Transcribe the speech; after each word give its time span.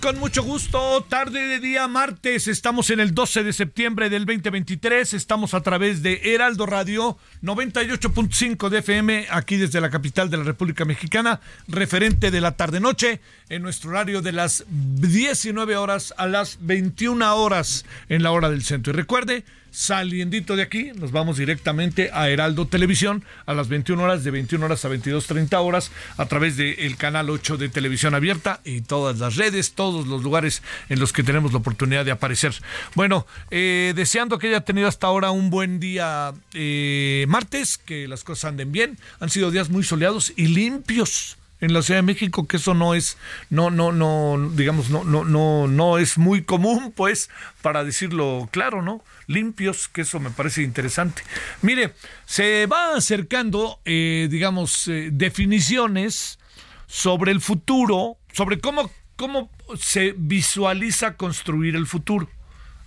Con 0.00 0.18
mucho 0.18 0.42
gusto. 0.42 1.04
Tarde 1.08 1.40
de 1.40 1.58
día 1.58 1.88
martes. 1.88 2.48
Estamos 2.48 2.90
en 2.90 3.00
el 3.00 3.14
12 3.14 3.42
de 3.44 3.52
septiembre 3.54 4.10
del 4.10 4.26
2023. 4.26 5.14
Estamos 5.14 5.54
a 5.54 5.62
través 5.62 6.02
de 6.02 6.20
Heraldo 6.34 6.66
Radio 6.66 7.16
98.5 7.42 8.68
de 8.68 8.78
FM, 8.80 9.26
aquí 9.30 9.56
desde 9.56 9.80
la 9.80 9.88
capital 9.88 10.28
de 10.28 10.36
la 10.36 10.44
República 10.44 10.84
Mexicana, 10.84 11.40
referente 11.66 12.30
de 12.30 12.40
la 12.42 12.56
tarde-noche, 12.56 13.20
en 13.48 13.62
nuestro 13.62 13.90
horario 13.90 14.20
de 14.20 14.32
las 14.32 14.64
19 14.68 15.76
horas 15.76 16.12
a 16.18 16.26
las 16.26 16.58
21 16.60 17.34
horas 17.34 17.86
en 18.10 18.22
la 18.22 18.32
hora 18.32 18.50
del 18.50 18.62
centro. 18.62 18.92
Y 18.92 18.96
recuerde, 18.96 19.44
saliendito 19.70 20.56
de 20.56 20.62
aquí, 20.62 20.92
nos 20.94 21.12
vamos 21.12 21.36
directamente 21.36 22.10
a 22.12 22.28
Heraldo 22.28 22.66
Televisión 22.66 23.24
a 23.46 23.54
las 23.54 23.68
21 23.68 24.02
horas, 24.02 24.24
de 24.24 24.30
21 24.30 24.64
horas 24.64 24.84
a 24.84 24.88
22.30 24.88 25.64
horas, 25.64 25.90
a 26.16 26.26
través 26.26 26.56
del 26.56 26.96
canal 26.96 27.30
8 27.30 27.56
de 27.56 27.68
televisión 27.68 28.14
abierta 28.14 28.60
y 28.64 28.82
todas 28.82 29.18
las 29.18 29.36
redes, 29.36 29.72
todos 29.72 30.06
los 30.06 30.22
lugares 30.22 30.62
en 30.88 31.00
los 31.00 31.12
que 31.12 31.22
tenemos 31.22 31.52
la 31.52 31.58
oportunidad 31.58 32.04
de 32.04 32.10
aparecer. 32.10 32.54
Bueno, 32.94 33.26
eh, 33.50 33.92
deseando 33.96 34.38
que 34.38 34.48
haya 34.48 34.62
tenido 34.62 34.88
hasta 34.88 35.06
ahora 35.06 35.30
un 35.30 35.50
buen 35.50 35.80
día 35.80 36.32
eh, 36.54 37.24
martes, 37.28 37.78
que 37.78 38.08
las 38.08 38.24
cosas 38.24 38.50
anden 38.50 38.72
bien. 38.72 38.98
Han 39.20 39.30
sido 39.30 39.50
días 39.50 39.70
muy 39.70 39.84
soleados 39.84 40.32
y 40.36 40.46
limpios 40.46 41.39
en 41.60 41.72
la 41.72 41.82
Ciudad 41.82 41.98
de 41.98 42.06
México, 42.06 42.46
que 42.46 42.56
eso 42.56 42.74
no 42.74 42.94
es, 42.94 43.18
no, 43.50 43.70
no, 43.70 43.92
no, 43.92 44.50
digamos, 44.54 44.90
no, 44.90 45.04
no, 45.04 45.24
no, 45.24 45.66
no 45.66 45.98
es 45.98 46.18
muy 46.18 46.42
común, 46.42 46.92
pues, 46.94 47.30
para 47.62 47.84
decirlo 47.84 48.48
claro, 48.50 48.82
¿no? 48.82 49.04
Limpios, 49.26 49.88
que 49.88 50.02
eso 50.02 50.20
me 50.20 50.30
parece 50.30 50.62
interesante. 50.62 51.22
Mire, 51.62 51.94
se 52.24 52.66
va 52.66 52.96
acercando, 52.96 53.80
eh, 53.84 54.28
digamos, 54.30 54.88
eh, 54.88 55.10
definiciones 55.12 56.38
sobre 56.86 57.32
el 57.32 57.40
futuro, 57.40 58.16
sobre 58.32 58.58
cómo, 58.58 58.90
cómo 59.16 59.50
se 59.78 60.14
visualiza 60.16 61.16
construir 61.16 61.76
el 61.76 61.86
futuro. 61.86 62.28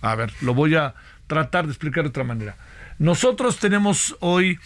A 0.00 0.14
ver, 0.14 0.32
lo 0.42 0.52
voy 0.52 0.74
a 0.74 0.94
tratar 1.26 1.64
de 1.64 1.72
explicar 1.72 2.04
de 2.04 2.10
otra 2.10 2.24
manera. 2.24 2.56
Nosotros 2.98 3.58
tenemos 3.58 4.16
hoy 4.20 4.58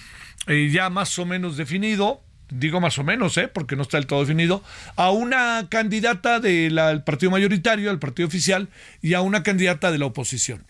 eh, 0.46 0.70
ya 0.72 0.90
más 0.90 1.18
o 1.18 1.26
menos 1.26 1.56
definido, 1.56 2.22
digo 2.50 2.80
más 2.80 2.98
o 2.98 3.04
menos, 3.04 3.36
¿eh? 3.36 3.48
porque 3.48 3.76
no 3.76 3.82
está 3.82 3.96
del 3.96 4.06
todo 4.06 4.20
definido, 4.20 4.62
a 4.96 5.10
una 5.10 5.68
candidata 5.68 6.40
del 6.40 7.02
partido 7.04 7.30
mayoritario, 7.30 7.90
al 7.90 7.98
partido 7.98 8.28
oficial, 8.28 8.68
y 9.02 9.14
a 9.14 9.20
una 9.20 9.42
candidata 9.42 9.90
de 9.90 9.98
la 9.98 10.06
oposición. 10.06 10.64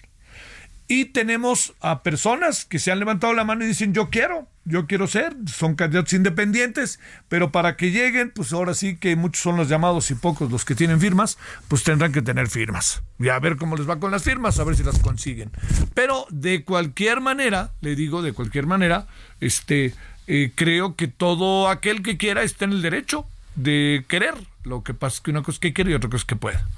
Y 0.91 1.06
tenemos 1.06 1.75
a 1.81 2.03
personas 2.03 2.65
que 2.65 2.78
se 2.78 2.91
han 2.91 2.99
levantado 2.99 3.34
la 3.34 3.44
mano 3.44 3.62
y 3.62 3.69
dicen, 3.69 3.93
yo 3.93 4.09
quiero, 4.09 4.49
yo 4.65 4.87
quiero 4.87 5.06
ser, 5.06 5.37
son 5.47 5.75
candidatos 5.75 6.15
independientes, 6.15 6.99
pero 7.28 7.53
para 7.53 7.77
que 7.77 7.91
lleguen, 7.91 8.31
pues 8.31 8.55
ahora 8.55 8.72
sí 8.72 8.97
que 8.97 9.15
muchos 9.15 9.43
son 9.43 9.59
los 9.59 9.69
llamados 9.69 10.11
y 10.11 10.15
pocos 10.15 10.50
los 10.50 10.65
que 10.65 10.75
tienen 10.75 10.99
firmas, 10.99 11.37
pues 11.69 11.84
tendrán 11.84 12.12
que 12.12 12.22
tener 12.22 12.49
firmas. 12.49 13.03
Y 13.19 13.28
a 13.28 13.38
ver 13.38 13.56
cómo 13.56 13.77
les 13.77 13.87
va 13.87 14.00
con 14.00 14.11
las 14.11 14.22
firmas, 14.22 14.59
a 14.59 14.65
ver 14.65 14.77
si 14.77 14.83
las 14.83 14.99
consiguen. 14.99 15.50
Pero 15.93 16.27
de 16.31 16.65
cualquier 16.65 17.21
manera, 17.21 17.72
le 17.83 17.94
digo 17.94 18.22
de 18.22 18.33
cualquier 18.33 18.67
manera, 18.67 19.06
este, 19.41 19.93
eh, 20.31 20.53
creo 20.55 20.94
que 20.94 21.09
todo 21.09 21.69
aquel 21.69 22.03
que 22.03 22.19
quiera 22.19 22.43
está 22.43 22.66
en 22.66 22.72
el 22.72 22.83
derecho 22.83 23.27
de 23.56 24.05
querer. 24.09 24.34
Lo 24.62 24.84
que 24.84 24.93
pasa 24.93 25.16
es 25.16 25.21
que 25.22 25.31
una 25.31 25.41
cosa 25.43 25.56
es 25.56 25.59
que 25.61 25.72
quiere 25.72 25.91
y 25.91 25.94
otra 25.94 26.11
cosa 26.11 26.21
es 26.22 26.27
que 26.27 26.37
pueda. 26.37 26.69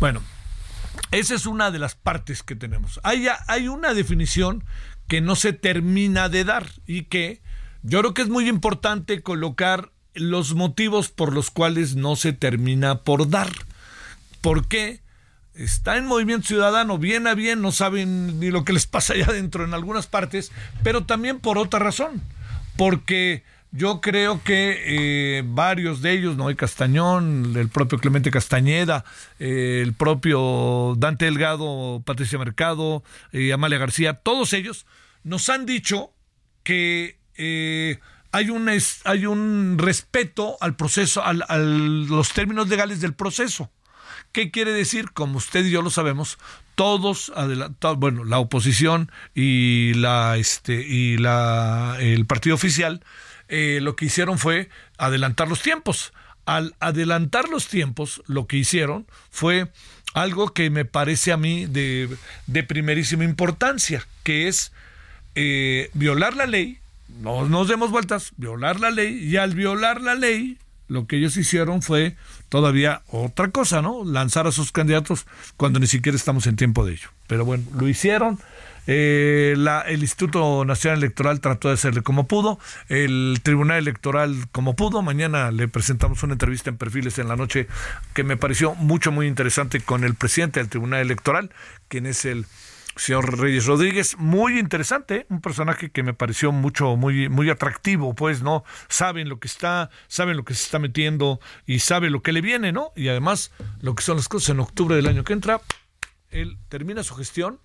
Bueno, 0.00 0.22
esa 1.10 1.34
es 1.34 1.44
una 1.44 1.70
de 1.70 1.78
las 1.78 1.94
partes 1.94 2.42
que 2.42 2.56
tenemos. 2.56 2.98
Hay, 3.02 3.28
hay 3.46 3.68
una 3.68 3.92
definición 3.92 4.64
que 5.08 5.20
no 5.20 5.36
se 5.36 5.52
termina 5.52 6.30
de 6.30 6.44
dar 6.44 6.66
y 6.86 7.02
que 7.02 7.42
yo 7.82 8.00
creo 8.00 8.14
que 8.14 8.22
es 8.22 8.30
muy 8.30 8.48
importante 8.48 9.20
colocar 9.20 9.90
los 10.14 10.54
motivos 10.54 11.10
por 11.10 11.34
los 11.34 11.50
cuales 11.50 11.96
no 11.96 12.16
se 12.16 12.32
termina 12.32 13.02
por 13.02 13.28
dar. 13.28 13.50
¿Por 14.40 14.66
qué? 14.68 15.00
Está 15.54 15.98
en 15.98 16.06
movimiento 16.06 16.48
ciudadano, 16.48 16.96
bien 16.96 17.26
a 17.26 17.34
bien, 17.34 17.60
no 17.60 17.72
saben 17.72 18.40
ni 18.40 18.50
lo 18.50 18.64
que 18.64 18.72
les 18.72 18.86
pasa 18.86 19.12
allá 19.12 19.26
adentro 19.26 19.64
en 19.64 19.74
algunas 19.74 20.06
partes, 20.06 20.50
pero 20.82 21.04
también 21.04 21.40
por 21.40 21.58
otra 21.58 21.78
razón, 21.78 22.22
porque 22.76 23.42
yo 23.72 24.00
creo 24.00 24.42
que 24.42 24.82
eh, 24.86 25.42
varios 25.44 26.00
de 26.00 26.12
ellos, 26.12 26.36
Noé 26.36 26.56
Castañón, 26.56 27.52
el 27.56 27.68
propio 27.68 27.98
Clemente 27.98 28.30
Castañeda, 28.30 29.04
eh, 29.38 29.80
el 29.82 29.92
propio 29.92 30.94
Dante 30.96 31.26
Delgado, 31.26 32.02
Patricia 32.04 32.38
Mercado, 32.38 33.02
eh, 33.32 33.52
Amalia 33.52 33.78
García, 33.78 34.14
todos 34.14 34.52
ellos 34.52 34.86
nos 35.24 35.48
han 35.48 35.66
dicho 35.66 36.12
que 36.62 37.18
hay, 38.32 38.50
un, 38.50 38.70
hay 39.04 39.26
un 39.26 39.76
respeto 39.78 40.56
al 40.60 40.74
proceso, 40.74 41.22
a 41.22 41.58
los 41.58 42.32
términos 42.32 42.68
legales 42.68 43.00
del 43.00 43.14
proceso. 43.14 43.70
¿Qué 44.32 44.50
quiere 44.50 44.72
decir? 44.72 45.12
Como 45.12 45.38
usted 45.38 45.64
y 45.64 45.70
yo 45.70 45.82
lo 45.82 45.90
sabemos, 45.90 46.38
todos 46.76 47.32
bueno, 47.96 48.24
la 48.24 48.38
oposición 48.38 49.10
y 49.34 49.94
la 49.94 50.36
este 50.36 50.74
y 50.74 51.16
la 51.16 51.96
el 51.98 52.26
partido 52.26 52.54
oficial 52.54 53.02
eh, 53.48 53.78
lo 53.82 53.96
que 53.96 54.06
hicieron 54.06 54.38
fue 54.38 54.68
adelantar 54.98 55.48
los 55.48 55.62
tiempos. 55.62 56.12
Al 56.44 56.74
adelantar 56.78 57.48
los 57.48 57.66
tiempos, 57.66 58.22
lo 58.26 58.46
que 58.46 58.56
hicieron 58.56 59.06
fue 59.30 59.68
algo 60.14 60.52
que 60.52 60.70
me 60.70 60.84
parece 60.84 61.32
a 61.32 61.36
mí 61.36 61.66
de, 61.66 62.08
de 62.46 62.62
primerísima 62.62 63.24
importancia, 63.24 64.06
que 64.22 64.48
es 64.48 64.72
eh, 65.34 65.90
violar 65.92 66.36
la 66.36 66.46
ley, 66.46 66.78
no 67.20 67.48
nos 67.48 67.68
demos 67.68 67.90
vueltas, 67.90 68.32
violar 68.36 68.80
la 68.80 68.90
ley, 68.90 69.18
y 69.24 69.36
al 69.36 69.54
violar 69.54 70.00
la 70.00 70.14
ley, 70.14 70.58
lo 70.88 71.06
que 71.06 71.16
ellos 71.16 71.36
hicieron 71.36 71.82
fue 71.82 72.16
todavía 72.48 73.02
otra 73.08 73.50
cosa, 73.50 73.82
¿no? 73.82 74.04
Lanzar 74.04 74.46
a 74.46 74.52
sus 74.52 74.72
candidatos 74.72 75.26
cuando 75.56 75.78
ni 75.78 75.86
siquiera 75.86 76.16
estamos 76.16 76.46
en 76.46 76.56
tiempo 76.56 76.84
de 76.84 76.92
ello. 76.92 77.08
Pero 77.26 77.44
bueno, 77.44 77.64
lo 77.74 77.88
hicieron, 77.88 78.38
eh, 78.86 79.54
la, 79.56 79.80
el 79.80 80.00
Instituto 80.00 80.64
Nacional 80.64 80.98
Electoral 80.98 81.40
trató 81.40 81.68
de 81.68 81.74
hacerle 81.74 82.02
como 82.02 82.26
pudo, 82.26 82.58
el 82.88 83.40
Tribunal 83.42 83.78
Electoral 83.78 84.34
como 84.52 84.76
pudo. 84.76 85.02
Mañana 85.02 85.50
le 85.50 85.68
presentamos 85.68 86.22
una 86.22 86.34
entrevista 86.34 86.70
en 86.70 86.76
Perfiles 86.76 87.18
en 87.18 87.28
la 87.28 87.36
noche 87.36 87.66
que 88.14 88.22
me 88.22 88.36
pareció 88.36 88.74
mucho, 88.74 89.10
muy 89.10 89.26
interesante 89.26 89.80
con 89.80 90.04
el 90.04 90.14
presidente 90.14 90.60
del 90.60 90.68
Tribunal 90.68 91.00
Electoral, 91.00 91.50
quien 91.88 92.06
es 92.06 92.24
el 92.24 92.46
señor 92.96 93.38
Reyes 93.38 93.66
Rodríguez, 93.66 94.16
muy 94.18 94.58
interesante, 94.58 95.26
un 95.28 95.40
personaje 95.40 95.90
que 95.90 96.02
me 96.02 96.14
pareció 96.14 96.50
mucho, 96.50 96.96
muy, 96.96 97.28
muy 97.28 97.50
atractivo, 97.50 98.14
pues, 98.14 98.42
¿no? 98.42 98.64
Saben 98.88 99.28
lo 99.28 99.38
que 99.38 99.48
está, 99.48 99.90
saben 100.08 100.36
lo 100.36 100.44
que 100.44 100.54
se 100.54 100.64
está 100.64 100.78
metiendo 100.78 101.38
y 101.66 101.80
sabe 101.80 102.10
lo 102.10 102.22
que 102.22 102.32
le 102.32 102.40
viene, 102.40 102.72
¿no? 102.72 102.92
Y 102.96 103.08
además, 103.08 103.52
lo 103.80 103.94
que 103.94 104.02
son 104.02 104.16
las 104.16 104.28
cosas 104.28 104.50
en 104.50 104.60
octubre 104.60 104.96
del 104.96 105.06
año 105.06 105.24
que 105.24 105.34
entra, 105.34 105.60
él 106.30 106.58
termina 106.68 107.02
su 107.02 107.14
gestión 107.14 107.60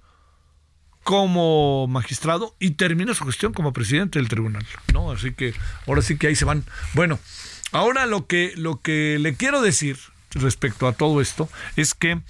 como 1.04 1.88
magistrado 1.88 2.56
y 2.60 2.72
termina 2.72 3.14
su 3.14 3.26
gestión 3.26 3.54
como 3.54 3.74
presidente 3.74 4.20
del 4.20 4.28
tribunal, 4.28 4.66
¿no? 4.94 5.12
Así 5.12 5.34
que 5.34 5.54
ahora 5.88 6.02
sí 6.02 6.18
que 6.18 6.28
ahí 6.28 6.36
se 6.36 6.46
van. 6.46 6.64
Bueno, 6.94 7.20
ahora 7.72 8.06
lo 8.06 8.28
que 8.28 8.54
lo 8.56 8.82
que 8.82 9.18
le 9.20 9.34
quiero 9.36 9.62
decir 9.62 9.98
respecto 10.32 10.88
a 10.88 10.94
todo 10.94 11.22
esto 11.22 11.50
es 11.76 11.96
que 11.96 12.22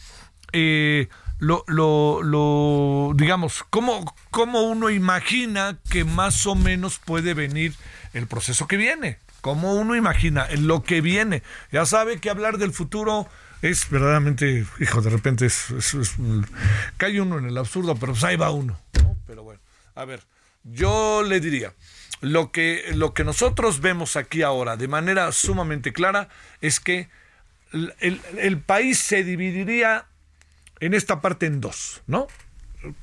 eh, 0.53 1.09
lo, 1.42 1.64
lo, 1.66 2.22
lo, 2.22 3.14
digamos, 3.16 3.66
cómo, 3.72 4.16
cómo 4.30 4.62
uno 4.62 4.92
imagina 4.92 5.80
que 5.90 6.04
más 6.06 6.46
o 6.46 6.54
menos 6.54 7.00
puede 7.00 7.34
venir 7.34 7.74
el 8.14 8.28
proceso 8.28 8.68
que 8.68 8.78
viene, 8.78 9.18
cómo 9.42 9.74
uno 9.74 9.96
imagina 9.96 10.48
lo 10.60 10.84
que 10.84 11.02
viene. 11.02 11.42
Ya 11.72 11.88
sabe 11.88 12.20
que 12.20 12.30
hablar 12.30 12.60
del 12.60 12.72
futuro 12.72 13.28
es 13.64 13.90
verdaderamente, 13.90 14.68
hijo, 14.80 15.02
de 15.02 15.10
repente 15.10 15.48
es, 15.48 15.66
cae 16.98 17.20
uno 17.20 17.40
en 17.40 17.48
el 17.48 17.58
absurdo, 17.58 17.96
pero 17.96 18.12
pues 18.12 18.24
ahí 18.24 18.36
va 18.36 18.52
uno. 18.52 18.80
Pero 19.26 19.42
bueno, 19.42 19.62
a 19.96 20.06
ver, 20.06 20.22
yo 20.64 21.24
le 21.24 21.40
diría, 21.40 21.74
lo 22.22 22.52
que, 22.52 22.92
lo 22.94 23.16
que 23.16 23.24
nosotros 23.24 23.82
vemos 23.82 24.16
aquí 24.16 24.44
ahora 24.44 24.78
de 24.78 24.88
manera 24.88 25.32
sumamente 25.32 25.92
clara 25.92 26.30
es 26.62 26.80
que 26.80 27.10
el, 27.74 28.22
el 28.38 28.60
país 28.60 29.00
se 29.00 29.24
dividiría 29.24 30.06
en 30.81 30.94
esta 30.94 31.22
parte 31.22 31.45
en 31.45 31.62
dos, 31.62 32.01
¿no? 32.07 32.28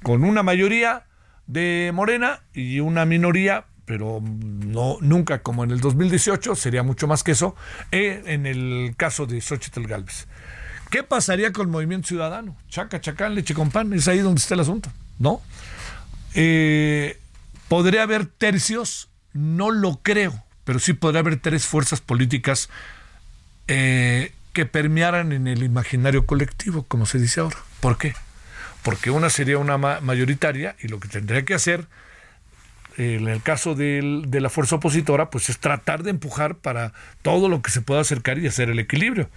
Con 0.02 0.24
una 0.24 0.42
mayoría 0.42 1.06
de 1.46 1.90
Morena 1.94 2.42
y 2.52 2.80
una 2.80 3.06
minoría 3.06 3.64
pero 3.88 4.20
no 4.22 4.98
nunca 5.00 5.42
como 5.42 5.64
en 5.64 5.70
el 5.70 5.80
2018, 5.80 6.54
sería 6.56 6.82
mucho 6.82 7.06
más 7.06 7.24
que 7.24 7.32
eso, 7.32 7.56
eh, 7.90 8.22
en 8.26 8.44
el 8.44 8.92
caso 8.98 9.24
de 9.24 9.40
Xochitl 9.40 9.86
Galvez. 9.86 10.26
¿Qué 10.90 11.02
pasaría 11.02 11.52
con 11.52 11.68
el 11.68 11.72
movimiento 11.72 12.08
ciudadano? 12.08 12.54
Chaca, 12.68 13.00
chacán, 13.00 13.34
leche 13.34 13.54
con 13.54 13.70
pan, 13.70 13.94
es 13.94 14.06
ahí 14.06 14.18
donde 14.18 14.40
está 14.42 14.52
el 14.52 14.60
asunto, 14.60 14.92
¿no? 15.18 15.40
Eh, 16.34 17.18
¿Podría 17.68 18.02
haber 18.02 18.26
tercios? 18.26 19.08
No 19.32 19.70
lo 19.70 20.00
creo, 20.02 20.44
pero 20.64 20.80
sí 20.80 20.92
podría 20.92 21.20
haber 21.20 21.40
tres 21.40 21.64
fuerzas 21.64 22.02
políticas 22.02 22.68
eh, 23.68 24.32
que 24.52 24.66
permearan 24.66 25.32
en 25.32 25.46
el 25.46 25.62
imaginario 25.62 26.26
colectivo, 26.26 26.82
como 26.82 27.06
se 27.06 27.18
dice 27.18 27.40
ahora. 27.40 27.56
¿Por 27.80 27.98
qué? 27.98 28.14
Porque 28.82 29.10
una 29.10 29.30
sería 29.30 29.58
una 29.58 29.78
mayoritaria 29.78 30.76
y 30.80 30.88
lo 30.88 31.00
que 31.00 31.08
tendría 31.08 31.44
que 31.44 31.54
hacer 31.54 31.86
en 32.98 33.28
el 33.28 33.40
caso 33.40 33.76
de, 33.76 34.26
la 34.28 34.50
fuerza 34.50 34.76
opositora, 34.76 35.30
pues 35.30 35.48
es 35.50 35.58
tratar 35.58 36.02
de 36.02 36.10
empujar 36.10 36.56
para 36.56 36.92
todo 37.22 37.48
lo 37.48 37.62
que 37.62 37.70
se 37.70 37.80
pueda 37.80 38.00
acercar 38.00 38.38
y 38.38 38.48
hacer 38.48 38.70
el 38.70 38.80
equilibrio. 38.80 39.30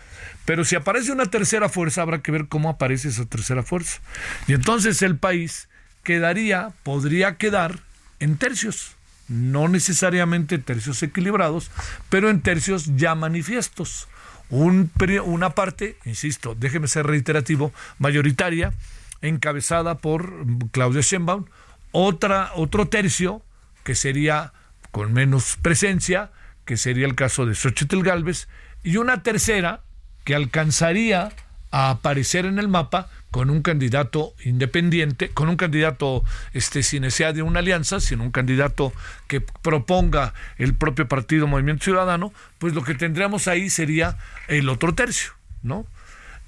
Pero 0.46 0.66
si 0.66 0.76
aparece 0.76 1.12
una 1.12 1.28
tercera 1.28 1.70
fuerza, 1.70 2.02
habrá 2.02 2.24
que 2.24 2.32
ver 2.32 2.48
cómo 2.48 2.70
aparece 2.70 3.10
esa 3.10 3.26
tercera 3.26 3.62
fuerza. 3.62 4.02
Y 4.48 4.54
entonces 4.54 5.04
el 5.04 5.16
país 5.16 5.70
quedaría, 6.04 6.74
podría 6.82 7.38
quedar 7.38 7.80
en 8.20 8.38
tercios, 8.38 8.96
no 9.28 9.68
necesariamente 9.68 10.58
tercios 10.58 11.04
equilibrados, 11.04 11.70
pero 12.10 12.32
en 12.32 12.42
tercios 12.42 12.96
ya 12.96 13.14
manifiestos. 13.14 14.08
Una 14.52 15.50
parte, 15.52 15.98
insisto, 16.06 16.56
déjeme 16.56 16.88
ser 16.88 17.08
reiterativo, 17.08 17.74
mayoritaria, 17.98 18.74
encabezada 19.22 19.98
por 20.00 20.32
Claudia 20.72 21.02
Sheinbaum, 21.02 21.46
otra, 21.92 22.52
otro 22.56 22.88
tercio 22.88 23.42
que 23.84 23.96
sería 23.96 24.54
con 24.92 25.14
menos 25.14 25.58
presencia, 25.62 26.32
que 26.66 26.78
sería 26.78 27.06
el 27.06 27.16
caso 27.16 27.46
de 27.46 27.56
Xochitl 27.56 28.04
Galvez, 28.04 28.48
y 28.84 28.98
una 28.98 29.24
tercera 29.24 29.82
que 30.24 30.36
alcanzaría 30.36 31.32
a 31.72 31.90
aparecer 31.90 32.46
en 32.46 32.60
el 32.60 32.68
mapa 32.68 33.10
con 33.32 33.50
un 33.50 33.62
candidato 33.62 34.34
independiente, 34.44 35.30
con 35.30 35.48
un 35.48 35.56
candidato 35.56 36.24
este, 36.54 36.84
sin 36.84 37.04
necesidad 37.04 37.34
de 37.34 37.42
una 37.42 37.60
alianza, 37.60 38.00
sino 38.02 38.24
un 38.24 38.32
candidato 38.32 38.94
que 39.28 39.42
proponga 39.42 40.34
el 40.58 40.74
propio 40.76 41.08
partido 41.08 41.48
Movimiento 41.48 41.86
Ciudadano, 41.86 42.34
pues 42.60 42.74
lo 42.74 42.84
que 42.84 42.94
tendríamos 42.94 43.48
ahí 43.48 43.70
sería 43.70 44.18
el 44.48 44.68
otro 44.68 44.94
tercio, 44.94 45.32
¿no? 45.64 45.86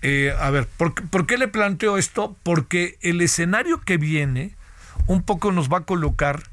Eh, 0.01 0.35
a 0.37 0.49
ver, 0.49 0.67
¿por, 0.67 0.93
¿por 0.93 1.25
qué 1.25 1.37
le 1.37 1.47
planteo 1.47 1.97
esto? 1.97 2.35
Porque 2.43 2.97
el 3.01 3.21
escenario 3.21 3.79
que 3.79 3.97
viene 3.97 4.55
un 5.07 5.23
poco 5.23 5.53
nos 5.53 5.71
va 5.71 5.79
a 5.79 5.85
colocar 5.85 6.43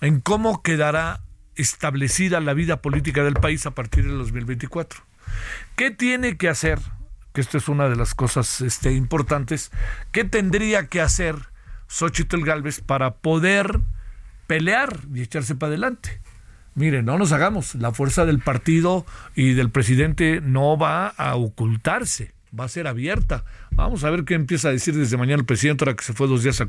en 0.00 0.20
cómo 0.20 0.62
quedará 0.62 1.20
establecida 1.54 2.40
la 2.40 2.54
vida 2.54 2.82
política 2.82 3.22
del 3.22 3.34
país 3.34 3.66
a 3.66 3.72
partir 3.72 4.04
del 4.04 4.18
2024. 4.18 5.00
¿Qué 5.76 5.92
tiene 5.92 6.36
que 6.36 6.48
hacer? 6.48 6.80
Que 7.32 7.40
esto 7.40 7.58
es 7.58 7.68
una 7.68 7.88
de 7.88 7.96
las 7.96 8.14
cosas 8.14 8.60
este, 8.60 8.92
importantes. 8.92 9.70
¿Qué 10.12 10.24
tendría 10.24 10.86
que 10.86 11.00
hacer 11.00 11.36
Xochitl 11.86 12.44
Galvez 12.44 12.80
para 12.80 13.16
poder 13.16 13.80
pelear 14.46 15.00
y 15.14 15.22
echarse 15.22 15.54
para 15.54 15.70
adelante? 15.70 16.20
Miren, 16.74 17.04
no 17.04 17.18
nos 17.18 17.32
hagamos. 17.32 17.74
La 17.74 17.92
fuerza 17.92 18.24
del 18.24 18.38
partido 18.38 19.04
y 19.34 19.54
del 19.54 19.70
presidente 19.70 20.40
no 20.40 20.78
va 20.78 21.08
a 21.08 21.34
ocultarse 21.36 22.37
va 22.58 22.64
a 22.64 22.68
ser 22.68 22.86
abierta. 22.86 23.44
Vamos 23.72 24.04
a 24.04 24.10
ver 24.10 24.24
qué 24.24 24.34
empieza 24.34 24.68
a 24.68 24.72
decir 24.72 24.94
desde 24.94 25.16
mañana 25.16 25.40
el 25.40 25.46
presidente, 25.46 25.84
ahora 25.84 25.96
que 25.96 26.04
se 26.04 26.12
fue 26.12 26.26
dos 26.26 26.42
días 26.42 26.60
a, 26.60 26.68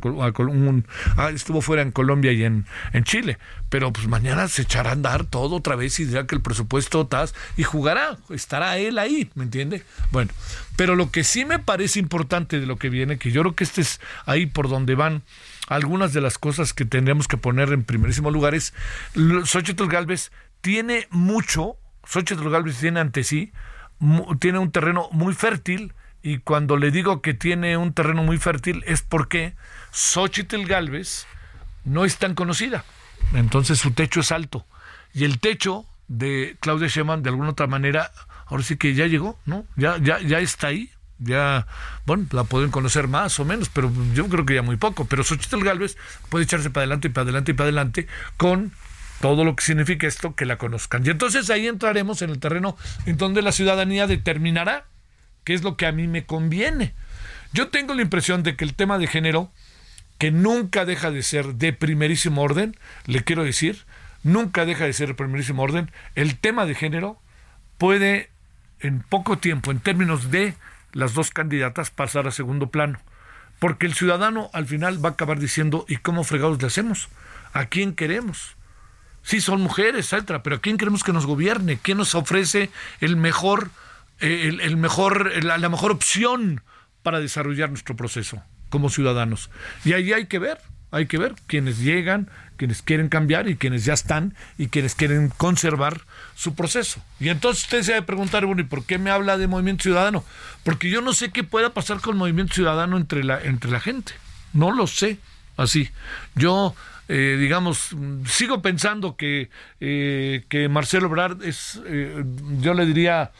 a, 1.18 1.30
estuvo 1.30 1.62
fuera 1.62 1.82
en 1.82 1.92
Colombia 1.92 2.32
y 2.32 2.44
en, 2.44 2.66
en, 2.94 3.04
Chile. 3.04 3.38
Pero 3.70 3.92
pues 3.92 4.08
mañana 4.08 4.48
se 4.48 4.64
echará 4.64 4.92
a 4.92 4.94
andar 4.94 5.26
todo 5.26 5.56
otra 5.56 5.76
vez 5.76 6.00
y 6.00 6.06
dirá 6.06 6.28
que 6.28 6.36
el 6.36 6.42
presupuesto 6.42 7.08
tas 7.08 7.34
y 7.58 7.64
jugará, 7.64 8.18
estará 8.30 8.78
él 8.78 9.00
ahí, 9.00 9.30
¿me 9.36 9.44
entiende? 9.44 9.84
Bueno, 10.12 10.32
pero 10.76 10.96
lo 10.96 11.12
que 11.12 11.24
sí 11.24 11.46
me 11.46 11.60
parece 11.60 12.00
importante 12.00 12.60
de 12.60 12.66
lo 12.66 12.78
que 12.78 12.90
viene, 12.90 13.18
que 13.18 13.32
yo 13.32 13.42
creo 13.42 13.56
que 13.56 13.64
este 13.64 13.82
es 13.82 14.00
ahí 14.26 14.46
por 14.46 14.70
donde 14.70 14.96
van 14.96 15.24
algunas 15.68 16.14
de 16.14 16.22
las 16.22 16.38
cosas 16.38 16.74
que 16.74 16.86
tendríamos 16.86 17.28
que 17.28 17.38
poner 17.38 17.72
en 17.72 17.84
primerísimo 17.84 18.32
lugar 18.32 18.56
es 18.56 18.74
Xochitl 19.46 19.88
Galvez 19.88 20.32
tiene 20.62 21.08
mucho, 21.12 21.78
Xochitl 22.06 22.50
Galvez 22.50 22.78
tiene 22.80 23.00
ante 23.00 23.24
sí 23.24 23.52
tiene 24.40 24.60
un 24.60 24.72
terreno 24.72 25.10
muy 25.12 25.34
fértil 25.34 25.94
y 26.22 26.40
cuando 26.40 26.78
le 26.78 26.92
digo 26.92 27.22
que 27.22 27.34
tiene 27.34 27.78
un 27.78 27.94
terreno 27.94 28.24
muy 28.24 28.38
fértil 28.38 28.84
es 28.86 29.02
porque 29.02 29.54
Xochitl 29.92 30.66
Galvez 30.66 31.26
no 31.86 32.06
es 32.06 32.18
tan 32.18 32.36
conocida. 32.36 32.84
Entonces 33.34 33.80
su 33.80 33.92
techo 33.92 34.20
es 34.20 34.32
alto. 34.32 34.66
Y 35.14 35.24
el 35.24 35.40
techo 35.40 35.86
de 36.08 36.58
Claudia 36.60 36.88
Sheinbaum 36.88 37.22
de 37.22 37.30
alguna 37.30 37.50
otra 37.52 37.68
manera 37.68 38.12
ahora 38.48 38.64
sí 38.64 38.78
que 38.78 38.94
ya 38.94 39.08
llegó, 39.08 39.40
¿no? 39.46 39.66
Ya 39.76 39.98
ya 39.98 40.20
ya 40.20 40.40
está 40.40 40.68
ahí. 40.68 40.92
Ya, 41.22 41.68
bueno, 42.06 42.28
la 42.32 42.46
pueden 42.46 42.72
conocer 42.72 43.10
más 43.10 43.42
o 43.42 43.46
menos, 43.46 43.68
pero 43.68 43.92
yo 44.14 44.30
creo 44.30 44.46
que 44.46 44.56
ya 44.56 44.62
muy 44.62 44.78
poco. 44.78 45.04
Pero 45.04 45.26
Xochitl 45.26 45.62
Galvez 45.64 45.98
puede 46.30 46.46
echarse 46.46 46.70
para 46.70 46.84
adelante 46.84 47.10
y 47.10 47.12
para 47.12 47.24
adelante 47.24 47.52
y 47.52 47.54
para 47.56 47.66
adelante 47.66 48.08
con 48.38 48.72
todo 49.20 49.44
lo 49.44 49.56
que 49.56 49.64
significa 49.64 50.08
esto, 50.08 50.36
que 50.36 50.46
la 50.46 50.58
conozcan. 50.58 51.06
Y 51.06 51.10
entonces 51.10 51.50
ahí 51.50 51.68
entraremos 51.68 52.22
en 52.22 52.30
el 52.30 52.40
terreno 52.40 52.78
en 53.06 53.18
donde 53.18 53.42
la 53.42 53.52
ciudadanía 53.52 54.08
determinará 54.08 54.86
qué 55.44 55.54
es 55.54 55.64
lo 55.64 55.78
que 55.78 55.86
a 55.86 55.92
mí 55.92 56.08
me 56.08 56.26
conviene. 56.26 56.94
Yo 57.54 57.70
tengo 57.70 57.94
la 57.94 58.02
impresión 58.02 58.44
de 58.44 58.56
que 58.56 58.64
el 58.64 58.76
tema 58.76 58.98
de 58.98 59.08
género, 59.08 59.52
que 60.18 60.32
nunca 60.32 60.86
deja 60.86 61.12
de 61.12 61.24
ser 61.24 61.56
de 61.56 61.74
primerísimo 61.74 62.42
orden, 62.42 62.78
le 63.06 63.24
quiero 63.24 63.44
decir, 63.44 63.86
nunca 64.24 64.66
deja 64.66 64.86
de 64.86 64.94
ser 64.94 65.10
de 65.10 65.14
primerísimo 65.16 65.64
orden, 65.64 65.92
el 66.16 66.38
tema 66.38 66.66
de 66.66 66.76
género 66.76 67.20
puede 67.78 68.30
en 68.80 69.02
poco 69.02 69.38
tiempo, 69.38 69.72
en 69.72 69.80
términos 69.80 70.32
de 70.32 70.56
las 70.94 71.14
dos 71.14 71.32
candidatas, 71.32 71.92
pasar 71.92 72.28
a 72.28 72.32
segundo 72.32 72.70
plano. 72.70 73.00
Porque 73.60 73.86
el 73.86 73.94
ciudadano 73.94 74.50
al 74.54 74.66
final 74.66 75.04
va 75.04 75.10
a 75.10 75.12
acabar 75.14 75.40
diciendo, 75.40 75.86
¿y 75.90 75.98
cómo 75.98 76.24
fregados 76.24 76.62
le 76.62 76.68
hacemos? 76.68 77.10
¿A 77.52 77.66
quién 77.66 77.94
queremos? 77.94 78.56
Sí, 79.30 79.42
son 79.42 79.62
mujeres, 79.62 80.12
etcétera, 80.12 80.42
pero 80.42 80.60
¿quién 80.60 80.80
queremos 80.80 81.04
que 81.04 81.14
nos 81.14 81.28
gobierne? 81.28 81.78
¿Quién 81.80 82.00
nos 82.00 82.16
ofrece 82.16 82.72
el 83.00 83.16
mejor, 83.16 83.70
eh, 84.22 84.58
el, 84.60 84.76
mejor, 84.76 85.44
la, 85.44 85.60
la 85.60 85.70
mejor 85.70 85.92
opción 85.92 86.64
para 87.04 87.20
desarrollar 87.20 87.70
nuestro 87.70 87.96
proceso 87.96 88.42
como 88.72 88.90
ciudadanos? 88.90 89.52
Y 89.86 89.94
ahí 89.94 90.14
hay 90.14 90.26
que 90.26 90.40
ver, 90.40 90.58
hay 90.90 91.06
que 91.06 91.20
ver 91.20 91.36
quienes 91.46 91.78
llegan, 91.78 92.28
quienes 92.58 92.82
quieren 92.82 93.08
cambiar 93.08 93.48
y 93.48 93.56
quienes 93.56 93.86
ya 93.86 93.94
están 93.94 94.34
y 94.58 94.70
quienes 94.70 94.96
quieren 94.96 95.30
conservar 95.30 96.02
su 96.34 96.56
proceso. 96.56 97.00
Y 97.20 97.30
entonces 97.30 97.66
usted 97.66 97.84
se 97.84 97.92
va 97.92 98.00
a 98.00 98.06
preguntar, 98.08 98.48
bueno, 98.48 98.64
¿y 98.64 98.66
por 98.66 98.84
qué 98.84 98.98
me 98.98 99.12
habla 99.12 99.38
de 99.38 99.46
movimiento 99.46 99.84
ciudadano? 99.84 100.26
Porque 100.64 100.90
yo 100.90 101.02
no 101.02 101.14
sé 101.14 101.30
qué 101.30 101.44
pueda 101.44 101.72
pasar 101.72 102.02
con 102.02 102.18
movimiento 102.18 102.56
ciudadano 102.56 102.98
entre 102.98 103.24
la, 103.24 103.40
entre 103.40 103.70
la 103.70 103.80
gente. 103.80 104.14
No 104.54 104.72
lo 104.72 104.88
sé. 104.88 105.20
Así. 105.56 105.90
Yo 106.34 106.74
eh, 107.12 107.38
digamos, 107.40 107.96
sigo 108.28 108.62
pensando 108.62 109.18
que, 109.18 109.50
eh, 109.80 110.46
que 110.48 110.70
Marcelo 110.70 111.10
Brad 111.10 111.44
es, 111.44 111.82
eh, 111.88 112.24
yo 112.62 112.76
le 112.76 112.86
diría, 112.86 113.32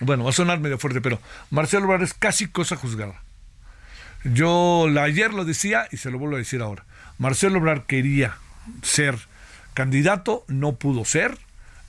bueno, 0.00 0.24
va 0.24 0.30
a 0.30 0.32
sonar 0.32 0.58
medio 0.58 0.78
fuerte, 0.78 1.02
pero 1.02 1.20
Marcelo 1.50 1.86
Brad 1.86 2.02
es 2.02 2.14
casi 2.14 2.48
cosa 2.48 2.76
juzgada. 2.76 3.22
Yo 4.24 4.86
ayer 4.98 5.34
lo 5.34 5.44
decía 5.44 5.86
y 5.92 5.98
se 5.98 6.10
lo 6.10 6.18
vuelvo 6.18 6.36
a 6.36 6.38
decir 6.38 6.62
ahora. 6.62 6.86
Marcelo 7.18 7.60
Brad 7.60 7.82
quería 7.82 8.38
ser 8.82 9.18
candidato, 9.74 10.46
no 10.48 10.76
pudo 10.76 11.04
ser 11.04 11.36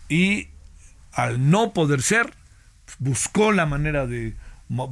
y 0.09 0.49
al 1.13 1.49
no 1.49 1.71
poder 1.71 2.01
ser, 2.01 2.33
buscó 2.97 3.53
la 3.53 3.65
manera 3.65 4.05
de 4.05 4.35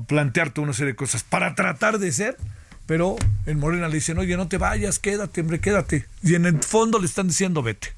plantearte 0.07 0.61
una 0.61 0.71
serie 0.71 0.93
de 0.93 0.95
cosas 0.95 1.23
para 1.23 1.53
tratar 1.53 1.99
de 1.99 2.13
ser 2.13 2.37
pero 2.87 3.17
en 3.45 3.59
Morena 3.59 3.89
le 3.89 3.95
dicen, 3.95 4.17
oye, 4.17 4.35
no 4.37 4.47
te 4.47 4.57
vayas, 4.57 4.97
quédate, 4.97 5.41
hombre, 5.41 5.59
quédate. 5.59 6.07
Y 6.23 6.35
en 6.35 6.45
el 6.45 6.63
fondo 6.63 6.99
le 6.99 7.05
están 7.05 7.27
diciendo, 7.27 7.61
vete. 7.61 7.93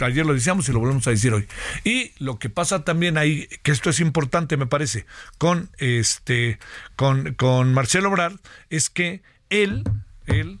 ayer 0.00 0.26
lo 0.26 0.34
decíamos 0.34 0.68
y 0.68 0.72
lo 0.72 0.80
volvemos 0.80 1.06
a 1.06 1.10
decir 1.10 1.32
hoy. 1.32 1.46
Y 1.84 2.12
lo 2.18 2.38
que 2.38 2.50
pasa 2.50 2.84
también 2.84 3.16
ahí, 3.16 3.48
que 3.62 3.70
esto 3.70 3.88
es 3.88 4.00
importante, 4.00 4.56
me 4.56 4.66
parece, 4.66 5.06
con 5.38 5.70
este, 5.78 6.58
con, 6.96 7.34
con 7.34 7.72
Marcelo 7.72 8.08
Obrar, 8.10 8.32
es 8.68 8.90
que 8.90 9.22
él, 9.48 9.84
él 10.26 10.58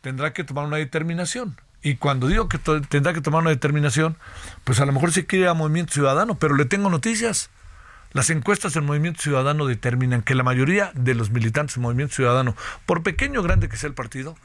tendrá 0.00 0.32
que 0.32 0.42
tomar 0.42 0.64
una 0.66 0.78
determinación. 0.78 1.56
Y 1.82 1.96
cuando 1.96 2.28
digo 2.28 2.48
que 2.48 2.58
tendrá 2.58 3.12
que 3.12 3.20
tomar 3.20 3.42
una 3.42 3.50
determinación, 3.50 4.16
pues 4.64 4.80
a 4.80 4.86
lo 4.86 4.92
mejor 4.92 5.12
se 5.12 5.26
quiere 5.26 5.48
a 5.48 5.54
Movimiento 5.54 5.92
Ciudadano, 5.92 6.36
pero 6.38 6.54
le 6.54 6.64
tengo 6.64 6.88
noticias. 6.88 7.50
Las 8.12 8.30
encuestas 8.30 8.74
del 8.74 8.82
Movimiento 8.82 9.22
Ciudadano 9.22 9.66
determinan 9.66 10.22
que 10.22 10.34
la 10.34 10.42
mayoría 10.42 10.92
de 10.94 11.14
los 11.14 11.30
militantes 11.30 11.76
del 11.76 11.82
Movimiento 11.82 12.14
Ciudadano, 12.14 12.56
por 12.86 13.02
pequeño 13.02 13.40
o 13.40 13.42
grande 13.42 13.68
que 13.68 13.76
sea 13.76 13.88
el 13.88 13.94
partido, 13.94 14.36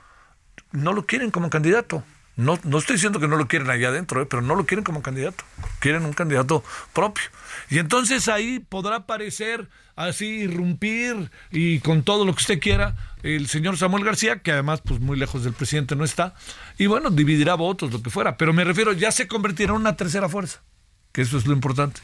no 0.71 0.93
lo 0.93 1.05
quieren 1.05 1.31
como 1.31 1.49
candidato. 1.49 2.03
No, 2.37 2.59
no 2.63 2.77
estoy 2.77 2.97
diciendo 2.97 3.19
que 3.19 3.27
no 3.27 3.35
lo 3.35 3.47
quieren 3.47 3.69
allá 3.69 3.87
adentro, 3.87 4.21
eh, 4.21 4.27
pero 4.29 4.43
no 4.43 4.55
lo 4.55 4.67
quieren 4.67 4.83
como 4.83 5.01
candidato. 5.01 5.43
Quieren 5.79 6.05
un 6.05 6.13
candidato 6.13 6.63
propio. 6.93 7.23
Y 7.69 7.79
entonces 7.79 8.27
ahí 8.27 8.59
podrá 8.59 8.97
aparecer 8.97 9.67
así, 9.95 10.27
irrumpir 10.41 11.31
y 11.51 11.79
con 11.79 12.03
todo 12.03 12.25
lo 12.25 12.33
que 12.33 12.41
usted 12.41 12.59
quiera 12.59 12.95
el 13.23 13.47
señor 13.47 13.77
Samuel 13.77 14.05
García, 14.05 14.39
que 14.39 14.51
además 14.51 14.81
pues 14.81 14.99
muy 14.99 15.17
lejos 15.17 15.43
del 15.43 15.53
presidente 15.53 15.95
no 15.95 16.03
está. 16.03 16.35
Y 16.77 16.85
bueno, 16.85 17.09
dividirá 17.09 17.55
votos, 17.55 17.91
lo 17.91 18.03
que 18.03 18.11
fuera. 18.11 18.37
Pero 18.37 18.53
me 18.53 18.63
refiero, 18.63 18.93
ya 18.93 19.11
se 19.11 19.27
convertirá 19.27 19.71
en 19.71 19.81
una 19.81 19.95
tercera 19.95 20.29
fuerza. 20.29 20.61
Que 21.11 21.23
eso 21.23 21.39
es 21.39 21.47
lo 21.47 21.53
importante. 21.53 21.99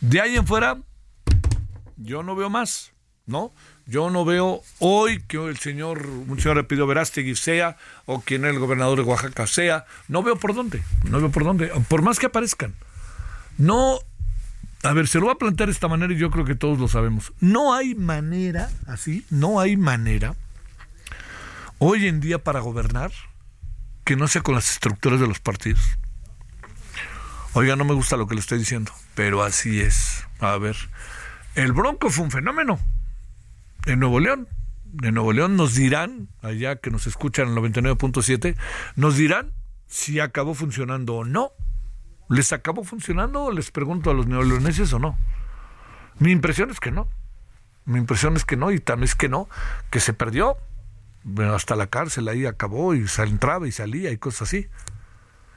De 0.00 0.20
ahí 0.20 0.36
en 0.36 0.46
fuera, 0.46 0.78
yo 1.96 2.22
no 2.22 2.36
veo 2.36 2.50
más, 2.50 2.92
¿no? 3.26 3.52
Yo 3.86 4.10
no 4.10 4.24
veo 4.24 4.62
hoy 4.78 5.22
que 5.22 5.36
el 5.36 5.58
señor, 5.58 6.06
un 6.06 6.40
señor 6.40 6.66
Pido 6.66 6.86
Verástegui 6.86 7.34
sea, 7.36 7.76
o 8.06 8.20
quien 8.20 8.44
el 8.44 8.58
gobernador 8.58 8.98
de 8.98 9.04
Oaxaca 9.04 9.46
sea, 9.46 9.84
no 10.08 10.22
veo 10.22 10.36
por 10.36 10.54
dónde, 10.54 10.82
no 11.04 11.18
veo 11.18 11.30
por 11.30 11.44
dónde, 11.44 11.68
por 11.88 12.02
más 12.02 12.18
que 12.18 12.26
aparezcan. 12.26 12.74
No, 13.58 13.98
a 14.82 14.92
ver, 14.92 15.08
se 15.08 15.20
lo 15.20 15.26
va 15.26 15.32
a 15.32 15.38
plantear 15.38 15.68
de 15.68 15.72
esta 15.72 15.88
manera 15.88 16.12
y 16.12 16.16
yo 16.16 16.30
creo 16.30 16.44
que 16.44 16.54
todos 16.54 16.78
lo 16.78 16.88
sabemos. 16.88 17.32
No 17.40 17.74
hay 17.74 17.94
manera, 17.94 18.70
así, 18.86 19.24
no 19.30 19.60
hay 19.60 19.76
manera, 19.76 20.34
hoy 21.78 22.06
en 22.06 22.20
día 22.20 22.42
para 22.42 22.60
gobernar, 22.60 23.12
que 24.04 24.16
no 24.16 24.28
sea 24.28 24.42
con 24.42 24.54
las 24.54 24.70
estructuras 24.70 25.20
de 25.20 25.26
los 25.26 25.40
partidos. 25.40 25.80
Oiga, 27.54 27.76
no 27.76 27.84
me 27.84 27.94
gusta 27.94 28.16
lo 28.16 28.26
que 28.26 28.34
le 28.34 28.40
estoy 28.40 28.58
diciendo, 28.58 28.92
pero 29.14 29.42
así 29.42 29.80
es. 29.80 30.24
A 30.40 30.56
ver, 30.58 30.76
el 31.54 31.72
Bronco 31.72 32.10
fue 32.10 32.24
un 32.24 32.30
fenómeno 32.30 32.78
en 33.86 34.00
Nuevo 34.00 34.20
León. 34.20 34.48
En 35.02 35.14
Nuevo 35.14 35.32
León 35.32 35.56
nos 35.56 35.74
dirán, 35.74 36.28
allá 36.40 36.76
que 36.76 36.90
nos 36.90 37.06
escuchan 37.06 37.48
en 37.48 37.58
el 37.58 37.72
99.7, 37.72 38.56
nos 38.96 39.16
dirán 39.16 39.52
si 39.86 40.20
acabó 40.20 40.54
funcionando 40.54 41.14
o 41.14 41.24
no. 41.24 41.50
¿Les 42.28 42.52
acabó 42.52 42.84
funcionando? 42.84 43.50
Les 43.52 43.70
pregunto 43.70 44.10
a 44.10 44.14
los 44.14 44.26
neoleoneses 44.26 44.92
o 44.92 44.98
no. 44.98 45.18
Mi 46.18 46.30
impresión 46.30 46.70
es 46.70 46.80
que 46.80 46.90
no. 46.90 47.08
Mi 47.84 47.98
impresión 47.98 48.36
es 48.36 48.44
que 48.44 48.56
no, 48.56 48.70
y 48.70 48.80
también 48.80 49.04
es 49.04 49.14
que 49.14 49.28
no, 49.28 49.48
que 49.90 50.00
se 50.00 50.14
perdió. 50.14 50.56
Hasta 51.52 51.76
la 51.76 51.88
cárcel 51.88 52.28
ahí 52.28 52.46
acabó 52.46 52.94
y 52.94 53.04
entraba 53.18 53.66
y 53.66 53.72
salía 53.72 54.10
y 54.10 54.18
cosas 54.18 54.42
así. 54.42 54.68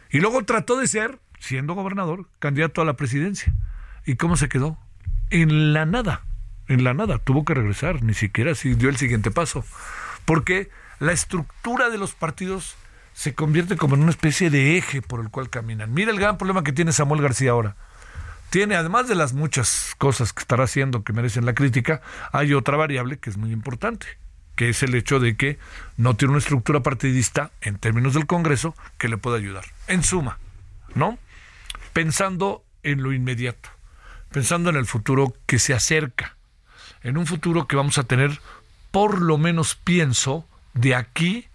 Y 0.09 0.19
luego 0.19 0.43
trató 0.45 0.77
de 0.77 0.87
ser, 0.87 1.19
siendo 1.39 1.73
gobernador, 1.73 2.27
candidato 2.39 2.81
a 2.81 2.85
la 2.85 2.95
presidencia. 2.95 3.53
¿Y 4.05 4.15
cómo 4.15 4.35
se 4.35 4.49
quedó? 4.49 4.77
En 5.29 5.73
la 5.73 5.85
nada 5.85 6.23
en 6.67 6.83
la 6.83 6.93
nada, 6.93 7.17
tuvo 7.17 7.45
que 7.45 7.53
regresar, 7.53 8.03
ni 8.03 8.13
siquiera 8.13 8.55
si 8.55 8.73
dio 8.75 8.89
el 8.89 8.97
siguiente 8.97 9.31
paso, 9.31 9.63
porque 10.25 10.69
la 10.99 11.13
estructura 11.13 11.89
de 11.89 11.97
los 11.97 12.13
partidos 12.13 12.75
se 13.13 13.33
convierte 13.33 13.77
como 13.77 13.95
en 13.95 14.01
una 14.01 14.11
especie 14.11 14.49
de 14.49 14.77
eje 14.77 15.01
por 15.01 15.21
el 15.21 15.29
cual 15.29 15.49
caminan. 15.49 15.93
Mira 15.93 16.11
el 16.11 16.19
gran 16.19 16.37
problema 16.37 16.63
que 16.63 16.73
tiene 16.73 16.91
Samuel 16.91 17.21
García 17.21 17.51
ahora. 17.51 17.75
Tiene, 18.49 18.75
además 18.75 19.07
de 19.07 19.15
las 19.15 19.33
muchas 19.33 19.95
cosas 19.97 20.33
que 20.33 20.41
estará 20.41 20.65
haciendo 20.65 21.03
que 21.03 21.13
merecen 21.13 21.45
la 21.45 21.55
crítica, 21.55 22.01
hay 22.31 22.53
otra 22.53 22.77
variable 22.77 23.17
que 23.17 23.29
es 23.29 23.37
muy 23.37 23.51
importante, 23.51 24.07
que 24.55 24.69
es 24.69 24.83
el 24.83 24.95
hecho 24.95 25.19
de 25.19 25.35
que 25.35 25.57
no 25.97 26.15
tiene 26.15 26.31
una 26.33 26.39
estructura 26.39 26.81
partidista 26.81 27.51
en 27.61 27.77
términos 27.77 28.13
del 28.13 28.25
Congreso 28.25 28.75
que 28.97 29.09
le 29.09 29.17
pueda 29.17 29.37
ayudar. 29.37 29.65
En 29.87 30.03
suma, 30.03 30.37
¿no? 30.95 31.17
Pensando 31.93 32.63
en 32.83 33.03
lo 33.03 33.11
inmediato, 33.11 33.69
pensando 34.29 34.69
en 34.69 34.75
el 34.75 34.85
futuro 34.85 35.33
que 35.45 35.59
se 35.59 35.73
acerca 35.73 36.37
en 37.07 37.17
un 37.17 37.25
futuro 37.25 37.67
que 37.67 37.75
vamos 37.75 37.97
a 37.97 38.03
tener, 38.03 38.39
por 38.91 39.21
lo 39.21 39.37
menos 39.37 39.75
pienso, 39.75 40.45
de 40.73 40.95
aquí 40.95 41.47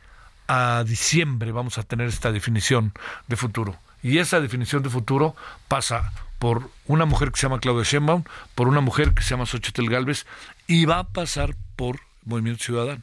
a 0.48 0.84
diciembre 0.86 1.52
vamos 1.52 1.78
a 1.78 1.82
tener 1.82 2.08
esta 2.08 2.32
definición 2.32 2.92
de 3.28 3.36
futuro. 3.36 3.76
Y 4.02 4.18
esa 4.18 4.40
definición 4.40 4.82
de 4.82 4.90
futuro 4.90 5.36
pasa 5.68 6.12
por 6.38 6.70
una 6.86 7.04
mujer 7.04 7.30
que 7.30 7.38
se 7.38 7.42
llama 7.42 7.60
Claudia 7.60 7.84
Sheinbaum, 7.84 8.24
por 8.54 8.66
una 8.66 8.80
mujer 8.80 9.12
que 9.12 9.22
se 9.22 9.30
llama 9.30 9.46
Xochitl 9.46 9.88
Galvez 9.88 10.26
y 10.66 10.86
va 10.86 10.98
a 10.98 11.08
pasar 11.08 11.54
por 11.76 12.00
Movimiento 12.24 12.64
Ciudadano. 12.64 13.02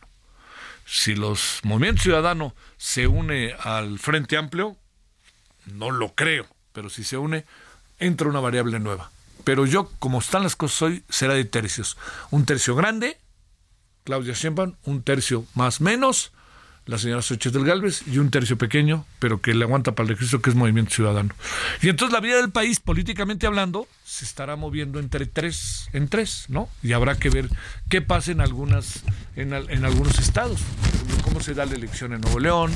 Si 0.85 1.15
los 1.15 1.61
Movimiento 1.63 2.01
Ciudadano 2.01 2.55
se 2.77 3.07
une 3.07 3.53
al 3.63 3.99
Frente 3.99 4.38
Amplio, 4.38 4.75
no 5.67 5.91
lo 5.91 6.15
creo, 6.15 6.47
pero 6.73 6.89
si 6.89 7.03
se 7.03 7.17
une, 7.17 7.45
entra 7.99 8.27
una 8.27 8.39
variable 8.39 8.79
nueva. 8.79 9.11
Pero 9.49 9.65
yo, 9.65 9.89
como 9.97 10.19
están 10.19 10.43
las 10.43 10.55
cosas 10.55 10.83
hoy, 10.83 11.03
será 11.09 11.33
de 11.33 11.43
tercios. 11.43 11.97
Un 12.29 12.45
tercio 12.45 12.75
grande, 12.75 13.17
Claudia 14.03 14.35
Sheinbaum, 14.35 14.75
un 14.83 15.01
tercio 15.01 15.43
más 15.55 15.81
menos, 15.81 16.33
la 16.85 16.99
señora 16.99 17.23
del 17.27 17.65
Galvez, 17.65 18.03
y 18.05 18.19
un 18.19 18.29
tercio 18.29 18.59
pequeño, 18.59 19.07
pero 19.17 19.41
que 19.41 19.55
le 19.55 19.65
aguanta 19.65 19.95
para 19.95 20.07
el 20.07 20.15
registro, 20.15 20.39
que 20.39 20.51
es 20.51 20.55
Movimiento 20.55 20.93
Ciudadano. 20.93 21.33
Y 21.81 21.89
entonces 21.89 22.13
la 22.13 22.19
vida 22.19 22.35
del 22.35 22.51
país, 22.51 22.79
políticamente 22.79 23.47
hablando, 23.47 23.87
se 24.05 24.23
estará 24.23 24.55
moviendo 24.55 24.99
entre 24.99 25.25
tres, 25.25 25.89
en 25.93 26.09
tres, 26.09 26.45
¿no? 26.49 26.69
Y 26.83 26.93
habrá 26.93 27.15
que 27.15 27.31
ver 27.31 27.49
qué 27.89 28.03
pasa 28.03 28.31
en 28.31 28.41
algunas, 28.41 29.01
en, 29.35 29.51
en 29.51 29.83
algunos 29.83 30.19
estados, 30.19 30.61
cómo 31.23 31.39
se 31.39 31.55
da 31.55 31.65
la 31.65 31.73
elección 31.73 32.13
en 32.13 32.21
Nuevo 32.21 32.39
León, 32.39 32.71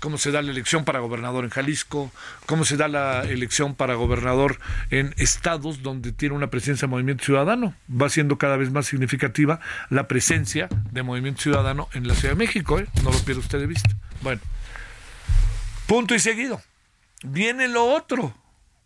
cómo 0.00 0.18
se 0.18 0.30
da 0.30 0.42
la 0.42 0.50
elección 0.50 0.84
para 0.84 1.00
gobernador 1.00 1.44
en 1.44 1.50
Jalisco, 1.50 2.10
cómo 2.46 2.64
se 2.64 2.76
da 2.76 2.88
la 2.88 3.22
elección 3.22 3.74
para 3.74 3.94
gobernador 3.94 4.58
en 4.90 5.14
estados 5.18 5.82
donde 5.82 6.12
tiene 6.12 6.34
una 6.34 6.48
presencia 6.48 6.86
de 6.86 6.90
Movimiento 6.90 7.24
Ciudadano. 7.24 7.74
Va 7.90 8.08
siendo 8.08 8.38
cada 8.38 8.56
vez 8.56 8.70
más 8.70 8.86
significativa 8.86 9.60
la 9.90 10.08
presencia 10.08 10.68
de 10.90 11.02
Movimiento 11.02 11.42
Ciudadano 11.42 11.88
en 11.92 12.08
la 12.08 12.14
Ciudad 12.14 12.34
de 12.34 12.38
México, 12.38 12.78
¿eh? 12.78 12.86
no 13.02 13.10
lo 13.10 13.18
pierda 13.20 13.40
usted 13.40 13.58
de 13.58 13.66
vista. 13.66 13.90
Bueno, 14.22 14.40
punto 15.86 16.14
y 16.14 16.18
seguido. 16.18 16.60
Viene 17.22 17.68
lo 17.68 17.86
otro. 17.86 18.34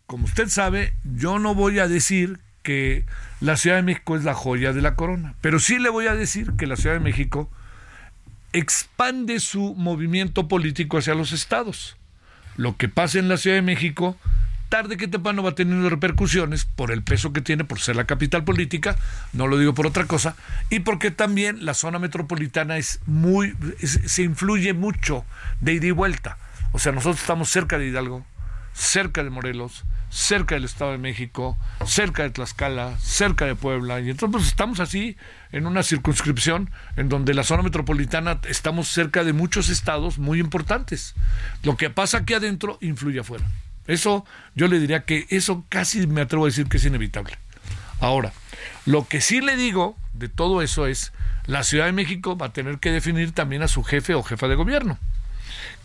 Como 0.07 0.25
usted 0.25 0.49
sabe, 0.49 0.93
yo 1.03 1.39
no 1.39 1.55
voy 1.55 1.79
a 1.79 1.87
decir 1.87 2.39
que 2.63 3.05
la 3.39 3.57
Ciudad 3.57 3.77
de 3.77 3.81
México 3.81 4.15
es 4.15 4.23
la 4.23 4.33
joya 4.33 4.73
de 4.73 4.81
la 4.81 4.95
corona, 4.95 5.35
pero 5.41 5.59
sí 5.59 5.79
le 5.79 5.89
voy 5.89 6.07
a 6.07 6.15
decir 6.15 6.53
que 6.57 6.67
la 6.67 6.75
Ciudad 6.75 6.95
de 6.95 6.99
México 6.99 7.49
expande 8.53 9.39
su 9.39 9.75
movimiento 9.75 10.47
político 10.47 10.97
hacia 10.97 11.15
los 11.15 11.31
estados. 11.31 11.97
Lo 12.57 12.77
que 12.77 12.89
pasa 12.89 13.19
en 13.19 13.29
la 13.29 13.37
Ciudad 13.37 13.55
de 13.55 13.61
México, 13.61 14.17
tarde 14.69 14.97
que 14.97 15.07
temprano 15.07 15.43
va 15.43 15.55
teniendo 15.55 15.89
repercusiones 15.89 16.65
por 16.65 16.91
el 16.91 17.03
peso 17.03 17.33
que 17.33 17.41
tiene, 17.41 17.63
por 17.63 17.79
ser 17.79 17.95
la 17.95 18.05
capital 18.05 18.43
política, 18.43 18.97
no 19.33 19.47
lo 19.47 19.57
digo 19.57 19.73
por 19.73 19.87
otra 19.87 20.05
cosa, 20.05 20.35
y 20.69 20.79
porque 20.79 21.11
también 21.11 21.65
la 21.65 21.73
zona 21.73 21.99
metropolitana 21.99 22.77
es 22.77 22.99
muy, 23.05 23.55
se 23.83 24.23
influye 24.23 24.73
mucho 24.73 25.25
de 25.59 25.73
ida 25.73 25.87
y 25.87 25.91
vuelta. 25.91 26.37
O 26.71 26.79
sea, 26.79 26.91
nosotros 26.91 27.19
estamos 27.19 27.49
cerca 27.49 27.77
de 27.77 27.87
Hidalgo, 27.87 28.25
cerca 28.73 29.23
de 29.23 29.29
Morelos, 29.29 29.83
cerca 30.11 30.55
del 30.55 30.65
Estado 30.65 30.91
de 30.91 30.97
México, 30.97 31.57
cerca 31.85 32.23
de 32.23 32.29
Tlaxcala, 32.29 32.99
cerca 32.99 33.45
de 33.45 33.55
Puebla, 33.55 34.01
y 34.01 34.09
entonces 34.09 34.33
pues, 34.33 34.47
estamos 34.47 34.79
así 34.81 35.15
en 35.51 35.65
una 35.65 35.83
circunscripción 35.83 36.69
en 36.97 37.09
donde 37.09 37.33
la 37.33 37.43
zona 37.43 37.63
metropolitana 37.63 38.39
estamos 38.47 38.89
cerca 38.89 39.23
de 39.23 39.33
muchos 39.33 39.69
estados 39.69 40.19
muy 40.19 40.39
importantes. 40.39 41.15
Lo 41.63 41.77
que 41.77 41.89
pasa 41.89 42.19
aquí 42.19 42.33
adentro 42.33 42.77
influye 42.81 43.21
afuera. 43.21 43.45
Eso 43.87 44.25
yo 44.53 44.67
le 44.67 44.79
diría 44.79 45.05
que 45.05 45.25
eso 45.29 45.65
casi 45.69 46.05
me 46.05 46.21
atrevo 46.21 46.43
a 46.43 46.49
decir 46.49 46.67
que 46.67 46.77
es 46.77 46.85
inevitable. 46.85 47.37
Ahora, 47.99 48.33
lo 48.85 49.07
que 49.07 49.21
sí 49.21 49.41
le 49.41 49.55
digo 49.55 49.97
de 50.13 50.27
todo 50.27 50.61
eso 50.61 50.87
es, 50.87 51.13
la 51.45 51.63
Ciudad 51.63 51.85
de 51.85 51.93
México 51.93 52.37
va 52.37 52.47
a 52.47 52.53
tener 52.53 52.79
que 52.79 52.91
definir 52.91 53.31
también 53.31 53.63
a 53.63 53.67
su 53.67 53.83
jefe 53.83 54.13
o 54.13 54.23
jefa 54.23 54.47
de 54.47 54.55
gobierno. 54.55 54.99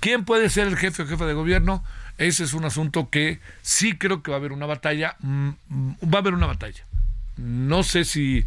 ¿Quién 0.00 0.25
puede 0.25 0.50
ser 0.50 0.66
el 0.66 0.76
jefe 0.76 1.02
o 1.02 1.06
jefa 1.06 1.26
de 1.26 1.35
gobierno? 1.35 1.85
Ese 2.18 2.44
es 2.44 2.54
un 2.54 2.64
asunto 2.64 3.11
que 3.11 3.40
sí 3.62 3.96
creo 3.96 4.23
que 4.23 4.30
va 4.30 4.37
a 4.37 4.40
haber 4.40 4.52
una 4.52 4.66
batalla, 4.66 5.16
mm, 5.20 5.49
mm, 5.68 5.92
va 6.12 6.18
a 6.18 6.20
haber 6.20 6.35
una 6.35 6.46
batalla. 6.46 6.85
No 7.37 7.82
sé 7.82 8.04
si 8.04 8.46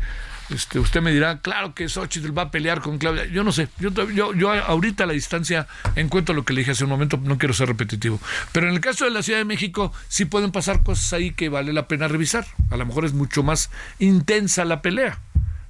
este, 0.50 0.80
usted 0.80 1.02
me 1.02 1.12
dirá, 1.12 1.42
claro 1.42 1.76
que 1.76 1.88
Xochitl 1.88 2.36
va 2.36 2.44
a 2.44 2.52
pelear 2.52 2.82
con 2.82 2.98
Claudia. 2.98 3.26
Yo 3.26 3.44
no 3.44 3.52
sé. 3.52 3.68
Yo, 3.78 3.92
yo, 4.10 4.34
yo 4.34 4.52
ahorita 4.52 5.04
a 5.04 5.08
la 5.08 5.14
distancia 5.14 5.68
encuentro 5.96 6.34
lo 6.34 6.44
que 6.44 6.54
le 6.54 6.62
dije 6.62 6.72
hace 6.72 6.86
un 6.86 6.90
momento, 6.90 7.18
no 7.18 7.38
quiero 7.38 7.54
ser 7.54 7.68
repetitivo. 7.68 8.20
Pero 8.52 8.68
en 8.68 8.74
el 8.74 8.82
caso 8.82 9.06
de 9.06 9.12
la 9.12 9.22
Ciudad 9.22 9.40
de 9.40 9.46
México, 9.46 9.94
sí 10.08 10.26
pueden 10.26 10.52
pasar 10.52 10.82
cosas 10.84 11.14
ahí 11.14 11.32
que 11.32 11.50
vale 11.50 11.72
la 11.72 11.88
pena 11.88 12.08
revisar. 12.08 12.48
A 12.72 12.78
lo 12.78 12.86
mejor 12.86 13.06
es 13.06 13.14
mucho 13.14 13.44
más 13.44 13.70
intensa 14.00 14.66
la 14.66 14.82
pelea. 14.82 15.20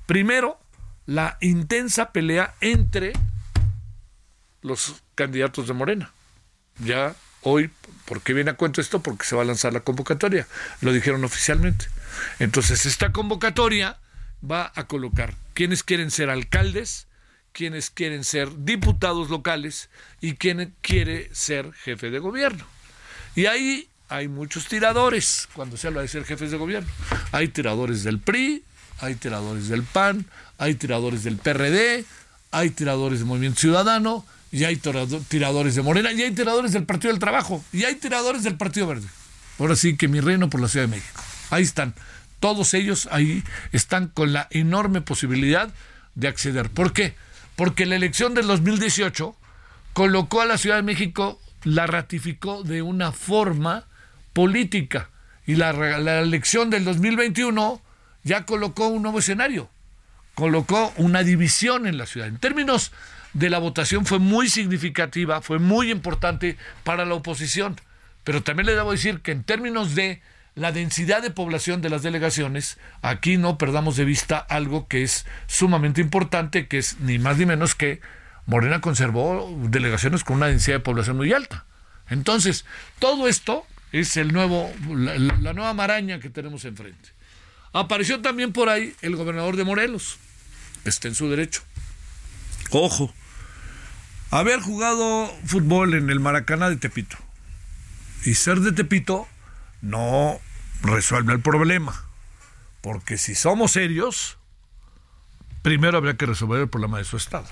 Primero, 0.05 0.57
la 1.05 1.37
intensa 1.41 2.13
pelea 2.13 2.55
entre 2.61 3.11
los 4.61 5.03
candidatos 5.15 5.67
de 5.67 5.73
Morena. 5.73 6.11
Ya 6.79 7.15
hoy, 7.41 7.69
¿por 8.09 8.21
qué 8.21 8.33
viene 8.33 8.49
a 8.49 8.55
cuento 8.55 8.81
esto? 8.81 9.03
Porque 9.03 9.23
se 9.23 9.35
va 9.35 9.43
a 9.43 9.45
lanzar 9.45 9.71
la 9.71 9.81
convocatoria. 9.81 10.47
Lo 10.81 10.91
dijeron 10.91 11.23
oficialmente. 11.23 11.85
Entonces, 12.39 12.87
esta 12.87 13.11
convocatoria 13.11 13.99
va 14.43 14.71
a 14.73 14.87
colocar 14.87 15.35
quienes 15.53 15.83
quieren 15.83 16.09
ser 16.09 16.31
alcaldes, 16.31 17.05
quienes 17.51 17.91
quieren 17.91 18.23
ser 18.23 18.49
diputados 18.65 19.29
locales 19.29 19.91
y 20.21 20.33
quien 20.33 20.73
quiere 20.81 21.29
ser 21.33 21.71
jefe 21.71 22.09
de 22.09 22.17
gobierno. 22.17 22.65
Y 23.35 23.45
ahí 23.45 23.87
hay 24.07 24.27
muchos 24.27 24.65
tiradores 24.65 25.47
cuando 25.53 25.77
se 25.77 25.85
habla 25.85 26.01
de 26.01 26.07
ser 26.07 26.25
jefes 26.25 26.49
de 26.49 26.57
gobierno. 26.57 26.89
Hay 27.31 27.49
tiradores 27.49 28.03
del 28.03 28.17
PRI, 28.17 28.63
hay 29.01 29.13
tiradores 29.13 29.69
del 29.69 29.83
PAN, 29.83 30.25
hay 30.57 30.73
tiradores 30.73 31.23
del 31.23 31.37
PRD, 31.37 32.05
hay 32.49 32.71
tiradores 32.71 33.19
del 33.19 33.27
Movimiento 33.27 33.59
Ciudadano, 33.59 34.25
y 34.51 34.63
hay 34.63 34.77
tiradores 34.77 35.75
de 35.75 35.81
Morena, 35.81 36.11
y 36.11 36.23
hay 36.23 36.31
tiradores 36.31 36.71
del 36.73 36.85
Partido 36.85 37.11
del 37.11 37.19
Trabajo, 37.19 37.63
y 37.71 37.83
hay 37.83 37.95
tiradores 37.95 38.43
del 38.43 38.55
Partido 38.55 38.87
Verde. 38.87 39.07
Ahora 39.59 39.75
sí 39.75 39.95
que 39.95 40.07
mi 40.07 40.19
reino 40.19 40.49
por 40.49 40.61
la 40.61 40.67
Ciudad 40.67 40.87
de 40.87 40.95
México. 40.95 41.21
Ahí 41.49 41.63
están. 41.63 41.93
Todos 42.39 42.73
ellos 42.73 43.09
ahí 43.11 43.43
están 43.71 44.07
con 44.07 44.31
la 44.31 44.47
enorme 44.51 45.01
posibilidad 45.01 45.69
de 46.15 46.27
acceder. 46.27 46.69
¿Por 46.69 46.93
qué? 46.93 47.15
Porque 47.55 47.85
la 47.85 47.95
elección 47.95 48.33
del 48.33 48.47
2018 48.47 49.35
colocó 49.93 50.41
a 50.41 50.45
la 50.45 50.57
Ciudad 50.57 50.77
de 50.77 50.83
México, 50.83 51.39
la 51.63 51.85
ratificó 51.87 52.63
de 52.63 52.81
una 52.81 53.11
forma 53.11 53.85
política. 54.33 55.09
Y 55.45 55.55
la, 55.55 55.73
la 55.73 56.21
elección 56.21 56.69
del 56.69 56.85
2021 56.85 57.81
ya 58.23 58.45
colocó 58.45 58.87
un 58.87 59.01
nuevo 59.01 59.19
escenario, 59.19 59.69
colocó 60.35 60.93
una 60.95 61.23
división 61.23 61.85
en 61.85 61.97
la 61.97 62.05
ciudad. 62.05 62.27
En 62.27 62.37
términos 62.37 62.91
de 63.33 63.49
la 63.49 63.59
votación 63.59 64.05
fue 64.05 64.19
muy 64.19 64.49
significativa, 64.49 65.41
fue 65.41 65.59
muy 65.59 65.91
importante 65.91 66.57
para 66.83 67.05
la 67.05 67.15
oposición. 67.15 67.75
Pero 68.23 68.43
también 68.43 68.67
le 68.67 68.75
debo 68.75 68.91
decir 68.91 69.21
que 69.21 69.31
en 69.31 69.43
términos 69.43 69.95
de 69.95 70.21
la 70.55 70.71
densidad 70.71 71.21
de 71.21 71.31
población 71.31 71.81
de 71.81 71.89
las 71.89 72.03
delegaciones, 72.03 72.77
aquí 73.01 73.37
no 73.37 73.57
perdamos 73.57 73.95
de 73.95 74.05
vista 74.05 74.37
algo 74.37 74.87
que 74.87 75.03
es 75.03 75.25
sumamente 75.47 76.01
importante, 76.01 76.67
que 76.67 76.77
es 76.77 76.99
ni 76.99 77.17
más 77.17 77.37
ni 77.37 77.45
menos 77.45 77.75
que 77.75 78.01
Morena 78.45 78.81
conservó 78.81 79.55
delegaciones 79.69 80.23
con 80.23 80.37
una 80.37 80.47
densidad 80.47 80.77
de 80.77 80.81
población 80.81 81.17
muy 81.17 81.31
alta. 81.31 81.65
Entonces, 82.09 82.65
todo 82.97 83.27
esto 83.27 83.65
es 83.91 84.17
el 84.17 84.33
nuevo, 84.33 84.71
la, 84.89 85.17
la 85.17 85.53
nueva 85.53 85.73
maraña 85.73 86.19
que 86.19 86.29
tenemos 86.29 86.65
enfrente. 86.65 87.09
Apareció 87.71 88.21
también 88.21 88.51
por 88.51 88.69
ahí 88.69 88.95
el 89.01 89.15
gobernador 89.15 89.55
de 89.55 89.63
Morelos. 89.63 90.17
Está 90.83 91.07
en 91.07 91.15
su 91.15 91.29
derecho. 91.29 91.61
Ojo. 92.71 93.13
Haber 94.31 94.59
jugado 94.59 95.27
fútbol 95.45 95.95
en 95.95 96.09
el 96.09 96.19
Maracaná 96.19 96.69
de 96.69 96.77
Tepito 96.77 97.17
y 98.25 98.35
ser 98.35 98.59
de 98.59 98.71
Tepito 98.71 99.27
no 99.81 100.39
resuelve 100.81 101.33
el 101.33 101.39
problema. 101.39 102.05
Porque 102.81 103.17
si 103.17 103.33
somos 103.35 103.71
serios, 103.71 104.37
primero 105.63 105.97
habría 105.97 106.15
que 106.15 106.27
resolver 106.27 106.61
el 106.61 106.69
problema 106.69 106.99
de 106.99 107.05
su 107.05 107.17
estado. 107.17 107.47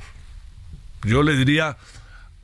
Yo 1.04 1.24
le 1.24 1.36
diría, 1.36 1.78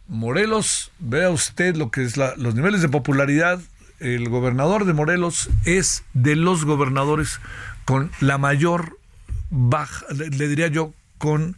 Morelos, 0.08 0.92
vea 1.00 1.30
usted 1.30 1.76
lo 1.76 1.92
que 1.92 2.04
es 2.04 2.18
los 2.18 2.56
niveles 2.56 2.82
de 2.82 2.90
popularidad 2.90 3.60
el 4.04 4.28
gobernador 4.28 4.86
de 4.86 4.94
Morelos 4.94 5.50
es 5.66 6.04
de 6.14 6.36
los 6.36 6.66
gobernadores 6.66 7.40
con 7.86 8.12
la 8.20 8.38
mayor 8.38 9.00
baja, 9.50 10.06
le, 10.14 10.48
diría 10.48 10.68
yo, 10.68 10.94
con 11.18 11.58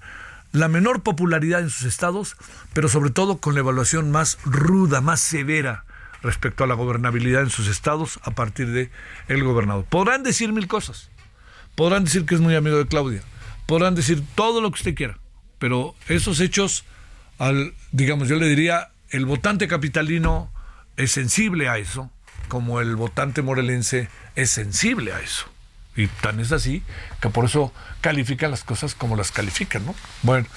la 0.56 0.68
menor 0.68 1.04
popularidad 1.04 1.62
en 1.62 1.70
sus 1.70 1.84
estados, 1.86 2.36
pero 2.74 2.90
sobre 2.90 3.10
todo 3.10 3.38
con 3.38 3.54
la 3.54 3.60
evaluación 3.60 4.12
más 4.12 4.38
ruda, 4.44 5.02
más 5.02 5.20
severa 5.20 5.86
respecto 6.22 6.64
a 6.64 6.68
la 6.68 6.74
gobernabilidad 6.74 7.44
en 7.44 7.50
sus 7.50 7.68
estados 7.68 8.20
a 8.24 8.32
partir 8.32 8.72
de 8.72 8.90
el 9.28 9.44
gobernador. 9.44 9.86
Podrán 9.86 10.24
decir 10.24 10.52
mil 10.52 10.68
cosas. 10.68 11.10
Podrán 11.76 12.06
decir 12.06 12.26
que 12.26 12.36
es 12.36 12.42
muy 12.42 12.56
amigo 12.56 12.78
de 12.78 12.88
Claudia. 12.88 13.22
Podrán 13.66 13.96
decir 13.96 14.24
todo 14.36 14.62
lo 14.62 14.72
que 14.72 14.76
usted 14.76 14.96
quiera. 14.96 15.20
Pero 15.60 15.94
esos 16.08 16.40
hechos, 16.40 16.86
al, 17.38 17.74
digamos, 17.92 18.28
yo 18.28 18.38
le 18.38 18.48
diría, 18.48 18.90
el 19.10 19.26
votante 19.26 19.68
capitalino 19.68 20.52
es 20.98 21.12
sensible 21.12 21.70
a 21.70 21.78
eso 21.78 22.10
como 22.48 22.80
el 22.80 22.96
votante 22.96 23.42
morelense 23.42 24.10
es 24.36 24.50
sensible 24.50 25.14
a 25.14 25.20
eso. 25.22 25.48
Y 25.96 26.08
tan 26.08 26.40
es 26.40 26.52
así 26.52 26.84
que 27.22 27.30
por 27.30 27.46
eso 27.46 27.74
califican 28.02 28.52
las 28.52 28.64
cosas 28.64 28.96
como 28.96 29.16
las 29.16 29.32
califican, 29.32 29.86
¿no? 29.86 29.96
Bueno, 30.24 30.48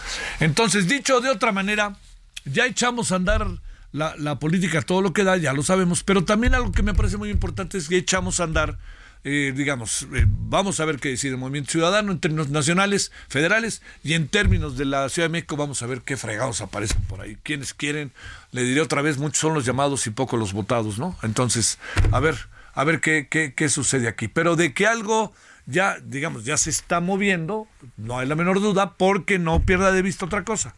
entonces, 0.41 0.89
dicho 0.89 1.21
de 1.21 1.31
otra 1.31 1.53
manera, 1.53 1.97
ya 2.45 2.67
echamos 2.67 3.13
a 3.13 3.17
andar 3.17 3.47
la, 3.93 4.15
la 4.17 4.39
política, 4.39 4.83
todo 4.83 5.01
lo 5.01 5.13
que 5.13 5.25
da, 5.25 5.37
ya 5.37 5.53
lo 5.53 5.63
sabemos, 5.63 6.03
pero 6.03 6.25
también 6.25 6.55
algo 6.55 6.73
que 6.73 6.83
me 6.83 6.95
parece 6.95 7.17
muy 7.17 7.31
importante 7.31 7.79
es 7.79 7.89
que 7.89 7.97
echamos 7.97 8.41
a 8.41 8.45
andar 8.45 8.79
eh, 9.25 9.53
digamos, 9.55 10.07
eh, 10.15 10.27
vamos 10.29 10.79
a 10.79 10.85
ver 10.85 10.99
qué 11.01 11.09
decide 11.09 11.33
el 11.33 11.39
Movimiento 11.39 11.73
Ciudadano 11.73 12.13
en 12.13 12.21
términos 12.21 12.51
nacionales, 12.51 13.11
federales, 13.29 13.83
y 14.05 14.15
en 14.15 14.29
términos 14.29 14.77
de 14.77 14.85
la 14.85 15.09
Ciudad 15.09 15.29
de 15.29 15.33
México 15.33 15.57
vamos 15.57 15.83
a 15.83 15.87
ver 15.87 16.03
qué 16.03 16.17
fregados 16.17 16.61
aparecen 16.61 17.03
por 17.03 17.21
ahí. 17.21 17.37
Quienes 17.43 17.75
quieren, 17.75 18.13
le 18.53 18.63
diré 18.63 18.81
otra 18.81 19.03
vez, 19.03 19.19
muchos 19.19 19.41
son 19.41 19.55
los 19.55 19.65
llamados 19.65 20.07
y 20.07 20.11
pocos 20.11 20.39
los 20.39 20.53
votados, 20.53 20.99
¿no? 20.99 21.17
Entonces, 21.23 21.79
a 22.13 22.21
ver, 22.21 22.37
a 22.79 22.85
ver 22.85 23.01
qué, 23.01 23.27
qué, 23.29 23.55
qué 23.55 23.69
sucede 23.69 24.07
aquí. 24.07 24.29
Pero 24.29 24.55
de 24.55 24.73
que 24.73 24.87
algo 24.87 25.33
ya, 25.67 25.97
digamos, 26.01 26.45
ya 26.45 26.57
se 26.57 26.71
está 26.71 27.01
moviendo, 27.01 27.67
no 27.97 28.21
hay 28.21 28.29
la 28.29 28.37
menor 28.37 28.61
duda, 28.61 28.95
porque 28.95 29.41
no 29.41 29.59
pierda 29.67 29.91
de 29.91 30.01
vista 30.01 30.27
otra 30.27 30.45
cosa. 30.45 30.77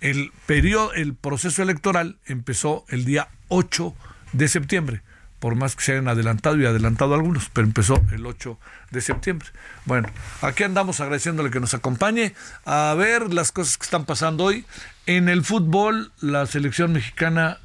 El 0.00 0.30
periodo, 0.46 0.92
el 0.92 1.16
proceso 1.16 1.64
electoral 1.64 2.18
empezó 2.26 2.84
el 2.90 3.04
día 3.04 3.26
8 3.48 3.92
de 4.34 4.46
septiembre 4.46 5.02
por 5.40 5.54
más 5.54 5.76
que 5.76 5.82
se 5.84 5.92
hayan 5.92 6.08
adelantado 6.08 6.56
y 6.56 6.64
adelantado 6.64 7.14
algunos, 7.14 7.50
pero 7.52 7.66
empezó 7.66 8.02
el 8.12 8.24
8 8.24 8.58
de 8.90 9.00
septiembre. 9.00 9.48
Bueno, 9.84 10.08
aquí 10.40 10.62
andamos 10.62 11.00
agradeciéndole 11.00 11.50
que 11.50 11.60
nos 11.60 11.74
acompañe 11.74 12.34
a 12.64 12.94
ver 12.96 13.32
las 13.34 13.52
cosas 13.52 13.76
que 13.76 13.84
están 13.84 14.06
pasando 14.06 14.44
hoy. 14.44 14.64
En 15.04 15.28
el 15.28 15.44
fútbol, 15.44 16.12
la 16.20 16.46
selección 16.46 16.92
mexicana, 16.92 17.58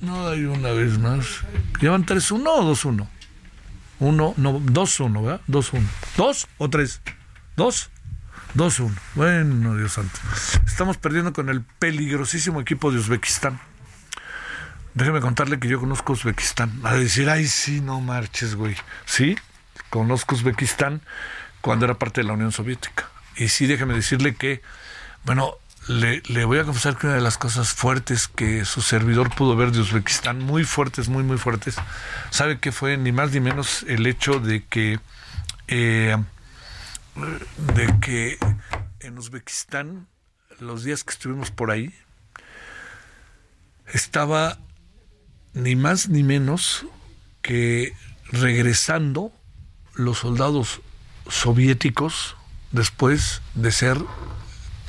no 0.00 0.28
hay 0.28 0.44
una 0.44 0.70
vez 0.70 0.98
más, 0.98 1.26
llevan 1.80 2.04
3-1 2.04 2.44
o 2.46 2.74
2-1. 2.74 3.08
Uno, 3.98 4.34
no, 4.36 4.60
2-1, 4.60 5.22
¿verdad? 5.22 5.40
2-1. 5.48 5.82
¿Dos 6.16 6.46
o 6.58 6.68
tres? 6.68 7.00
¿Dos? 7.56 7.90
2-1. 8.54 8.94
Bueno, 9.14 9.76
Dios 9.76 9.92
santo. 9.92 10.18
Estamos 10.66 10.96
perdiendo 10.98 11.32
con 11.32 11.48
el 11.48 11.62
peligrosísimo 11.62 12.60
equipo 12.60 12.90
de 12.90 12.98
Uzbekistán. 12.98 13.58
Déjeme 14.94 15.20
contarle 15.20 15.58
que 15.58 15.68
yo 15.68 15.80
conozco 15.80 16.14
Uzbekistán. 16.14 16.80
A 16.84 16.94
decir, 16.94 17.28
ay, 17.28 17.46
sí, 17.46 17.80
no 17.80 18.00
marches, 18.00 18.54
güey. 18.54 18.76
Sí, 19.04 19.36
conozco 19.90 20.34
Uzbekistán 20.34 21.02
cuando 21.60 21.84
era 21.84 21.98
parte 21.98 22.20
de 22.20 22.26
la 22.26 22.34
Unión 22.34 22.52
Soviética. 22.52 23.08
Y 23.36 23.48
sí, 23.48 23.66
déjeme 23.66 23.94
decirle 23.94 24.34
que, 24.34 24.62
bueno, 25.24 25.56
le, 25.88 26.44
voy 26.44 26.58
a 26.58 26.64
confesar 26.64 26.96
que 26.96 27.06
una 27.06 27.16
de 27.16 27.22
las 27.22 27.38
cosas 27.38 27.72
fuertes 27.72 28.26
que 28.28 28.64
su 28.64 28.82
servidor 28.82 29.34
pudo 29.34 29.54
ver 29.56 29.70
de 29.70 29.80
Uzbekistán, 29.80 30.40
muy 30.40 30.64
fuertes, 30.64 31.08
muy, 31.08 31.22
muy 31.22 31.38
fuertes, 31.38 31.76
sabe 32.30 32.58
que 32.58 32.72
fue 32.72 32.96
ni 32.96 33.12
más 33.12 33.32
ni 33.32 33.40
menos 33.40 33.84
el 33.84 34.06
hecho 34.06 34.40
de 34.40 34.64
que, 34.64 34.98
eh, 35.68 36.16
de 37.74 38.00
que 38.00 38.38
en 39.00 39.18
Uzbekistán, 39.18 40.08
los 40.58 40.82
días 40.82 41.04
que 41.04 41.12
estuvimos 41.12 41.50
por 41.50 41.70
ahí, 41.70 41.94
estaba 43.86 44.58
ni 45.52 45.76
más 45.76 46.08
ni 46.08 46.24
menos 46.24 46.84
que 47.42 47.94
regresando 48.32 49.32
los 49.94 50.18
soldados 50.18 50.80
soviéticos 51.28 52.36
después 52.72 53.40
de 53.54 53.70
ser 53.70 53.98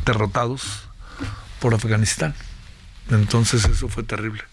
derrotados 0.06 0.87
por 1.60 1.74
Afganistán. 1.74 2.34
Entonces 3.10 3.66
eso 3.66 3.90
fue 3.90 4.04
terrible. 4.04 4.44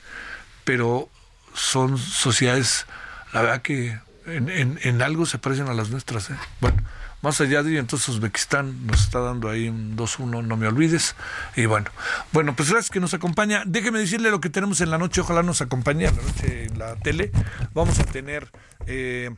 Pero 0.64 1.08
son 1.54 1.98
sociedades, 1.98 2.86
la 3.32 3.42
verdad 3.42 3.62
que 3.62 3.98
en, 4.26 5.02
algo 5.02 5.26
se 5.26 5.38
parecen 5.38 5.68
a 5.68 5.74
las 5.74 5.90
nuestras. 5.90 6.30
¿eh? 6.30 6.36
Bueno, 6.60 6.82
más 7.22 7.40
allá 7.40 7.62
de 7.62 7.70
ello, 7.70 7.80
entonces 7.80 8.08
Uzbekistán 8.08 8.86
nos 8.86 9.00
está 9.02 9.20
dando 9.20 9.48
ahí 9.48 9.68
un 9.68 9.96
2-1, 9.96 10.44
no 10.44 10.56
me 10.56 10.66
olvides. 10.66 11.14
Y 11.56 11.66
bueno, 11.66 11.90
bueno, 12.32 12.54
pues 12.54 12.70
gracias 12.70 12.90
que 12.90 13.00
nos 13.00 13.14
acompaña. 13.14 13.62
Déjeme 13.66 13.98
decirle 13.98 14.30
lo 14.30 14.40
que 14.40 14.50
tenemos 14.50 14.80
en 14.80 14.90
la 14.90 14.98
noche, 14.98 15.20
ojalá 15.20 15.42
nos 15.42 15.60
acompañe 15.60 16.06
en 16.06 16.16
la 16.16 16.22
noche 16.22 16.64
en 16.64 16.78
la 16.78 16.96
tele. 16.96 17.30
Vamos 17.72 17.98
a 17.98 18.04
tener... 18.04 18.50
Eh, 18.86 19.30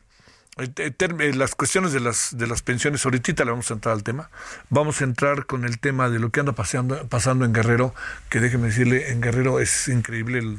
las 1.35 1.55
cuestiones 1.55 1.93
de 1.93 1.99
las 1.99 2.37
de 2.37 2.47
las 2.47 2.61
pensiones 2.61 3.05
ahorita 3.05 3.45
le 3.45 3.51
vamos 3.51 3.69
a 3.71 3.75
entrar 3.75 3.93
al 3.93 4.03
tema. 4.03 4.29
Vamos 4.69 5.01
a 5.01 5.03
entrar 5.03 5.45
con 5.45 5.65
el 5.65 5.79
tema 5.79 6.09
de 6.09 6.19
lo 6.19 6.31
que 6.31 6.39
anda 6.39 6.53
pasando 6.53 7.07
pasando 7.07 7.45
en 7.45 7.53
Guerrero 7.53 7.93
que 8.29 8.39
déjeme 8.39 8.67
decirle 8.67 9.11
en 9.11 9.21
Guerrero 9.21 9.59
es 9.59 9.87
increíble 9.87 10.57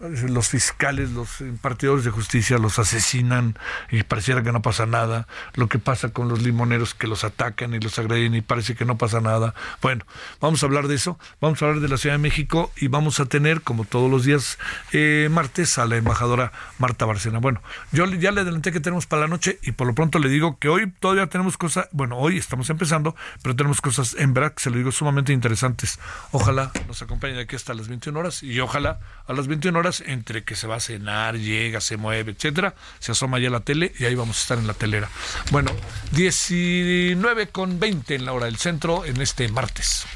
los 0.00 0.48
fiscales, 0.48 1.10
los 1.10 1.40
impartidores 1.40 2.04
de 2.04 2.10
justicia 2.10 2.58
los 2.58 2.78
asesinan 2.78 3.58
y 3.90 4.02
pareciera 4.02 4.42
que 4.42 4.52
no 4.52 4.62
pasa 4.62 4.86
nada, 4.86 5.26
lo 5.54 5.68
que 5.68 5.78
pasa 5.78 6.10
con 6.10 6.28
los 6.28 6.42
limoneros 6.42 6.94
que 6.94 7.06
los 7.06 7.24
atacan 7.24 7.74
y 7.74 7.80
los 7.80 7.98
agreden 7.98 8.34
y 8.34 8.40
parece 8.40 8.74
que 8.74 8.84
no 8.84 8.96
pasa 8.96 9.20
nada. 9.20 9.54
Bueno, 9.82 10.04
vamos 10.40 10.62
a 10.62 10.66
hablar 10.66 10.88
de 10.88 10.94
eso, 10.94 11.18
vamos 11.40 11.60
a 11.60 11.66
hablar 11.66 11.82
de 11.82 11.88
la 11.88 11.98
Ciudad 11.98 12.14
de 12.14 12.18
México 12.18 12.72
y 12.76 12.88
vamos 12.88 13.20
a 13.20 13.26
tener, 13.26 13.60
como 13.60 13.84
todos 13.84 14.10
los 14.10 14.24
días 14.24 14.58
eh, 14.92 15.28
martes, 15.30 15.78
a 15.78 15.84
la 15.84 15.96
embajadora 15.96 16.52
Marta 16.78 17.04
Barcena. 17.04 17.38
Bueno, 17.38 17.62
yo 17.92 18.06
ya 18.06 18.30
le 18.30 18.40
adelanté 18.40 18.72
que 18.72 18.80
tenemos 18.80 19.06
para 19.06 19.22
la 19.22 19.28
noche 19.28 19.58
y 19.62 19.72
por 19.72 19.86
lo 19.86 19.94
pronto 19.94 20.18
le 20.18 20.28
digo 20.28 20.58
que 20.58 20.68
hoy 20.68 20.90
todavía 20.98 21.26
tenemos 21.26 21.58
cosas, 21.58 21.88
bueno, 21.92 22.16
hoy 22.16 22.38
estamos 22.38 22.70
empezando, 22.70 23.14
pero 23.42 23.54
tenemos 23.54 23.80
cosas 23.80 24.16
en 24.18 24.32
verdad 24.32 24.54
se 24.56 24.70
lo 24.70 24.76
digo 24.76 24.92
sumamente 24.92 25.32
interesantes. 25.32 25.98
Ojalá 26.32 26.72
nos 26.86 27.02
acompañen 27.02 27.38
aquí 27.38 27.56
hasta 27.56 27.74
las 27.74 27.88
21 27.88 28.18
horas 28.18 28.42
y 28.42 28.60
ojalá 28.60 29.00
a 29.26 29.32
las 29.32 29.46
21 29.46 29.78
horas 29.78 29.89
entre 30.06 30.44
que 30.44 30.54
se 30.54 30.68
va 30.68 30.76
a 30.76 30.80
cenar, 30.80 31.36
llega, 31.36 31.80
se 31.80 31.96
mueve, 31.96 32.32
etcétera, 32.32 32.74
se 33.00 33.12
asoma 33.12 33.40
ya 33.40 33.50
la 33.50 33.60
tele 33.60 33.92
y 33.98 34.04
ahí 34.04 34.14
vamos 34.14 34.38
a 34.38 34.40
estar 34.42 34.58
en 34.58 34.68
la 34.68 34.74
telera. 34.74 35.10
Bueno, 35.50 35.72
19 36.12 37.48
con 37.48 37.80
20 37.80 38.14
en 38.14 38.24
la 38.24 38.32
hora 38.32 38.46
del 38.46 38.56
centro 38.56 39.04
en 39.04 39.20
este 39.20 39.48
martes. 39.48 40.06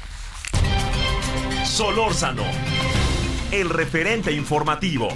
Solórzano, 1.65 2.45
el 3.51 3.69
referente 3.69 4.31
informativo. 4.31 5.09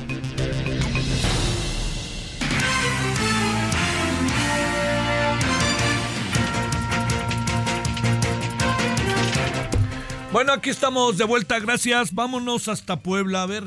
Bueno, 10.32 10.54
aquí 10.54 10.70
estamos 10.70 11.18
de 11.18 11.24
vuelta, 11.24 11.60
gracias. 11.60 12.14
Vámonos 12.14 12.68
hasta 12.68 13.00
Puebla 13.00 13.44
a 13.44 13.46
ver 13.48 13.64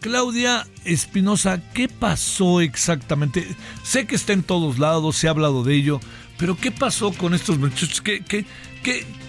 Claudia 0.00 0.66
Espinosa, 0.84 1.60
¿qué 1.74 1.88
pasó 1.88 2.60
exactamente? 2.60 3.46
Sé 3.82 4.06
que 4.06 4.14
está 4.14 4.32
en 4.32 4.42
todos 4.42 4.78
lados, 4.78 5.16
se 5.16 5.26
ha 5.26 5.30
hablado 5.30 5.64
de 5.64 5.74
ello, 5.74 6.00
pero 6.36 6.56
¿qué 6.56 6.70
pasó 6.70 7.12
con 7.12 7.34
estos 7.34 7.58
muchachos? 7.58 8.00
¿Qué, 8.00 8.22
qué, 8.22 8.44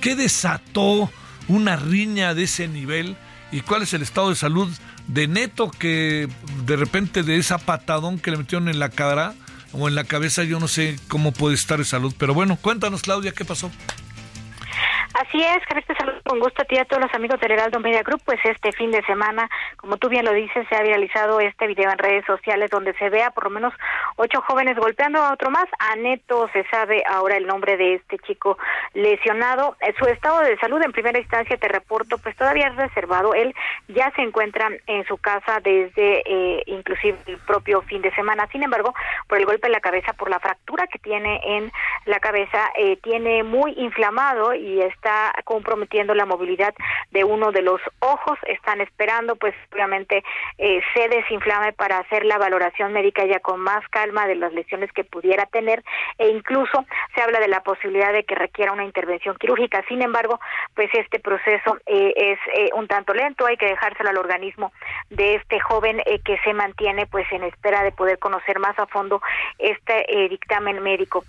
qué, 0.01 0.15
desató 0.15 1.09
una 1.47 1.75
riña 1.75 2.33
de 2.33 2.43
ese 2.43 2.67
nivel? 2.67 3.17
¿Y 3.51 3.61
cuál 3.61 3.81
es 3.81 3.93
el 3.93 4.03
estado 4.03 4.29
de 4.29 4.35
salud 4.35 4.69
de 5.07 5.27
Neto 5.27 5.71
que 5.71 6.27
de 6.65 6.75
repente 6.75 7.23
de 7.23 7.37
esa 7.37 7.57
patadón 7.57 8.19
que 8.19 8.31
le 8.31 8.37
metieron 8.37 8.69
en 8.69 8.77
la 8.77 8.89
cara 8.89 9.33
o 9.71 9.87
en 9.87 9.95
la 9.95 10.03
cabeza, 10.03 10.43
yo 10.43 10.59
no 10.59 10.67
sé 10.67 10.99
cómo 11.07 11.31
puede 11.31 11.55
estar 11.55 11.79
de 11.79 11.85
salud? 11.85 12.13
Pero 12.17 12.33
bueno, 12.35 12.57
cuéntanos 12.61 13.01
Claudia, 13.01 13.31
¿qué 13.31 13.43
pasó? 13.43 13.71
Así 15.15 15.41
es, 15.41 15.63
Javier, 15.65 15.83
te 15.85 15.95
saludo 15.95 16.21
con 16.23 16.39
gusto 16.39 16.61
a 16.61 16.65
ti 16.65 16.75
y 16.75 16.77
a 16.77 16.85
todos 16.85 17.01
los 17.01 17.13
amigos 17.15 17.39
del 17.39 17.51
Heraldo 17.51 17.79
Media 17.79 18.03
Group. 18.03 18.21
Pues 18.25 18.39
este 18.43 18.71
fin 18.71 18.91
de 18.91 19.01
semana, 19.03 19.49
como 19.77 19.97
tú 19.97 20.07
bien 20.07 20.23
lo 20.23 20.31
dices, 20.33 20.67
se 20.69 20.75
ha 20.75 20.83
viralizado 20.83 21.39
este 21.39 21.65
video 21.65 21.89
en 21.89 21.97
redes 21.97 22.23
sociales 22.25 22.69
donde 22.69 22.93
se 22.93 23.09
ve 23.09 23.23
a 23.23 23.31
por 23.31 23.45
lo 23.45 23.49
menos 23.49 23.73
ocho 24.17 24.39
jóvenes 24.41 24.77
golpeando 24.77 25.19
a 25.19 25.33
otro 25.33 25.49
más. 25.49 25.65
A 25.79 25.95
Neto 25.95 26.47
se 26.53 26.63
sabe 26.65 27.03
ahora 27.09 27.37
el 27.37 27.47
nombre 27.47 27.75
de 27.75 27.95
este 27.95 28.19
chico 28.19 28.59
lesionado. 28.93 29.75
Eh, 29.81 29.95
su 29.97 30.05
estado 30.05 30.41
de 30.41 30.57
salud 30.59 30.79
en 30.83 30.91
primera 30.91 31.19
instancia, 31.19 31.57
te 31.57 31.67
reporto, 31.67 32.19
pues 32.19 32.35
todavía 32.35 32.67
es 32.67 32.75
reservado. 32.75 33.33
Él 33.33 33.55
ya 33.87 34.11
se 34.15 34.21
encuentra 34.21 34.69
en 34.85 35.05
su 35.05 35.17
casa 35.17 35.59
desde 35.63 36.21
eh, 36.23 36.63
inclusive 36.67 37.17
el 37.25 37.37
propio 37.39 37.81
fin 37.81 38.03
de 38.03 38.13
semana. 38.13 38.47
Sin 38.51 38.61
embargo, 38.61 38.93
por 39.27 39.39
el 39.39 39.45
golpe 39.45 39.65
en 39.65 39.73
la 39.73 39.81
cabeza, 39.81 40.13
por 40.13 40.29
la 40.29 40.39
fractura 40.39 40.85
que 40.85 40.99
tiene 40.99 41.41
en 41.43 41.71
la 42.05 42.19
cabeza, 42.19 42.69
eh, 42.77 42.97
tiene 42.97 43.41
muy 43.41 43.73
inflamado 43.77 44.53
y 44.53 44.81
está 44.99 45.33
comprometiendo 45.45 46.13
la 46.13 46.25
movilidad 46.25 46.73
de 47.11 47.23
uno 47.23 47.51
de 47.51 47.61
los 47.61 47.79
ojos. 47.99 48.37
Están 48.47 48.81
esperando, 48.81 49.37
pues 49.37 49.55
obviamente 49.71 50.23
eh, 50.57 50.81
se 50.93 51.07
desinflame 51.07 51.71
para 51.73 51.99
hacer 51.99 52.25
la 52.25 52.37
valoración 52.37 52.91
médica 52.91 53.25
ya 53.25 53.39
con 53.39 53.61
más 53.61 53.87
calma 53.89 54.27
de 54.27 54.35
las 54.35 54.53
lesiones 54.53 54.91
que 54.91 55.05
pudiera 55.05 55.45
tener 55.45 55.83
e 56.17 56.27
incluso 56.27 56.85
se 57.15 57.21
habla 57.21 57.39
de 57.39 57.47
la 57.47 57.63
posibilidad 57.63 58.11
de 58.11 58.25
que 58.25 58.35
requiera 58.35 58.73
una 58.73 58.83
intervención 58.83 59.35
quirúrgica. 59.37 59.83
Sin 59.87 60.01
embargo, 60.01 60.39
pues 60.75 60.89
este 60.93 61.19
proceso 61.19 61.77
eh, 61.85 62.13
es 62.15 62.39
eh, 62.55 62.69
un 62.75 62.87
tanto 62.87 63.13
lento, 63.13 63.45
hay 63.45 63.55
que 63.55 63.67
dejárselo 63.67 64.09
al 64.09 64.17
organismo 64.17 64.73
de 65.09 65.35
este 65.35 65.59
joven 65.59 66.01
que 66.25 66.37
se 66.43 66.53
mantiene 66.53 67.05
pues 67.07 67.25
en 67.31 67.43
espera 67.43 67.83
de 67.83 67.91
poder 67.91 68.19
conocer 68.19 68.59
más 68.59 68.77
a 68.79 68.85
fondo 68.87 69.21
este 69.57 70.05
dictamen 70.29 70.81
médico. 70.81 71.23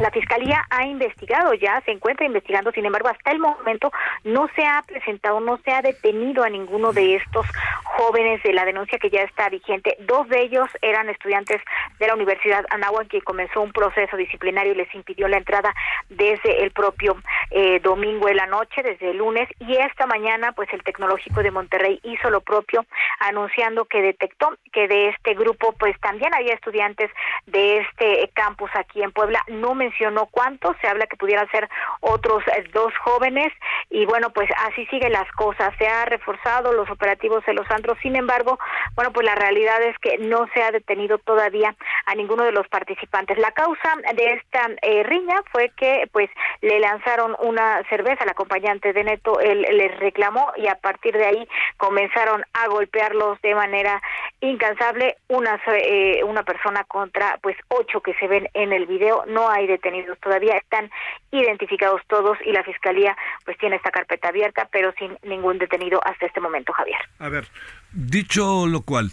La 0.00 0.10
Fiscalía 0.10 0.64
ha 0.70 0.86
investigado 0.86 1.54
ya, 1.54 1.80
se 1.84 1.92
encuentra 1.92 2.26
investigando, 2.26 2.72
sin 2.72 2.84
embargo, 2.84 3.08
hasta 3.08 3.30
el 3.30 3.38
momento 3.38 3.92
no 4.24 4.48
se 4.56 4.62
ha 4.64 4.82
presentado, 4.82 5.38
no 5.40 5.58
se 5.58 5.70
ha 5.70 5.82
detenido 5.82 6.42
a 6.42 6.48
ninguno 6.48 6.92
de 6.92 7.16
estos 7.16 7.46
jóvenes 7.84 8.42
de 8.42 8.52
la 8.52 8.64
denuncia 8.64 8.98
que 8.98 9.10
ya 9.10 9.22
está 9.22 9.48
vigente. 9.48 9.96
Dos 10.00 10.28
de 10.28 10.42
ellos 10.42 10.68
eran 10.82 11.08
estudiantes 11.08 11.60
de 11.98 12.06
la 12.08 12.14
Universidad 12.14 12.64
Anáhuac 12.70 13.08
que 13.08 13.22
comenzó 13.22 13.60
un 13.60 13.72
proceso 13.72 14.16
disciplinario 14.16 14.72
y 14.72 14.76
les 14.76 14.92
impidió 14.94 15.28
la 15.28 15.36
entrada 15.36 15.72
desde 16.08 16.64
el 16.64 16.72
propio 16.72 17.16
eh, 17.50 17.78
domingo 17.80 18.26
de 18.26 18.34
la 18.34 18.46
noche, 18.46 18.82
desde 18.82 19.10
el 19.10 19.18
lunes, 19.18 19.48
y 19.60 19.76
esta 19.76 20.06
mañana, 20.06 20.52
pues 20.52 20.68
el 20.72 20.82
Tecnológico 20.82 21.42
de 21.42 21.52
Monterrey 21.52 22.00
hizo 22.02 22.30
lo 22.30 22.40
propio, 22.40 22.84
anunciando 23.20 23.84
que 23.84 24.02
detectó 24.02 24.56
que 24.72 24.88
de 24.88 25.10
este 25.10 25.34
grupo, 25.34 25.72
pues 25.78 25.98
también 26.00 26.34
había 26.34 26.54
estudiantes 26.54 27.10
de 27.46 27.78
este 27.78 28.30
campus 28.34 28.70
aquí 28.74 29.02
en 29.02 29.12
Puebla. 29.12 29.40
No 29.48 29.74
mencionó 29.84 30.26
cuántos, 30.26 30.76
se 30.80 30.88
habla 30.88 31.06
que 31.06 31.16
pudieran 31.16 31.48
ser 31.50 31.68
otros 32.00 32.42
eh, 32.48 32.64
dos 32.72 32.92
jóvenes 33.04 33.52
y 33.90 34.06
bueno, 34.06 34.30
pues 34.30 34.48
así 34.66 34.86
siguen 34.86 35.12
las 35.12 35.30
cosas, 35.32 35.72
se 35.78 35.86
ha 35.86 36.04
reforzado 36.06 36.72
los 36.72 36.90
operativos 36.90 37.44
de 37.46 37.54
los 37.54 37.70
antros, 37.70 37.98
sin 38.02 38.16
embargo, 38.16 38.58
bueno, 38.94 39.12
pues 39.12 39.26
la 39.26 39.34
realidad 39.34 39.82
es 39.82 39.96
que 39.98 40.18
no 40.18 40.46
se 40.54 40.62
ha 40.62 40.70
detenido 40.70 41.18
todavía 41.18 41.74
a 42.06 42.14
ninguno 42.14 42.44
de 42.44 42.52
los 42.52 42.66
participantes. 42.68 43.38
La 43.38 43.52
causa 43.52 43.90
de 44.14 44.32
esta 44.34 44.70
eh, 44.82 45.02
riña 45.02 45.42
fue 45.52 45.70
que 45.76 46.08
pues 46.12 46.30
le 46.60 46.80
lanzaron 46.80 47.36
una 47.40 47.82
cerveza 47.88 48.24
al 48.24 48.30
acompañante 48.30 48.92
de 48.92 49.04
Neto, 49.04 49.40
él 49.40 49.66
les 49.70 49.98
reclamó 49.98 50.52
y 50.56 50.66
a 50.66 50.76
partir 50.76 51.16
de 51.16 51.26
ahí 51.26 51.48
comenzaron 51.76 52.44
a 52.52 52.68
golpearlos 52.68 53.40
de 53.42 53.54
manera 53.54 54.00
incansable, 54.40 55.16
una, 55.28 55.60
eh, 55.66 56.22
una 56.24 56.42
persona 56.42 56.84
contra 56.84 57.38
pues 57.42 57.56
ocho 57.68 58.00
que 58.00 58.14
se 58.14 58.26
ven 58.26 58.48
en 58.54 58.72
el 58.72 58.86
video, 58.86 59.24
no 59.26 59.48
hay 59.48 59.66
detenidos 59.74 60.18
todavía, 60.20 60.56
están 60.56 60.90
identificados 61.30 62.00
todos 62.08 62.38
y 62.44 62.52
la 62.52 62.64
fiscalía 62.64 63.16
pues 63.44 63.58
tiene 63.58 63.76
esta 63.76 63.90
carpeta 63.90 64.28
abierta, 64.28 64.68
pero 64.70 64.92
sin 64.98 65.16
ningún 65.22 65.58
detenido 65.58 66.00
hasta 66.04 66.26
este 66.26 66.40
momento, 66.40 66.72
Javier. 66.72 66.98
A 67.18 67.28
ver, 67.28 67.46
dicho 67.92 68.66
lo 68.66 68.82
cual, 68.82 69.10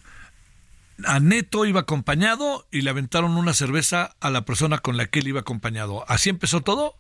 a 1.06 1.20
Neto 1.20 1.66
iba 1.66 1.82
acompañado 1.82 2.66
y 2.72 2.82
le 2.82 2.90
aventaron 2.90 3.38
una 3.38 3.54
cerveza 3.54 4.16
a 4.20 4.30
la 4.30 4.44
persona 4.44 4.78
con 4.78 4.98
la 4.98 5.08
que 5.08 5.20
él 5.20 5.28
iba 5.28 5.42
acompañado. 5.42 6.06
¿Así 6.08 6.30
empezó 6.30 6.62
todo? 6.62 6.96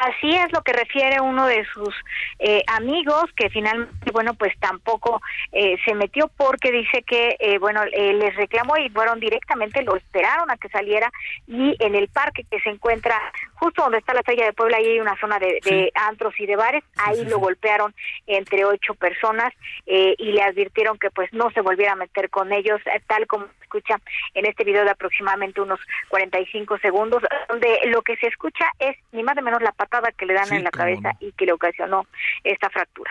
Así 0.00 0.30
es 0.30 0.52
lo 0.52 0.62
que 0.62 0.72
refiere 0.72 1.20
uno 1.20 1.46
de 1.46 1.64
sus 1.72 1.92
eh, 2.38 2.62
amigos, 2.68 3.24
que 3.36 3.50
finalmente, 3.50 4.12
bueno, 4.12 4.34
pues 4.34 4.56
tampoco 4.60 5.20
eh, 5.50 5.76
se 5.84 5.94
metió 5.94 6.30
porque 6.36 6.70
dice 6.70 7.02
que, 7.02 7.36
eh, 7.40 7.58
bueno, 7.58 7.84
les 7.84 8.36
reclamó 8.36 8.76
y 8.76 8.90
fueron 8.90 9.18
directamente, 9.18 9.82
lo 9.82 9.96
esperaron 9.96 10.52
a 10.52 10.56
que 10.56 10.68
saliera 10.68 11.10
y 11.48 11.74
en 11.80 11.96
el 11.96 12.06
parque 12.08 12.44
que 12.48 12.60
se 12.60 12.70
encuentra 12.70 13.20
justo 13.54 13.82
donde 13.82 13.98
está 13.98 14.14
la 14.14 14.22
Feria 14.22 14.46
de 14.46 14.52
Puebla, 14.52 14.76
ahí 14.76 14.86
hay 14.86 15.00
una 15.00 15.18
zona 15.18 15.40
de, 15.40 15.90
antros 15.94 16.32
y 16.38 16.46
de 16.46 16.54
bares, 16.54 16.84
ahí 16.96 17.24
lo 17.24 17.40
golpearon 17.40 17.92
entre 18.28 18.64
ocho 18.64 18.94
personas 18.94 19.52
y 19.84 20.32
le 20.32 20.42
advirtieron 20.42 20.96
que 20.96 21.10
pues 21.10 21.32
no 21.32 21.50
se 21.50 21.60
volviera 21.60 21.92
a 21.92 21.96
meter 21.96 22.30
con 22.30 22.52
ellos, 22.52 22.80
tal 23.08 23.26
como 23.26 23.46
se 23.46 23.64
escucha 23.64 23.96
en 24.34 24.46
este 24.46 24.62
video 24.62 24.84
de 24.84 24.90
aproximadamente 24.90 25.60
unos 25.60 25.80
45 26.08 26.78
segundos, 26.78 27.22
donde 27.48 27.80
lo 27.86 28.02
que 28.02 28.16
se 28.18 28.28
escucha 28.28 28.66
es 28.78 28.96
ni 29.10 29.24
más 29.24 29.34
ni 29.34 29.42
menos 29.42 29.60
la 29.60 29.72
patada 29.88 30.12
que 30.12 30.26
le 30.26 30.34
dan 30.34 30.52
en 30.52 30.64
la 30.64 30.70
cabeza 30.70 31.12
y 31.20 31.32
que 31.32 31.46
le 31.46 31.52
ocasionó 31.52 32.06
esta 32.44 32.70
fractura. 32.70 33.10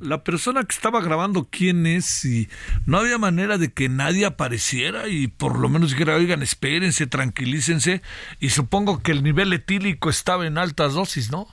La 0.00 0.22
persona 0.22 0.62
que 0.62 0.72
estaba 0.72 1.00
grabando 1.00 1.48
quién 1.50 1.84
es 1.84 2.24
y 2.24 2.48
no 2.86 2.98
había 2.98 3.18
manera 3.18 3.58
de 3.58 3.72
que 3.72 3.88
nadie 3.88 4.26
apareciera 4.26 5.08
y 5.08 5.26
por 5.26 5.58
lo 5.58 5.68
menos 5.68 5.90
dijera, 5.90 6.14
oigan, 6.14 6.42
espérense, 6.42 7.08
tranquilícense 7.08 8.00
y 8.38 8.50
supongo 8.50 9.02
que 9.02 9.10
el 9.10 9.24
nivel 9.24 9.52
etílico 9.52 10.08
estaba 10.08 10.46
en 10.46 10.56
altas 10.56 10.94
dosis, 10.94 11.32
¿no? 11.32 11.48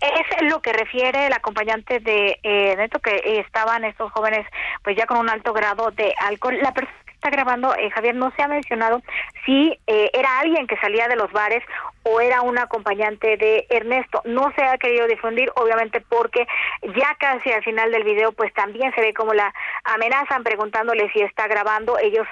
Es 0.00 0.50
lo 0.50 0.60
que 0.60 0.72
refiere 0.72 1.26
el 1.26 1.32
acompañante 1.32 2.00
de 2.00 2.38
eh, 2.42 2.74
Neto, 2.76 2.98
que 2.98 3.40
estaban 3.40 3.84
estos 3.84 4.10
jóvenes 4.12 4.46
pues 4.82 4.96
ya 4.96 5.06
con 5.06 5.18
un 5.18 5.30
alto 5.30 5.52
grado 5.52 5.90
de 5.92 6.12
alcohol. 6.18 6.58
La 6.60 6.74
persona 6.74 7.01
está 7.22 7.30
grabando, 7.30 7.72
eh, 7.76 7.88
Javier, 7.90 8.16
no 8.16 8.32
se 8.32 8.42
ha 8.42 8.48
mencionado 8.48 9.00
si 9.46 9.78
eh, 9.86 10.10
era 10.12 10.40
alguien 10.40 10.66
que 10.66 10.76
salía 10.78 11.06
de 11.06 11.14
los 11.14 11.30
bares 11.30 11.62
o 12.02 12.20
era 12.20 12.42
un 12.42 12.58
acompañante 12.58 13.36
de 13.36 13.64
Ernesto. 13.70 14.22
No 14.24 14.52
se 14.56 14.64
ha 14.64 14.76
querido 14.76 15.06
difundir, 15.06 15.48
obviamente, 15.54 16.00
porque 16.00 16.48
ya 16.96 17.14
casi 17.20 17.52
al 17.52 17.62
final 17.62 17.92
del 17.92 18.02
video, 18.02 18.32
pues 18.32 18.52
también 18.54 18.92
se 18.96 19.00
ve 19.00 19.14
como 19.14 19.34
la 19.34 19.54
amenazan 19.84 20.42
preguntándole 20.42 21.12
si 21.12 21.20
está 21.20 21.46
grabando. 21.46 21.96
Ellos 22.00 22.26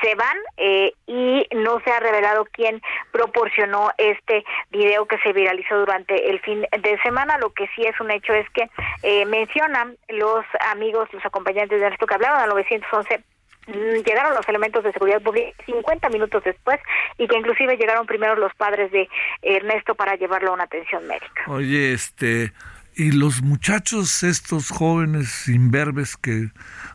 se 0.00 0.14
van 0.14 0.36
eh, 0.58 0.92
y 1.08 1.44
no 1.56 1.80
se 1.80 1.90
ha 1.90 1.98
revelado 1.98 2.46
quién 2.52 2.80
proporcionó 3.10 3.90
este 3.98 4.44
video 4.70 5.06
que 5.06 5.18
se 5.18 5.32
viralizó 5.32 5.76
durante 5.76 6.30
el 6.30 6.38
fin 6.38 6.64
de 6.70 6.98
semana. 7.02 7.36
Lo 7.38 7.50
que 7.50 7.68
sí 7.74 7.82
es 7.82 7.98
un 8.00 8.12
hecho 8.12 8.32
es 8.32 8.48
que 8.50 8.70
eh, 9.02 9.26
mencionan 9.26 9.96
los 10.08 10.44
amigos, 10.70 11.08
los 11.12 11.26
acompañantes 11.26 11.80
de 11.80 11.86
Ernesto 11.86 12.06
que 12.06 12.14
hablaron 12.14 12.38
al 12.38 12.50
911 12.50 13.24
Mm, 13.24 13.35
llegaron 13.66 14.34
los 14.34 14.48
elementos 14.48 14.84
de 14.84 14.92
seguridad 14.92 15.20
pública 15.20 15.50
50 15.66 16.08
minutos 16.10 16.42
después 16.44 16.78
y 17.18 17.26
que 17.26 17.36
inclusive 17.36 17.76
llegaron 17.76 18.06
primero 18.06 18.36
los 18.36 18.54
padres 18.54 18.90
de 18.92 19.08
Ernesto 19.42 19.94
para 19.94 20.16
llevarlo 20.16 20.50
a 20.50 20.54
una 20.54 20.64
atención 20.64 21.06
médica. 21.06 21.44
Oye, 21.48 21.92
este, 21.92 22.52
y 22.94 23.12
los 23.12 23.42
muchachos, 23.42 24.22
estos 24.22 24.70
jóvenes 24.70 25.48
imberbes 25.48 26.16
que 26.16 26.50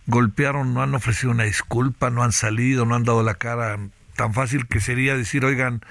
golpearon, 0.07 0.73
no 0.73 0.81
han 0.81 0.95
ofrecido 0.95 1.31
una 1.31 1.43
disculpa, 1.43 2.09
no 2.09 2.23
han 2.23 2.31
salido, 2.31 2.85
no 2.85 2.95
han 2.95 3.03
dado 3.03 3.23
la 3.23 3.35
cara, 3.35 3.77
tan 4.15 4.33
fácil 4.33 4.67
que 4.67 4.79
sería 4.79 5.15
decir, 5.15 5.45
oigan, 5.45 5.81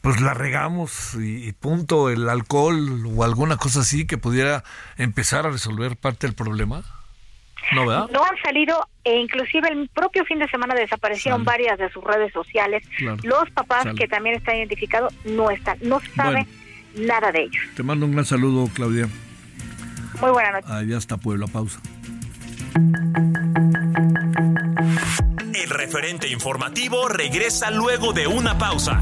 pues 0.00 0.20
la 0.20 0.32
regamos 0.32 1.14
y, 1.14 1.46
y 1.46 1.52
punto, 1.52 2.08
el 2.08 2.28
alcohol 2.28 3.04
o 3.06 3.24
alguna 3.24 3.56
cosa 3.56 3.80
así 3.80 4.06
que 4.06 4.16
pudiera 4.16 4.64
empezar 4.96 5.46
a 5.46 5.50
resolver 5.50 5.96
parte 5.96 6.26
del 6.26 6.34
problema. 6.34 6.82
No, 7.72 7.86
¿verdad? 7.86 8.08
No 8.12 8.24
han 8.24 8.36
salido 8.42 8.88
e 9.04 9.16
inclusive 9.18 9.68
el 9.68 9.88
propio 9.88 10.24
fin 10.24 10.38
de 10.38 10.48
semana 10.48 10.74
desaparecieron 10.74 11.44
varias 11.44 11.78
de 11.78 11.90
sus 11.90 12.02
redes 12.04 12.32
sociales. 12.32 12.82
Los 13.22 13.50
papás 13.50 13.86
que 13.96 14.08
también 14.08 14.36
están 14.36 14.56
identificados 14.56 15.14
no 15.24 15.50
están, 15.50 15.78
no 15.82 16.00
se 16.00 16.10
sabe 16.12 16.46
nada 16.96 17.32
de 17.32 17.42
ellos. 17.42 17.62
Te 17.76 17.82
mando 17.82 18.06
un 18.06 18.12
gran 18.12 18.24
saludo, 18.24 18.68
Claudia. 18.74 19.08
Muy 20.20 20.30
buena 20.30 20.52
noche. 20.52 20.66
Allá 20.68 20.98
está 20.98 21.16
Puebla, 21.16 21.46
pausa. 21.46 21.80
El 25.54 25.70
referente 25.70 26.28
informativo 26.28 27.08
regresa 27.08 27.70
luego 27.70 28.12
de 28.12 28.26
una 28.26 28.58
pausa. 28.58 29.00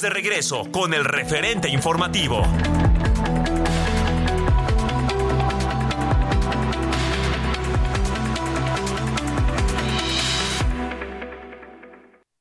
De 0.00 0.10
regreso 0.10 0.70
con 0.70 0.94
el 0.94 1.04
referente 1.04 1.68
informativo. 1.68 2.42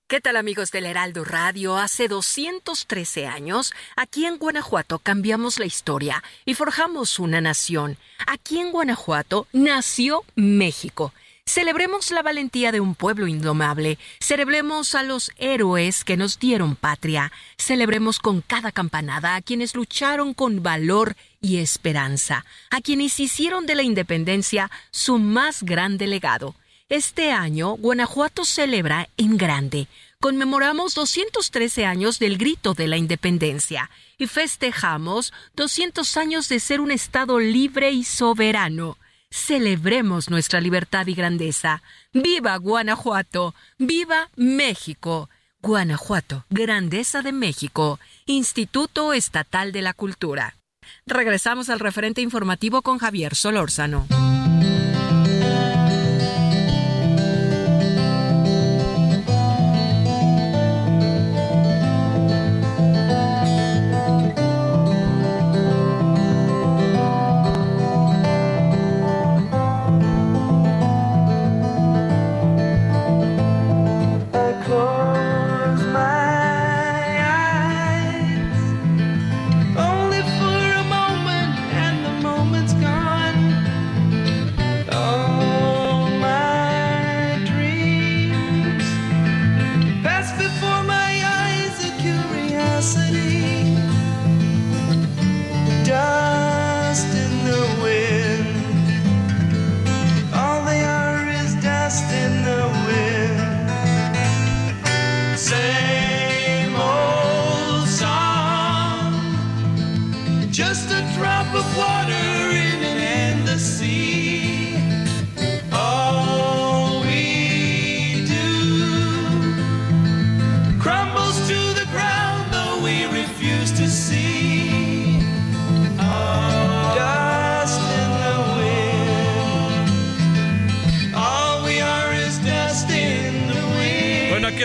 ¿Qué 0.08 0.22
tal 0.22 0.38
amigos 0.38 0.72
del 0.72 0.86
Heraldo 0.86 1.24
Radio? 1.24 1.78
Hace 1.78 2.08
213 2.08 3.26
años, 3.26 3.74
aquí 3.96 4.26
en 4.26 4.38
Guanajuato 4.38 5.00
cambiamos 5.00 5.58
la 5.58 5.66
historia 5.66 6.24
y 6.46 6.54
forjamos 6.54 7.18
una 7.18 7.42
nación. 7.42 7.98
Aquí 8.28 8.60
en 8.60 8.72
Guanajuato 8.72 9.48
nació 9.52 10.24
México. 10.36 11.12
Celebremos 11.48 12.12
la 12.12 12.22
valentía 12.22 12.74
de 12.74 12.82
un 12.82 12.94
pueblo 12.94 13.26
indomable, 13.26 13.98
celebremos 14.20 14.96
a 14.96 15.04
los 15.04 15.32
héroes 15.38 16.04
que 16.04 16.18
nos 16.18 16.40
dieron 16.40 16.76
patria, 16.76 17.32
celebremos 17.58 18.20
con 18.20 18.42
cada 18.42 18.74
campanada 18.74 19.36
a 19.36 19.42
quienes 19.42 19.74
lucharon 19.74 20.34
con 20.34 20.62
valor 20.62 21.16
y 21.40 21.60
esperanza, 21.60 22.44
a 22.70 22.82
quienes 22.82 23.18
hicieron 23.22 23.66
de 23.66 23.76
la 23.76 23.84
independencia 23.84 24.70
su 24.92 25.20
más 25.20 25.64
grande 25.64 26.06
legado. 26.06 26.54
Este 26.90 27.32
año, 27.32 27.78
Guanajuato 27.78 28.44
celebra 28.44 29.08
en 29.16 29.38
grande. 29.38 29.88
Conmemoramos 30.20 30.96
213 30.96 31.86
años 31.86 32.20
del 32.20 32.38
grito 32.38 32.74
de 32.74 32.88
la 32.88 32.98
independencia 32.98 33.90
y 34.18 34.28
festejamos 34.28 35.32
200 35.56 36.18
años 36.18 36.50
de 36.50 36.60
ser 36.60 36.82
un 36.82 36.92
Estado 36.92 37.40
libre 37.40 37.92
y 37.92 38.04
soberano. 38.04 38.98
Celebremos 39.30 40.30
nuestra 40.30 40.62
libertad 40.62 41.08
y 41.08 41.14
grandeza. 41.14 41.82
¡Viva 42.14 42.56
Guanajuato! 42.58 43.54
¡Viva 43.78 44.30
México! 44.36 45.30
Guanajuato, 45.60 46.46
Grandeza 46.50 47.22
de 47.22 47.32
México, 47.32 48.00
Instituto 48.26 49.12
Estatal 49.14 49.72
de 49.72 49.82
la 49.82 49.94
Cultura. 49.94 50.56
Regresamos 51.06 51.70
al 51.70 51.80
referente 51.80 52.22
informativo 52.22 52.82
con 52.82 53.00
Javier 53.00 53.36
Solórzano. 53.36 54.08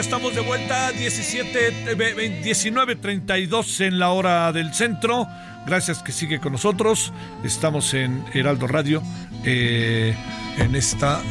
Estamos 0.03 0.35
de 0.35 0.41
vuelta, 0.41 0.91
17, 0.91 1.97
19.32 1.97 3.87
en 3.87 4.01
la 4.01 4.11
hora 4.11 4.53
del 4.53 4.75
centro. 4.75 5.29
Gracias 5.65 6.03
que 6.03 6.11
sigue 6.11 6.41
con 6.41 6.51
nosotros. 6.53 7.13
Estamos 7.45 7.95
en 7.95 8.25
Heraldo 8.35 8.67
Radio 8.67 9.01
eh, 9.45 10.13
en 10.59 10.75
esta 10.75 11.23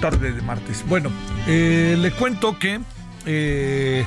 tarde 0.00 0.32
de 0.32 0.40
martes. 0.40 0.84
Bueno, 0.86 1.10
eh, 1.48 1.96
le 1.98 2.12
cuento 2.12 2.56
que 2.60 2.80
eh, 3.26 4.04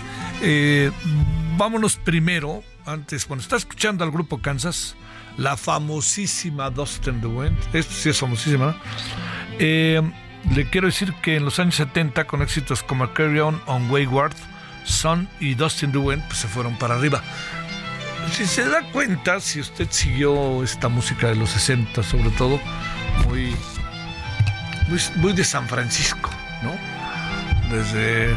vámonos 1.58 1.98
primero, 1.98 2.64
antes, 2.86 3.26
cuando 3.26 3.44
está 3.44 3.58
escuchando 3.58 4.06
al 4.06 4.12
grupo 4.12 4.42
Kansas, 4.42 4.96
la 5.38 5.58
famosísima 5.58 6.70
Dustin 6.70 7.20
the 7.20 7.28
Wind. 7.28 7.58
Esto 7.74 7.94
sí 7.94 8.10
es 8.10 8.18
famosísima, 8.18 8.68
¿no? 8.68 10.25
Le 10.54 10.70
quiero 10.70 10.88
decir 10.88 11.14
que 11.22 11.36
en 11.36 11.46
los 11.46 11.60
años 11.60 11.76
70, 11.76 12.26
con 12.26 12.42
éxitos 12.42 12.84
como 12.84 13.12
Carry 13.14 13.40
On, 13.40 13.62
On 13.66 13.90
Wayward, 13.90 14.36
Sun 14.84 15.28
y 15.40 15.56
Dustin 15.56 15.96
Wind, 15.96 16.24
pues 16.28 16.40
se 16.40 16.48
fueron 16.48 16.78
para 16.78 16.96
arriba. 16.96 17.22
Si 18.32 18.46
se 18.46 18.68
da 18.68 18.82
cuenta, 18.92 19.40
si 19.40 19.60
usted 19.60 19.88
siguió 19.90 20.64
esta 20.64 20.90
música 20.90 21.28
de 21.28 21.36
los 21.36 21.50
60, 21.52 22.04
sobre 22.04 22.30
todo, 22.32 22.60
muy, 23.26 23.56
muy, 25.18 25.34
de 25.34 25.44
San 25.44 25.68
Francisco, 25.68 26.30
¿no? 26.64 26.72
Desde 27.76 28.36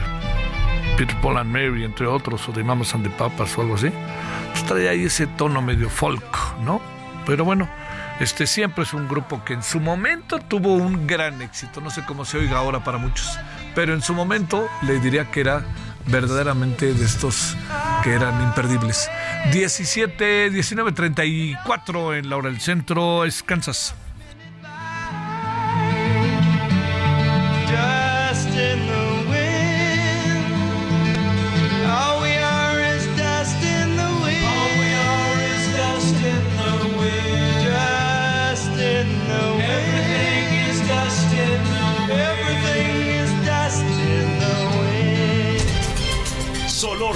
Peter 0.96 1.16
Paul 1.20 1.38
and 1.38 1.50
Mary, 1.50 1.84
entre 1.84 2.06
otros, 2.06 2.48
o 2.48 2.52
de 2.52 2.62
Mamas 2.64 2.94
and 2.94 3.04
the 3.04 3.10
Papas 3.10 3.56
o 3.56 3.62
algo 3.62 3.74
así, 3.76 3.90
pues 4.52 4.64
trae 4.64 4.88
ahí 4.88 5.04
ese 5.04 5.26
tono 5.26 5.62
medio 5.62 5.88
folk, 5.88 6.58
¿no? 6.60 6.80
Pero 7.26 7.44
bueno, 7.44 7.68
este 8.20 8.46
siempre 8.46 8.84
es 8.84 8.92
un 8.94 9.06
grupo 9.06 9.44
que 9.44 9.52
en 9.52 9.62
su 9.62 9.78
momento 9.80 10.38
tuvo 10.38 10.74
un 10.74 11.06
gran 11.06 11.40
éxito. 11.40 11.80
No 11.80 11.90
sé 11.90 12.04
cómo 12.04 12.24
se 12.24 12.38
oiga 12.38 12.58
ahora 12.58 12.82
para 12.82 12.98
muchos, 12.98 13.38
pero 13.74 13.94
en 13.94 14.02
su 14.02 14.14
momento 14.14 14.66
le 14.82 14.98
diría 14.98 15.30
que 15.30 15.40
era 15.40 15.64
verdaderamente 16.06 16.94
de 16.94 17.04
estos 17.04 17.56
que 18.02 18.12
eran 18.12 18.42
imperdibles. 18.42 19.08
17, 19.52 20.50
19, 20.50 20.92
34 20.92 22.14
en 22.14 22.28
la 22.28 22.36
hora 22.36 22.50
del 22.50 22.60
centro 22.60 23.24
es 23.24 23.42
Kansas. 23.42 23.94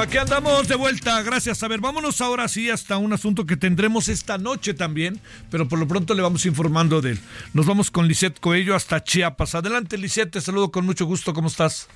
Aquí 0.00 0.16
andamos 0.16 0.68
de 0.68 0.76
vuelta, 0.76 1.20
gracias. 1.22 1.60
A 1.64 1.68
ver, 1.68 1.80
vámonos 1.80 2.20
ahora 2.20 2.46
sí 2.46 2.70
hasta 2.70 2.98
un 2.98 3.12
asunto 3.12 3.46
que 3.46 3.56
tendremos 3.56 4.08
esta 4.08 4.38
noche 4.38 4.72
también, 4.72 5.20
pero 5.50 5.66
por 5.66 5.76
lo 5.80 5.88
pronto 5.88 6.14
le 6.14 6.22
vamos 6.22 6.46
informando 6.46 7.00
de 7.00 7.12
él. 7.12 7.20
Nos 7.52 7.66
vamos 7.66 7.90
con 7.90 8.06
Lisette 8.06 8.38
Coello 8.38 8.76
hasta 8.76 9.02
Chiapas. 9.02 9.56
Adelante, 9.56 9.98
Lisette, 9.98 10.30
te 10.30 10.40
saludo 10.40 10.70
con 10.70 10.86
mucho 10.86 11.04
gusto, 11.04 11.34
¿cómo 11.34 11.48
estás? 11.48 11.88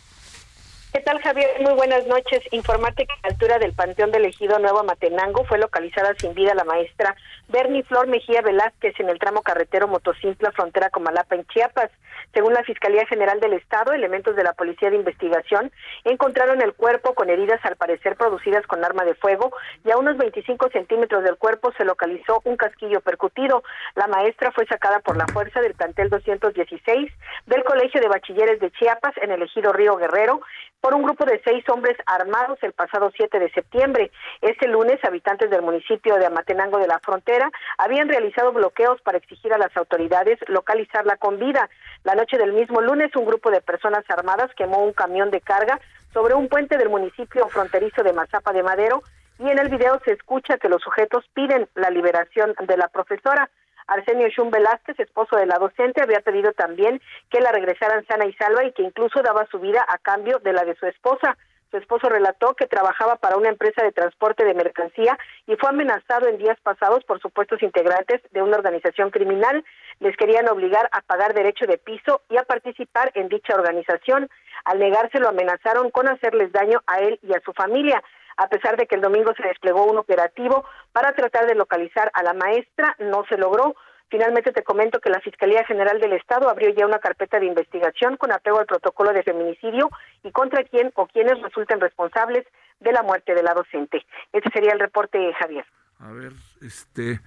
¿Qué 0.93 1.01
tal, 1.01 1.23
Javier? 1.23 1.49
Muy 1.63 1.73
buenas 1.73 2.07
noches. 2.07 2.43
Informarte 2.51 3.07
que 3.07 3.13
a 3.15 3.17
la 3.23 3.29
altura 3.31 3.59
del 3.59 3.73
Panteón 3.73 4.11
del 4.11 4.27
Ejido 4.27 4.59
Nuevo 4.59 4.85
Matenango 4.85 5.43
fue 5.45 5.57
localizada 5.57 6.13
sin 6.19 6.35
vida 6.35 6.53
la 6.55 6.65
maestra 6.65 7.17
Bernie 7.49 7.83
Flor 7.83 8.09
Mejía 8.09 8.43
Velázquez 8.43 9.01
en 9.01 9.09
el 9.09 9.19
tramo 9.19 9.41
carretero 9.41 9.89
Motocimpla, 9.89 10.53
frontera 10.53 10.91
con 10.91 11.03
Malapa, 11.03 11.35
en 11.35 11.47
Chiapas. 11.47 11.91
Según 12.35 12.53
la 12.53 12.63
Fiscalía 12.65 13.07
General 13.07 13.41
del 13.41 13.55
Estado, 13.55 13.95
elementos 13.95 14.37
de 14.37 14.45
la 14.45 14.53
Policía 14.53 14.91
de 14.91 14.97
Investigación 14.97 15.73
encontraron 16.05 16.61
el 16.61 16.75
cuerpo 16.75 17.15
con 17.15 17.31
heridas 17.31 17.65
al 17.65 17.77
parecer 17.77 18.17
producidas 18.17 18.67
con 18.67 18.85
arma 18.85 19.05
de 19.05 19.15
fuego 19.15 19.51
y 19.87 19.91
a 19.93 19.97
unos 19.97 20.19
25 20.19 20.69
centímetros 20.73 21.25
del 21.25 21.37
cuerpo 21.37 21.73
se 21.79 21.87
localizó 21.87 22.43
un 22.45 22.57
casquillo 22.57 23.01
percutido. 23.01 23.63
La 23.95 24.09
maestra 24.09 24.53
fue 24.53 24.67
sacada 24.67 25.01
por 25.01 25.17
la 25.17 25.27
fuerza 25.27 25.63
del 25.63 25.73
plantel 25.73 26.11
216 26.11 27.11
del 27.47 27.65
Colegio 27.65 28.01
de 28.03 28.09
Bachilleres 28.09 28.61
de 28.61 28.71
Chiapas 28.73 29.15
en 29.23 29.31
el 29.31 29.43
ejido 29.43 29.73
Río 29.73 29.97
Guerrero 29.97 30.43
por 30.83 30.95
un 30.95 31.05
grupo 31.05 31.25
de 31.25 31.41
seis 31.45 31.65
hombres 31.69 31.97
armados 32.07 32.59
el 32.63 32.73
pasado 32.73 33.11
7 33.17 33.39
de 33.39 33.51
septiembre. 33.53 34.11
Este 34.41 34.67
lunes, 34.67 34.99
habitantes 35.05 35.49
del 35.49 35.63
municipio 35.63 36.17
de 36.17 36.27
Amatenango 36.27 36.79
de 36.79 36.89
la 36.89 36.99
Frontera 36.99 37.51
habían 37.79 38.09
realizado 38.09 38.53
bloqueos 38.53 39.01
para 39.03 39.19
exigir 39.19 39.55
a 39.55 39.59
las 39.59 39.75
autoridades 39.77 40.41
localizarla 40.49 41.17
con 41.17 41.39
vida. 41.39 41.71
La 42.03 42.17
noche 42.17 42.37
del 42.37 42.53
mismo 42.53 42.81
lunes, 42.81 43.15
un 43.15 43.25
grupo 43.25 43.53
de 43.53 43.61
personas 43.61 44.05
armadas 44.09 44.51
quemó 44.57 44.83
un 44.83 44.93
camión 44.93 45.31
de 45.31 45.41
carga 45.41 45.81
sobre 46.13 46.35
un 46.35 46.49
puente 46.49 46.77
del 46.77 46.89
municipio 46.89 47.49
fronterizo 47.49 48.03
de 48.03 48.13
Mazapa 48.13 48.53
de 48.53 48.65
Madero 48.65 49.03
y 49.39 49.49
en 49.49 49.59
el 49.61 49.69
video 49.69 50.01
se 50.05 50.13
escucha 50.13 50.59
que 50.59 50.69
los 50.69 50.83
sujetos 50.83 51.25
piden 51.33 51.69
la 51.77 51.91
liberación 51.91 52.55
de 52.67 52.77
la 52.77 52.89
profesora. 52.89 53.49
Arsenio 53.87 54.29
Shun 54.29 54.51
Velázquez, 54.51 54.99
esposo 55.01 55.37
de 55.37 55.47
la 55.47 55.59
docente, 55.59 56.03
había 56.03 56.21
pedido 56.21 56.53
también 56.53 57.01
que 57.31 57.41
la 57.41 57.53
regresaran 57.53 58.07
sana 58.07 58.27
y 58.27 58.33
salva 58.35 58.65
y 58.65 58.73
que 58.73 58.83
incluso 58.83 59.23
daba 59.23 59.47
su 59.51 59.59
vida 59.59 59.85
a 59.89 59.99
cambio 59.99 60.39
de 60.39 60.53
la 60.53 60.65
de 60.65 60.75
su 60.77 60.87
esposa. 60.87 61.37
Su 61.73 61.79
esposo 61.79 62.11
relató 62.11 62.53
que 62.53 62.67
trabajaba 62.67 63.17
para 63.17 63.39
una 63.39 63.49
empresa 63.49 63.83
de 63.83 63.93
transporte 63.93 64.45
de 64.45 64.53
mercancía 64.53 65.19
y 65.47 65.57
fue 65.57 65.71
amenazado 65.71 66.29
en 66.29 66.37
días 66.37 66.61
pasados 66.63 67.03
por 67.05 67.19
supuestos 67.19 67.63
integrantes 67.63 68.21
de 68.31 68.43
una 68.43 68.59
organización 68.59 69.11
criminal. 69.11 69.65
Les 69.99 70.15
querían 70.19 70.51
obligar 70.51 70.91
a 70.93 71.01
pagar 71.01 71.33
derecho 71.33 71.65
de 71.65 71.79
piso 71.79 72.21
y 72.29 72.37
a 72.37 72.43
participar 72.43 73.11
en 73.15 73.31
dicha 73.31 73.55
organización. 73.55 74.29
Al 74.67 74.81
negarse 74.81 75.19
lo 75.19 75.31
amenazaron 75.31 75.91
con 75.91 76.09
hacerles 76.09 76.53
daño 76.53 76.83
a 76.87 76.99
él 76.99 77.19
y 77.23 77.33
a 77.33 77.41
su 77.41 77.55
familia. 77.55 78.03
A 78.43 78.49
pesar 78.49 78.77
de 78.77 78.89
que 78.89 78.97
el 78.97 79.01
domingo 79.01 79.33
se 79.37 79.47
desplegó 79.47 79.85
un 79.85 79.99
operativo 79.99 80.65
para 80.91 81.13
tratar 81.13 81.47
de 81.47 81.55
localizar 81.55 82.11
a 82.13 82.25
la 82.25 82.35
maestra, 82.35 82.97
no 82.99 83.25
se 83.29 83.37
logró. 83.37 83.77
Finalmente 84.11 84.51
te 84.51 84.65
comento 84.65 84.99
que 84.99 85.11
la 85.11 85.21
Fiscalía 85.21 85.65
General 85.65 86.01
del 86.01 86.15
Estado 86.15 86.51
abrió 86.51 86.71
ya 86.71 86.85
una 86.85 86.99
carpeta 86.99 87.39
de 87.39 87.47
investigación 87.47 88.17
con 88.17 88.33
apego 88.33 88.59
al 88.59 88.67
protocolo 88.67 89.13
de 89.13 89.23
feminicidio 89.23 89.91
y 90.25 90.33
contra 90.33 90.65
quién 90.65 90.91
o 90.97 91.07
quienes 91.07 91.41
resulten 91.41 91.81
responsables 91.81 92.45
de 92.81 92.91
la 92.91 93.05
muerte 93.05 93.33
de 93.33 93.45
la 93.45 93.55
docente. 93.55 94.05
Ese 94.33 94.51
sería 94.53 94.73
el 94.73 94.81
reporte, 94.81 95.33
Javier. 95.35 95.65
A 96.01 96.11
ver, 96.11 96.33
este, 96.63 97.21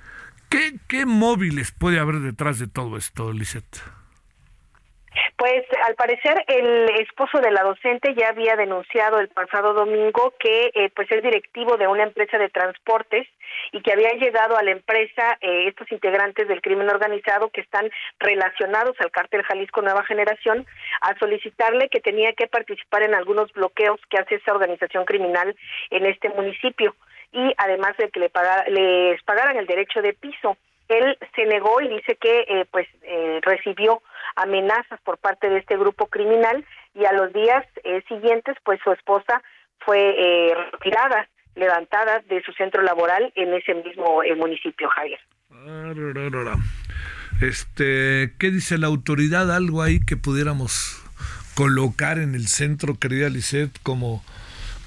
¿qué, 0.49 0.73
qué 0.89 1.05
móviles 1.05 1.71
puede 1.71 1.97
haber 1.97 2.15
detrás 2.15 2.59
de 2.59 2.67
todo 2.67 2.97
esto, 2.97 3.31
Lisette? 3.31 3.79
Pues 5.37 5.63
al 5.83 5.95
parecer 5.95 6.43
el 6.47 6.89
esposo 7.01 7.39
de 7.39 7.51
la 7.51 7.63
docente 7.63 8.13
ya 8.15 8.29
había 8.29 8.55
denunciado 8.55 9.19
el 9.19 9.29
pasado 9.29 9.73
domingo 9.73 10.33
que 10.39 10.71
eh, 10.73 10.89
pues 10.95 11.11
es 11.11 11.21
directivo 11.23 11.77
de 11.77 11.87
una 11.87 12.03
empresa 12.03 12.37
de 12.37 12.49
transportes 12.49 13.27
y 13.71 13.81
que 13.81 13.93
había 13.93 14.11
llegado 14.13 14.57
a 14.57 14.63
la 14.63 14.71
empresa 14.71 15.37
eh, 15.41 15.67
estos 15.67 15.91
integrantes 15.91 16.47
del 16.47 16.61
crimen 16.61 16.89
organizado 16.89 17.49
que 17.49 17.61
están 17.61 17.89
relacionados 18.19 18.95
al 18.99 19.11
cártel 19.11 19.43
Jalisco 19.43 19.81
Nueva 19.81 20.03
Generación 20.03 20.65
a 21.01 21.17
solicitarle 21.17 21.89
que 21.89 22.01
tenía 22.01 22.33
que 22.33 22.47
participar 22.47 23.03
en 23.03 23.15
algunos 23.15 23.51
bloqueos 23.53 23.99
que 24.09 24.17
hace 24.17 24.35
esa 24.35 24.53
organización 24.53 25.05
criminal 25.05 25.55
en 25.89 26.05
este 26.05 26.29
municipio 26.29 26.95
y 27.31 27.53
además 27.57 27.97
de 27.97 28.09
que 28.09 28.19
le 28.19 28.31
les 28.69 29.21
pagaran 29.23 29.57
el 29.57 29.67
derecho 29.67 30.01
de 30.01 30.13
piso 30.13 30.57
él 30.87 31.17
se 31.35 31.45
negó 31.45 31.81
y 31.81 31.89
dice 31.89 32.17
que 32.19 32.41
eh, 32.47 32.65
pues 32.71 32.87
eh, 33.03 33.39
recibió 33.41 34.01
amenazas 34.35 34.99
por 35.01 35.17
parte 35.17 35.49
de 35.49 35.59
este 35.59 35.77
grupo 35.77 36.07
criminal 36.07 36.65
y 36.93 37.05
a 37.05 37.13
los 37.13 37.33
días 37.33 37.65
eh, 37.83 38.03
siguientes 38.07 38.55
pues 38.63 38.79
su 38.83 38.91
esposa 38.91 39.41
fue 39.79 40.55
retirada 40.71 41.27
levantada 41.55 42.19
de 42.27 42.41
su 42.43 42.51
centro 42.53 42.81
laboral 42.81 43.31
en 43.35 43.53
ese 43.53 43.73
mismo 43.75 44.21
municipio 44.35 44.89
Javier. 44.89 45.19
Este 47.41 48.33
qué 48.39 48.51
dice 48.51 48.77
la 48.77 48.87
autoridad 48.87 49.53
algo 49.53 49.81
ahí 49.81 49.99
que 49.99 50.17
pudiéramos 50.17 51.01
colocar 51.55 52.17
en 52.17 52.33
el 52.35 52.47
centro 52.47 52.95
querida 52.99 53.29
Lisette 53.29 53.77
como 53.83 54.23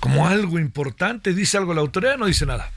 como 0.01 0.27
algo 0.27 0.59
importante. 0.59 1.33
Dice 1.33 1.59
algo 1.59 1.75
la 1.75 1.81
autoridad 1.81 2.17
no 2.17 2.27
dice 2.27 2.45
nada 2.47 2.71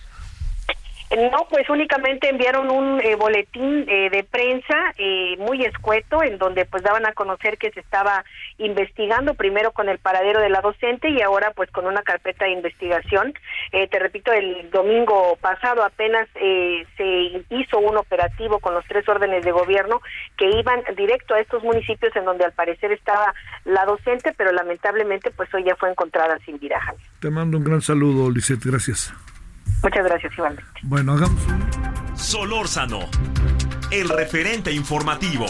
no, 1.15 1.45
pues 1.49 1.69
únicamente 1.69 2.29
enviaron 2.29 2.69
un 2.69 3.01
eh, 3.01 3.15
boletín 3.15 3.85
eh, 3.87 4.09
de 4.09 4.23
prensa 4.23 4.93
eh, 4.97 5.35
muy 5.39 5.63
escueto 5.63 6.23
en 6.23 6.37
donde 6.37 6.65
pues 6.65 6.83
daban 6.83 7.05
a 7.05 7.13
conocer 7.13 7.57
que 7.57 7.71
se 7.71 7.81
estaba 7.81 8.23
investigando 8.57 9.33
primero 9.33 9.71
con 9.73 9.89
el 9.89 9.99
paradero 9.99 10.39
de 10.39 10.49
la 10.49 10.61
docente 10.61 11.09
y 11.09 11.21
ahora 11.21 11.51
pues 11.51 11.69
con 11.71 11.85
una 11.85 12.01
carpeta 12.01 12.45
de 12.45 12.51
investigación. 12.51 13.33
te 13.71 13.99
repito, 13.99 14.31
el 14.31 14.69
domingo 14.71 15.37
pasado 15.41 15.83
apenas 15.83 16.27
se 16.33 17.43
hizo 17.49 17.79
un 17.79 17.97
operativo 17.97 18.59
con 18.59 18.73
los 18.73 18.85
tres 18.85 19.07
órdenes 19.09 19.43
de 19.43 19.51
gobierno 19.51 20.01
que 20.37 20.49
iban 20.49 20.81
directo 20.95 21.33
a 21.33 21.39
estos 21.39 21.63
municipios 21.63 22.15
en 22.15 22.25
donde 22.25 22.45
al 22.45 22.53
parecer 22.53 22.91
estaba 22.91 23.33
la 23.65 23.85
docente, 23.85 24.33
pero 24.37 24.51
lamentablemente 24.51 25.31
pues 25.31 25.53
hoy 25.53 25.63
ya 25.63 25.75
fue 25.75 25.89
encontrada 25.89 26.37
sin 26.45 26.59
vida. 26.59 26.79
Te 27.19 27.29
mando 27.29 27.57
un 27.57 27.63
gran 27.63 27.81
saludo, 27.81 28.29
Lisette, 28.29 28.65
gracias. 28.65 29.13
Muchas 29.83 30.05
gracias, 30.05 30.33
igualmente. 30.33 30.71
Bueno, 30.83 31.13
hagamos 31.13 31.41
un... 31.47 32.17
Solórzano, 32.17 32.99
el 33.91 34.09
referente 34.09 34.71
informativo. 34.71 35.45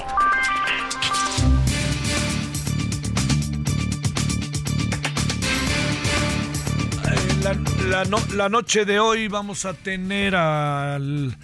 La, 7.88 8.06
la, 8.36 8.50
noche 8.50 8.86
de 8.86 9.00
hoy 9.00 9.28
vamos 9.28 9.66
a 9.66 9.74
tener 9.74 10.36
al 10.36 11.36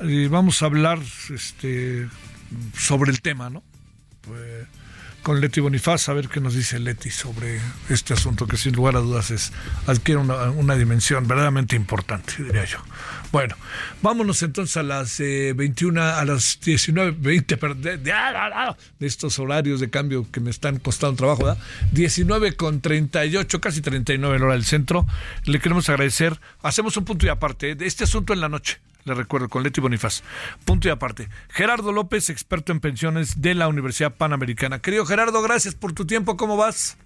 eh, 0.00 0.28
vamos 0.30 0.62
a 0.62 0.66
hablar 0.66 1.00
este 1.34 2.08
sobre 2.76 3.10
el 3.10 3.20
tema, 3.20 3.50
¿no? 3.50 3.64
Pues, 4.20 4.66
con 5.22 5.40
Leti 5.40 5.60
Bonifaz, 5.60 6.08
a 6.08 6.12
ver 6.12 6.28
qué 6.28 6.40
nos 6.40 6.54
dice 6.54 6.78
Leti 6.78 7.10
sobre 7.10 7.60
este 7.88 8.14
asunto 8.14 8.46
que 8.46 8.56
sin 8.56 8.74
lugar 8.74 8.96
a 8.96 9.00
dudas 9.00 9.30
es 9.30 9.52
adquiere 9.86 10.20
una, 10.20 10.74
dimensión 10.76 11.26
verdaderamente 11.26 11.76
importante, 11.76 12.34
diría 12.42 12.64
yo. 12.64 12.78
Bueno, 13.30 13.56
vámonos 14.00 14.42
entonces 14.42 14.76
a 14.76 14.82
las 14.82 15.18
21, 15.18 16.00
eh, 16.00 16.04
a 16.04 16.24
las 16.24 16.60
19.20 16.60 17.74
de, 17.74 17.98
de, 17.98 18.12
de, 18.98 19.06
estos 19.06 19.38
horarios 19.38 19.80
de 19.80 19.90
cambio 19.90 20.26
que 20.30 20.40
me 20.40 20.50
están 20.50 20.78
costando 20.78 21.16
trabajo, 21.16 21.44
¿verdad? 21.44 21.62
19 21.92 22.56
con 22.56 22.80
38, 22.80 23.60
casi 23.60 23.80
39 23.80 24.36
en 24.36 24.42
hora 24.42 24.54
del 24.54 24.64
centro. 24.64 25.06
Le 25.44 25.60
queremos 25.60 25.88
agradecer. 25.88 26.40
Hacemos 26.62 26.96
un 26.96 27.04
punto 27.04 27.26
y 27.26 27.28
aparte 27.28 27.74
de 27.74 27.86
este 27.86 28.04
asunto 28.04 28.32
en 28.32 28.40
la 28.40 28.48
noche 28.48 28.80
le 29.04 29.14
recuerdo, 29.14 29.48
con 29.48 29.62
Leti 29.62 29.80
Bonifaz. 29.80 30.22
Punto 30.64 30.88
y 30.88 30.90
aparte. 30.90 31.28
Gerardo 31.48 31.92
López, 31.92 32.30
experto 32.30 32.72
en 32.72 32.80
pensiones 32.80 33.40
de 33.40 33.54
la 33.54 33.68
Universidad 33.68 34.14
Panamericana. 34.14 34.80
Querido 34.80 35.06
Gerardo, 35.06 35.42
gracias 35.42 35.74
por 35.74 35.92
tu 35.92 36.06
tiempo. 36.06 36.36
¿Cómo 36.36 36.56
vas? 36.56 36.98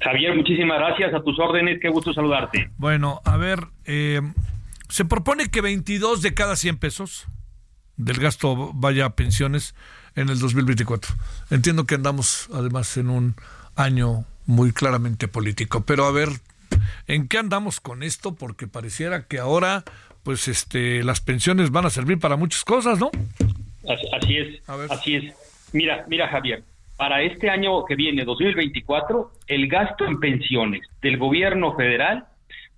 Javier, 0.00 0.34
muchísimas 0.34 0.78
gracias. 0.78 1.14
A 1.14 1.22
tus 1.22 1.38
órdenes. 1.38 1.78
Qué 1.80 1.88
gusto 1.88 2.12
saludarte. 2.12 2.70
Bueno, 2.76 3.20
a 3.24 3.36
ver, 3.36 3.66
eh, 3.84 4.20
se 4.88 5.04
propone 5.04 5.50
que 5.50 5.60
22 5.60 6.22
de 6.22 6.34
cada 6.34 6.56
100 6.56 6.78
pesos 6.78 7.28
del 7.96 8.18
gasto 8.18 8.72
vaya 8.74 9.06
a 9.06 9.10
pensiones 9.10 9.74
en 10.14 10.28
el 10.30 10.38
2024. 10.38 11.14
Entiendo 11.50 11.84
que 11.84 11.96
andamos 11.96 12.48
además 12.52 12.96
en 12.96 13.10
un 13.10 13.34
año 13.76 14.24
muy 14.46 14.72
claramente 14.72 15.28
político, 15.28 15.82
pero 15.84 16.06
a 16.06 16.12
ver, 16.12 16.28
¿en 17.06 17.28
qué 17.28 17.38
andamos 17.38 17.80
con 17.80 18.02
esto? 18.02 18.34
Porque 18.34 18.66
pareciera 18.66 19.26
que 19.26 19.38
ahora 19.38 19.84
pues 20.22 20.48
este, 20.48 21.02
las 21.02 21.20
pensiones 21.20 21.70
van 21.70 21.86
a 21.86 21.90
servir 21.90 22.18
para 22.18 22.36
muchas 22.36 22.64
cosas, 22.64 22.98
¿no? 22.98 23.10
Así 24.20 24.36
es, 24.36 24.68
así 24.68 25.16
es. 25.16 25.34
Mira, 25.72 26.04
mira 26.08 26.28
Javier, 26.28 26.62
para 26.96 27.22
este 27.22 27.48
año 27.48 27.84
que 27.84 27.94
viene, 27.94 28.24
2024, 28.24 29.30
el 29.46 29.68
gasto 29.68 30.04
en 30.04 30.20
pensiones 30.20 30.82
del 31.00 31.16
gobierno 31.16 31.74
federal 31.74 32.26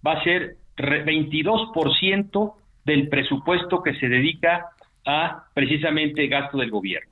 va 0.07 0.13
a 0.13 0.25
ser 0.25 0.57
22% 0.77 2.55
del 2.85 3.09
presupuesto 3.09 3.83
que 3.83 3.95
se 3.95 4.09
dedica 4.09 4.67
a 5.07 5.45
precisamente 5.55 6.27
gasto 6.27 6.59
del 6.59 6.71
gobierno. 6.71 7.11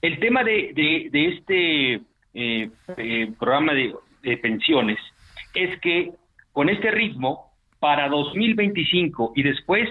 El 0.00 0.18
tema 0.18 0.42
de, 0.42 0.72
de, 1.12 1.28
este 1.28 2.00
eh, 2.34 2.70
eh, 2.96 3.32
programa 3.38 3.72
de, 3.74 3.94
de 4.22 4.36
pensiones 4.38 4.98
es 5.54 5.78
que 5.80 6.12
con 6.52 6.68
este 6.68 6.90
ritmo 6.90 7.51
para 7.82 8.08
2025 8.08 9.32
y 9.34 9.42
después 9.42 9.88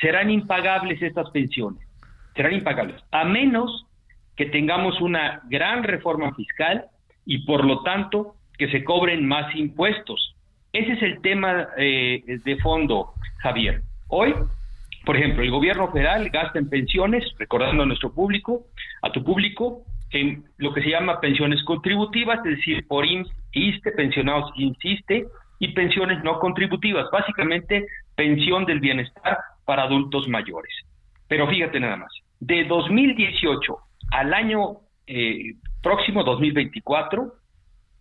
serán 0.00 0.28
impagables 0.28 1.00
estas 1.00 1.30
pensiones, 1.30 1.80
serán 2.34 2.54
impagables, 2.54 3.00
a 3.12 3.24
menos 3.24 3.86
que 4.34 4.46
tengamos 4.46 5.00
una 5.00 5.42
gran 5.48 5.84
reforma 5.84 6.34
fiscal 6.34 6.86
y 7.24 7.46
por 7.46 7.64
lo 7.64 7.84
tanto 7.84 8.34
que 8.58 8.68
se 8.72 8.82
cobren 8.82 9.24
más 9.24 9.54
impuestos. 9.54 10.34
Ese 10.72 10.94
es 10.94 11.02
el 11.02 11.20
tema 11.20 11.68
eh, 11.76 12.24
de 12.26 12.56
fondo, 12.56 13.12
Javier. 13.36 13.82
Hoy, 14.08 14.34
por 15.04 15.16
ejemplo, 15.16 15.44
el 15.44 15.52
gobierno 15.52 15.92
federal 15.92 16.30
gasta 16.30 16.58
en 16.58 16.68
pensiones, 16.68 17.24
recordando 17.38 17.84
a 17.84 17.86
nuestro 17.86 18.12
público, 18.12 18.64
a 19.00 19.12
tu 19.12 19.22
público, 19.22 19.82
en 20.10 20.42
lo 20.56 20.74
que 20.74 20.82
se 20.82 20.90
llama 20.90 21.20
pensiones 21.20 21.62
contributivas, 21.62 22.40
es 22.44 22.56
decir, 22.56 22.84
por 22.88 23.06
IMSS, 23.06 23.94
pensionados 23.94 24.50
INSISTE, 24.56 25.28
y 25.58 25.68
pensiones 25.68 26.22
no 26.22 26.38
contributivas, 26.38 27.06
básicamente 27.10 27.86
pensión 28.14 28.64
del 28.64 28.80
bienestar 28.80 29.38
para 29.64 29.84
adultos 29.84 30.28
mayores. 30.28 30.72
Pero 31.28 31.48
fíjate 31.48 31.80
nada 31.80 31.96
más, 31.96 32.12
de 32.40 32.64
2018 32.64 33.76
al 34.12 34.32
año 34.32 34.78
eh, 35.06 35.54
próximo 35.82 36.24
2024, 36.24 37.32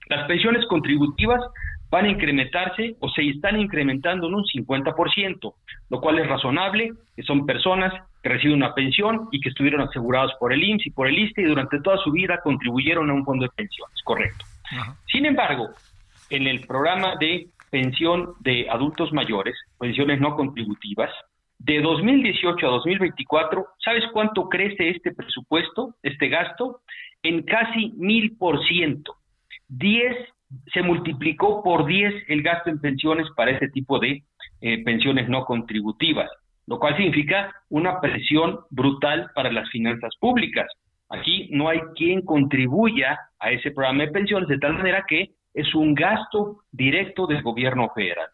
las 0.09 0.27
pensiones 0.27 0.65
contributivas 0.67 1.41
van 1.89 2.05
a 2.05 2.09
incrementarse 2.09 2.95
o 2.99 3.09
se 3.09 3.27
están 3.29 3.59
incrementando 3.59 4.27
en 4.27 4.35
un 4.35 4.43
50%, 4.43 5.53
lo 5.89 6.01
cual 6.01 6.19
es 6.19 6.27
razonable, 6.27 6.93
que 7.15 7.23
son 7.23 7.45
personas 7.45 7.93
que 8.21 8.29
reciben 8.29 8.57
una 8.57 8.73
pensión 8.73 9.29
y 9.31 9.39
que 9.39 9.49
estuvieron 9.49 9.81
asegurados 9.81 10.33
por 10.39 10.51
el 10.51 10.63
IMSS 10.63 10.87
y 10.87 10.89
por 10.91 11.07
el 11.07 11.17
ISTE 11.17 11.41
y 11.41 11.45
durante 11.45 11.79
toda 11.81 11.97
su 11.97 12.11
vida 12.11 12.39
contribuyeron 12.43 13.09
a 13.09 13.13
un 13.13 13.23
fondo 13.23 13.43
de 13.43 13.51
pensiones, 13.55 14.01
correcto. 14.03 14.45
Sin 15.09 15.25
embargo, 15.25 15.69
en 16.29 16.47
el 16.47 16.65
programa 16.65 17.15
de 17.19 17.47
pensión 17.69 18.33
de 18.39 18.67
adultos 18.69 19.11
mayores, 19.13 19.55
pensiones 19.77 20.19
no 20.19 20.35
contributivas, 20.35 21.11
de 21.59 21.81
2018 21.81 22.67
a 22.67 22.69
2024, 22.69 23.65
¿sabes 23.83 24.03
cuánto 24.13 24.47
crece 24.47 24.89
este 24.89 25.13
presupuesto, 25.13 25.95
este 26.03 26.29
gasto? 26.29 26.81
En 27.23 27.43
casi 27.43 27.93
mil 27.97 28.37
por 28.37 28.63
ciento. 28.67 29.15
Diez, 29.67 30.15
se 30.73 30.81
multiplicó 30.81 31.63
por 31.63 31.85
diez 31.85 32.13
el 32.27 32.41
gasto 32.41 32.69
en 32.69 32.79
pensiones 32.79 33.27
para 33.35 33.51
este 33.51 33.69
tipo 33.69 33.99
de 33.99 34.23
eh, 34.61 34.83
pensiones 34.83 35.27
no 35.27 35.45
contributivas, 35.45 36.29
lo 36.67 36.79
cual 36.79 36.95
significa 36.95 37.51
una 37.69 37.99
presión 37.99 38.59
brutal 38.69 39.29
para 39.33 39.51
las 39.51 39.69
finanzas 39.69 40.13
públicas. 40.19 40.67
Aquí 41.09 41.49
no 41.51 41.69
hay 41.69 41.79
quien 41.95 42.21
contribuya 42.21 43.17
a 43.39 43.51
ese 43.51 43.71
programa 43.71 44.03
de 44.03 44.11
pensiones 44.11 44.47
de 44.47 44.59
tal 44.59 44.73
manera 44.73 45.05
que 45.07 45.31
es 45.57 45.73
un 45.73 45.95
gasto 45.95 46.59
directo 46.71 47.25
del 47.25 47.41
gobierno 47.41 47.89
federal. 47.95 48.27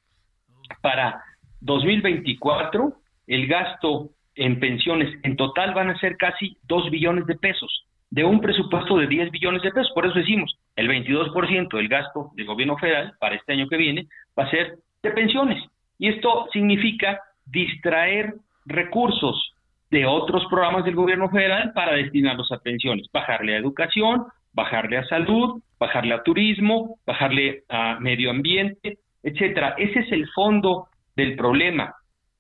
Para 0.82 1.24
2024, 1.61 2.93
el 3.28 3.47
gasto 3.47 4.09
en 4.36 4.59
pensiones 4.59 5.09
en 5.24 5.38
total 5.38 5.74
van 5.74 5.89
a 5.89 5.97
ser 5.99 6.17
casi 6.17 6.57
2 6.63 6.89
billones 6.91 7.26
de 7.26 7.36
pesos, 7.36 7.86
de 8.09 8.26
un 8.26 8.41
presupuesto 8.41 8.97
de 8.97 9.07
10 9.07 9.32
billones 9.32 9.61
de 9.61 9.71
pesos. 9.71 9.91
Por 9.95 10.05
eso 10.05 10.15
decimos, 10.15 10.59
el 10.76 10.89
22% 10.89 11.78
del 11.78 11.88
gasto 11.88 12.32
del 12.36 12.45
gobierno 12.45 12.78
federal 12.78 13.13
para 13.21 13.36
este 13.36 13.53
año 13.53 13.69
que 13.69 13.78
viene 13.78 14.07
va 14.38 14.43
a 14.43 14.51
ser 14.51 14.80
de 15.01 15.11
pensiones. 15.11 15.63
Y 15.97 16.09
esto 16.09 16.47
significa 16.51 17.21
distraer 17.45 18.34
recursos 18.65 19.53
de 19.91 20.05
otros 20.05 20.45
programas 20.49 20.84
del 20.84 20.95
gobierno 20.95 21.30
federal 21.30 21.71
para 21.74 21.93
destinarlos 21.93 22.51
a 22.51 22.57
pensiones, 22.57 23.07
bajarle 23.13 23.55
a 23.55 23.59
educación, 23.59 24.26
bajarle 24.54 24.97
a 24.97 25.06
salud, 25.06 25.62
bajarle 25.80 26.14
a 26.14 26.24
turismo, 26.24 26.97
bajarle 27.06 27.64
a 27.70 27.99
medio 27.99 28.30
ambiente, 28.30 28.99
etcétera. 29.22 29.76
Ese 29.78 29.99
es 29.99 30.12
el 30.12 30.30
fondo 30.30 30.88
del 31.16 31.36
problema. 31.36 31.95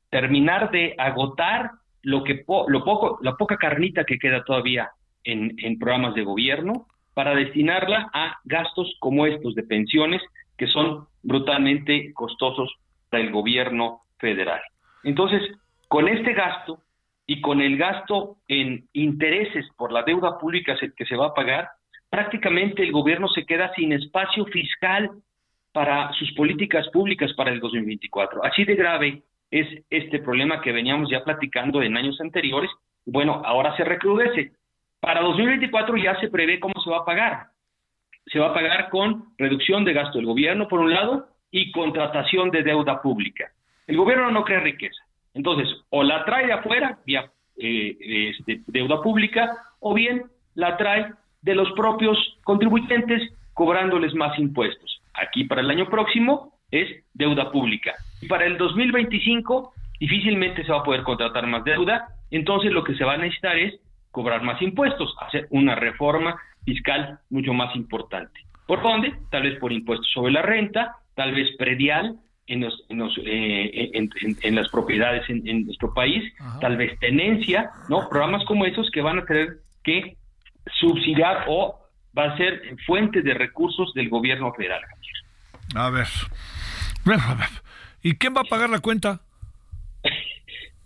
Terminar 0.09 0.71
de 0.71 0.95
agotar 0.97 1.71
lo 2.03 2.23
que 2.23 2.43
lo 2.67 2.83
poco, 2.83 3.19
la 3.21 3.35
poca 3.35 3.57
carnita 3.57 4.03
que 4.03 4.19
queda 4.19 4.43
todavía 4.43 4.91
en, 5.23 5.55
en 5.57 5.79
programas 5.79 6.15
de 6.15 6.23
gobierno 6.23 6.87
para 7.13 7.35
destinarla 7.35 8.09
a 8.13 8.37
gastos 8.43 8.95
como 8.99 9.25
estos 9.25 9.55
de 9.55 9.63
pensiones 9.63 10.21
que 10.57 10.67
son 10.67 11.07
brutalmente 11.21 12.13
costosos 12.13 12.73
para 13.09 13.23
el 13.23 13.31
gobierno 13.31 14.01
federal. 14.17 14.61
Entonces, 15.03 15.41
con 15.87 16.07
este 16.07 16.33
gasto 16.33 16.79
y 17.25 17.41
con 17.41 17.61
el 17.61 17.77
gasto 17.77 18.37
en 18.47 18.87
intereses 18.93 19.65
por 19.77 19.91
la 19.91 20.03
deuda 20.03 20.37
pública 20.37 20.75
que 20.95 21.05
se 21.05 21.15
va 21.15 21.27
a 21.27 21.33
pagar, 21.33 21.69
prácticamente 22.13 22.83
el 22.83 22.91
gobierno 22.91 23.27
se 23.27 23.43
queda 23.43 23.73
sin 23.73 23.91
espacio 23.91 24.45
fiscal 24.45 25.09
para 25.71 26.13
sus 26.13 26.31
políticas 26.33 26.87
públicas 26.89 27.33
para 27.33 27.49
el 27.49 27.59
2024. 27.59 28.45
Así 28.45 28.63
de 28.65 28.75
grave 28.75 29.23
es 29.49 29.67
este 29.89 30.19
problema 30.19 30.61
que 30.61 30.71
veníamos 30.71 31.09
ya 31.09 31.23
platicando 31.23 31.81
en 31.81 31.97
años 31.97 32.21
anteriores. 32.21 32.69
Bueno, 33.03 33.41
ahora 33.43 33.75
se 33.77 33.83
recrudece. 33.83 34.51
Para 34.99 35.21
2024 35.21 35.97
ya 35.97 36.19
se 36.19 36.27
prevé 36.27 36.59
cómo 36.59 36.75
se 36.83 36.91
va 36.91 36.99
a 36.99 37.05
pagar. 37.05 37.47
Se 38.27 38.37
va 38.37 38.49
a 38.49 38.53
pagar 38.53 38.89
con 38.91 39.33
reducción 39.39 39.83
de 39.83 39.93
gasto 39.93 40.19
del 40.19 40.27
gobierno, 40.27 40.67
por 40.67 40.81
un 40.81 40.93
lado, 40.93 41.29
y 41.49 41.71
contratación 41.71 42.51
de 42.51 42.61
deuda 42.61 43.01
pública. 43.01 43.51
El 43.87 43.97
gobierno 43.97 44.29
no 44.29 44.43
crea 44.43 44.59
riqueza. 44.59 45.01
Entonces, 45.33 45.67
o 45.89 46.03
la 46.03 46.23
trae 46.25 46.45
de 46.45 46.53
afuera, 46.53 46.99
vía 47.07 47.31
eh, 47.57 48.29
este, 48.37 48.61
deuda 48.67 49.01
pública, 49.01 49.57
o 49.79 49.95
bien 49.95 50.25
la 50.53 50.77
trae 50.77 51.11
de 51.43 51.55
los 51.55 51.71
propios 51.73 52.17
contribuyentes 52.43 53.31
cobrándoles 53.53 54.15
más 54.15 54.37
impuestos. 54.39 55.01
Aquí 55.13 55.43
para 55.43 55.61
el 55.61 55.69
año 55.69 55.87
próximo 55.87 56.53
es 56.71 56.89
deuda 57.13 57.51
pública. 57.51 57.93
Y 58.21 58.27
para 58.27 58.45
el 58.45 58.57
2025 58.57 59.73
difícilmente 59.99 60.65
se 60.65 60.71
va 60.71 60.79
a 60.79 60.83
poder 60.83 61.03
contratar 61.03 61.45
más 61.45 61.63
deuda, 61.63 62.07
entonces 62.31 62.71
lo 62.71 62.83
que 62.83 62.95
se 62.95 63.03
va 63.03 63.13
a 63.13 63.17
necesitar 63.17 63.57
es 63.57 63.79
cobrar 64.11 64.43
más 64.43 64.61
impuestos, 64.61 65.15
hacer 65.21 65.47
una 65.51 65.75
reforma 65.75 66.35
fiscal 66.65 67.19
mucho 67.29 67.53
más 67.53 67.75
importante. 67.75 68.39
¿Por 68.65 68.81
dónde? 68.81 69.13
Tal 69.29 69.43
vez 69.43 69.59
por 69.59 69.71
impuestos 69.71 70.09
sobre 70.13 70.31
la 70.31 70.41
renta, 70.41 70.95
tal 71.15 71.33
vez 71.33 71.55
predial 71.57 72.17
en, 72.47 72.61
los, 72.61 72.85
en, 72.89 73.01
eh, 73.25 73.91
en, 73.93 74.55
las 74.55 74.69
propiedades 74.69 75.29
en, 75.29 75.65
nuestro 75.65 75.93
país, 75.93 76.23
tal 76.59 76.77
vez 76.77 76.97
tenencia, 76.99 77.71
¿no? 77.89 78.09
Programas 78.09 78.45
como 78.45 78.65
esos 78.65 78.89
que 78.91 79.01
van 79.01 79.19
a 79.19 79.25
tener 79.25 79.59
que 79.83 80.17
subsidiar 80.79 81.45
o 81.47 81.79
va 82.17 82.25
a 82.25 82.37
ser 82.37 82.61
fuente 82.85 83.21
de 83.21 83.33
recursos 83.33 83.93
del 83.93 84.09
gobierno 84.09 84.53
federal. 84.53 84.81
A 85.75 85.89
ver. 85.89 86.07
¿Y 88.01 88.15
quién 88.15 88.35
va 88.35 88.41
a 88.41 88.45
pagar 88.45 88.69
la 88.69 88.79
cuenta? 88.79 89.21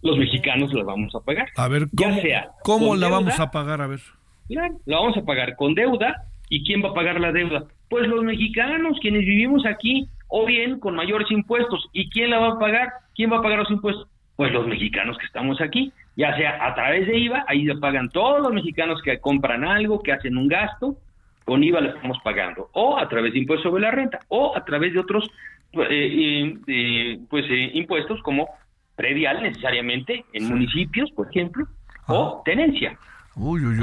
Los 0.02 0.18
mexicanos 0.18 0.74
la 0.74 0.84
vamos 0.84 1.14
a 1.16 1.20
pagar. 1.20 1.50
A 1.56 1.68
ver, 1.68 1.88
¿cómo, 1.96 2.22
¿cómo 2.64 2.96
la 2.96 3.10
vamos 3.10 3.40
a 3.40 3.52
pagar? 3.52 3.82
A 3.82 3.88
ver. 3.88 4.00
la 4.48 4.70
vamos 4.86 5.18
a 5.18 5.26
pagar 5.26 5.56
con 5.56 5.74
deuda 5.74 6.28
¿Y 6.50 6.64
quién 6.64 6.84
va 6.84 6.90
a 6.90 6.94
pagar 6.94 7.20
la 7.20 7.32
deuda? 7.32 7.66
Pues 7.90 8.08
los 8.08 8.24
mexicanos, 8.24 8.98
quienes 9.02 9.22
vivimos 9.22 9.66
aquí, 9.66 10.08
o 10.28 10.46
bien 10.46 10.80
con 10.80 10.96
mayores 10.96 11.30
impuestos. 11.32 11.90
¿Y 11.94 12.10
quién 12.10 12.30
la 12.30 12.40
va 12.40 12.54
a 12.54 12.60
pagar? 12.60 12.90
¿Quién 13.16 13.32
va 13.32 13.38
a 13.38 13.42
pagar 13.42 13.60
los 13.60 13.72
impuestos? 13.72 14.08
Pues 14.36 14.52
los 14.52 14.68
mexicanos 14.68 15.18
que 15.18 15.26
estamos 15.26 15.60
aquí, 15.62 15.92
ya 16.18 16.36
sea 16.36 16.66
a 16.66 16.74
través 16.74 17.06
de 17.08 17.18
IVA, 17.18 17.46
ahí 17.48 17.66
se 17.66 17.76
pagan 17.76 18.10
todos 18.10 18.42
los 18.42 18.52
mexicanos 18.52 19.02
que 19.04 19.20
compran 19.20 19.64
algo, 19.64 20.02
que 20.02 20.12
hacen 20.12 20.36
un 20.36 20.48
gasto, 20.48 20.98
con 21.46 21.64
IVA 21.64 21.80
lo 21.80 21.90
estamos 21.96 22.18
pagando, 22.24 22.70
o 22.74 22.98
a 22.98 23.08
través 23.08 23.34
de 23.34 23.40
impuestos 23.40 23.70
sobre 23.70 23.84
la 23.84 23.92
renta, 23.92 24.20
o 24.28 24.58
a 24.58 24.66
través 24.66 24.94
de 24.94 25.00
otros 25.00 25.30
eh, 25.74 26.58
eh, 26.68 27.20
pues 27.30 27.46
eh, 27.50 27.72
impuestos 27.76 28.20
como 28.24 28.50
predial 28.96 29.44
necesariamente 29.44 30.26
en 30.34 30.50
municipios, 30.50 31.12
por 31.12 31.30
ejemplo, 31.30 31.68
o 32.08 32.42
tenencia. 32.44 32.98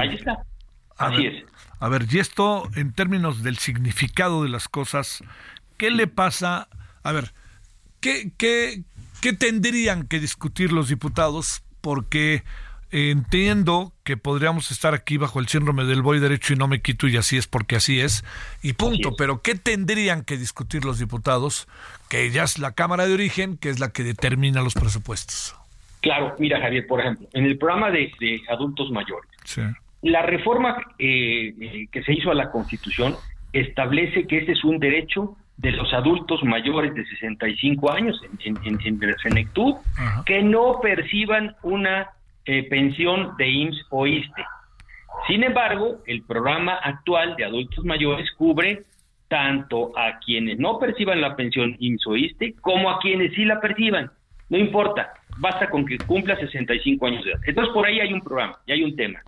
Ahí 0.01 0.15
está. 0.15 0.39
Así 0.99 1.27
es. 1.27 1.45
A 1.79 1.89
ver, 1.89 2.03
y 2.11 2.19
esto 2.19 2.69
en 2.75 2.93
términos 2.93 3.45
del 3.45 3.59
significado 3.59 4.43
de 4.43 4.49
las 4.49 4.69
cosas, 4.69 5.23
¿qué 5.77 5.93
le 5.93 6.09
pasa? 6.09 6.67
A 7.05 7.13
ver, 7.13 7.33
¿qué, 8.01 8.33
qué, 8.37 8.83
qué 9.21 9.33
tendrían 9.33 10.09
que 10.09 10.19
discutir 10.19 10.73
los 10.73 10.89
diputados? 10.89 11.63
Porque 11.85 12.43
entiendo 12.91 13.93
que 14.05 14.17
podríamos 14.17 14.71
estar 14.71 14.95
aquí 14.95 15.19
bajo 15.19 15.39
el 15.39 15.49
síndrome 15.49 15.85
del 15.85 16.01
voy 16.01 16.19
derecho 16.19 16.55
y 16.55 16.57
no 16.57 16.67
me 16.67 16.81
quito 16.81 17.09
y 17.09 17.19
así 17.19 17.37
es 17.37 17.47
porque 17.47 17.77
así 17.77 18.01
es 18.01 18.25
y 18.63 18.73
punto. 18.73 19.17
Pero 19.19 19.43
¿qué 19.43 19.55
tendrían 19.55 20.25
que 20.25 20.39
discutir 20.39 20.87
los 20.87 20.99
diputados? 20.99 21.69
Que 22.09 22.31
ya 22.31 22.45
es 22.45 22.59
la 22.59 22.73
Cámara 22.73 23.07
de 23.07 23.13
Origen, 23.13 23.59
que 23.59 23.69
es 23.69 23.81
la 23.81 23.91
que 23.91 24.03
determina 24.03 24.63
los 24.63 24.73
presupuestos. 24.73 25.55
Claro, 26.01 26.35
mira 26.39 26.59
Javier, 26.59 26.87
por 26.87 27.01
ejemplo, 27.01 27.29
en 27.35 27.45
el 27.45 27.59
programa 27.59 27.91
de, 27.91 28.11
adultos 28.49 28.91
mayores, 28.91 29.31
la 30.01 30.23
reforma 30.23 30.79
eh, 30.99 31.55
eh, 31.61 31.87
que 31.93 32.03
se 32.03 32.15
hizo 32.15 32.31
a 32.31 32.35
la 32.35 32.51
Constitución 32.51 33.15
establece 33.53 34.27
que 34.27 34.39
este 34.39 34.53
es 34.53 34.65
un 34.65 34.79
derecho 34.79 35.37
de 35.57 35.73
los 35.73 35.93
adultos 35.93 36.43
mayores 36.43 36.95
de 36.95 37.05
65 37.07 37.93
años 37.93 38.21
en, 38.45 38.57
en, 38.65 38.81
en, 38.85 39.15
senectud 39.23 39.75
que 40.27 40.43
no 40.43 40.81
perciban 40.81 41.55
una 41.63 42.11
eh, 42.45 42.69
pensión 42.69 43.37
de 43.39 43.49
IMSS 43.49 43.87
o 43.91 44.07
ISTE. 44.07 44.45
Sin 45.29 45.45
embargo, 45.45 46.03
el 46.07 46.23
programa 46.23 46.75
actual 46.75 47.37
de 47.37 47.45
adultos 47.45 47.85
mayores 47.85 48.31
cubre 48.33 48.83
tanto 49.29 49.97
a 49.97 50.19
quienes 50.19 50.59
no 50.59 50.79
perciban 50.79 51.21
la 51.21 51.37
pensión 51.37 51.77
IMSS 51.79 52.07
o 52.07 52.17
ISTE 52.17 52.55
como 52.61 52.91
a 52.91 52.99
quienes 52.99 53.33
sí 53.35 53.45
la 53.45 53.61
perciban. 53.61 54.11
No 54.51 54.59
importa, 54.59 55.15
basta 55.39 55.71
con 55.71 55.87
que 55.87 55.99
cumpla 55.99 56.37
65 56.37 57.07
años 57.07 57.25
de 57.25 57.31
edad. 57.31 57.41
Entonces, 57.47 57.73
por 57.73 57.87
ahí 57.87 58.01
hay 58.01 58.13
un 58.13 58.21
programa 58.21 58.59
y 58.67 58.73
hay 58.73 58.83
un 58.83 58.95
tema. 58.95 59.21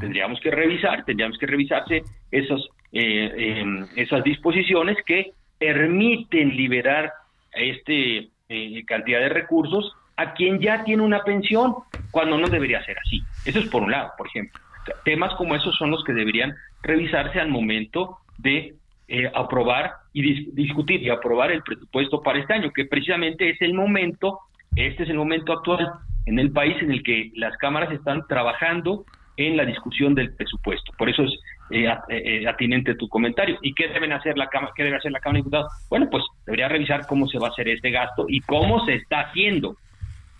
Tendríamos 0.00 0.40
que 0.40 0.50
revisar, 0.50 1.04
tendríamos 1.04 1.36
que 1.36 1.46
revisarse 1.46 2.02
esos, 2.30 2.70
eh, 2.92 3.60
em, 3.60 3.86
esas 3.96 4.24
disposiciones 4.24 4.96
que 5.04 5.32
permiten 5.64 6.54
liberar 6.56 7.10
este 7.52 8.28
eh, 8.50 8.84
cantidad 8.86 9.20
de 9.20 9.30
recursos 9.30 9.94
a 10.16 10.34
quien 10.34 10.60
ya 10.60 10.84
tiene 10.84 11.02
una 11.02 11.24
pensión, 11.24 11.74
cuando 12.10 12.36
no 12.36 12.48
debería 12.48 12.84
ser 12.84 12.98
así. 12.98 13.22
Eso 13.46 13.60
es 13.60 13.68
por 13.68 13.82
un 13.82 13.90
lado, 13.90 14.12
por 14.18 14.26
ejemplo. 14.26 14.60
Temas 15.04 15.34
como 15.36 15.54
esos 15.56 15.74
son 15.76 15.90
los 15.90 16.04
que 16.04 16.12
deberían 16.12 16.54
revisarse 16.82 17.40
al 17.40 17.48
momento 17.48 18.18
de 18.36 18.74
eh, 19.08 19.30
aprobar 19.34 19.94
y 20.12 20.52
discutir 20.52 21.02
y 21.02 21.08
aprobar 21.08 21.50
el 21.50 21.62
presupuesto 21.62 22.20
para 22.20 22.38
este 22.38 22.52
año, 22.52 22.70
que 22.70 22.84
precisamente 22.84 23.48
es 23.48 23.60
el 23.62 23.72
momento, 23.72 24.40
este 24.76 25.04
es 25.04 25.08
el 25.08 25.16
momento 25.16 25.54
actual 25.54 25.90
en 26.26 26.38
el 26.38 26.52
país 26.52 26.76
en 26.82 26.92
el 26.92 27.02
que 27.02 27.32
las 27.36 27.56
cámaras 27.56 27.90
están 27.90 28.26
trabajando 28.28 29.04
en 29.36 29.56
la 29.56 29.64
discusión 29.64 30.14
del 30.14 30.34
presupuesto. 30.34 30.92
Por 30.98 31.08
eso 31.08 31.22
es 31.22 31.32
eh, 31.70 31.88
eh, 32.08 32.48
atinente 32.48 32.94
tu 32.94 33.08
comentario. 33.08 33.58
¿Y 33.62 33.74
qué 33.74 33.88
deben 33.88 34.12
hacer 34.12 34.36
la 34.36 34.48
cámara, 34.48 34.72
qué 34.76 34.84
debe 34.84 34.96
hacer 34.96 35.12
la 35.12 35.20
Cámara 35.20 35.38
de 35.38 35.40
Diputados? 35.40 35.72
Bueno, 35.88 36.08
pues 36.10 36.24
debería 36.46 36.68
revisar 36.68 37.06
cómo 37.06 37.26
se 37.28 37.38
va 37.38 37.48
a 37.48 37.50
hacer 37.50 37.68
este 37.68 37.90
gasto 37.90 38.26
y 38.28 38.40
cómo 38.40 38.84
se 38.84 38.94
está 38.94 39.20
haciendo 39.20 39.76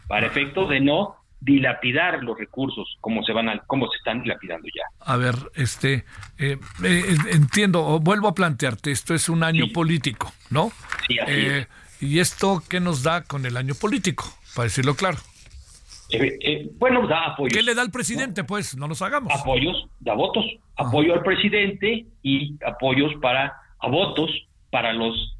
para 0.06 0.26
efecto 0.26 0.66
de 0.66 0.80
no 0.80 1.16
dilapidar 1.44 2.24
los 2.24 2.38
recursos 2.38 2.96
como 3.00 3.22
se 3.22 3.32
van 3.32 3.48
a, 3.50 3.58
como 3.66 3.86
se 3.88 3.96
están 3.98 4.22
dilapidando 4.22 4.66
ya. 4.74 4.82
A 5.00 5.16
ver, 5.16 5.34
este 5.54 6.04
eh, 6.38 6.56
eh, 6.82 7.16
entiendo, 7.32 8.00
vuelvo 8.00 8.28
a 8.28 8.34
plantearte, 8.34 8.90
esto 8.90 9.14
es 9.14 9.28
un 9.28 9.42
año 9.42 9.66
político, 9.72 10.32
¿no? 10.50 10.72
Sí, 11.06 11.18
así 11.18 11.32
eh, 11.32 11.66
¿Y 12.00 12.18
esto 12.18 12.62
qué 12.68 12.80
nos 12.80 13.02
da 13.02 13.22
con 13.22 13.46
el 13.46 13.56
año 13.56 13.74
político? 13.74 14.24
Para 14.54 14.64
decirlo 14.64 14.94
claro. 14.94 15.18
Bueno, 16.78 17.06
da 17.06 17.26
apoyos. 17.26 17.56
¿Qué 17.56 17.62
le 17.62 17.74
da 17.74 17.82
al 17.82 17.90
presidente? 17.90 18.44
Pues 18.44 18.76
no 18.76 18.88
nos 18.88 19.02
hagamos. 19.02 19.32
Apoyos, 19.32 19.86
da 20.00 20.14
votos. 20.14 20.44
Apoyo 20.76 21.14
al 21.14 21.22
presidente 21.22 22.06
y 22.22 22.56
apoyos 22.64 23.12
para, 23.20 23.54
a 23.78 23.88
votos 23.88 24.30
para 24.70 24.92
los 24.92 25.36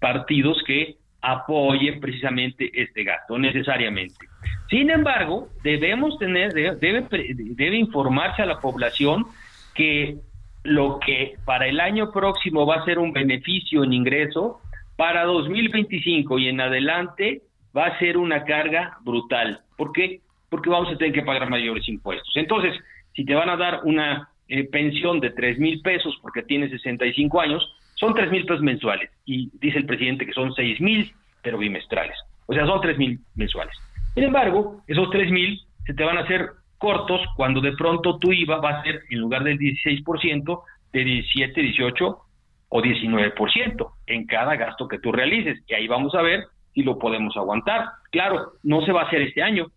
partidos 0.00 0.62
que 0.66 0.96
apoyen 1.22 2.00
precisamente 2.00 2.70
este 2.74 3.04
gasto, 3.04 3.38
necesariamente. 3.38 4.26
Sin 4.68 4.90
embargo, 4.90 5.48
debemos 5.62 6.18
tener, 6.18 6.52
debe, 6.52 7.06
debe 7.10 7.76
informarse 7.76 8.42
a 8.42 8.46
la 8.46 8.60
población 8.60 9.26
que 9.74 10.18
lo 10.62 10.98
que 10.98 11.36
para 11.44 11.66
el 11.68 11.80
año 11.80 12.10
próximo 12.10 12.66
va 12.66 12.76
a 12.76 12.84
ser 12.84 12.98
un 12.98 13.12
beneficio 13.12 13.84
en 13.84 13.92
ingreso, 13.92 14.60
para 14.96 15.24
2025 15.24 16.38
y 16.38 16.48
en 16.48 16.60
adelante 16.60 17.42
va 17.76 17.86
a 17.86 17.98
ser 17.98 18.16
una 18.16 18.44
carga 18.44 18.98
brutal. 19.02 19.60
¿Por 19.76 19.92
qué? 19.92 20.20
Porque 20.48 20.70
vamos 20.70 20.92
a 20.92 20.96
tener 20.96 21.12
que 21.12 21.22
pagar 21.22 21.50
mayores 21.50 21.88
impuestos. 21.88 22.36
Entonces, 22.36 22.74
si 23.14 23.24
te 23.24 23.34
van 23.34 23.50
a 23.50 23.56
dar 23.56 23.80
una 23.84 24.30
eh, 24.48 24.64
pensión 24.64 25.20
de 25.20 25.30
3 25.30 25.58
mil 25.58 25.80
pesos 25.82 26.16
porque 26.22 26.42
tienes 26.42 26.70
65 26.70 27.40
años, 27.40 27.76
son 27.96 28.14
tres 28.14 28.30
mil 28.30 28.44
pesos 28.44 28.62
mensuales 28.62 29.10
y 29.24 29.50
dice 29.58 29.78
el 29.78 29.86
presidente 29.86 30.26
que 30.26 30.32
son 30.32 30.52
seis 30.54 30.80
mil, 30.80 31.12
pero 31.42 31.58
bimestrales. 31.58 32.16
O 32.46 32.52
sea, 32.52 32.66
son 32.66 32.80
tres 32.80 32.98
mil 32.98 33.18
mensuales. 33.34 33.74
Sin 34.14 34.24
embargo, 34.24 34.82
esos 34.86 35.10
tres 35.10 35.30
mil 35.30 35.60
se 35.86 35.94
te 35.94 36.04
van 36.04 36.18
a 36.18 36.22
hacer 36.22 36.50
cortos 36.78 37.22
cuando 37.36 37.60
de 37.60 37.72
pronto 37.72 38.18
tu 38.18 38.32
IVA 38.32 38.58
va 38.58 38.70
a 38.70 38.82
ser, 38.82 39.00
en 39.10 39.20
lugar 39.20 39.44
del 39.44 39.58
16%, 39.58 40.62
de 40.92 41.04
17, 41.04 41.60
18 41.60 42.18
o 42.68 42.82
19% 42.82 43.92
en 44.06 44.26
cada 44.26 44.56
gasto 44.56 44.88
que 44.88 44.98
tú 44.98 45.10
realices. 45.10 45.58
Y 45.66 45.74
ahí 45.74 45.88
vamos 45.88 46.14
a 46.14 46.22
ver 46.22 46.44
si 46.76 46.82
lo 46.82 46.98
podemos 46.98 47.34
aguantar. 47.38 47.88
Claro, 48.10 48.52
no 48.62 48.84
se 48.84 48.92
va 48.92 49.00
a 49.00 49.06
hacer 49.06 49.22
este 49.22 49.42
año, 49.42 49.68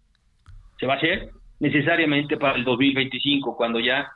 se 0.78 0.86
va 0.86 0.96
a 0.96 0.98
hacer 0.98 1.30
necesariamente 1.60 2.36
para 2.36 2.58
el 2.58 2.66
2025, 2.66 3.56
cuando 3.56 3.80
ya 3.80 4.12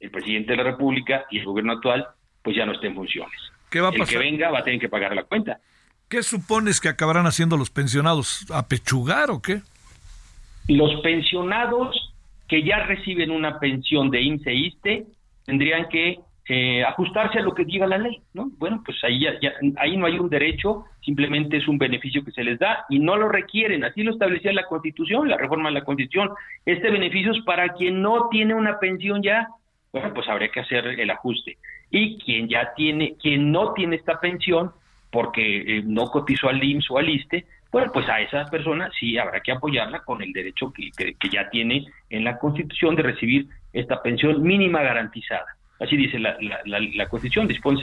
el 0.00 0.10
presidente 0.10 0.52
de 0.52 0.56
la 0.56 0.62
República 0.64 1.26
y 1.30 1.38
el 1.40 1.44
gobierno 1.44 1.74
actual 1.74 2.06
pues 2.42 2.56
ya 2.56 2.64
no 2.64 2.72
esté 2.72 2.86
en 2.86 2.94
funciones. 2.94 3.38
¿Qué 3.70 3.82
va 3.82 3.90
a 3.90 3.92
El 3.92 4.06
que 4.06 4.16
venga 4.16 4.50
va 4.50 4.60
a 4.60 4.64
tener 4.64 4.80
que 4.80 4.88
pagar 4.88 5.14
la 5.14 5.24
cuenta. 5.24 5.60
¿Qué 6.08 6.22
supones 6.22 6.80
que 6.80 6.88
acabarán 6.88 7.26
haciendo 7.26 7.58
los 7.58 7.68
pensionados? 7.68 8.50
¿A 8.50 8.66
pechugar 8.66 9.30
o 9.30 9.42
qué? 9.42 9.60
Los 10.68 11.02
pensionados 11.02 12.14
que 12.48 12.62
ya 12.62 12.78
reciben 12.78 13.30
una 13.30 13.58
pensión 13.60 14.10
de 14.10 14.22
IMSS 14.22 14.46
e 14.46 14.54
ISTE 14.54 15.06
tendrían 15.44 15.88
que 15.90 16.18
eh, 16.54 16.84
ajustarse 16.84 17.38
a 17.38 17.42
lo 17.42 17.54
que 17.54 17.64
diga 17.64 17.86
la 17.86 17.96
ley, 17.96 18.20
¿no? 18.34 18.50
Bueno, 18.58 18.82
pues 18.84 19.02
ahí, 19.04 19.20
ya, 19.20 19.52
ahí 19.78 19.96
no 19.96 20.04
hay 20.04 20.18
un 20.18 20.28
derecho, 20.28 20.84
simplemente 21.00 21.56
es 21.56 21.66
un 21.66 21.78
beneficio 21.78 22.22
que 22.22 22.30
se 22.30 22.44
les 22.44 22.58
da 22.58 22.84
y 22.90 22.98
no 22.98 23.16
lo 23.16 23.30
requieren. 23.30 23.84
Así 23.84 24.02
lo 24.02 24.12
establecía 24.12 24.52
la 24.52 24.66
Constitución, 24.66 25.30
la 25.30 25.38
reforma 25.38 25.70
de 25.70 25.76
la 25.76 25.84
Constitución. 25.84 26.28
Este 26.66 26.90
beneficio 26.90 27.32
es 27.32 27.42
para 27.46 27.70
quien 27.70 28.02
no 28.02 28.28
tiene 28.28 28.52
una 28.52 28.78
pensión 28.78 29.22
ya, 29.22 29.48
bueno, 29.94 30.12
pues 30.12 30.28
habría 30.28 30.50
que 30.50 30.60
hacer 30.60 30.86
el 30.88 31.10
ajuste 31.10 31.56
y 31.90 32.18
quien 32.18 32.48
ya 32.48 32.74
tiene, 32.76 33.16
quien 33.16 33.50
no 33.50 33.72
tiene 33.72 33.96
esta 33.96 34.20
pensión 34.20 34.72
porque 35.10 35.78
eh, 35.78 35.82
no 35.86 36.10
cotizó 36.10 36.50
al 36.50 36.62
IMSS 36.62 36.90
o 36.90 36.98
al 36.98 37.08
ISTE, 37.08 37.46
bueno, 37.70 37.90
pues 37.94 38.06
a 38.10 38.20
esa 38.20 38.44
persona 38.50 38.90
sí 39.00 39.16
habrá 39.16 39.40
que 39.40 39.52
apoyarla 39.52 40.00
con 40.00 40.20
el 40.20 40.34
derecho 40.34 40.70
que, 40.70 40.90
que, 40.96 41.28
ya 41.30 41.48
tiene 41.48 41.86
en 42.10 42.24
la 42.24 42.38
Constitución 42.38 42.94
de 42.94 43.04
recibir 43.04 43.46
esta 43.72 44.02
pensión 44.02 44.42
mínima 44.42 44.82
garantizada. 44.82 45.46
Así 45.82 45.96
dice 45.96 46.18
la, 46.18 46.36
la, 46.64 46.78
la, 46.80 47.08
Constitución, 47.08 47.48
dispone 47.48 47.82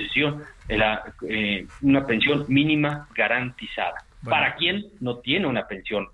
la, 0.70 1.04
eh, 1.28 1.68
una 1.82 2.06
pensión 2.06 2.46
mínima 2.48 3.08
garantizada. 3.14 4.04
Para 4.24 4.56
quien 4.56 4.86
no 5.00 5.18
tiene 5.18 5.48
una 5.48 5.68
pensión 5.68 6.08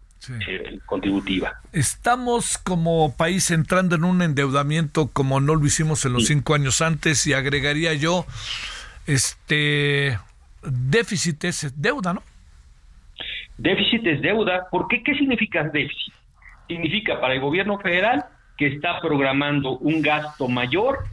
eh, 0.47 0.79
contributiva. 0.85 1.59
Estamos 1.73 2.57
como 2.57 3.15
país 3.15 3.51
entrando 3.51 3.95
en 3.95 4.03
un 4.03 4.21
endeudamiento 4.23 5.09
como 5.11 5.39
no 5.39 5.55
lo 5.55 5.65
hicimos 5.65 6.05
en 6.05 6.13
los 6.13 6.25
cinco 6.25 6.55
años 6.55 6.81
antes 6.81 7.27
y 7.27 7.33
agregaría 7.33 7.93
yo, 7.93 8.25
este, 9.05 10.17
déficit 10.63 11.43
es 11.43 11.79
deuda, 11.79 12.13
¿no? 12.13 12.23
Déficit 13.57 14.05
es 14.07 14.21
deuda. 14.21 14.67
¿Por 14.71 14.87
qué? 14.87 15.03
¿Qué 15.03 15.13
significa 15.13 15.63
déficit? 15.63 16.13
Significa 16.67 17.21
para 17.21 17.35
el 17.35 17.41
gobierno 17.41 17.77
federal 17.77 18.25
que 18.57 18.67
está 18.67 18.99
programando 19.01 19.77
un 19.77 20.01
gasto 20.01 20.47
mayor 20.47 21.05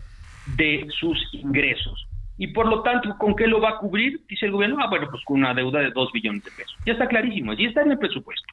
de 0.56 0.86
sus 0.98 1.18
ingresos. 1.32 2.06
Y 2.38 2.48
por 2.48 2.66
lo 2.66 2.82
tanto, 2.82 3.16
¿con 3.18 3.36
qué 3.36 3.46
lo 3.46 3.60
va 3.60 3.70
a 3.70 3.78
cubrir? 3.78 4.20
Dice 4.28 4.46
el 4.46 4.52
gobierno, 4.52 4.78
ah, 4.80 4.88
bueno, 4.88 5.08
pues 5.10 5.22
con 5.24 5.38
una 5.38 5.54
deuda 5.54 5.80
de 5.80 5.90
2 5.90 6.12
billones 6.12 6.44
de 6.44 6.50
pesos. 6.50 6.76
Ya 6.84 6.94
está 6.94 7.06
clarísimo, 7.06 7.52
ya 7.52 7.68
está 7.68 7.82
en 7.82 7.92
el 7.92 7.98
presupuesto. 7.98 8.46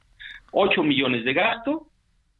8 0.51 0.83
millones 0.83 1.23
de 1.25 1.33
gasto, 1.33 1.87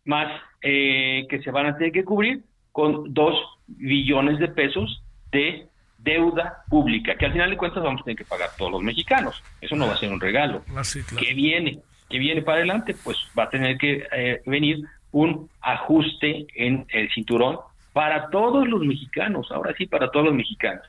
más 0.06 0.32
eh, 0.62 1.26
que 1.30 1.42
se 1.42 1.52
van 1.52 1.68
a 1.68 1.78
tener 1.78 1.92
que 1.92 2.04
cubrir 2.04 2.44
con 2.72 3.14
2 3.14 3.36
billones 3.68 4.40
de 4.40 4.50
pesos 4.50 5.04
de 5.32 5.68
deuda 5.98 6.64
pública, 6.70 7.16
que 7.16 7.26
al 7.26 7.34
final 7.34 7.50
de 7.50 7.58
cuentas 7.58 7.84
vamos 7.84 8.02
a 8.02 8.04
tener 8.06 8.18
que 8.18 8.26
pagar 8.26 8.50
todos 8.58 8.72
los 8.72 8.82
mexicanos. 8.82 9.44
Eso 9.62 9.76
no 9.76 9.88
va 9.88 9.94
a 9.94 9.98
ser 9.98 10.12
un 10.12 10.20
regalo. 10.20 10.64
Ah, 10.76 10.82
¿Qué 11.18 11.34
viene? 11.34 11.80
¿Qué 12.10 12.20
viene 12.20 12.42
para 12.42 12.58
adelante? 12.58 12.96
Pues 13.04 13.18
va 13.38 13.44
a 13.44 13.50
tener 13.50 13.78
que 13.78 14.08
eh, 14.12 14.42
venir 14.46 14.80
un 15.12 15.50
ajuste 15.62 16.48
en 16.56 16.86
el 16.90 17.10
cinturón 17.12 17.58
para 17.94 18.30
todos 18.30 18.68
los 18.68 18.82
mexicanos, 18.82 19.48
ahora 19.52 19.74
sí, 19.78 19.86
para 19.88 20.10
todos 20.12 20.28
los 20.28 20.36
mexicanos, 20.36 20.86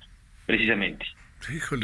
precisamente, 0.46 1.06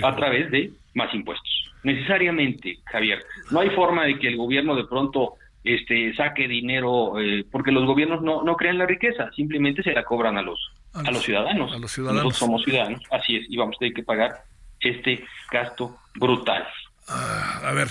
a 0.02 0.16
través 0.16 0.50
de 0.50 0.72
más 0.94 1.12
impuestos. 1.14 1.72
Necesariamente, 1.82 2.78
Javier, 2.84 3.22
no 3.50 3.60
hay 3.60 3.70
forma 3.70 4.04
de 4.04 4.18
que 4.18 4.28
el 4.28 4.36
gobierno 4.36 4.74
de 4.74 4.84
pronto 4.84 5.34
este, 5.62 6.14
saque 6.14 6.48
dinero, 6.48 7.20
eh, 7.20 7.44
porque 7.50 7.72
los 7.72 7.84
gobiernos 7.86 8.22
no, 8.22 8.42
no 8.42 8.56
crean 8.56 8.78
la 8.78 8.86
riqueza, 8.86 9.30
simplemente 9.34 9.82
se 9.82 9.92
la 9.92 10.04
cobran 10.04 10.36
a 10.38 10.42
los, 10.42 10.72
a, 10.92 11.10
los, 11.10 11.22
ciudadanos. 11.22 11.72
A 11.72 11.78
los 11.78 11.90
ciudadanos. 11.90 12.24
Nosotros 12.24 12.38
somos 12.38 12.64
ciudadanos, 12.64 13.02
así 13.10 13.36
es, 13.36 13.46
y 13.48 13.56
vamos 13.56 13.76
a 13.76 13.78
tener 13.80 13.94
que 13.94 14.02
pagar 14.02 14.44
este 14.80 15.24
gasto 15.50 15.96
brutal. 16.14 16.66
Ah, 17.08 17.62
a 17.64 17.72
ver, 17.72 17.88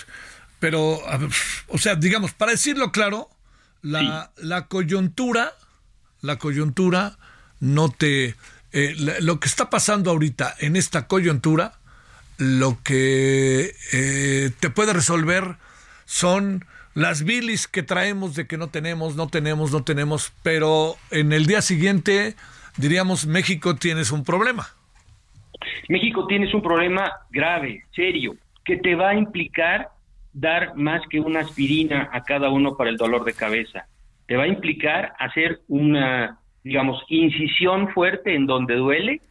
pero, 0.59 0.99
o 1.67 1.78
sea, 1.78 1.95
digamos, 1.95 2.34
para 2.34 2.51
decirlo 2.51 2.91
claro, 2.91 3.30
la, 3.82 4.32
la 4.38 4.67
coyuntura, 4.67 5.51
la 6.26 6.38
coyuntura 6.38 7.17
no 7.59 7.89
te... 7.89 8.36
Eh, 8.73 8.93
lo 9.21 9.39
que 9.39 9.47
está 9.47 9.69
pasando 9.69 10.11
ahorita 10.11 10.53
en 10.59 10.76
esta 10.76 11.07
coyuntura, 11.07 11.73
lo 12.38 12.78
que 12.84 13.73
eh, 13.93 14.51
te 14.59 14.69
puede 14.69 14.91
resolver 14.91 15.55
son 16.03 16.65
las 16.93 17.23
bilis 17.23 17.67
que 17.67 17.84
traemos 17.84 18.36
de 18.36 18.47
que 18.47 18.57
no 18.57 18.67
tenemos, 18.67 19.15
no 19.15 19.28
tenemos, 19.28 19.71
no 19.71 19.84
tenemos, 19.84 20.34
pero 20.43 20.95
en 21.11 21.32
el 21.32 21.45
día 21.45 21.61
siguiente 21.61 22.36
diríamos 22.78 23.26
México 23.26 23.76
tienes 23.76 24.11
un 24.11 24.23
problema. 24.23 24.67
México 25.88 26.28
tienes 26.28 26.53
un 26.53 26.61
problema 26.61 27.11
grave, 27.32 27.86
serio, 27.95 28.36
que 28.65 28.78
te 28.78 28.95
va 28.95 29.09
a 29.09 29.15
implicar 29.15 29.89
dar 30.34 30.76
más 30.76 31.01
que 31.09 31.19
una 31.19 31.41
aspirina 31.41 32.09
a 32.11 32.23
cada 32.23 32.49
uno 32.49 32.76
para 32.76 32.89
el 32.89 32.97
dolor 32.97 33.23
de 33.23 33.34
cabeza. 33.34 33.88
Te 34.28 34.36
va 34.36 34.43
a 34.43 34.47
implicar 34.47 35.13
hacer 35.19 35.59
una, 35.67 36.39
digamos, 36.63 37.03
incisión 37.09 37.89
fuerte 37.89 38.36
en 38.36 38.45
donde 38.45 38.76
duele 38.76 39.21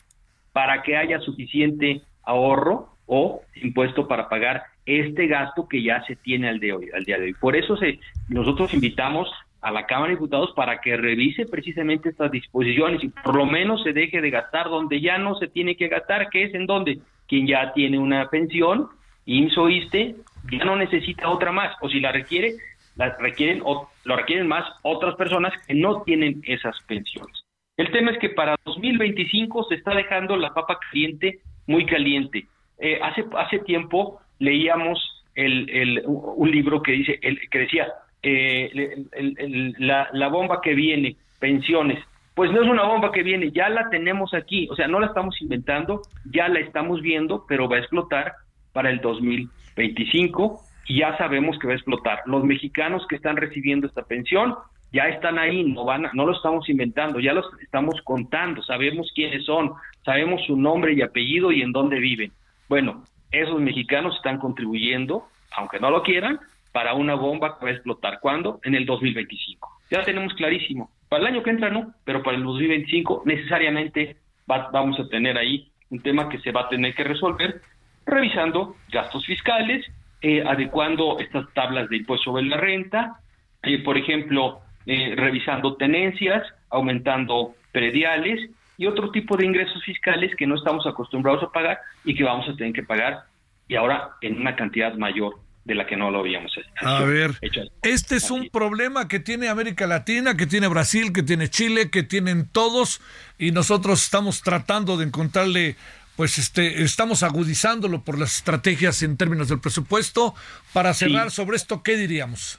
para 0.52 0.82
que 0.82 0.96
haya 0.96 1.18
suficiente 1.20 2.02
ahorro 2.22 2.90
o 3.06 3.42
impuesto 3.56 4.06
para 4.06 4.28
pagar 4.28 4.62
este 4.86 5.26
gasto 5.26 5.68
que 5.68 5.82
ya 5.82 6.02
se 6.04 6.16
tiene 6.16 6.48
al, 6.48 6.60
de 6.60 6.72
hoy, 6.72 6.90
al 6.94 7.04
día 7.04 7.18
de 7.18 7.24
hoy. 7.24 7.34
Por 7.34 7.56
eso 7.56 7.76
se, 7.76 7.98
nosotros 8.28 8.72
invitamos 8.74 9.30
a 9.60 9.70
la 9.70 9.86
Cámara 9.86 10.08
de 10.08 10.16
Diputados 10.16 10.52
para 10.54 10.80
que 10.80 10.96
revise 10.96 11.46
precisamente 11.46 12.10
estas 12.10 12.30
disposiciones 12.30 13.02
y 13.02 13.08
por 13.08 13.34
lo 13.34 13.46
menos 13.46 13.82
se 13.82 13.94
deje 13.94 14.20
de 14.20 14.30
gastar 14.30 14.68
donde 14.68 15.00
ya 15.00 15.16
no 15.16 15.36
se 15.36 15.48
tiene 15.48 15.74
que 15.74 15.88
gastar, 15.88 16.28
que 16.28 16.44
es 16.44 16.54
en 16.54 16.66
donde 16.66 17.00
quien 17.26 17.46
ya 17.46 17.72
tiene 17.72 17.98
una 17.98 18.28
pensión, 18.28 18.88
IMSS 19.24 20.16
ya 20.50 20.64
no 20.64 20.76
necesita 20.76 21.30
otra 21.30 21.50
más, 21.50 21.74
o 21.80 21.88
si 21.88 21.98
la 21.98 22.12
requiere, 22.12 22.52
la 22.96 23.16
requieren 23.18 23.60
o 23.64 23.88
lo 24.04 24.16
requieren 24.16 24.46
más 24.46 24.64
otras 24.82 25.14
personas 25.16 25.52
que 25.66 25.74
no 25.74 26.02
tienen 26.02 26.42
esas 26.44 26.76
pensiones. 26.86 27.44
El 27.76 27.90
tema 27.90 28.12
es 28.12 28.18
que 28.18 28.30
para 28.30 28.56
2025 28.64 29.64
se 29.64 29.74
está 29.74 29.94
dejando 29.94 30.36
la 30.36 30.54
papa 30.54 30.78
caliente 30.78 31.40
muy 31.66 31.86
caliente. 31.86 32.46
Eh, 32.78 33.00
hace, 33.02 33.24
hace 33.36 33.58
tiempo 33.60 34.20
leíamos 34.38 35.24
el, 35.34 36.02
un 36.06 36.50
libro 36.50 36.82
que 36.82 36.92
dice 36.92 37.18
el, 37.22 37.38
que 37.50 37.58
decía 37.58 37.88
eh, 38.22 39.04
la, 39.78 40.08
la 40.12 40.28
bomba 40.28 40.60
que 40.60 40.74
viene, 40.74 41.16
pensiones. 41.40 41.98
Pues 42.34 42.50
no 42.50 42.62
es 42.62 42.68
una 42.68 42.84
bomba 42.84 43.12
que 43.12 43.22
viene, 43.22 43.52
ya 43.52 43.68
la 43.68 43.90
tenemos 43.90 44.34
aquí, 44.34 44.68
o 44.68 44.74
sea, 44.74 44.88
no 44.88 44.98
la 44.98 45.06
estamos 45.06 45.40
inventando, 45.40 46.02
ya 46.24 46.48
la 46.48 46.58
estamos 46.58 47.00
viendo, 47.00 47.44
pero 47.48 47.68
va 47.68 47.76
a 47.76 47.80
explotar 47.80 48.34
para 48.72 48.90
el 48.90 49.00
2025 49.00 50.60
y 50.86 50.98
ya 50.98 51.16
sabemos 51.16 51.58
que 51.58 51.66
va 51.66 51.72
a 51.72 51.76
explotar. 51.76 52.20
Los 52.26 52.44
mexicanos 52.44 53.06
que 53.08 53.16
están 53.16 53.36
recibiendo 53.36 53.86
esta 53.86 54.02
pensión 54.02 54.54
ya 54.92 55.08
están 55.08 55.38
ahí, 55.38 55.64
no 55.64 55.84
van, 55.84 56.08
no 56.12 56.26
lo 56.26 56.32
estamos 56.32 56.68
inventando, 56.68 57.18
ya 57.18 57.32
los 57.32 57.46
estamos 57.60 58.00
contando, 58.02 58.62
sabemos 58.62 59.10
quiénes 59.14 59.44
son, 59.44 59.72
sabemos 60.04 60.42
su 60.46 60.56
nombre 60.56 60.92
y 60.92 61.02
apellido 61.02 61.50
y 61.50 61.62
en 61.62 61.72
dónde 61.72 61.98
viven. 61.98 62.32
Bueno, 62.68 63.02
esos 63.32 63.60
mexicanos 63.60 64.14
están 64.16 64.38
contribuyendo, 64.38 65.26
aunque 65.56 65.80
no 65.80 65.90
lo 65.90 66.02
quieran, 66.02 66.38
para 66.70 66.94
una 66.94 67.14
bomba 67.14 67.58
que 67.58 67.64
va 67.64 67.70
a 67.70 67.74
explotar. 67.74 68.20
¿Cuándo? 68.20 68.60
En 68.62 68.74
el 68.74 68.86
2025. 68.86 69.68
Ya 69.90 70.02
tenemos 70.02 70.32
clarísimo. 70.34 70.90
Para 71.08 71.22
el 71.22 71.34
año 71.34 71.42
que 71.42 71.50
entra 71.50 71.70
no, 71.70 71.94
pero 72.04 72.22
para 72.22 72.36
el 72.36 72.44
2025 72.44 73.22
necesariamente 73.26 74.16
vamos 74.46 74.98
a 75.00 75.08
tener 75.08 75.38
ahí 75.38 75.70
un 75.90 76.00
tema 76.00 76.28
que 76.28 76.38
se 76.40 76.52
va 76.52 76.62
a 76.62 76.68
tener 76.68 76.94
que 76.94 77.04
resolver 77.04 77.60
revisando 78.06 78.76
gastos 78.90 79.24
fiscales, 79.24 79.86
eh, 80.26 80.42
adecuando 80.42 81.18
estas 81.18 81.44
tablas 81.52 81.86
de 81.90 81.98
impuesto 81.98 82.30
sobre 82.30 82.44
la 82.44 82.56
renta, 82.56 83.20
eh, 83.62 83.82
por 83.84 83.98
ejemplo, 83.98 84.62
eh, 84.86 85.12
revisando 85.14 85.76
tenencias, 85.76 86.42
aumentando 86.70 87.54
prediales 87.72 88.48
y 88.78 88.86
otro 88.86 89.10
tipo 89.10 89.36
de 89.36 89.44
ingresos 89.44 89.84
fiscales 89.84 90.34
que 90.34 90.46
no 90.46 90.54
estamos 90.54 90.86
acostumbrados 90.86 91.42
a 91.42 91.52
pagar 91.52 91.78
y 92.06 92.14
que 92.14 92.24
vamos 92.24 92.48
a 92.48 92.56
tener 92.56 92.72
que 92.72 92.82
pagar 92.82 93.24
y 93.68 93.74
ahora 93.74 94.12
en 94.22 94.40
una 94.40 94.56
cantidad 94.56 94.94
mayor 94.94 95.34
de 95.62 95.74
la 95.74 95.86
que 95.86 95.94
no 95.94 96.10
lo 96.10 96.20
habíamos 96.20 96.56
hecho. 96.56 96.88
A 96.88 97.04
ver, 97.04 97.32
este 97.82 98.16
es 98.16 98.30
un 98.30 98.48
problema 98.48 99.08
que 99.08 99.20
tiene 99.20 99.48
América 99.48 99.86
Latina, 99.86 100.38
que 100.38 100.46
tiene 100.46 100.68
Brasil, 100.68 101.12
que 101.12 101.22
tiene 101.22 101.50
Chile, 101.50 101.90
que 101.90 102.02
tienen 102.02 102.48
todos 102.50 103.02
y 103.38 103.50
nosotros 103.50 104.02
estamos 104.02 104.40
tratando 104.40 104.96
de 104.96 105.04
encontrarle 105.04 105.76
pues 106.16 106.38
este 106.38 106.82
estamos 106.82 107.22
agudizándolo 107.22 108.02
por 108.02 108.18
las 108.18 108.36
estrategias 108.36 109.02
en 109.02 109.16
términos 109.16 109.48
del 109.48 109.60
presupuesto. 109.60 110.34
Para 110.72 110.94
cerrar 110.94 111.30
sobre 111.30 111.56
esto, 111.56 111.82
¿qué 111.82 111.96
diríamos? 111.96 112.58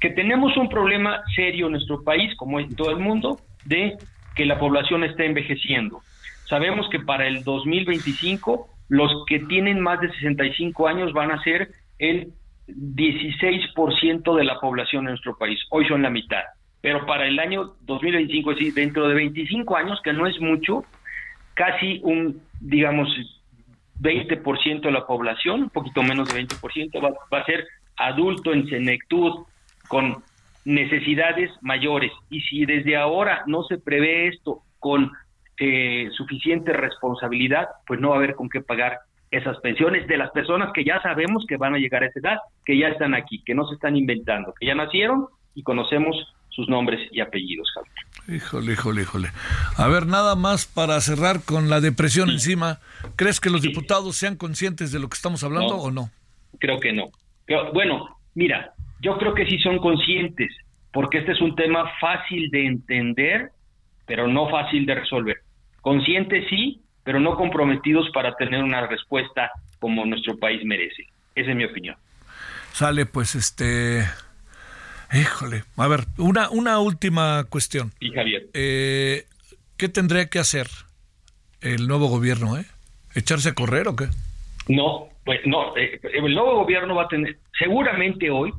Que 0.00 0.10
tenemos 0.10 0.56
un 0.56 0.68
problema 0.68 1.22
serio 1.34 1.66
en 1.66 1.72
nuestro 1.72 2.02
país, 2.02 2.34
como 2.36 2.60
en 2.60 2.74
todo 2.74 2.90
el 2.90 2.98
mundo, 2.98 3.40
de 3.64 3.96
que 4.34 4.44
la 4.44 4.58
población 4.58 5.04
está 5.04 5.24
envejeciendo. 5.24 6.02
Sabemos 6.48 6.86
que 6.90 7.00
para 7.00 7.26
el 7.26 7.42
2025 7.44 8.68
los 8.88 9.24
que 9.26 9.40
tienen 9.40 9.80
más 9.80 10.00
de 10.00 10.10
65 10.12 10.88
años 10.88 11.12
van 11.12 11.30
a 11.30 11.42
ser 11.42 11.70
el 11.98 12.32
16% 12.68 14.36
de 14.36 14.44
la 14.44 14.60
población 14.60 15.04
en 15.04 15.10
nuestro 15.10 15.36
país. 15.36 15.58
Hoy 15.70 15.86
son 15.86 16.02
la 16.02 16.10
mitad. 16.10 16.42
Pero 16.80 17.06
para 17.06 17.26
el 17.26 17.38
año 17.38 17.74
2025, 17.82 18.52
es 18.52 18.58
decir, 18.58 18.74
dentro 18.74 19.08
de 19.08 19.14
25 19.14 19.76
años, 19.76 20.00
que 20.04 20.12
no 20.12 20.26
es 20.26 20.38
mucho, 20.38 20.84
casi 21.54 22.00
un, 22.02 22.42
digamos, 22.64 23.08
20% 24.00 24.80
de 24.80 24.90
la 24.90 25.06
población, 25.06 25.64
un 25.64 25.70
poquito 25.70 26.02
menos 26.02 26.28
de 26.28 26.42
20%, 26.42 27.04
va, 27.04 27.12
va 27.32 27.38
a 27.38 27.44
ser 27.44 27.66
adulto 27.96 28.52
en 28.52 28.66
senectud, 28.68 29.44
con 29.88 30.22
necesidades 30.64 31.50
mayores. 31.60 32.10
Y 32.30 32.40
si 32.40 32.64
desde 32.64 32.96
ahora 32.96 33.44
no 33.46 33.64
se 33.64 33.78
prevé 33.78 34.28
esto 34.28 34.62
con 34.78 35.12
eh, 35.58 36.08
suficiente 36.16 36.72
responsabilidad, 36.72 37.68
pues 37.86 38.00
no 38.00 38.10
va 38.10 38.16
a 38.16 38.18
haber 38.18 38.34
con 38.34 38.48
qué 38.48 38.60
pagar 38.60 38.98
esas 39.30 39.58
pensiones 39.58 40.06
de 40.06 40.16
las 40.16 40.30
personas 40.30 40.72
que 40.72 40.84
ya 40.84 41.00
sabemos 41.02 41.44
que 41.46 41.56
van 41.56 41.74
a 41.74 41.78
llegar 41.78 42.02
a 42.02 42.06
esa 42.06 42.20
edad, 42.20 42.38
que 42.64 42.78
ya 42.78 42.88
están 42.88 43.14
aquí, 43.14 43.42
que 43.44 43.54
no 43.54 43.66
se 43.66 43.74
están 43.74 43.96
inventando, 43.96 44.54
que 44.58 44.66
ya 44.66 44.74
nacieron 44.74 45.26
y 45.54 45.62
conocemos 45.62 46.16
sus 46.54 46.68
nombres 46.68 47.00
y 47.12 47.20
apellidos, 47.20 47.68
Híjole, 48.26 48.72
híjole, 48.72 49.02
híjole. 49.02 49.28
A 49.76 49.86
ver, 49.88 50.06
nada 50.06 50.34
más 50.34 50.66
para 50.66 50.98
cerrar 51.02 51.42
con 51.44 51.68
la 51.68 51.80
depresión 51.80 52.30
encima. 52.30 52.80
¿Crees 53.16 53.38
que 53.38 53.50
los 53.50 53.60
diputados 53.60 54.16
sean 54.16 54.36
conscientes 54.36 54.92
de 54.92 54.98
lo 54.98 55.08
que 55.08 55.16
estamos 55.16 55.44
hablando 55.44 55.76
o 55.76 55.90
no? 55.90 56.10
Creo 56.58 56.80
que 56.80 56.92
no. 56.92 57.10
bueno, 57.74 58.16
mira, 58.34 58.72
yo 59.00 59.18
creo 59.18 59.34
que 59.34 59.44
sí 59.46 59.58
son 59.58 59.78
conscientes, 59.78 60.50
porque 60.90 61.18
este 61.18 61.32
es 61.32 61.40
un 61.42 61.54
tema 61.54 61.90
fácil 62.00 62.50
de 62.50 62.66
entender, 62.66 63.50
pero 64.06 64.26
no 64.26 64.48
fácil 64.48 64.86
de 64.86 64.94
resolver. 64.94 65.36
Conscientes 65.82 66.46
sí, 66.48 66.80
pero 67.02 67.20
no 67.20 67.36
comprometidos 67.36 68.08
para 68.14 68.34
tener 68.36 68.62
una 68.62 68.86
respuesta 68.86 69.50
como 69.78 70.06
nuestro 70.06 70.38
país 70.38 70.64
merece. 70.64 71.06
Esa 71.34 71.50
es 71.50 71.56
mi 71.56 71.64
opinión. 71.64 71.96
Sale, 72.72 73.04
pues, 73.04 73.34
este... 73.34 74.04
Híjole, 75.14 75.62
a 75.76 75.88
ver, 75.88 76.00
una, 76.18 76.50
una 76.50 76.80
última 76.80 77.44
cuestión. 77.44 77.92
Sí, 78.00 78.10
Javier. 78.10 78.46
Eh, 78.52 79.24
¿Qué 79.76 79.88
tendría 79.88 80.26
que 80.26 80.40
hacer 80.40 80.66
el 81.60 81.86
nuevo 81.86 82.08
gobierno? 82.08 82.58
Eh? 82.58 82.64
¿Echarse 83.14 83.50
a 83.50 83.54
correr 83.54 83.86
o 83.86 83.94
qué? 83.94 84.06
No, 84.68 85.08
pues 85.24 85.40
no, 85.46 85.76
eh, 85.76 86.00
el 86.02 86.34
nuevo 86.34 86.56
gobierno 86.56 86.96
va 86.96 87.04
a 87.04 87.08
tener, 87.08 87.38
seguramente 87.58 88.30
hoy, 88.30 88.52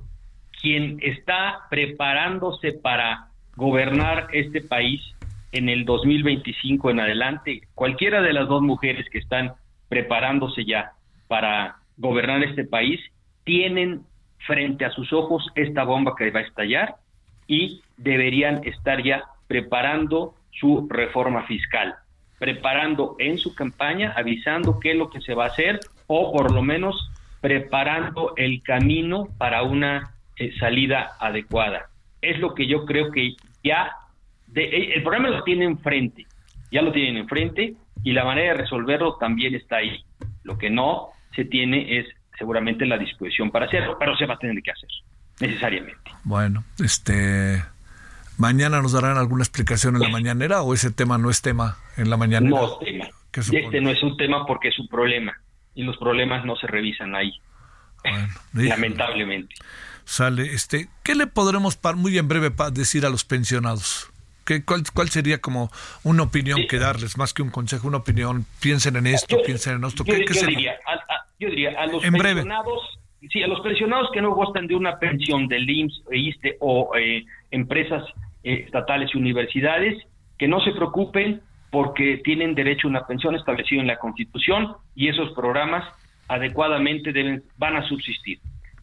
quien 0.61 0.99
está 1.01 1.67
preparándose 1.69 2.71
para 2.71 3.27
gobernar 3.55 4.27
este 4.33 4.61
país 4.61 5.01
en 5.51 5.69
el 5.69 5.85
2025 5.85 6.89
en 6.89 6.99
adelante, 6.99 7.61
cualquiera 7.73 8.21
de 8.21 8.33
las 8.33 8.47
dos 8.47 8.61
mujeres 8.61 9.05
que 9.11 9.19
están 9.19 9.53
preparándose 9.87 10.65
ya 10.65 10.91
para 11.27 11.77
gobernar 11.97 12.43
este 12.43 12.65
país, 12.65 12.99
tienen 13.45 14.01
frente 14.45 14.85
a 14.85 14.91
sus 14.91 15.11
ojos 15.13 15.47
esta 15.55 15.83
bomba 15.83 16.15
que 16.17 16.31
va 16.31 16.39
a 16.39 16.43
estallar 16.43 16.95
y 17.47 17.81
deberían 17.97 18.61
estar 18.65 19.03
ya 19.03 19.23
preparando 19.47 20.33
su 20.51 20.87
reforma 20.89 21.43
fiscal. 21.43 21.95
preparando 22.37 23.15
en 23.17 23.37
su 23.37 23.55
campaña, 23.55 24.13
avisando 24.15 24.77
qué 24.81 24.91
es 24.91 24.97
lo 24.97 25.09
que 25.09 25.21
se 25.21 25.33
va 25.33 25.45
a 25.45 25.47
hacer 25.47 25.79
o 26.07 26.33
por 26.33 26.51
lo 26.51 26.61
menos 26.61 27.09
preparando 27.39 28.33
el 28.35 28.61
camino 28.61 29.29
para 29.37 29.63
una 29.63 30.15
eh, 30.37 30.51
salida 30.59 31.11
adecuada. 31.19 31.89
Es 32.21 32.37
lo 32.39 32.53
que 32.53 32.67
yo 32.67 32.85
creo 32.85 33.09
que 33.09 33.35
ya 33.63 33.89
eh, 34.53 34.91
el 34.95 35.01
problema 35.01 35.29
lo 35.29 35.43
tiene 35.43 35.63
enfrente, 35.63 36.25
ya 36.71 36.81
lo 36.81 36.91
tienen 36.91 37.17
enfrente 37.17 37.75
y 38.03 38.11
la 38.11 38.25
manera 38.25 38.53
de 38.53 38.61
resolverlo 38.61 39.15
también 39.15 39.55
está 39.55 39.77
ahí. 39.77 40.03
Lo 40.43 40.57
que 40.57 40.69
no 40.69 41.09
se 41.35 41.45
tiene 41.45 41.99
es 41.99 42.07
seguramente 42.37 42.85
la 42.85 42.97
disposición 42.97 43.51
para 43.51 43.65
hacerlo, 43.65 43.97
pero 43.99 44.15
se 44.17 44.25
va 44.25 44.35
a 44.35 44.37
tener 44.37 44.61
que 44.61 44.71
hacer 44.71 44.89
necesariamente. 45.39 46.11
Bueno, 46.23 46.63
este 46.83 47.63
mañana 48.37 48.81
nos 48.81 48.91
darán 48.91 49.17
alguna 49.17 49.43
explicación 49.43 49.95
en 49.95 50.01
la 50.01 50.09
mañanera 50.09 50.61
o 50.61 50.73
ese 50.73 50.91
tema 50.91 51.17
no 51.17 51.29
es 51.29 51.41
tema 51.41 51.77
en 51.97 52.09
la 52.09 52.17
mañanera. 52.17 52.49
No 52.49 52.65
es 52.65 52.79
tema. 52.79 53.05
Este 53.31 53.81
no 53.81 53.89
es 53.89 54.01
un 54.01 54.15
tema 54.17 54.45
porque 54.45 54.69
es 54.69 54.79
un 54.79 54.87
problema 54.87 55.37
y 55.73 55.83
los 55.83 55.97
problemas 55.97 56.45
no 56.45 56.55
se 56.55 56.67
revisan 56.67 57.15
ahí. 57.15 57.33
Lamentablemente. 58.53 59.55
Sale, 60.05 60.53
este, 60.53 60.87
¿qué 61.03 61.15
le 61.15 61.27
podremos 61.27 61.79
muy 61.95 62.17
en 62.17 62.27
breve 62.27 62.51
decir 62.71 63.05
a 63.05 63.09
los 63.09 63.25
pensionados? 63.25 64.11
¿Qué, 64.45 64.63
cuál, 64.63 64.83
¿Cuál 64.93 65.09
sería 65.09 65.41
como 65.41 65.71
una 66.03 66.21
opinión 66.23 66.67
que 66.69 66.77
darles, 66.77 67.17
más 67.17 67.33
que 67.33 67.41
un 67.41 67.49
consejo, 67.49 67.87
una 67.87 67.97
opinión? 67.97 68.45
Piensen 68.61 68.95
en 68.95 69.07
esto, 69.07 69.37
piensen 69.43 69.77
en 69.77 69.83
esto. 69.85 70.03
Yo, 70.05 70.13
diría, 70.13 70.75
a, 70.85 71.14
yo 71.39 71.49
diría, 71.49 71.79
a 71.79 71.85
los 71.87 72.01
pensionados, 72.01 72.99
sí, 73.29 73.43
a 73.43 73.47
los 73.47 73.61
pensionados 73.61 74.09
que 74.11 74.21
no 74.21 74.33
gustan 74.33 74.67
de 74.67 74.75
una 74.75 74.97
pensión 74.99 75.47
del 75.47 75.69
IMSS, 75.69 76.03
ISTE 76.11 76.57
o 76.59 76.95
eh, 76.97 77.25
empresas 77.51 78.03
eh, 78.43 78.63
estatales 78.65 79.09
y 79.13 79.17
universidades, 79.17 80.01
que 80.37 80.47
no 80.47 80.59
se 80.61 80.71
preocupen 80.71 81.41
porque 81.71 82.21
tienen 82.23 82.55
derecho 82.55 82.87
a 82.87 82.91
una 82.91 83.07
pensión 83.07 83.35
establecida 83.35 83.81
en 83.81 83.87
la 83.87 83.97
Constitución 83.97 84.73
y 84.95 85.09
esos 85.09 85.31
programas 85.33 85.83
adecuadamente 86.27 87.11
deben 87.11 87.43
van 87.57 87.75
a 87.75 87.87
subsistir. 87.87 88.39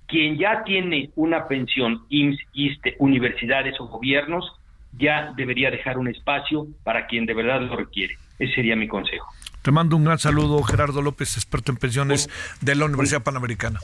Quien 0.07 0.37
ya 0.37 0.63
tiene 0.65 1.11
una 1.17 1.49
pensión 1.49 2.03
IMSS, 2.11 2.41
ISTE, 2.53 2.97
universidades 2.99 3.81
o 3.81 3.87
gobiernos, 3.87 4.53
ya 4.99 5.33
debería 5.37 5.71
dejar 5.71 5.97
un 5.97 6.09
espacio 6.09 6.67
para 6.85 7.07
quien 7.07 7.25
de 7.25 7.35
verdad 7.35 7.63
lo 7.63 7.77
requiere. 7.77 8.17
Ese 8.39 8.55
sería 8.55 8.77
mi 8.77 8.89
consejo. 8.89 9.27
Te 9.63 9.71
mando 9.71 9.97
un 9.97 10.05
gran 10.05 10.19
saludo, 10.19 10.63
Gerardo 10.63 11.03
López, 11.03 11.37
experto 11.37 11.73
en 11.73 11.79
pensiones 11.79 12.29
de 12.61 12.75
la 12.75 12.85
Universidad 12.85 13.23
Panamericana. 13.23 13.81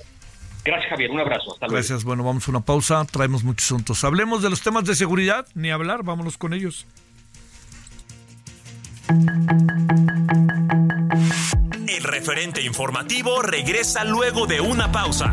Gracias, 0.65 0.91
Javier. 0.91 1.11
Un 1.11 1.21
abrazo. 1.21 1.53
Hasta 1.53 1.67
luego. 1.67 1.75
Gracias. 1.77 2.05
Bueno, 2.05 2.25
vamos 2.25 2.47
a 2.47 2.51
una 2.51 2.61
pausa. 2.61 3.05
Traemos 3.05 3.45
muchos 3.45 3.67
asuntos. 3.67 4.05
Hablemos 4.05 4.43
de 4.43 4.51
los 4.51 4.61
temas 4.61 4.85
de 4.85 4.95
seguridad. 4.95 5.47
Ni 5.55 5.71
hablar. 5.71 6.03
Vámonos 6.03 6.37
con 6.37 6.53
ellos. 6.53 6.87
El 11.89 12.03
referente 12.03 12.61
informativo 12.63 13.41
regresa 13.41 14.05
luego 14.05 14.47
de 14.47 14.61
una 14.61 14.93
pausa. 14.93 15.33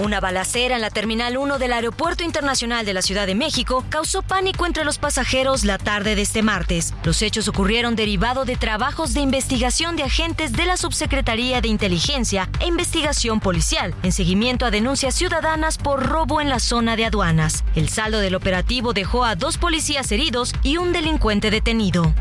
Una 0.00 0.18
balacera 0.18 0.74
en 0.74 0.80
la 0.80 0.90
Terminal 0.90 1.36
1 1.36 1.58
del 1.58 1.72
Aeropuerto 1.72 2.24
Internacional 2.24 2.84
de 2.84 2.94
la 2.94 3.00
Ciudad 3.00 3.28
de 3.28 3.36
México 3.36 3.84
causó 3.90 4.22
pánico 4.22 4.66
entre 4.66 4.84
los 4.84 4.98
pasajeros 4.98 5.64
la 5.64 5.78
tarde 5.78 6.16
de 6.16 6.22
este 6.22 6.42
martes. 6.42 6.92
Los 7.04 7.22
hechos 7.22 7.46
ocurrieron 7.46 7.94
derivado 7.94 8.44
de 8.44 8.56
trabajos 8.56 9.14
de 9.14 9.20
investigación 9.20 9.94
de 9.94 10.02
agentes 10.02 10.52
de 10.52 10.66
la 10.66 10.76
Subsecretaría 10.76 11.60
de 11.60 11.68
Inteligencia 11.68 12.50
e 12.58 12.66
Investigación 12.66 13.38
Policial 13.38 13.94
en 14.02 14.10
seguimiento 14.10 14.66
a 14.66 14.72
denuncias 14.72 15.14
ciudadanas 15.14 15.78
por 15.78 16.04
robo 16.04 16.40
en 16.40 16.48
la 16.48 16.58
zona 16.58 16.96
de 16.96 17.04
aduanas. 17.04 17.62
El 17.76 17.88
saldo 17.88 18.18
del 18.18 18.34
operativo 18.34 18.94
dejó 18.94 19.24
a 19.24 19.36
dos 19.36 19.58
policías 19.58 20.10
heridos 20.10 20.54
y 20.64 20.76
un 20.76 20.92
delincuente 20.92 21.52
detenido. 21.52 22.12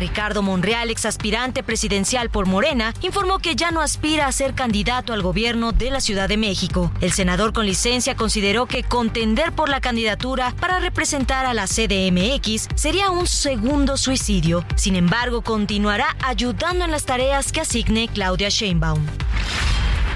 Ricardo 0.00 0.42
Monreal, 0.42 0.90
ex 0.90 1.04
aspirante 1.04 1.62
presidencial 1.62 2.30
por 2.30 2.46
Morena, 2.46 2.94
informó 3.02 3.38
que 3.38 3.54
ya 3.54 3.70
no 3.70 3.82
aspira 3.82 4.26
a 4.26 4.32
ser 4.32 4.54
candidato 4.54 5.12
al 5.12 5.22
gobierno 5.22 5.72
de 5.72 5.90
la 5.90 6.00
Ciudad 6.00 6.28
de 6.28 6.38
México. 6.38 6.90
El 7.00 7.12
senador 7.12 7.52
con 7.52 7.66
licencia 7.66 8.16
consideró 8.16 8.66
que 8.66 8.82
contender 8.82 9.52
por 9.52 9.68
la 9.68 9.80
candidatura 9.80 10.54
para 10.58 10.80
representar 10.80 11.46
a 11.46 11.54
la 11.54 11.66
CDMX 11.66 12.68
sería 12.74 13.10
un 13.10 13.26
segundo 13.26 13.96
suicidio. 13.96 14.64
Sin 14.74 14.96
embargo, 14.96 15.42
continuará 15.42 16.16
ayudando 16.22 16.84
en 16.86 16.90
las 16.90 17.04
tareas 17.04 17.52
que 17.52 17.60
asigne 17.60 18.08
Claudia 18.08 18.48
Sheinbaum. 18.48 19.06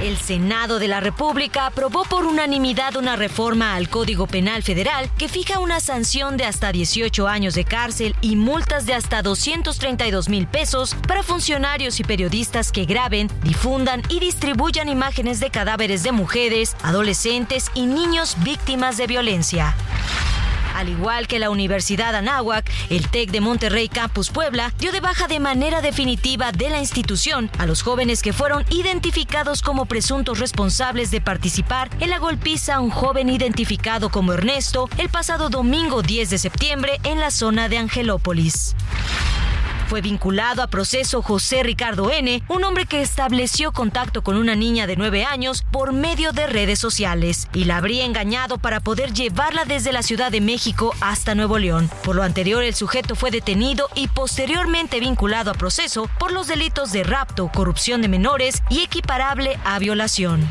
El 0.00 0.18
Senado 0.18 0.78
de 0.78 0.88
la 0.88 1.00
República 1.00 1.66
aprobó 1.66 2.04
por 2.04 2.26
unanimidad 2.26 2.96
una 2.96 3.16
reforma 3.16 3.74
al 3.74 3.88
Código 3.88 4.26
Penal 4.26 4.62
Federal 4.62 5.10
que 5.16 5.28
fija 5.28 5.60
una 5.60 5.80
sanción 5.80 6.36
de 6.36 6.44
hasta 6.44 6.72
18 6.72 7.28
años 7.28 7.54
de 7.54 7.64
cárcel 7.64 8.14
y 8.20 8.36
multas 8.36 8.86
de 8.86 8.94
hasta 8.94 9.22
232 9.22 10.28
mil 10.28 10.46
pesos 10.46 10.94
para 11.06 11.22
funcionarios 11.22 12.00
y 12.00 12.04
periodistas 12.04 12.72
que 12.72 12.84
graben, 12.84 13.30
difundan 13.42 14.02
y 14.08 14.20
distribuyan 14.20 14.88
imágenes 14.88 15.40
de 15.40 15.50
cadáveres 15.50 16.02
de 16.02 16.12
mujeres, 16.12 16.76
adolescentes 16.82 17.70
y 17.74 17.86
niños 17.86 18.36
víctimas 18.42 18.96
de 18.96 19.06
violencia. 19.06 19.74
Al 20.74 20.88
igual 20.88 21.26
que 21.26 21.38
la 21.38 21.50
Universidad 21.50 22.14
Anáhuac, 22.14 22.70
el 22.90 23.08
TEC 23.08 23.30
de 23.30 23.40
Monterrey 23.40 23.88
Campus 23.88 24.30
Puebla 24.30 24.72
dio 24.78 24.92
de 24.92 25.00
baja 25.00 25.28
de 25.28 25.40
manera 25.40 25.80
definitiva 25.80 26.52
de 26.52 26.68
la 26.68 26.80
institución 26.80 27.50
a 27.58 27.66
los 27.66 27.82
jóvenes 27.82 28.22
que 28.22 28.32
fueron 28.32 28.64
identificados 28.70 29.62
como 29.62 29.86
presuntos 29.86 30.40
responsables 30.40 31.10
de 31.10 31.20
participar 31.20 31.88
en 32.00 32.10
la 32.10 32.18
golpiza 32.18 32.74
a 32.74 32.80
un 32.80 32.90
joven 32.90 33.28
identificado 33.28 34.10
como 34.10 34.32
Ernesto 34.32 34.88
el 34.98 35.08
pasado 35.08 35.48
domingo 35.48 36.02
10 36.02 36.30
de 36.30 36.38
septiembre 36.38 37.00
en 37.04 37.20
la 37.20 37.30
zona 37.30 37.68
de 37.68 37.78
Angelópolis. 37.78 38.74
Fue 39.88 40.00
vinculado 40.00 40.62
a 40.62 40.66
proceso 40.66 41.22
José 41.22 41.62
Ricardo 41.62 42.10
N., 42.10 42.42
un 42.48 42.64
hombre 42.64 42.86
que 42.86 43.02
estableció 43.02 43.72
contacto 43.72 44.22
con 44.22 44.36
una 44.36 44.54
niña 44.54 44.86
de 44.86 44.96
9 44.96 45.24
años 45.24 45.64
por 45.70 45.92
medio 45.92 46.32
de 46.32 46.46
redes 46.46 46.78
sociales 46.78 47.48
y 47.52 47.64
la 47.64 47.76
habría 47.76 48.04
engañado 48.04 48.58
para 48.58 48.80
poder 48.80 49.12
llevarla 49.12 49.64
desde 49.64 49.92
la 49.92 50.02
Ciudad 50.02 50.32
de 50.32 50.40
México 50.40 50.94
hasta 51.00 51.34
Nuevo 51.34 51.58
León. 51.58 51.90
Por 52.02 52.16
lo 52.16 52.22
anterior, 52.22 52.62
el 52.62 52.74
sujeto 52.74 53.14
fue 53.14 53.30
detenido 53.30 53.88
y 53.94 54.08
posteriormente 54.08 55.00
vinculado 55.00 55.50
a 55.50 55.54
proceso 55.54 56.08
por 56.18 56.32
los 56.32 56.46
delitos 56.46 56.90
de 56.92 57.04
rapto, 57.04 57.50
corrupción 57.54 58.00
de 58.00 58.08
menores 58.08 58.62
y 58.70 58.80
equiparable 58.80 59.58
a 59.64 59.78
violación. 59.78 60.48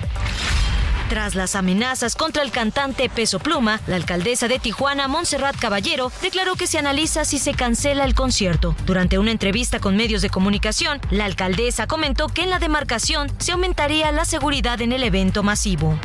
Tras 1.14 1.36
las 1.36 1.56
amenazas 1.56 2.16
contra 2.16 2.42
el 2.42 2.50
cantante 2.50 3.08
Peso 3.08 3.38
Pluma, 3.38 3.80
la 3.86 3.98
alcaldesa 3.98 4.48
de 4.48 4.58
Tijuana, 4.58 5.08
Montserrat 5.08 5.56
Caballero, 5.56 6.12
declaró 6.24 6.56
que 6.56 6.66
se 6.66 6.80
analiza 6.80 7.24
si 7.24 7.38
se 7.38 7.54
cancela 7.54 8.04
el 8.04 8.16
concierto. 8.16 8.76
Durante 8.88 9.20
una 9.20 9.30
entrevista 9.30 9.80
con 9.80 9.96
medios 9.96 10.24
de 10.24 10.32
comunicación, 10.32 11.00
la 11.12 11.26
alcaldesa 11.26 11.86
comentó 11.86 12.30
que 12.30 12.42
en 12.42 12.50
la 12.50 12.58
demarcación 12.58 13.32
se 13.38 13.52
aumentaría 13.52 14.12
la 14.12 14.26
seguridad 14.26 14.82
en 14.82 14.92
el 14.92 15.04
evento 15.04 15.44
masivo. 15.44 16.00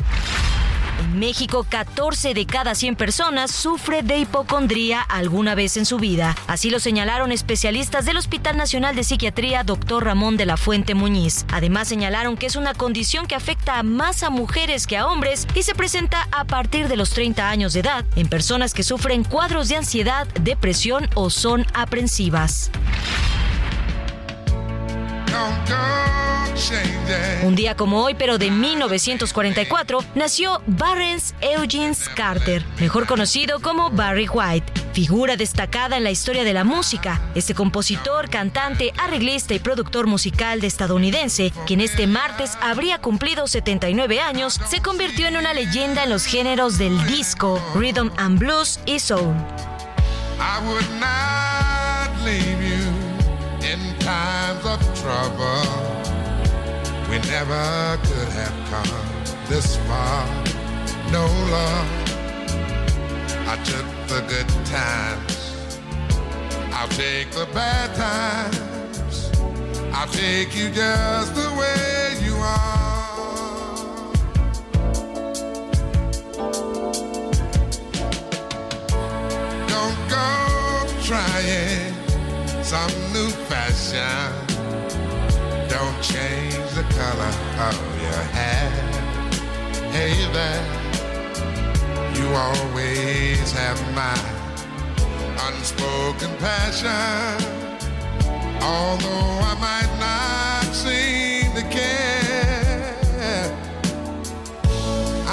En 0.99 1.17
México, 1.17 1.65
14 1.67 2.33
de 2.33 2.45
cada 2.45 2.75
100 2.75 2.97
personas 2.97 3.51
sufre 3.51 4.03
de 4.03 4.17
hipocondría 4.17 5.01
alguna 5.01 5.55
vez 5.55 5.77
en 5.77 5.85
su 5.85 5.97
vida. 5.97 6.35
Así 6.47 6.69
lo 6.69 6.79
señalaron 6.79 7.31
especialistas 7.31 8.05
del 8.05 8.17
Hospital 8.17 8.57
Nacional 8.57 8.97
de 8.97 9.05
Psiquiatría, 9.05 9.63
Dr. 9.63 10.03
Ramón 10.03 10.35
de 10.35 10.45
la 10.45 10.57
Fuente 10.57 10.95
Muñiz. 10.95 11.45
Además, 11.53 11.87
señalaron 11.87 12.35
que 12.35 12.47
es 12.47 12.57
una 12.57 12.73
condición 12.73 13.27
que 13.27 13.35
afecta 13.35 13.81
más 13.81 14.23
a 14.23 14.29
mujeres 14.29 14.87
que 14.87 14.97
a 14.97 15.07
hombres 15.07 15.47
y 15.55 15.63
se 15.63 15.73
presenta 15.73 16.27
a 16.31 16.43
partir 16.43 16.89
de 16.89 16.97
los 16.97 17.11
30 17.11 17.49
años 17.49 17.73
de 17.73 17.79
edad 17.79 18.05
en 18.17 18.27
personas 18.27 18.73
que 18.73 18.83
sufren 18.83 19.23
cuadros 19.23 19.69
de 19.69 19.77
ansiedad, 19.77 20.27
depresión 20.41 21.07
o 21.15 21.29
son 21.29 21.65
aprensivas. 21.73 22.71
Un 27.43 27.55
día 27.55 27.75
como 27.75 28.03
hoy, 28.03 28.15
pero 28.15 28.37
de 28.37 28.51
1944, 28.51 30.03
nació 30.15 30.61
Barrens 30.67 31.33
Eugene 31.41 31.95
Carter, 32.15 32.65
mejor 32.79 33.07
conocido 33.07 33.61
como 33.61 33.89
Barry 33.89 34.27
White, 34.27 34.71
figura 34.93 35.37
destacada 35.37 35.97
en 35.97 36.03
la 36.03 36.11
historia 36.11 36.43
de 36.43 36.53
la 36.53 36.63
música. 36.63 37.21
Este 37.33 37.53
compositor, 37.53 38.29
cantante, 38.29 38.91
arreglista 38.97 39.53
y 39.53 39.59
productor 39.59 40.07
musical 40.07 40.59
de 40.59 40.67
estadounidense, 40.67 41.53
quien 41.65 41.79
este 41.81 42.07
martes 42.07 42.57
habría 42.61 42.99
cumplido 42.99 43.47
79 43.47 44.19
años, 44.19 44.59
se 44.67 44.81
convirtió 44.81 45.27
en 45.27 45.37
una 45.37 45.53
leyenda 45.53 46.03
en 46.03 46.09
los 46.09 46.25
géneros 46.25 46.77
del 46.77 47.05
disco, 47.05 47.61
rhythm 47.73 48.09
and 48.17 48.37
blues 48.37 48.79
y 48.85 48.99
soul. 48.99 49.33
times 54.09 54.65
of 54.65 54.81
trouble. 54.99 55.88
Never 57.27 57.97
could 58.03 58.29
have 58.29 58.57
come 58.69 59.47
this 59.47 59.77
far. 59.87 60.25
No 61.11 61.25
love. 61.25 61.89
I 63.47 63.55
took 63.63 63.85
the 64.07 64.21
good 64.27 64.49
times. 64.65 65.55
I'll 66.73 66.87
take 66.89 67.31
the 67.31 67.47
bad 67.53 67.95
times. 67.95 69.31
I'll 69.93 70.07
take 70.07 70.55
you 70.55 70.69
just 70.69 71.35
the 71.35 71.49
way 71.59 72.17
you 72.23 72.35
are. 72.35 72.79
Don't 79.67 79.99
go 80.09 80.27
trying 81.03 81.93
some 82.63 82.93
new 83.13 83.29
fashion. 83.49 84.31
Don't 85.69 86.01
change 86.01 86.68
color 86.99 87.33
of 87.67 87.77
your 88.03 88.23
hair. 88.35 88.69
Hey 89.95 90.15
there, 90.37 90.63
you 92.17 92.27
always 92.45 93.51
have 93.53 93.79
my 93.95 94.19
unspoken 95.47 96.31
passion. 96.45 97.37
Although 98.61 99.31
I 99.51 99.55
might 99.67 99.91
not 100.07 100.75
seem 100.75 101.47
to 101.59 101.65
care, 101.77 103.45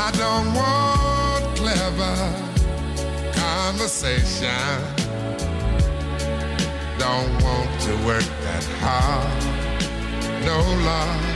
I 0.07 0.09
don't 0.23 0.49
want 0.61 1.45
clever 1.57 2.17
conversation 3.43 5.07
don't 6.99 7.33
want 7.43 7.71
to 7.87 7.93
work 8.07 8.29
that 8.47 8.65
hard. 8.81 9.43
No 10.45 10.59
love. 10.85 11.36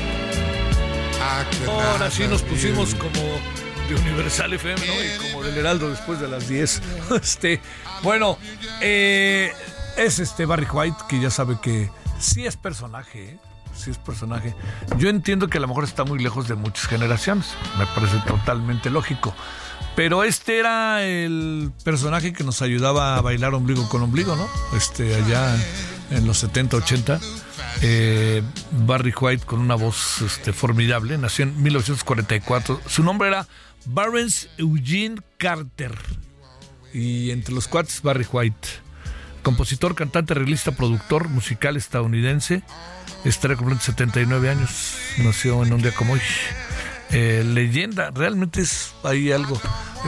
Ahora 1.67 2.11
sí 2.11 2.27
nos 2.27 2.41
pusimos 2.41 2.93
como 2.95 3.39
de 3.87 3.95
Universal 3.95 4.53
FM, 4.53 4.85
¿no? 4.85 4.93
Y 4.93 5.31
como 5.31 5.43
del 5.43 5.57
Heraldo 5.57 5.89
después 5.89 6.19
de 6.19 6.27
las 6.27 6.47
10. 6.47 6.81
Este, 7.21 7.61
bueno, 8.03 8.37
eh, 8.81 9.51
es 9.97 10.19
este 10.19 10.45
Barry 10.45 10.67
White 10.71 10.97
que 11.07 11.19
ya 11.19 11.29
sabe 11.29 11.57
que 11.61 11.89
sí 12.19 12.45
es 12.45 12.57
personaje, 12.57 13.31
¿eh? 13.31 13.39
sí 13.75 13.91
es 13.91 13.97
personaje. 13.97 14.55
Yo 14.97 15.09
entiendo 15.09 15.47
que 15.47 15.57
a 15.57 15.61
lo 15.61 15.67
mejor 15.67 15.83
está 15.83 16.03
muy 16.03 16.19
lejos 16.19 16.47
de 16.47 16.55
muchas 16.55 16.87
generaciones, 16.87 17.47
me 17.77 17.85
parece 17.87 18.17
totalmente 18.27 18.89
lógico. 18.89 19.33
Pero 19.95 20.23
este 20.23 20.59
era 20.59 21.03
el 21.03 21.71
personaje 21.83 22.31
que 22.33 22.43
nos 22.43 22.61
ayudaba 22.61 23.17
a 23.17 23.21
bailar 23.21 23.53
ombligo 23.53 23.87
con 23.89 24.01
ombligo, 24.01 24.35
¿no? 24.35 24.47
Este, 24.75 25.15
allá 25.15 25.55
en 26.11 26.25
los 26.25 26.37
70, 26.39 26.77
80. 26.77 27.19
Eh, 27.81 28.43
Barry 28.71 29.13
White 29.19 29.45
con 29.45 29.59
una 29.59 29.75
voz 29.75 30.21
este, 30.21 30.53
formidable, 30.53 31.17
nació 31.17 31.43
en 31.43 31.61
1944. 31.61 32.81
Su 32.87 33.03
nombre 33.03 33.29
era 33.29 33.47
Barnes 33.85 34.49
Eugene 34.57 35.21
Carter. 35.37 35.97
Y 36.93 37.31
entre 37.31 37.53
los 37.53 37.67
cuates, 37.67 38.01
Barry 38.01 38.27
White. 38.31 38.67
Compositor, 39.43 39.95
cantante, 39.95 40.33
arreglista, 40.33 40.71
productor 40.71 41.29
musical 41.29 41.77
estadounidense. 41.77 42.63
Estará 43.23 43.55
cumpliendo 43.55 43.83
79 43.83 44.49
años. 44.49 44.95
Nació 45.19 45.63
en 45.63 45.73
un 45.73 45.81
día 45.81 45.93
como 45.93 46.13
hoy. 46.13 46.21
Eh, 47.13 47.43
leyenda, 47.45 48.11
realmente 48.11 48.61
es 48.61 48.93
ahí 49.03 49.31
algo. 49.31 49.59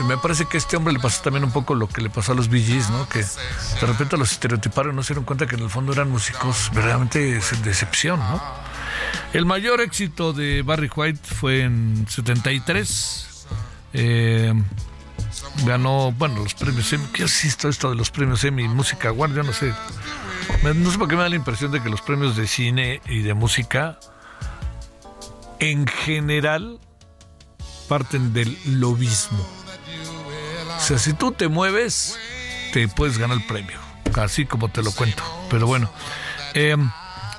Me 0.08 0.16
parece 0.16 0.46
que 0.46 0.56
a 0.56 0.58
este 0.58 0.76
hombre 0.76 0.92
le 0.92 0.98
pasó 0.98 1.22
también 1.22 1.44
un 1.44 1.52
poco 1.52 1.74
lo 1.74 1.88
que 1.88 2.00
le 2.00 2.10
pasó 2.10 2.32
a 2.32 2.34
los 2.34 2.48
Gees, 2.48 2.90
¿no? 2.90 3.08
Que 3.08 3.20
de 3.20 3.86
repente 3.86 4.16
los 4.16 4.32
estereotiparon 4.32 4.96
no 4.96 5.02
se 5.02 5.14
dieron 5.14 5.24
cuenta 5.24 5.46
que 5.46 5.54
en 5.54 5.62
el 5.62 5.70
fondo 5.70 5.92
eran 5.92 6.10
músicos 6.10 6.70
verdaderamente 6.72 7.18
de 7.20 7.70
excepción, 7.70 8.18
¿no? 8.18 8.42
El 9.32 9.46
mayor 9.46 9.80
éxito 9.80 10.32
de 10.32 10.62
Barry 10.62 10.90
White 10.94 11.20
fue 11.22 11.62
en 11.62 12.06
73. 12.08 13.46
Eh, 13.92 14.54
ganó, 15.64 16.12
bueno, 16.12 16.40
los 16.42 16.54
premios 16.54 16.92
Emmy. 16.92 17.06
¿Qué 17.12 17.24
asisto 17.24 17.68
esto 17.68 17.90
de 17.90 17.96
los 17.96 18.10
premios 18.10 18.42
Emmy? 18.44 18.66
Música 18.68 19.08
Award, 19.08 19.34
yo 19.34 19.42
no 19.42 19.52
sé. 19.52 19.72
No 20.62 20.90
sé 20.90 20.98
por 20.98 21.08
qué 21.08 21.16
me 21.16 21.22
da 21.22 21.28
la 21.28 21.36
impresión 21.36 21.70
de 21.70 21.82
que 21.82 21.88
los 21.88 22.02
premios 22.02 22.36
de 22.36 22.46
cine 22.46 23.00
y 23.06 23.22
de 23.22 23.34
música, 23.34 23.98
en 25.58 25.86
general, 25.86 26.80
parten 27.88 28.32
del 28.32 28.56
lobismo. 28.66 29.46
O 30.76 30.80
sea, 30.80 30.98
si 30.98 31.12
tú 31.12 31.32
te 31.32 31.48
mueves, 31.48 32.18
te 32.72 32.88
puedes 32.88 33.18
ganar 33.18 33.38
el 33.38 33.46
premio. 33.46 33.78
Así 34.16 34.44
como 34.46 34.68
te 34.68 34.82
lo 34.82 34.92
cuento. 34.92 35.22
Pero 35.50 35.66
bueno. 35.66 35.90
eh, 36.54 36.76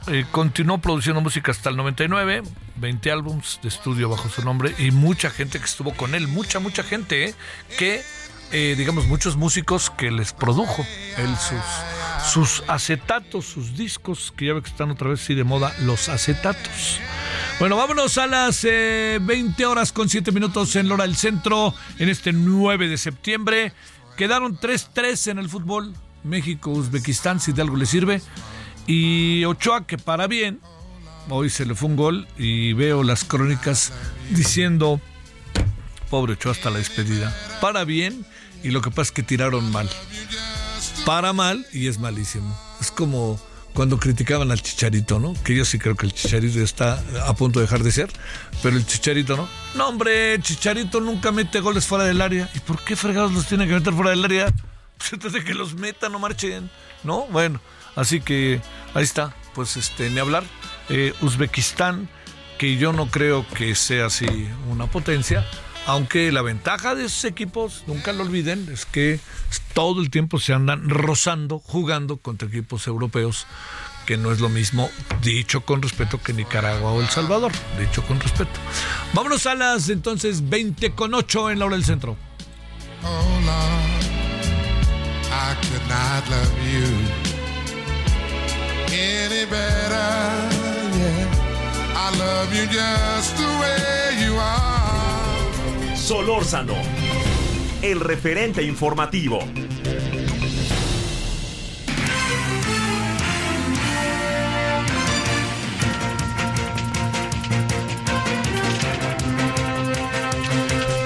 eh, 0.08 0.24
continuó 0.32 0.78
produciendo 0.78 1.20
música 1.20 1.52
hasta 1.52 1.72
el 1.72 1.78
99, 1.78 2.43
20 2.76 3.12
álbums 3.12 3.60
de 3.64 3.70
estudio 3.70 4.08
bajo 4.08 4.30
su 4.30 4.43
nombre 4.46 4.76
y 4.78 4.91
mucha 4.91 5.32
gente 5.32 5.58
que 5.58 5.66
estuvo 5.66 5.93
con 5.93 6.14
él, 6.14 6.28
mucha, 6.28 6.60
mucha 6.60 6.84
gente, 6.84 7.30
eh, 7.30 7.36
que, 7.80 8.04
eh, 8.52 8.76
digamos, 8.78 9.08
muchos 9.08 9.36
músicos 9.36 9.89
que 9.89 10.12
les 10.12 10.32
produjo 10.32 10.86
sus, 11.39 12.32
sus 12.32 12.64
acetatos, 12.70 13.46
sus 13.46 13.76
discos, 13.78 14.32
que 14.38 14.46
ya 14.46 14.54
ve 14.54 14.62
que 14.62 14.70
están 14.70 14.91
otra 14.91 15.10
vez 15.10 15.22
sí 15.22 15.34
de 15.34 15.43
moda, 15.43 15.74
los 15.80 16.08
acetatos. 16.08 17.00
Bueno, 17.58 17.78
vámonos 17.78 18.18
a 18.18 18.28
las 18.28 18.66
eh, 18.66 19.18
20 19.22 19.66
horas 19.66 19.93
con 19.93 20.10
7 20.10 20.34
minutos 20.34 20.76
en 20.76 20.89
Lora 20.89 21.06
del 21.06 21.16
Centro, 21.16 21.74
en 21.99 22.10
este 22.10 22.34
9 22.34 22.89
de 22.89 22.97
septiembre. 22.97 23.72
Quedaron 24.18 24.60
3-3 24.60 25.32
en 25.32 25.39
el 25.39 25.47
fútbol. 25.47 25.93
México, 26.24 26.72
Uzbekistán, 26.72 27.39
si 27.39 27.53
de 27.53 27.62
algo 27.62 27.78
le 27.78 27.86
sirve. 27.86 28.22
Y 28.88 29.45
Ochoa, 29.45 29.88
que 29.88 29.97
para 29.97 30.28
bien, 30.28 30.60
hoy 31.30 31.49
se 31.49 31.66
le 31.66 31.76
fue 31.76 31.88
un 31.88 31.95
gol 31.95 32.28
y 32.38 32.74
veo 32.74 33.03
las 33.03 33.24
crónicas 33.24 33.93
diciendo 34.32 34.99
Pobre 36.10 36.34
Ochoa 36.34 36.51
hasta 36.51 36.70
la 36.70 36.80
despedida. 36.80 37.34
Para 37.62 37.86
bien 37.86 38.26
y 38.64 38.72
lo 38.72 38.82
que 38.82 38.89
pasa 38.89 39.03
es 39.03 39.12
que 39.12 39.24
tiraron 39.24 39.72
mal. 39.72 39.89
Para 41.06 41.32
mal 41.32 41.66
y 41.72 41.88
es 41.88 41.99
malísimo. 41.99 42.53
Es 42.82 42.91
como 42.91 43.39
cuando 43.76 43.99
criticaban 43.99 44.51
al 44.51 44.61
Chicharito, 44.61 45.19
¿no? 45.19 45.36
Que 45.43 45.53
yo 45.53 45.65
sí 45.65 45.78
creo 45.78 45.95
que 45.95 46.05
el 46.05 46.13
Chicharito 46.13 46.61
está 46.61 47.03
a 47.28 47.36
punto 47.36 47.59
de 47.59 47.65
dejar 47.65 47.84
de 47.84 47.91
ser, 47.91 48.09
pero 48.63 48.78
el 48.78 48.86
Chicharito 48.86 49.36
no. 49.36 49.49
No, 49.76 49.89
hombre, 49.89 50.39
Chicharito 50.41 51.01
nunca 51.01 51.34
mete 51.34 51.59
goles 51.59 51.86
fuera 51.86 52.05
del 52.05 52.21
área. 52.21 52.49
¿Y 52.55 52.59
por 52.59 52.84
qué 52.84 52.95
fregados 52.95 53.34
los 53.34 53.45
tiene 53.45 53.67
que 53.67 53.73
meter 53.73 53.93
fuera 53.93 54.09
del 54.09 54.23
área? 54.23 54.51
Pues 54.97 55.11
entonces 55.11 55.43
que 55.43 55.53
los 55.53 55.76
metan, 55.76 56.13
no 56.13 56.19
marchen, 56.19 56.71
¿no? 57.03 57.28
Bueno, 57.28 57.59
así 57.97 58.21
que 58.21 58.61
ahí 58.93 59.03
está, 59.03 59.36
pues 59.53 59.76
este, 59.76 60.09
ni 60.09 60.19
hablar. 60.19 60.45
Eh, 60.88 61.13
Uzbekistán, 61.19 62.07
que 62.57 62.78
yo 62.78 62.93
no 62.93 63.11
creo 63.11 63.45
que 63.45 63.76
sea 63.76 64.05
así 64.05 64.26
una 64.69 64.88
potencia, 64.88 65.45
aunque 65.86 66.32
la 66.32 66.42
ventaja 66.42 66.96
de 66.96 67.06
esos 67.06 67.24
equipos, 67.26 67.84
nunca 67.88 68.14
lo 68.14 68.24
olviden, 68.24 68.68
es 68.72 68.86
que 68.86 69.20
todo 69.74 70.02
el 70.02 70.10
tiempo 70.10 70.40
se 70.40 70.54
andan 70.54 70.90
rozando, 70.90 71.60
jugando 71.60 72.18
contra 72.18 72.48
equipos 72.48 72.88
europeos, 72.88 73.46
que 74.06 74.18
no 74.18 74.32
es 74.32 74.40
lo 74.40 74.50
mismo, 74.50 74.90
dicho 75.22 75.62
con 75.62 75.82
respeto, 75.82 76.22
que 76.22 76.34
Nicaragua 76.34 76.92
o 76.92 77.02
El 77.02 77.10
Salvador, 77.10 77.52
dicho 77.80 78.04
con 78.04 78.20
respeto. 78.20 78.60
Vámonos 79.14 79.46
a 79.46 79.56
las 79.56 79.90
entonces 79.90 80.48
20 80.50 80.92
con 80.92 81.14
8 81.14 81.52
en 81.52 81.60
la 81.60 81.66
hora 81.66 81.76
del 81.76 81.86
centro. 81.86 82.16
Solórzano, 96.06 96.76
el 97.82 97.99
referente 97.99 98.62
informativo. 98.62 99.39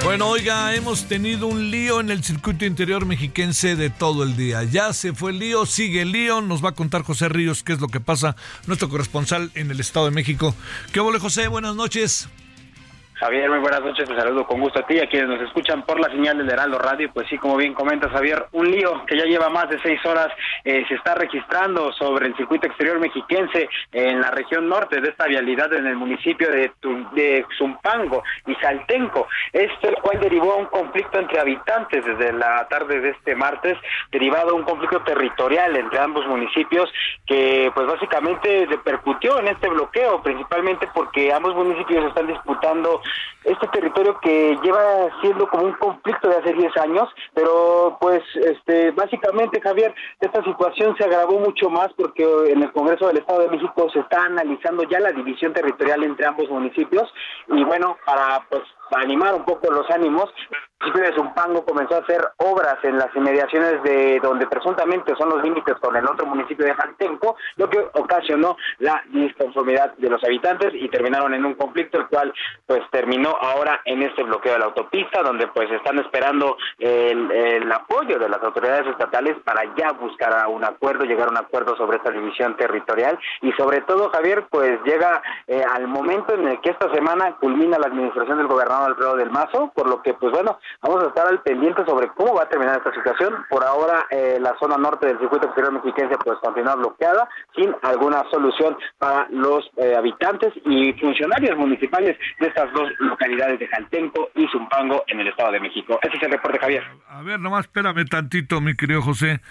Bueno, 0.03 0.27
oiga, 0.27 0.75
hemos 0.75 1.05
tenido 1.05 1.47
un 1.47 1.71
lío 1.71 2.01
en 2.01 2.09
el 2.09 2.21
circuito 2.21 2.65
interior 2.65 3.05
mexiquense 3.05 3.77
de 3.77 3.89
todo 3.89 4.23
el 4.23 4.35
día. 4.35 4.65
Ya 4.65 4.91
se 4.91 5.13
fue 5.13 5.31
el 5.31 5.39
lío, 5.39 5.65
sigue 5.65 6.01
el 6.01 6.11
lío. 6.11 6.41
Nos 6.41 6.61
va 6.61 6.71
a 6.71 6.75
contar 6.75 7.03
José 7.03 7.29
Ríos 7.29 7.63
qué 7.63 7.71
es 7.71 7.79
lo 7.79 7.87
que 7.87 8.01
pasa, 8.01 8.35
nuestro 8.67 8.89
corresponsal 8.89 9.49
en 9.55 9.71
el 9.71 9.79
Estado 9.79 10.07
de 10.07 10.11
México. 10.11 10.53
¿Qué 10.91 10.99
vole, 10.99 11.19
José? 11.19 11.47
Buenas 11.47 11.77
noches. 11.77 12.27
Javier, 13.19 13.49
muy 13.49 13.59
buenas 13.59 13.81
noches, 13.81 14.07
te 14.07 14.15
saludo 14.15 14.47
con 14.47 14.61
gusto 14.61 14.79
a 14.79 14.87
ti, 14.87 14.97
a 14.97 15.05
quienes 15.09 15.27
nos 15.27 15.41
escuchan 15.41 15.81
por 15.81 15.99
la 15.99 16.07
señal 16.07 16.37
del 16.37 16.49
Heraldo 16.49 16.79
Radio, 16.79 17.11
pues 17.13 17.27
sí, 17.27 17.37
como 17.37 17.57
bien 17.57 17.73
comentas 17.73 18.13
Javier, 18.13 18.45
un 18.53 18.71
lío 18.71 19.03
que 19.05 19.17
ya 19.17 19.25
lleva 19.25 19.49
más 19.49 19.69
de 19.69 19.77
seis 19.81 19.99
horas 20.05 20.29
eh, 20.63 20.85
se 20.87 20.95
está 20.95 21.15
registrando 21.15 21.91
sobre 21.91 22.27
el 22.27 22.37
circuito 22.37 22.67
exterior 22.67 22.97
mexiquense 22.97 23.67
en 23.91 24.21
la 24.21 24.31
región 24.31 24.69
norte 24.69 25.01
de 25.01 25.09
esta 25.09 25.25
vialidad 25.25 25.73
en 25.73 25.87
el 25.87 25.97
municipio 25.97 26.49
de, 26.49 26.71
de 27.11 27.45
Zumpango 27.57 28.23
y 28.47 28.55
Saltenco, 28.55 29.27
esto 29.51 29.89
el 29.89 29.95
cual 29.95 30.21
derivó 30.21 30.53
a 30.53 30.55
un 30.55 30.67
conflicto 30.67 31.19
entre 31.19 31.41
habitantes 31.41 32.05
desde 32.05 32.31
la 32.31 32.65
tarde 32.69 33.01
de 33.01 33.09
este 33.09 33.35
martes, 33.35 33.77
derivado 34.13 34.51
a 34.51 34.53
un 34.53 34.63
conflicto 34.63 35.01
territorial 35.01 35.75
entre 35.75 35.99
ambos 35.99 36.25
municipios 36.25 36.89
que 37.25 37.69
pues 37.75 37.85
básicamente 37.85 38.65
repercutió 38.69 39.39
en 39.39 39.49
este 39.49 39.67
bloqueo, 39.67 40.23
principalmente 40.23 40.87
porque 40.93 41.33
ambos 41.33 41.53
municipios 41.53 42.05
están 42.05 42.27
disputando 42.27 43.01
este 43.43 43.67
territorio 43.67 44.19
que 44.21 44.57
lleva 44.61 45.09
siendo 45.21 45.47
como 45.47 45.65
un 45.65 45.73
conflicto 45.73 46.27
de 46.27 46.37
hace 46.37 46.53
10 46.53 46.77
años, 46.77 47.09
pero 47.33 47.97
pues 47.99 48.21
este 48.35 48.91
básicamente 48.91 49.61
Javier, 49.61 49.93
esta 50.19 50.43
situación 50.43 50.95
se 50.97 51.05
agravó 51.05 51.39
mucho 51.39 51.69
más 51.69 51.89
porque 51.95 52.23
en 52.47 52.63
el 52.63 52.71
Congreso 52.71 53.07
del 53.07 53.19
Estado 53.19 53.41
de 53.41 53.49
México 53.49 53.89
se 53.91 53.99
está 53.99 54.23
analizando 54.25 54.83
ya 54.83 54.99
la 54.99 55.11
división 55.11 55.53
territorial 55.53 56.03
entre 56.03 56.25
ambos 56.25 56.49
municipios 56.49 57.11
y 57.47 57.63
bueno, 57.63 57.97
para 58.05 58.45
pues 58.49 58.63
animar 58.91 59.35
un 59.35 59.45
poco 59.45 59.71
los 59.71 59.89
ánimos, 59.89 60.31
de 60.79 61.13
Zumpango 61.13 61.65
comenzó 61.65 61.95
a 61.95 61.99
hacer 61.99 62.21
obras 62.37 62.77
en 62.83 62.97
las 62.97 63.13
inmediaciones 63.15 63.83
de 63.83 64.19
donde 64.21 64.47
presuntamente 64.47 65.13
son 65.17 65.29
los 65.29 65.43
límites 65.43 65.75
con 65.75 65.95
el 65.95 66.05
otro 66.05 66.25
municipio 66.25 66.65
de 66.65 66.73
Jaltenco, 66.73 67.35
lo 67.57 67.69
que 67.69 67.79
ocasionó 67.93 68.55
la 68.79 69.03
disconformidad 69.07 69.93
de 69.97 70.09
los 70.09 70.23
habitantes 70.23 70.73
y 70.73 70.87
terminaron 70.89 71.33
en 71.33 71.45
un 71.45 71.55
conflicto 71.55 71.97
el 71.97 72.07
cual 72.07 72.33
pues 72.65 72.81
terminó 72.91 73.29
ahora 73.29 73.81
en 73.85 74.03
este 74.03 74.23
bloqueo 74.23 74.53
de 74.53 74.59
la 74.59 74.65
autopista 74.65 75.21
donde 75.21 75.47
pues 75.47 75.69
están 75.71 75.99
esperando 75.99 76.57
el, 76.79 77.69
apoyo 77.71 78.17
de 78.17 78.29
las 78.29 78.41
autoridades 78.41 78.87
estatales 78.87 79.35
para 79.43 79.63
ya 79.75 79.91
buscar 79.91 80.33
a 80.33 80.47
un 80.47 80.63
acuerdo, 80.63 81.05
llegar 81.05 81.27
a 81.27 81.31
un 81.31 81.37
acuerdo 81.37 81.75
sobre 81.77 81.97
esta 81.97 82.09
división 82.09 82.57
territorial. 82.57 83.19
Y 83.41 83.51
sobre 83.53 83.81
todo 83.81 84.09
Javier 84.09 84.47
pues 84.49 84.79
llega 84.85 85.21
eh, 85.45 85.63
al 85.75 85.87
momento 85.87 86.33
en 86.33 86.47
el 86.47 86.61
que 86.61 86.71
esta 86.71 86.91
semana 86.93 87.35
culmina 87.39 87.77
la 87.77 87.87
administración 87.87 88.37
del 88.37 88.47
gobernador 88.47 88.89
Alfredo 88.91 89.15
del 89.17 89.29
Mazo, 89.29 89.71
por 89.75 89.87
lo 89.87 90.01
que 90.01 90.13
pues 90.13 90.31
bueno, 90.31 90.57
vamos 90.81 91.03
a 91.03 91.07
estar 91.07 91.27
al 91.27 91.41
pendiente 91.41 91.83
sobre 91.85 92.07
cómo 92.09 92.35
va 92.35 92.43
a 92.43 92.49
terminar 92.49 92.77
esta 92.77 92.93
situación. 92.93 93.45
Por 93.49 93.63
ahora 93.63 94.05
eh, 94.09 94.37
la 94.39 94.55
zona 94.59 94.77
norte 94.77 95.07
del 95.07 95.19
circuito 95.19 95.47
exterior 95.47 95.73
mexiquense 95.73 96.15
pues 96.23 96.37
continúa 96.39 96.75
bloqueada 96.75 97.29
sin 97.55 97.75
alguna 97.81 98.23
solución 98.31 98.77
para 98.97 99.27
los 99.29 99.69
eh, 99.77 99.95
habitantes 99.95 100.53
y 100.65 100.93
funcionarios 100.93 101.57
municipales 101.57 102.17
de 102.39 102.47
estas 102.47 102.71
dos 102.73 102.89
localidades 102.99 103.59
de 103.59 103.67
Jaltenco 103.67 104.29
y 104.35 104.47
Zumpango 104.47 105.03
en 105.07 105.19
el 105.19 105.27
Estado 105.27 105.51
de 105.51 105.59
México. 105.59 105.99
Ese 106.01 106.17
es 106.17 106.23
el 106.23 106.31
reporte, 106.31 106.59
Javier. 106.59 106.83
A 107.07 107.21
ver, 107.21 107.39
nomás 107.39 107.65
espérame 107.65 108.05
tantito, 108.05 108.61
mi 108.61 108.75
querido 108.75 109.01
José. 109.01 109.41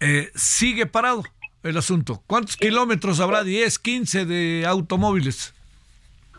Eh, 0.00 0.30
sigue 0.34 0.86
parado 0.86 1.22
el 1.62 1.76
asunto. 1.76 2.22
¿Cuántos 2.26 2.56
kilómetros 2.56 3.20
habrá? 3.20 3.42
¿10, 3.42 3.80
15 3.80 4.24
de 4.24 4.66
automóviles? 4.66 5.54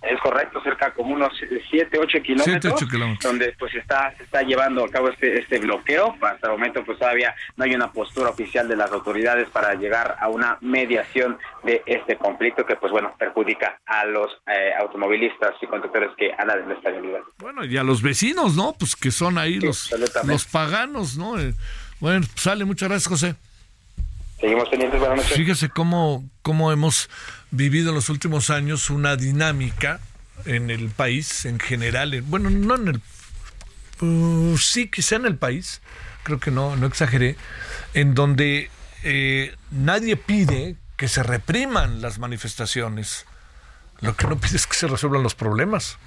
Es 0.03 0.19
correcto, 0.19 0.61
cerca 0.61 0.93
como 0.93 1.13
unos 1.13 1.31
7, 1.69 1.97
8 1.97 2.21
kilómetros, 2.21 2.89
donde 3.21 3.55
pues 3.57 3.73
está, 3.75 4.13
se 4.17 4.23
está 4.23 4.41
llevando 4.41 4.83
a 4.83 4.89
cabo 4.89 5.09
este, 5.09 5.39
este 5.39 5.59
bloqueo. 5.59 6.15
Hasta 6.21 6.47
el 6.47 6.51
momento 6.53 6.83
pues 6.83 6.99
todavía 6.99 7.33
no 7.55 7.63
hay 7.63 7.73
una 7.73 7.91
postura 7.91 8.29
oficial 8.29 8.67
de 8.67 8.75
las 8.75 8.91
autoridades 8.91 9.49
para 9.49 9.75
llegar 9.75 10.17
a 10.19 10.27
una 10.27 10.57
mediación 10.61 11.37
de 11.63 11.81
este 11.85 12.17
conflicto 12.17 12.65
que 12.65 12.75
pues 12.75 12.91
bueno, 12.91 13.15
perjudica 13.17 13.79
a 13.85 14.05
los 14.05 14.29
eh, 14.47 14.71
automovilistas 14.79 15.51
y 15.61 15.67
conductores 15.67 16.11
que 16.17 16.33
andan 16.37 16.63
en 16.63 16.71
esta 16.71 16.89
vialidad. 16.89 17.21
Bueno, 17.37 17.63
y 17.63 17.77
a 17.77 17.83
los 17.83 18.01
vecinos, 18.01 18.55
¿no? 18.55 18.73
Pues 18.77 18.95
que 18.95 19.11
son 19.11 19.37
ahí 19.37 19.59
los, 19.59 19.89
los 20.25 20.45
paganos, 20.45 21.17
¿no? 21.17 21.39
Eh, 21.39 21.53
bueno, 21.99 22.25
sale, 22.35 22.65
muchas 22.65 22.89
gracias 22.89 23.07
José. 23.07 23.35
Seguimos 24.39 24.67
pendientes, 24.67 24.99
buenas 24.99 25.19
noches. 25.19 25.37
Fíjese 25.37 25.69
cómo, 25.69 26.25
cómo 26.41 26.73
hemos 26.73 27.09
vivido 27.53 27.89
en 27.89 27.95
los 27.95 28.09
últimos 28.09 28.49
años 28.49 28.89
una 28.89 29.15
dinámica 29.15 29.99
en 30.45 30.71
el 30.71 30.89
país 30.89 31.45
en 31.45 31.59
general, 31.59 32.19
bueno, 32.23 32.49
no 32.49 32.75
en 32.75 32.87
el, 32.87 33.01
uh, 34.01 34.57
sí, 34.57 34.89
quizá 34.89 35.17
en 35.17 35.27
el 35.27 35.37
país, 35.37 35.79
creo 36.23 36.39
que 36.39 36.49
no, 36.49 36.75
no 36.75 36.87
exageré, 36.87 37.37
en 37.93 38.15
donde 38.15 38.71
eh, 39.03 39.55
nadie 39.69 40.17
pide 40.17 40.77
que 40.97 41.07
se 41.07 41.21
repriman 41.21 42.01
las 42.01 42.17
manifestaciones, 42.17 43.25
lo 44.01 44.15
que 44.17 44.25
no 44.25 44.39
pide 44.39 44.57
es 44.57 44.65
que 44.65 44.75
se 44.75 44.87
resuelvan 44.87 45.21
los 45.21 45.35
problemas, 45.35 45.97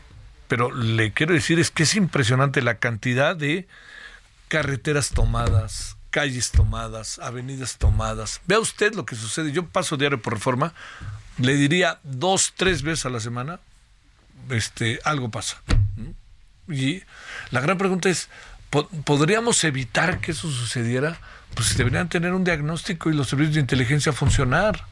pero 0.49 0.75
le 0.75 1.13
quiero 1.13 1.33
decir 1.33 1.61
es 1.61 1.71
que 1.71 1.85
es 1.85 1.95
impresionante 1.95 2.61
la 2.61 2.79
cantidad 2.79 3.37
de 3.37 3.69
carreteras 4.49 5.11
tomadas, 5.11 5.97
calles 6.11 6.51
tomadas, 6.51 7.21
avenidas 7.21 7.79
tomadas. 7.79 8.41
Vea 8.47 8.59
usted 8.59 8.95
lo 8.95 9.05
que 9.07 9.17
sucede. 9.17 9.53
Yo 9.53 9.67
paso 9.67 9.97
diario 9.97 10.23
por 10.23 10.35
reforma 10.35 10.73
le 11.39 11.55
diría 11.55 11.99
dos, 12.03 12.55
tres 12.57 12.83
veces 12.83 13.07
a 13.07 13.11
la 13.11 13.21
semana, 13.21 13.61
este, 14.51 15.01
algo 15.05 15.31
pasa. 15.31 15.63
Y 16.69 17.03
la 17.51 17.61
gran 17.61 17.79
pregunta 17.79 18.09
es, 18.09 18.29
¿podríamos 19.05 19.63
evitar 19.65 20.21
que 20.21 20.33
eso 20.33 20.51
sucediera? 20.51 21.19
Pues 21.55 21.77
deberían 21.77 22.09
tener 22.09 22.33
un 22.33 22.45
diagnóstico 22.45 23.11
y 23.11 23.15
los 23.15 23.29
servicios 23.29 23.55
de 23.55 23.61
inteligencia 23.61 24.13
funcionar. 24.13 24.85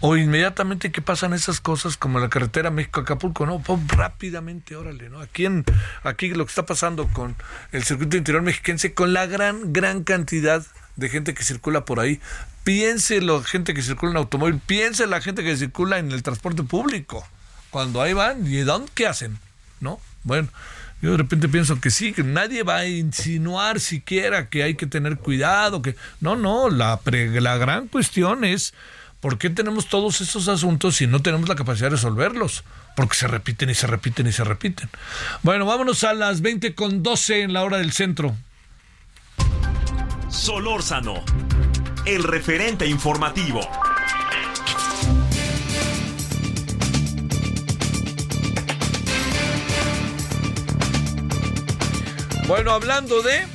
O 0.00 0.16
inmediatamente 0.16 0.92
que 0.92 1.02
pasan 1.02 1.32
esas 1.32 1.60
cosas 1.60 1.96
como 1.96 2.20
la 2.20 2.28
carretera 2.28 2.70
México-Acapulco, 2.70 3.46
¿no? 3.46 3.60
rápidamente, 3.88 4.76
órale, 4.76 5.08
¿no? 5.08 5.18
Aquí, 5.20 5.44
en, 5.44 5.64
aquí 6.04 6.28
lo 6.28 6.44
que 6.44 6.50
está 6.50 6.64
pasando 6.64 7.08
con 7.08 7.34
el 7.72 7.82
circuito 7.82 8.16
interior 8.16 8.42
mexiquense, 8.42 8.94
con 8.94 9.12
la 9.12 9.26
gran, 9.26 9.72
gran 9.72 10.04
cantidad 10.04 10.64
de 10.98 11.08
gente 11.08 11.32
que 11.32 11.44
circula 11.44 11.84
por 11.84 12.00
ahí. 12.00 12.20
Piense 12.64 13.22
la 13.22 13.42
gente 13.42 13.72
que 13.72 13.82
circula 13.82 14.10
en 14.10 14.18
automóvil, 14.18 14.60
piense 14.64 15.06
la 15.06 15.20
gente 15.20 15.42
que 15.42 15.56
circula 15.56 15.98
en 15.98 16.12
el 16.12 16.22
transporte 16.22 16.64
público. 16.64 17.26
Cuando 17.70 18.02
ahí 18.02 18.12
van, 18.12 18.46
¿y 18.46 18.58
dónde 18.58 18.90
qué 18.94 19.06
hacen? 19.06 19.38
¿No? 19.80 20.00
Bueno, 20.24 20.48
yo 21.00 21.12
de 21.12 21.18
repente 21.18 21.48
pienso 21.48 21.80
que 21.80 21.90
sí, 21.90 22.12
que 22.12 22.24
nadie 22.24 22.64
va 22.64 22.78
a 22.78 22.86
insinuar 22.86 23.78
siquiera 23.78 24.48
que 24.48 24.64
hay 24.64 24.74
que 24.74 24.86
tener 24.86 25.18
cuidado, 25.18 25.82
que 25.82 25.94
no, 26.20 26.34
no, 26.34 26.68
la, 26.68 27.00
gran 27.04 27.86
cuestión 27.86 28.44
es 28.44 28.74
¿por 29.20 29.38
qué 29.38 29.50
tenemos 29.50 29.88
todos 29.88 30.20
esos 30.20 30.48
asuntos 30.48 30.96
si 30.96 31.06
no 31.06 31.22
tenemos 31.22 31.48
la 31.48 31.54
capacidad 31.54 31.86
de 31.86 31.96
resolverlos? 31.96 32.64
Porque 32.96 33.14
se 33.14 33.28
repiten 33.28 33.70
y 33.70 33.74
se 33.74 33.86
repiten 33.86 34.26
y 34.26 34.32
se 34.32 34.42
repiten. 34.42 34.90
Bueno, 35.44 35.64
vámonos 35.64 36.02
a 36.02 36.12
las 36.14 36.40
20 36.40 36.74
con 36.74 37.04
12 37.04 37.42
en 37.42 37.52
la 37.52 37.62
hora 37.62 37.78
del 37.78 37.92
centro. 37.92 38.36
Solórzano, 40.28 41.14
el 42.04 42.22
referente 42.22 42.86
informativo. 42.86 43.60
Bueno, 52.46 52.72
hablando 52.72 53.22
de 53.22 53.46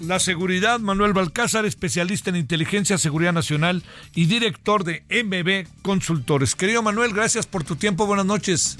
la 0.00 0.18
seguridad, 0.18 0.80
Manuel 0.80 1.14
Balcázar, 1.14 1.64
especialista 1.64 2.28
en 2.28 2.36
inteligencia, 2.36 2.98
seguridad 2.98 3.32
nacional 3.32 3.82
y 4.14 4.26
director 4.26 4.84
de 4.84 5.04
MB 5.08 5.82
Consultores. 5.82 6.54
Querido 6.54 6.82
Manuel, 6.82 7.14
gracias 7.14 7.46
por 7.46 7.64
tu 7.64 7.76
tiempo. 7.76 8.06
Buenas 8.06 8.26
noches. 8.26 8.78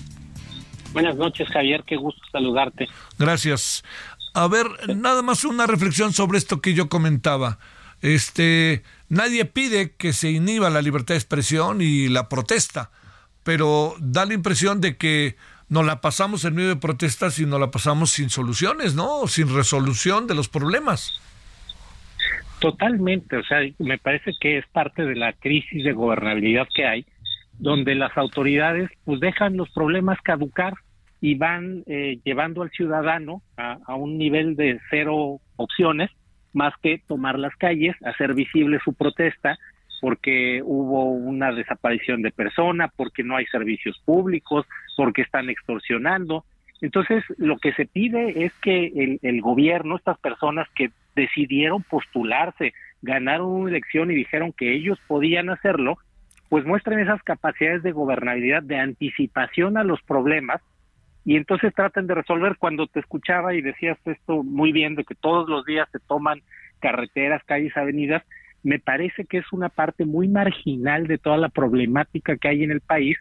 Buenas 0.92 1.16
noches, 1.16 1.48
Javier. 1.48 1.84
Qué 1.86 1.96
gusto 1.96 2.20
saludarte. 2.30 2.88
Gracias. 3.18 3.82
A 4.34 4.48
ver, 4.48 4.66
nada 4.96 5.22
más 5.22 5.44
una 5.44 5.66
reflexión 5.66 6.12
sobre 6.12 6.38
esto 6.38 6.60
que 6.60 6.74
yo 6.74 6.88
comentaba. 6.88 7.58
Este, 8.00 8.82
nadie 9.08 9.44
pide 9.44 9.92
que 9.92 10.12
se 10.12 10.30
inhiba 10.30 10.70
la 10.70 10.82
libertad 10.82 11.14
de 11.14 11.18
expresión 11.18 11.80
y 11.80 12.08
la 12.08 12.28
protesta, 12.28 12.90
pero 13.44 13.94
da 14.00 14.24
la 14.24 14.34
impresión 14.34 14.80
de 14.80 14.96
que 14.96 15.36
no 15.68 15.82
la 15.82 16.00
pasamos 16.00 16.44
en 16.44 16.54
medio 16.54 16.70
de 16.70 16.76
protestas 16.76 17.38
y 17.38 17.46
no 17.46 17.58
la 17.58 17.70
pasamos 17.70 18.10
sin 18.10 18.30
soluciones, 18.30 18.94
¿no? 18.94 19.26
Sin 19.26 19.54
resolución 19.54 20.26
de 20.26 20.34
los 20.34 20.48
problemas. 20.48 21.20
Totalmente, 22.58 23.36
o 23.36 23.44
sea, 23.44 23.58
me 23.78 23.98
parece 23.98 24.32
que 24.40 24.58
es 24.58 24.66
parte 24.68 25.04
de 25.04 25.16
la 25.16 25.32
crisis 25.32 25.84
de 25.84 25.92
gobernabilidad 25.92 26.68
que 26.74 26.86
hay, 26.86 27.06
donde 27.58 27.94
las 27.94 28.16
autoridades 28.16 28.90
pues 29.04 29.20
dejan 29.20 29.56
los 29.56 29.68
problemas 29.70 30.18
caducar 30.22 30.74
y 31.22 31.36
van 31.36 31.84
eh, 31.86 32.18
llevando 32.24 32.62
al 32.62 32.70
ciudadano 32.70 33.42
a, 33.56 33.94
un 33.94 34.18
nivel 34.18 34.56
de 34.56 34.80
cero 34.90 35.40
opciones, 35.54 36.10
más 36.52 36.74
que 36.82 37.00
tomar 37.06 37.38
las 37.38 37.54
calles, 37.54 37.94
hacer 38.04 38.34
visible 38.34 38.80
su 38.84 38.92
protesta, 38.92 39.56
porque 40.00 40.62
hubo 40.64 41.12
una 41.12 41.52
desaparición 41.52 42.22
de 42.22 42.32
persona, 42.32 42.88
porque 42.96 43.22
no 43.22 43.36
hay 43.36 43.46
servicios 43.46 44.02
públicos, 44.04 44.66
porque 44.96 45.22
están 45.22 45.48
extorsionando. 45.48 46.44
Entonces, 46.80 47.22
lo 47.38 47.56
que 47.58 47.72
se 47.74 47.86
pide 47.86 48.44
es 48.44 48.52
que 48.54 48.86
el, 48.86 49.20
el 49.22 49.40
gobierno, 49.40 49.94
estas 49.94 50.18
personas 50.18 50.66
que 50.74 50.90
decidieron 51.14 51.84
postularse, 51.84 52.72
ganaron 53.00 53.46
una 53.46 53.70
elección 53.70 54.10
y 54.10 54.16
dijeron 54.16 54.52
que 54.52 54.74
ellos 54.74 54.98
podían 55.06 55.50
hacerlo, 55.50 55.98
pues 56.48 56.64
muestren 56.64 56.98
esas 56.98 57.22
capacidades 57.22 57.84
de 57.84 57.92
gobernabilidad, 57.92 58.64
de 58.64 58.78
anticipación 58.78 59.76
a 59.76 59.84
los 59.84 60.02
problemas, 60.02 60.60
y 61.24 61.36
entonces 61.36 61.74
traten 61.74 62.06
de 62.06 62.14
resolver. 62.14 62.56
Cuando 62.58 62.86
te 62.86 63.00
escuchaba 63.00 63.54
y 63.54 63.62
decías 63.62 63.98
esto 64.04 64.42
muy 64.42 64.72
bien, 64.72 64.94
de 64.94 65.04
que 65.04 65.14
todos 65.14 65.48
los 65.48 65.64
días 65.64 65.88
se 65.92 66.00
toman 66.00 66.40
carreteras, 66.80 67.42
calles, 67.44 67.76
avenidas, 67.76 68.22
me 68.62 68.78
parece 68.78 69.24
que 69.24 69.38
es 69.38 69.52
una 69.52 69.68
parte 69.68 70.04
muy 70.04 70.28
marginal 70.28 71.06
de 71.06 71.18
toda 71.18 71.36
la 71.36 71.48
problemática 71.48 72.36
que 72.36 72.48
hay 72.48 72.62
en 72.62 72.70
el 72.70 72.80
país 72.80 73.16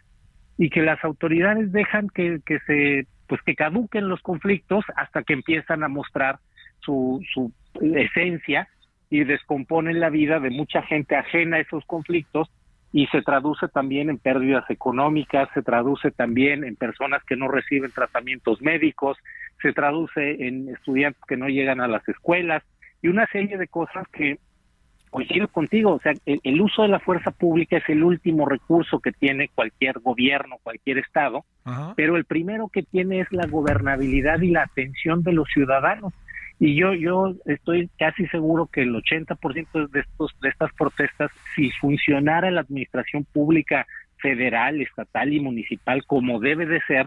y 0.58 0.70
que 0.70 0.82
las 0.82 1.02
autoridades 1.04 1.72
dejan 1.72 2.08
que, 2.08 2.40
que 2.44 2.58
se 2.60 3.06
pues 3.26 3.40
que 3.42 3.54
caduquen 3.54 4.08
los 4.08 4.20
conflictos 4.20 4.84
hasta 4.94 5.22
que 5.22 5.32
empiezan 5.32 5.82
a 5.82 5.88
mostrar 5.88 6.38
su, 6.80 7.24
su 7.32 7.50
esencia 7.80 8.68
y 9.08 9.24
descomponen 9.24 10.00
la 10.00 10.10
vida 10.10 10.38
de 10.38 10.50
mucha 10.50 10.82
gente 10.82 11.16
ajena 11.16 11.56
a 11.56 11.60
esos 11.60 11.84
conflictos 11.86 12.50
y 12.92 13.06
se 13.06 13.22
traduce 13.22 13.68
también 13.68 14.10
en 14.10 14.18
pérdidas 14.18 14.68
económicas, 14.68 15.48
se 15.54 15.62
traduce 15.62 16.10
también 16.10 16.62
en 16.64 16.76
personas 16.76 17.24
que 17.24 17.36
no 17.36 17.48
reciben 17.48 17.90
tratamientos 17.90 18.60
médicos, 18.60 19.16
se 19.62 19.72
traduce 19.72 20.46
en 20.46 20.68
estudiantes 20.68 21.22
que 21.26 21.36
no 21.36 21.48
llegan 21.48 21.80
a 21.80 21.88
las 21.88 22.06
escuelas 22.08 22.62
y 23.00 23.08
una 23.08 23.26
serie 23.28 23.56
de 23.56 23.66
cosas 23.66 24.06
que 24.08 24.38
coincido 25.12 25.46
contigo, 25.48 25.92
o 25.92 26.00
sea, 26.00 26.14
el, 26.24 26.60
uso 26.62 26.82
de 26.82 26.88
la 26.88 26.98
fuerza 26.98 27.32
pública 27.32 27.76
es 27.76 27.86
el 27.90 28.02
último 28.02 28.46
recurso 28.46 28.98
que 28.98 29.12
tiene 29.12 29.50
cualquier 29.54 29.98
gobierno, 29.98 30.56
cualquier 30.62 30.96
estado, 30.96 31.44
pero 31.96 32.16
el 32.16 32.24
primero 32.24 32.68
que 32.68 32.82
tiene 32.82 33.20
es 33.20 33.30
la 33.30 33.46
gobernabilidad 33.46 34.40
y 34.40 34.50
la 34.50 34.62
atención 34.62 35.22
de 35.22 35.34
los 35.34 35.48
ciudadanos. 35.52 36.14
Y 36.64 36.76
yo 36.76 36.94
yo 36.94 37.34
estoy 37.46 37.90
casi 37.98 38.24
seguro 38.28 38.68
que 38.68 38.82
el 38.82 38.94
80% 38.94 39.90
de 39.90 39.98
estos 39.98 40.30
de 40.40 40.48
estas 40.48 40.72
protestas 40.74 41.32
si 41.56 41.72
funcionara 41.72 42.52
la 42.52 42.60
administración 42.60 43.24
pública 43.24 43.84
federal, 44.18 44.80
estatal 44.80 45.32
y 45.32 45.40
municipal 45.40 46.06
como 46.06 46.38
debe 46.38 46.66
de 46.66 46.80
ser, 46.82 47.06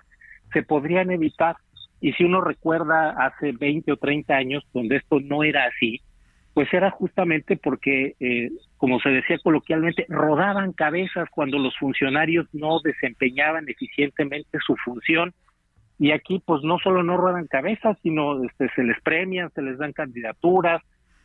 se 0.52 0.62
podrían 0.62 1.10
evitar. 1.10 1.56
Y 2.02 2.12
si 2.12 2.26
uno 2.26 2.42
recuerda 2.42 3.12
hace 3.12 3.54
20 3.54 3.94
o 3.94 3.96
30 3.96 4.36
años 4.36 4.68
donde 4.74 4.98
esto 4.98 5.22
no 5.22 5.42
era 5.42 5.64
así, 5.64 6.02
pues 6.54 6.68
era 6.74 6.92
justamente 6.92 7.56
porque, 7.56 8.18
eh, 8.20 8.52
como 8.76 9.00
se 9.00 9.08
decía 9.08 9.38
coloquialmente, 9.42 10.06
rodaban 10.10 10.74
cabezas 10.74 11.30
cuando 11.32 11.60
los 11.60 11.78
funcionarios 11.78 12.46
no 12.52 12.82
desempeñaban 12.84 13.70
eficientemente 13.70 14.58
su 14.68 14.76
función. 14.84 15.34
Y 15.98 16.12
aquí, 16.12 16.42
pues 16.46 16.62
no 16.64 16.78
solo 16.80 17.04
no 17.04 17.18
rodan 17.18 17.48
cabezas, 17.48 17.98
sino 18.04 18.44
este, 18.44 18.70
se 18.76 18.84
les 18.84 19.00
premian, 19.02 19.52
se 19.52 19.62
les 19.62 19.78
dan 19.78 19.94
candidaturas. 19.94 20.82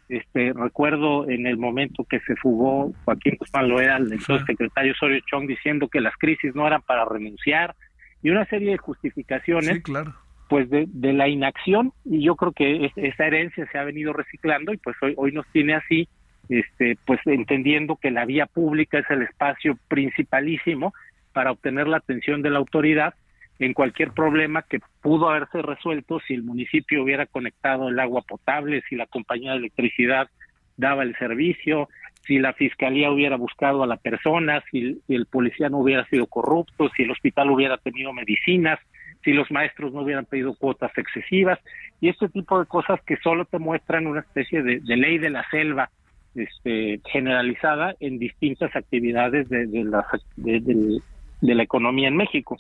Este, 0.09 0.53
recuerdo 0.53 1.29
en 1.29 1.47
el 1.47 1.57
momento 1.57 2.05
que 2.05 2.21
se 2.21 2.35
fugó 2.37 2.93
Joaquín 3.05 3.37
Guzmán 3.39 3.69
Loera, 3.69 3.97
el 3.97 4.13
entonces 4.13 4.45
secretario 4.47 4.93
Osorio 4.93 5.21
Chong, 5.31 5.47
diciendo 5.47 5.89
que 5.89 6.01
las 6.01 6.17
crisis 6.17 6.55
no 6.55 6.67
eran 6.67 6.83
para 6.83 7.05
renunciar, 7.05 7.75
y 8.23 8.31
una 8.31 8.45
serie 8.47 8.73
de 8.73 8.79
justificaciones. 8.79 9.77
Sí, 9.77 9.83
claro 9.83 10.15
pues 10.51 10.69
de, 10.69 10.87
de, 10.89 11.13
la 11.13 11.29
inacción 11.29 11.93
y 12.05 12.25
yo 12.25 12.35
creo 12.35 12.51
que 12.51 12.91
esa 12.97 13.25
herencia 13.25 13.69
se 13.71 13.79
ha 13.79 13.85
venido 13.85 14.13
reciclando 14.13 14.73
y 14.73 14.79
pues 14.79 14.97
hoy, 15.01 15.15
hoy 15.17 15.31
nos 15.31 15.47
tiene 15.53 15.75
así, 15.75 16.09
este, 16.49 16.99
pues 17.07 17.21
entendiendo 17.25 17.95
que 17.95 18.11
la 18.11 18.25
vía 18.25 18.47
pública 18.47 18.99
es 18.99 19.09
el 19.11 19.23
espacio 19.23 19.79
principalísimo 19.87 20.93
para 21.33 21.53
obtener 21.53 21.87
la 21.87 21.99
atención 21.99 22.43
de 22.43 22.51
la 22.51 22.59
autoridad 22.59 23.15
en 23.61 23.75
cualquier 23.75 24.13
problema 24.13 24.63
que 24.63 24.81
pudo 25.03 25.29
haberse 25.29 25.63
resuelto 25.63 26.19
si 26.27 26.35
el 26.35 26.43
municipio 26.43 27.03
hubiera 27.03 27.27
conectado 27.27 27.89
el 27.89 28.01
agua 28.01 28.23
potable, 28.23 28.83
si 28.89 28.97
la 28.97 29.07
compañía 29.07 29.53
de 29.53 29.59
electricidad 29.59 30.29
daba 30.77 31.03
el 31.03 31.15
servicio, 31.17 31.89
si 32.27 32.39
la 32.39 32.55
fiscalía 32.55 33.11
hubiera 33.11 33.37
buscado 33.37 33.83
a 33.83 33.87
la 33.87 33.99
persona, 33.99 34.63
si 34.71 35.01
el 35.09 35.27
policía 35.27 35.69
no 35.69 35.79
hubiera 35.79 36.07
sido 36.07 36.27
corrupto, 36.27 36.91
si 36.97 37.03
el 37.03 37.11
hospital 37.11 37.51
hubiera 37.51 37.77
tenido 37.77 38.13
medicinas, 38.15 38.79
si 39.23 39.33
los 39.33 39.51
maestros 39.51 39.93
no 39.93 40.03
hubieran 40.03 40.25
pedido 40.25 40.55
cuotas 40.55 40.97
excesivas 40.97 41.59
y 42.01 42.09
este 42.09 42.29
tipo 42.29 42.59
de 42.59 42.67
cosas 42.67 43.01
que 43.03 43.17
solo 43.19 43.45
te 43.45 43.59
muestran 43.59 44.07
una 44.07 44.21
especie 44.21 44.63
de, 44.63 44.81
ley 44.85 45.19
de 45.19 45.31
la 45.31 45.45
selva 45.51 45.91
este, 46.35 47.01
generalizada 47.11 47.95
en 48.01 48.19
distintas 48.19 48.75
actividades 48.75 49.49
de, 49.51 49.67
de, 49.67 49.85
la, 49.85 50.07
de, 50.37 51.55
la 51.55 51.63
economía 51.63 52.09
en 52.09 52.17
México. 52.17 52.59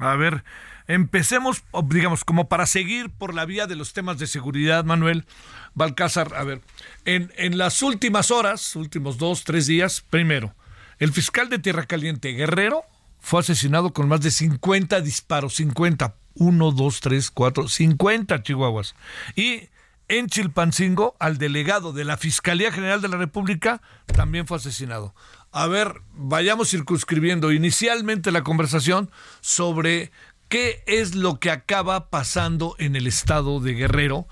A 0.00 0.16
ver, 0.16 0.44
empecemos, 0.88 1.62
digamos, 1.84 2.24
como 2.24 2.48
para 2.48 2.66
seguir 2.66 3.10
por 3.10 3.34
la 3.34 3.44
vía 3.44 3.66
de 3.66 3.76
los 3.76 3.92
temas 3.92 4.18
de 4.18 4.26
seguridad, 4.26 4.84
Manuel 4.84 5.26
Balcázar. 5.74 6.34
A 6.34 6.42
ver, 6.42 6.62
en, 7.04 7.32
en 7.36 7.58
las 7.58 7.82
últimas 7.82 8.30
horas, 8.30 8.74
últimos 8.76 9.18
dos, 9.18 9.44
tres 9.44 9.66
días, 9.66 10.02
primero, 10.08 10.54
el 10.98 11.12
fiscal 11.12 11.50
de 11.50 11.58
Tierra 11.58 11.86
Caliente, 11.86 12.32
Guerrero, 12.32 12.82
fue 13.20 13.40
asesinado 13.40 13.92
con 13.92 14.08
más 14.08 14.22
de 14.22 14.30
50 14.30 15.02
disparos, 15.02 15.54
50, 15.56 16.14
1, 16.34 16.70
2, 16.70 17.00
3, 17.00 17.30
4, 17.30 17.68
50 17.68 18.42
chihuahuas. 18.42 18.94
Y 19.36 19.68
en 20.08 20.26
Chilpancingo, 20.26 21.14
al 21.20 21.38
delegado 21.38 21.92
de 21.92 22.04
la 22.04 22.16
Fiscalía 22.16 22.72
General 22.72 23.00
de 23.00 23.08
la 23.08 23.16
República 23.16 23.80
también 24.06 24.46
fue 24.46 24.56
asesinado. 24.56 25.14
A 25.52 25.66
ver, 25.66 25.94
vayamos 26.12 26.70
circunscribiendo 26.70 27.50
inicialmente 27.50 28.30
la 28.30 28.44
conversación 28.44 29.10
sobre 29.40 30.10
qué 30.48 30.82
es 30.86 31.16
lo 31.16 31.40
que 31.40 31.50
acaba 31.50 32.08
pasando 32.08 32.76
en 32.78 32.94
el 32.94 33.08
estado 33.08 33.58
de 33.58 33.74
Guerrero, 33.74 34.26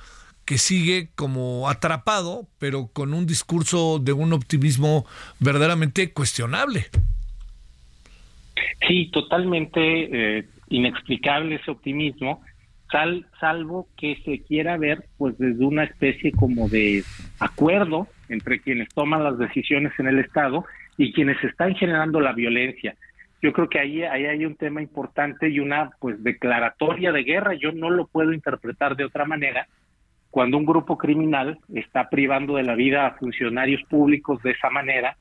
que 0.45 0.59
sigue 0.59 1.09
como 1.17 1.69
atrapado, 1.69 2.47
pero 2.61 2.89
con 2.93 3.15
un 3.15 3.27
discurso 3.27 3.99
de 3.99 4.13
un 4.13 4.33
optimismo 4.33 5.07
verdaderamente 5.41 6.13
cuestionable. 6.13 6.87
Sí, 8.87 9.11
totalmente 9.13 10.39
eh, 10.39 10.49
inexplicable 10.69 11.57
ese 11.57 11.73
optimismo, 11.73 12.43
sal, 12.93 13.27
salvo 13.41 13.89
que 13.97 14.23
se 14.25 14.43
quiera 14.43 14.77
ver 14.77 15.05
pues 15.17 15.37
desde 15.37 15.65
una 15.65 15.83
especie 15.83 16.31
como 16.31 16.69
de 16.69 17.03
acuerdo 17.41 18.07
entre 18.29 18.61
quienes 18.61 18.89
toman 18.91 19.25
las 19.25 19.37
decisiones 19.37 19.93
en 19.99 20.07
el 20.07 20.21
Estado 20.21 20.65
y 20.99 21.13
quienes 21.13 21.43
están 21.43 21.75
generando 21.77 22.21
la 22.21 22.33
violencia. 22.33 22.95
Yo 23.41 23.53
creo 23.53 23.69
que 23.69 23.79
ahí, 23.79 24.03
ahí 24.03 24.27
hay 24.27 24.45
un 24.45 24.57
tema 24.57 24.83
importante 24.83 25.49
y 25.49 25.61
una 25.61 25.91
pues 26.01 26.23
declaratoria 26.23 27.13
de 27.13 27.23
guerra. 27.23 27.55
Yo 27.55 27.71
no 27.71 27.89
lo 27.89 28.09
puedo 28.09 28.33
interpretar 28.33 28.97
de 28.97 29.05
otra 29.05 29.25
manera 29.25 29.69
cuando 30.31 30.59
un 30.59 30.67
grupo 30.67 30.99
criminal 30.99 31.59
está 31.73 32.11
privando 32.11 32.57
de 32.57 32.65
la 32.65 32.75
vida 32.75 33.07
a 33.07 33.15
funcionarios 33.15 33.81
públicos 33.89 34.43
de 34.43 34.51
esa 34.51 34.69
manera 34.71 35.17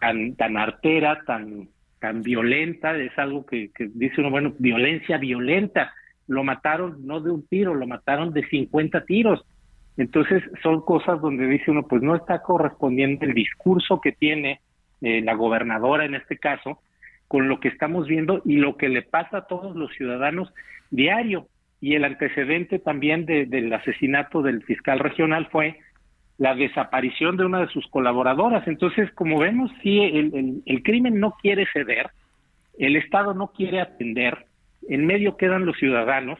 tan, 0.00 0.34
tan 0.34 0.56
artera, 0.56 1.20
tan, 1.26 1.68
tan 2.00 2.22
violenta, 2.22 2.96
es 2.96 3.16
algo 3.18 3.44
que, 3.44 3.70
que 3.74 3.88
dice 3.92 4.20
uno, 4.20 4.30
bueno, 4.30 4.54
violencia 4.58 5.18
violenta. 5.18 5.92
Lo 6.26 6.44
mataron 6.44 7.06
no 7.06 7.20
de 7.20 7.30
un 7.30 7.46
tiro, 7.46 7.74
lo 7.74 7.86
mataron 7.86 8.32
de 8.32 8.46
50 8.48 9.04
tiros. 9.04 9.44
Entonces 9.98 10.42
son 10.62 10.80
cosas 10.82 11.20
donde 11.20 11.46
dice 11.46 11.70
uno, 11.70 11.82
pues 11.82 12.00
no 12.02 12.16
está 12.16 12.40
correspondiendo 12.40 13.26
el 13.26 13.34
discurso 13.34 14.00
que 14.00 14.12
tiene 14.12 14.60
eh, 15.00 15.20
la 15.22 15.34
gobernadora 15.34 16.04
en 16.04 16.14
este 16.14 16.38
caso 16.38 16.80
con 17.28 17.48
lo 17.48 17.60
que 17.60 17.68
estamos 17.68 18.08
viendo 18.08 18.42
y 18.44 18.56
lo 18.56 18.76
que 18.76 18.88
le 18.88 19.02
pasa 19.02 19.38
a 19.38 19.46
todos 19.46 19.76
los 19.76 19.92
ciudadanos 19.92 20.52
diario. 20.90 21.46
Y 21.80 21.94
el 21.94 22.04
antecedente 22.04 22.78
también 22.78 23.24
del 23.26 23.72
asesinato 23.72 24.42
del 24.42 24.64
fiscal 24.64 24.98
regional 24.98 25.46
fue 25.52 25.78
la 26.38 26.54
desaparición 26.54 27.36
de 27.36 27.44
una 27.44 27.60
de 27.60 27.68
sus 27.68 27.86
colaboradoras. 27.88 28.66
Entonces, 28.66 29.10
como 29.12 29.38
vemos, 29.38 29.70
sí, 29.82 30.00
el, 30.00 30.62
el, 30.64 30.82
crimen 30.82 31.20
no 31.20 31.36
quiere 31.40 31.66
ceder, 31.72 32.10
el 32.78 32.96
Estado 32.96 33.34
no 33.34 33.48
quiere 33.48 33.80
atender, 33.80 34.46
en 34.88 35.06
medio 35.06 35.36
quedan 35.36 35.66
los 35.66 35.76
ciudadanos, 35.76 36.38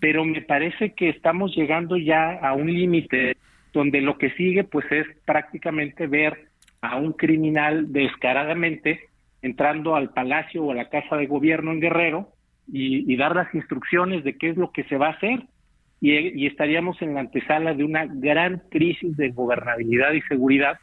pero 0.00 0.24
me 0.24 0.42
parece 0.42 0.94
que 0.94 1.10
estamos 1.10 1.54
llegando 1.54 1.96
ya 1.96 2.38
a 2.38 2.54
un 2.54 2.72
límite 2.72 3.36
donde 3.72 4.00
lo 4.00 4.18
que 4.18 4.30
sigue 4.30 4.64
pues 4.64 4.90
es 4.90 5.06
prácticamente 5.24 6.06
ver 6.06 6.48
a 6.82 6.96
un 6.96 7.12
criminal 7.12 7.92
descaradamente 7.92 9.08
entrando 9.40 9.96
al 9.96 10.10
palacio 10.10 10.64
o 10.64 10.72
a 10.72 10.74
la 10.74 10.88
casa 10.88 11.16
de 11.16 11.26
gobierno 11.26 11.72
en 11.72 11.80
Guerrero 11.80 12.28
y, 12.70 13.16
dar 13.16 13.34
las 13.34 13.52
instrucciones 13.54 14.24
de 14.24 14.36
qué 14.36 14.50
es 14.50 14.56
lo 14.56 14.70
que 14.72 14.84
se 14.84 14.96
va 14.96 15.08
a 15.08 15.12
hacer. 15.12 15.44
Y, 16.00 16.46
estaríamos 16.46 17.00
en 17.00 17.14
la 17.14 17.20
antesala 17.20 17.74
de 17.74 17.84
una 17.84 18.06
gran 18.06 18.62
crisis 18.70 19.16
de 19.16 19.30
gobernabilidad 19.30 20.12
y 20.12 20.22
seguridad, 20.22 20.78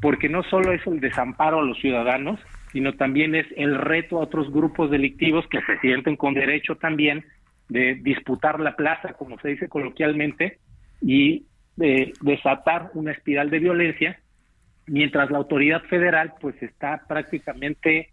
porque 0.00 0.28
no 0.28 0.42
solo 0.44 0.72
es 0.72 0.86
el 0.86 1.00
desamparo 1.00 1.60
a 1.60 1.64
los 1.64 1.78
ciudadanos, 1.78 2.40
sino 2.72 2.94
también 2.94 3.34
es 3.34 3.46
el 3.56 3.76
reto 3.76 4.18
a 4.18 4.24
otros 4.24 4.52
grupos 4.52 4.90
delictivos 4.90 5.46
que 5.48 5.60
se 5.62 5.78
sienten 5.80 6.16
con 6.16 6.34
derecho 6.34 6.76
también 6.76 7.24
de 7.68 7.94
disputar 7.96 8.60
la 8.60 8.76
plaza, 8.76 9.14
como 9.14 9.38
se 9.40 9.48
dice 9.48 9.68
coloquialmente, 9.68 10.58
y 11.00 11.46
de 11.76 12.12
desatar 12.20 12.90
una 12.94 13.12
espiral 13.12 13.50
de 13.50 13.58
violencia, 13.58 14.18
mientras 14.88 15.30
la 15.30 15.38
autoridad 15.38 15.82
federal 15.84 16.34
pues 16.40 16.60
está 16.62 17.02
prácticamente 17.06 18.10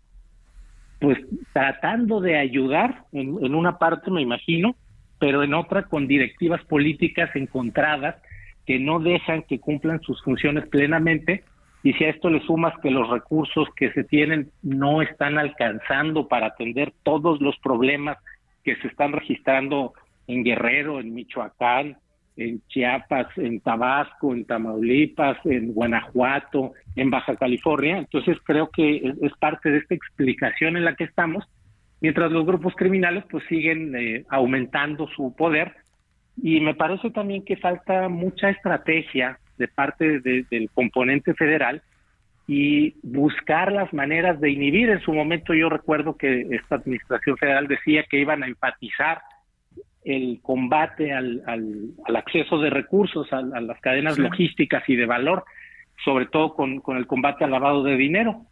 pues 0.99 1.18
tratando 1.53 2.22
de 2.22 2.38
ayudar 2.38 3.03
en 3.11 3.53
una 3.53 3.77
parte, 3.77 4.10
me 4.11 4.22
imagino, 4.22 4.76
pero 5.19 5.43
en 5.43 5.53
otra 5.53 5.84
con 5.84 6.07
directivas 6.07 6.64
políticas 6.65 7.35
encontradas 7.35 8.15
que 8.65 8.80
no 8.80 8.99
dejan 8.99 9.43
que 9.43 9.60
cumplan 9.60 10.02
sus 10.02 10.22
funciones 10.23 10.68
plenamente. 10.68 11.43
Y 11.84 11.93
si 11.93 12.03
a 12.03 12.10
esto 12.10 12.30
le 12.30 12.41
sumas 12.41 12.73
que 12.81 12.89
los 12.89 13.10
recursos 13.10 13.68
que 13.76 13.91
se 13.91 14.03
tienen 14.03 14.49
no 14.64 15.02
están 15.02 15.38
alcanzando 15.38 16.27
para 16.27 16.47
atender 16.47 16.91
todos 17.03 17.39
los 17.41 17.57
problemas 17.60 18.18
que 18.64 18.76
se 18.77 18.88
están 18.88 19.11
registrando 19.11 19.93
en 20.27 20.43
Guerrero, 20.43 20.99
en 20.99 21.14
Michoacán, 21.14 21.97
en 22.38 22.62
Chiapas, 22.68 23.28
en 23.38 23.60
Tabasco, 23.62 24.34
en 24.34 24.45
Tamaulipas, 24.45 25.38
en 25.45 25.74
Guanajuato, 25.74 26.74
en 26.95 27.10
Baja 27.10 27.36
California. 27.36 27.98
Entonces 27.98 28.38
creo 28.44 28.70
que 28.70 29.14
es, 29.22 29.34
parte 29.40 29.70
de 29.70 29.78
esta 29.80 29.95
explicación 29.95 30.78
en 30.78 30.86
la 30.86 30.95
que 30.95 31.06
estamos 31.06 31.45
mientras 32.02 32.32
los 32.32 32.45
grupos 32.45 32.76
criminales 32.76 33.24
pues 33.30 33.44
siguen 33.48 33.95
eh, 33.95 34.26
aumentando 34.30 35.07
su 35.16 35.34
poder 35.36 35.74
y 36.41 36.60
me 36.60 36.76
parece 36.76 37.10
también 37.12 37.45
que 37.45 37.56
falta 37.57 38.10
mucha 38.10 38.49
estrategia 38.49 39.40
de 39.57 39.68
parte 39.70 40.20
del 40.20 40.70
componente 40.74 41.34
federal 41.34 41.82
y 42.48 42.95
buscar 43.02 43.72
las 43.72 43.94
maneras 43.94 44.40
de 44.40 44.52
inhibir. 44.52 44.90
En 44.90 44.99
su 44.99 45.14
momento 45.14 45.53
yo 45.53 45.70
recuerdo 45.70 46.18
que 46.18 46.48
esta 46.52 46.76
administración 46.76 47.38
federal 47.38 47.68
decía 47.68 48.03
que 48.10 48.20
iban 48.20 48.44
a 48.44 48.48
enfatizar 48.48 49.22
el 50.06 50.40
combate 50.41 51.11
al, 51.11 51.41
al, 51.48 52.15
acceso 52.15 52.60
de 52.60 52.69
recursos, 52.69 53.32
a, 53.34 53.41
las 53.41 53.80
cadenas 53.82 54.18
logísticas 54.18 54.88
y 54.88 54.95
de 54.95 55.06
valor, 55.06 55.44
sobre 56.03 56.27
todo 56.27 56.53
con, 56.53 56.80
con 56.80 56.98
el 56.98 57.07
combate 57.07 57.44
al 57.44 57.52
lavado 57.52 57.84
de 57.84 57.98
dinero. 57.98 58.44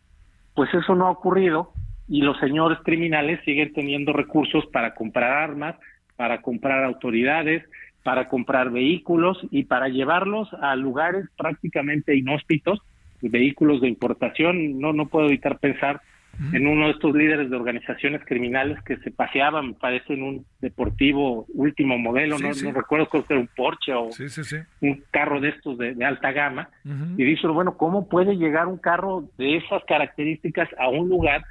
Pues 0.55 0.73
eso 0.73 0.95
no 0.95 1.07
ha 1.07 1.11
ocurrido 1.11 1.71
y 2.07 2.21
los 2.21 2.37
señores 2.39 2.79
criminales 2.83 3.39
siguen 3.45 3.71
teniendo 3.73 4.13
recursos 4.13 4.65
para 4.67 4.93
comprar 4.95 5.31
armas, 5.31 5.75
para 6.15 6.41
comprar 6.41 6.83
autoridades, 6.83 7.63
para 8.03 8.27
comprar 8.27 8.71
vehículos 8.71 9.39
y 9.51 9.63
para 9.63 9.87
llevarlos 9.87 10.49
a 10.61 10.75
lugares 10.75 11.25
prácticamente 11.37 12.15
inhóspitos, 12.15 12.79
vehículos 13.21 13.79
de 13.81 13.87
importación. 13.87 14.79
No, 14.79 14.91
no 14.91 15.07
puedo 15.07 15.27
evitar 15.27 15.59
pensar 15.59 16.01
en 16.51 16.65
uno 16.65 16.87
de 16.87 16.93
estos 16.93 17.15
líderes 17.15 17.49
de 17.49 17.55
organizaciones 17.55 18.21
criminales 18.25 18.81
que 18.83 18.97
se 18.97 19.11
paseaban, 19.11 19.67
me 19.67 19.73
parece, 19.73 20.13
en 20.13 20.23
un 20.23 20.45
deportivo 20.61 21.45
último 21.53 21.97
modelo, 21.99 22.39
no, 22.39 22.51
recuerdo, 22.71 23.07
creo 23.07 23.25
que 23.25 23.33
era 23.33 23.41
un 23.41 23.49
Porsche 23.55 23.93
o 23.93 24.09
un 24.81 25.03
carro 25.11 25.39
de 25.39 25.49
estos 25.49 25.77
de, 25.77 26.03
alta 26.03 26.31
gama. 26.31 26.69
Y 27.17 27.23
dice, 27.23 27.47
bueno, 27.47 27.77
¿cómo 27.77 28.09
puede 28.09 28.35
llegar 28.35 28.67
un 28.67 28.79
carro 28.79 29.25
de 29.37 29.57
esas 29.57 29.83
características 29.85 30.69
a 30.79 30.89
un 30.89 31.07
lugar 31.07 31.43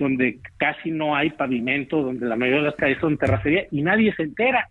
donde 0.00 0.40
casi 0.56 0.90
no 0.90 1.14
hay 1.14 1.30
pavimento, 1.30 2.02
donde 2.02 2.26
la 2.26 2.34
mayoría 2.34 2.62
de 2.62 2.66
las 2.68 2.76
calles 2.76 2.98
son 3.00 3.18
terracería 3.18 3.66
y 3.70 3.82
nadie 3.82 4.14
se 4.14 4.22
entera. 4.22 4.68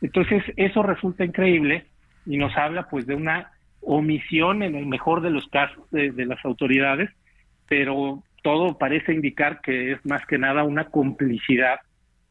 Entonces, 0.00 0.42
eso 0.56 0.82
resulta 0.84 1.24
increíble 1.24 1.86
y 2.24 2.36
nos 2.36 2.56
habla 2.56 2.88
pues 2.88 3.04
de 3.06 3.16
una 3.16 3.50
omisión 3.80 4.62
en 4.62 4.76
el 4.76 4.86
mejor 4.86 5.20
de 5.20 5.30
los 5.30 5.46
casos 5.48 5.90
de, 5.90 6.12
las 6.24 6.42
autoridades, 6.44 7.10
pero 7.68 8.22
todo 8.48 8.78
parece 8.78 9.12
indicar 9.12 9.60
que 9.60 9.92
es 9.92 10.06
más 10.06 10.24
que 10.24 10.38
nada 10.38 10.64
una 10.64 10.86
complicidad 10.86 11.80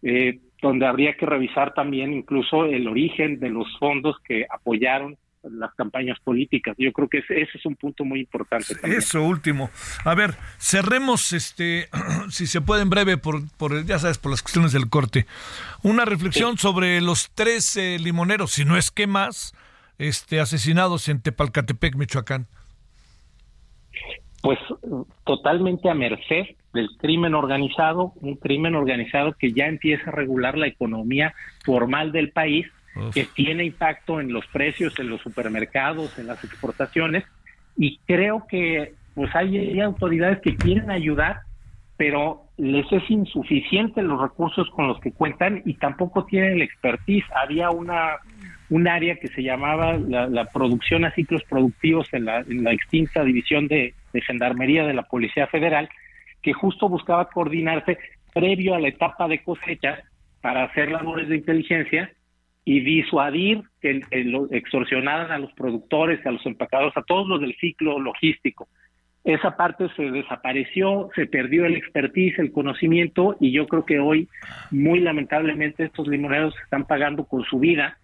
eh, 0.01 0.39
donde 0.63 0.87
habría 0.87 1.15
que 1.15 1.27
revisar 1.27 1.75
también 1.75 2.11
incluso 2.11 2.65
el 2.65 2.87
origen 2.87 3.39
de 3.39 3.49
los 3.49 3.67
fondos 3.77 4.15
que 4.27 4.47
apoyaron 4.49 5.15
las 5.43 5.71
campañas 5.75 6.17
políticas. 6.23 6.75
Yo 6.79 6.91
creo 6.91 7.07
que 7.07 7.19
ese, 7.19 7.41
es 7.41 7.65
un 7.67 7.75
punto 7.75 8.03
muy 8.03 8.21
importante. 8.21 8.73
Eso 8.81 9.21
último. 9.21 9.69
A 10.05 10.15
ver, 10.15 10.33
cerremos, 10.57 11.33
este, 11.33 11.87
si 12.31 12.47
se 12.47 12.61
puede 12.61 12.81
en 12.81 12.89
breve, 12.89 13.17
por, 13.17 13.47
por 13.55 13.85
ya 13.85 13.99
sabes, 13.99 14.17
por 14.17 14.31
las 14.31 14.41
cuestiones 14.41 14.71
del 14.71 14.89
corte. 14.89 15.27
Una 15.83 16.03
reflexión 16.03 16.57
sobre 16.57 16.99
los 16.99 17.29
tres 17.35 17.77
limoneros, 17.99 18.53
si 18.53 18.65
no 18.65 18.75
es 18.75 18.89
que 18.89 19.05
más, 19.05 19.53
este, 19.99 20.39
asesinados 20.39 21.09
en 21.09 21.21
Tepalcatepec, 21.21 21.95
Michoacán. 21.95 22.47
Pues 24.41 24.59
totalmente 25.25 25.89
a 25.89 25.93
merced 25.93 26.45
del 26.73 26.89
crimen 26.99 27.33
organizado, 27.33 28.13
un 28.21 28.35
crimen 28.35 28.75
organizado 28.75 29.33
que 29.33 29.51
ya 29.51 29.65
empieza 29.65 30.09
a 30.09 30.13
regular 30.13 30.57
la 30.57 30.67
economía 30.67 31.33
formal 31.65 32.11
del 32.11 32.31
país 32.31 32.67
que 33.13 33.25
tiene 33.25 33.63
impacto 33.63 34.19
en 34.19 34.33
los 34.33 34.45
precios, 34.47 34.97
en 34.99 35.09
los 35.09 35.21
supermercados, 35.21 36.17
en 36.17 36.27
las 36.27 36.43
exportaciones, 36.43 37.23
y 37.77 37.99
creo 38.07 38.45
que 38.47 38.93
pues 39.13 39.35
hay, 39.35 39.79
autoridades 39.79 40.39
que 40.41 40.55
quieren 40.55 40.91
ayudar, 40.91 41.41
pero 41.95 42.43
les 42.57 42.85
es 42.91 43.09
insuficiente 43.09 44.03
los 44.03 44.21
recursos 44.21 44.69
con 44.71 44.87
los 44.87 44.99
que 44.99 45.11
cuentan 45.11 45.63
y 45.65 45.75
tampoco 45.75 46.25
tienen 46.25 46.59
la 46.59 46.65
expertise. 46.65 47.25
Había 47.35 47.71
una 47.71 48.17
un 48.69 48.87
área 48.87 49.15
que 49.15 49.27
se 49.29 49.43
llamaba 49.43 49.97
la, 49.97 50.45
producción 50.45 51.05
a 51.05 51.11
ciclos 51.11 51.43
productivos 51.43 52.13
en 52.13 52.25
la, 52.25 52.39
en 52.41 52.67
extinta 52.67 53.23
división 53.23 53.67
de, 53.67 53.93
Gendarmería 54.25 54.83
de 54.85 54.95
la 54.95 55.03
Policía 55.03 55.45
Federal, 55.45 55.89
que 56.41 56.51
justo 56.51 56.89
buscaba 56.89 57.29
coordinarse 57.29 57.99
previo 58.33 58.73
a 58.73 58.79
la 58.79 58.87
etapa 58.87 59.27
de 59.27 59.43
cosecha 59.43 59.99
para 60.41 60.63
hacer 60.63 60.91
labores 60.91 61.29
de 61.29 61.35
inteligencia 61.35 62.11
y 62.65 62.79
disuadir 62.79 63.61
que, 63.79 64.01
extorsionaran 64.49 65.31
a 65.31 65.37
los 65.37 65.53
productores, 65.53 66.25
a 66.25 66.31
los 66.31 66.43
empacadores, 66.47 66.97
a 66.97 67.03
todos 67.03 67.27
los 67.27 67.41
del 67.41 67.55
ciclo 67.57 67.99
logístico. 67.99 68.67
Esa 69.23 69.55
parte 69.55 69.87
se 69.95 70.09
desapareció, 70.09 71.09
se 71.13 71.27
perdió 71.27 71.65
el 71.65 71.75
expertise, 71.75 72.39
el 72.39 72.51
conocimiento 72.51 73.37
y 73.39 73.51
yo 73.51 73.67
creo 73.67 73.85
que 73.85 73.99
hoy, 73.99 74.27
muy 74.71 74.99
lamentablemente, 74.99 75.83
estos 75.83 76.07
limoneros 76.07 76.55
están 76.63 76.85
pagando 76.85 77.25
con 77.25 77.43
su 77.43 77.59
vida 77.59 77.97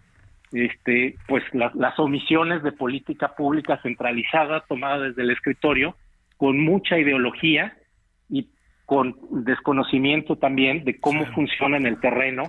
este, 0.52 1.16
pues 1.26 1.42
las 1.52 1.98
omisiones 1.98 2.62
de 2.62 2.72
política 2.72 3.34
pública 3.34 3.80
centralizada 3.82 4.60
tomada 4.68 5.00
desde 5.08 5.22
el 5.22 5.30
escritorio 5.30 5.96
con 6.36 6.58
mucha 6.60 6.98
ideología 6.98 7.76
y 8.28 8.48
con 8.86 9.16
desconocimiento 9.44 10.36
también 10.36 10.84
de 10.84 11.00
cómo 11.00 11.24
funciona 11.26 11.76
en 11.76 11.86
el 11.86 12.00
terreno 12.00 12.44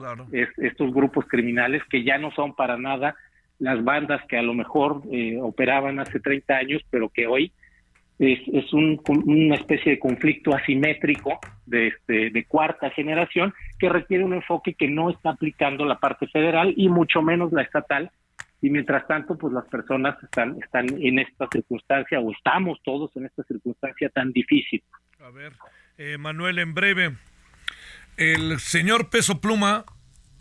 estos 0.57 0.93
grupos 0.93 1.26
criminales 1.27 1.81
que 1.89 2.03
ya 2.03 2.17
no 2.17 2.31
son 2.31 2.55
para 2.55 2.77
nada 2.77 3.15
las 3.59 3.84
bandas 3.84 4.22
que 4.27 4.38
a 4.38 4.41
lo 4.41 4.53
mejor 4.53 5.01
eh, 5.11 5.39
operaban 5.41 5.99
hace 5.99 6.19
30 6.19 6.55
años, 6.55 6.81
pero 6.89 7.09
que 7.09 7.26
hoy 7.26 7.51
es, 8.19 8.39
es 8.51 8.72
un, 8.73 9.01
una 9.26 9.55
especie 9.55 9.93
de 9.93 9.99
conflicto 9.99 10.53
asimétrico 10.53 11.39
de, 11.65 11.88
este, 11.88 12.30
de 12.31 12.45
cuarta 12.45 12.89
generación 12.89 13.53
que 13.80 13.89
requiere 13.89 14.23
un 14.23 14.34
enfoque 14.34 14.73
que 14.73 14.88
no 14.88 15.10
está 15.10 15.31
aplicando 15.31 15.85
la 15.85 15.99
parte 15.99 16.27
federal 16.27 16.73
y 16.76 16.89
mucho 16.89 17.22
menos 17.22 17.52
la 17.52 17.61
estatal, 17.61 18.11
y 18.61 18.69
mientras 18.69 19.06
tanto, 19.07 19.38
pues 19.38 19.53
las 19.53 19.65
personas 19.65 20.22
están, 20.23 20.57
están 20.64 20.88
en 21.02 21.19
esta 21.19 21.47
circunstancia 21.52 22.19
o 22.19 22.31
estamos 22.31 22.80
todos 22.84 23.15
en 23.15 23.26
esta 23.26 23.43
circunstancia 23.43 24.10
tan 24.10 24.31
difícil. 24.31 24.81
A 25.19 25.30
ver, 25.30 25.53
eh, 25.97 26.18
Manuel, 26.18 26.60
en 26.60 26.73
breve, 26.73 27.15
el 28.18 28.60
señor 28.60 29.10
Peso 29.10 29.41
Pluma 29.41 29.85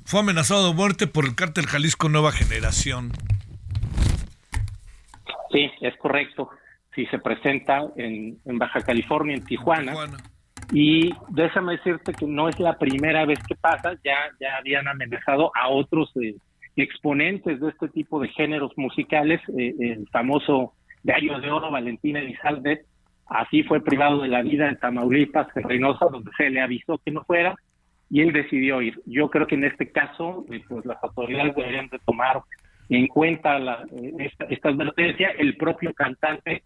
fue 0.04 0.20
amenazado 0.20 0.68
de 0.68 0.74
muerte 0.74 1.06
por 1.06 1.24
el 1.24 1.34
cártel 1.34 1.66
Jalisco 1.66 2.08
Nueva 2.08 2.32
Generación. 2.32 3.12
Sí, 5.50 5.70
es 5.80 5.96
correcto. 5.98 6.50
Sí, 6.94 7.06
se 7.06 7.18
presenta 7.18 7.82
en, 7.96 8.38
Baja 8.44 8.80
California, 8.80 9.34
en 9.34 9.44
Tijuana. 9.44 9.92
Y 10.72 11.14
déjame 11.28 11.72
decirte 11.72 12.12
que 12.12 12.26
no 12.26 12.48
es 12.48 12.58
la 12.58 12.78
primera 12.78 13.24
vez 13.24 13.38
que 13.46 13.54
pasa, 13.54 13.94
ya, 14.04 14.16
ya 14.40 14.56
habían 14.56 14.88
amenazado 14.88 15.52
a 15.54 15.68
otros 15.68 16.12
eh, 16.16 16.34
exponentes 16.76 17.60
de 17.60 17.68
este 17.68 17.88
tipo 17.88 18.20
de 18.20 18.28
géneros 18.28 18.72
musicales, 18.76 19.40
eh, 19.56 19.74
el 19.78 20.08
famoso 20.08 20.72
Gallo 21.02 21.38
de 21.40 21.50
Oro, 21.50 21.70
Valentina 21.70 22.20
Elizalde, 22.20 22.84
así 23.26 23.62
fue 23.62 23.82
privado 23.82 24.22
de 24.22 24.28
la 24.28 24.42
vida 24.42 24.68
en 24.68 24.78
Tamaulipas, 24.78 25.48
en 25.56 25.68
Reynosa, 25.68 26.06
donde 26.10 26.30
se 26.36 26.50
le 26.50 26.60
avisó 26.60 26.98
que 26.98 27.10
no 27.10 27.22
fuera, 27.24 27.54
y 28.10 28.20
él 28.20 28.32
decidió 28.32 28.80
ir. 28.82 29.00
Yo 29.06 29.28
creo 29.30 29.46
que 29.46 29.54
en 29.54 29.64
este 29.64 29.90
caso, 29.90 30.44
eh, 30.50 30.62
pues 30.68 30.84
las 30.84 31.02
autoridades 31.02 31.54
deberían 31.54 31.88
de 31.88 31.98
tomar 32.00 32.42
en 32.88 33.06
cuenta 33.06 33.58
la, 33.58 33.84
esta, 34.48 34.68
advertencia. 34.68 35.30
El 35.38 35.56
propio 35.56 35.92
cantante 35.94 36.62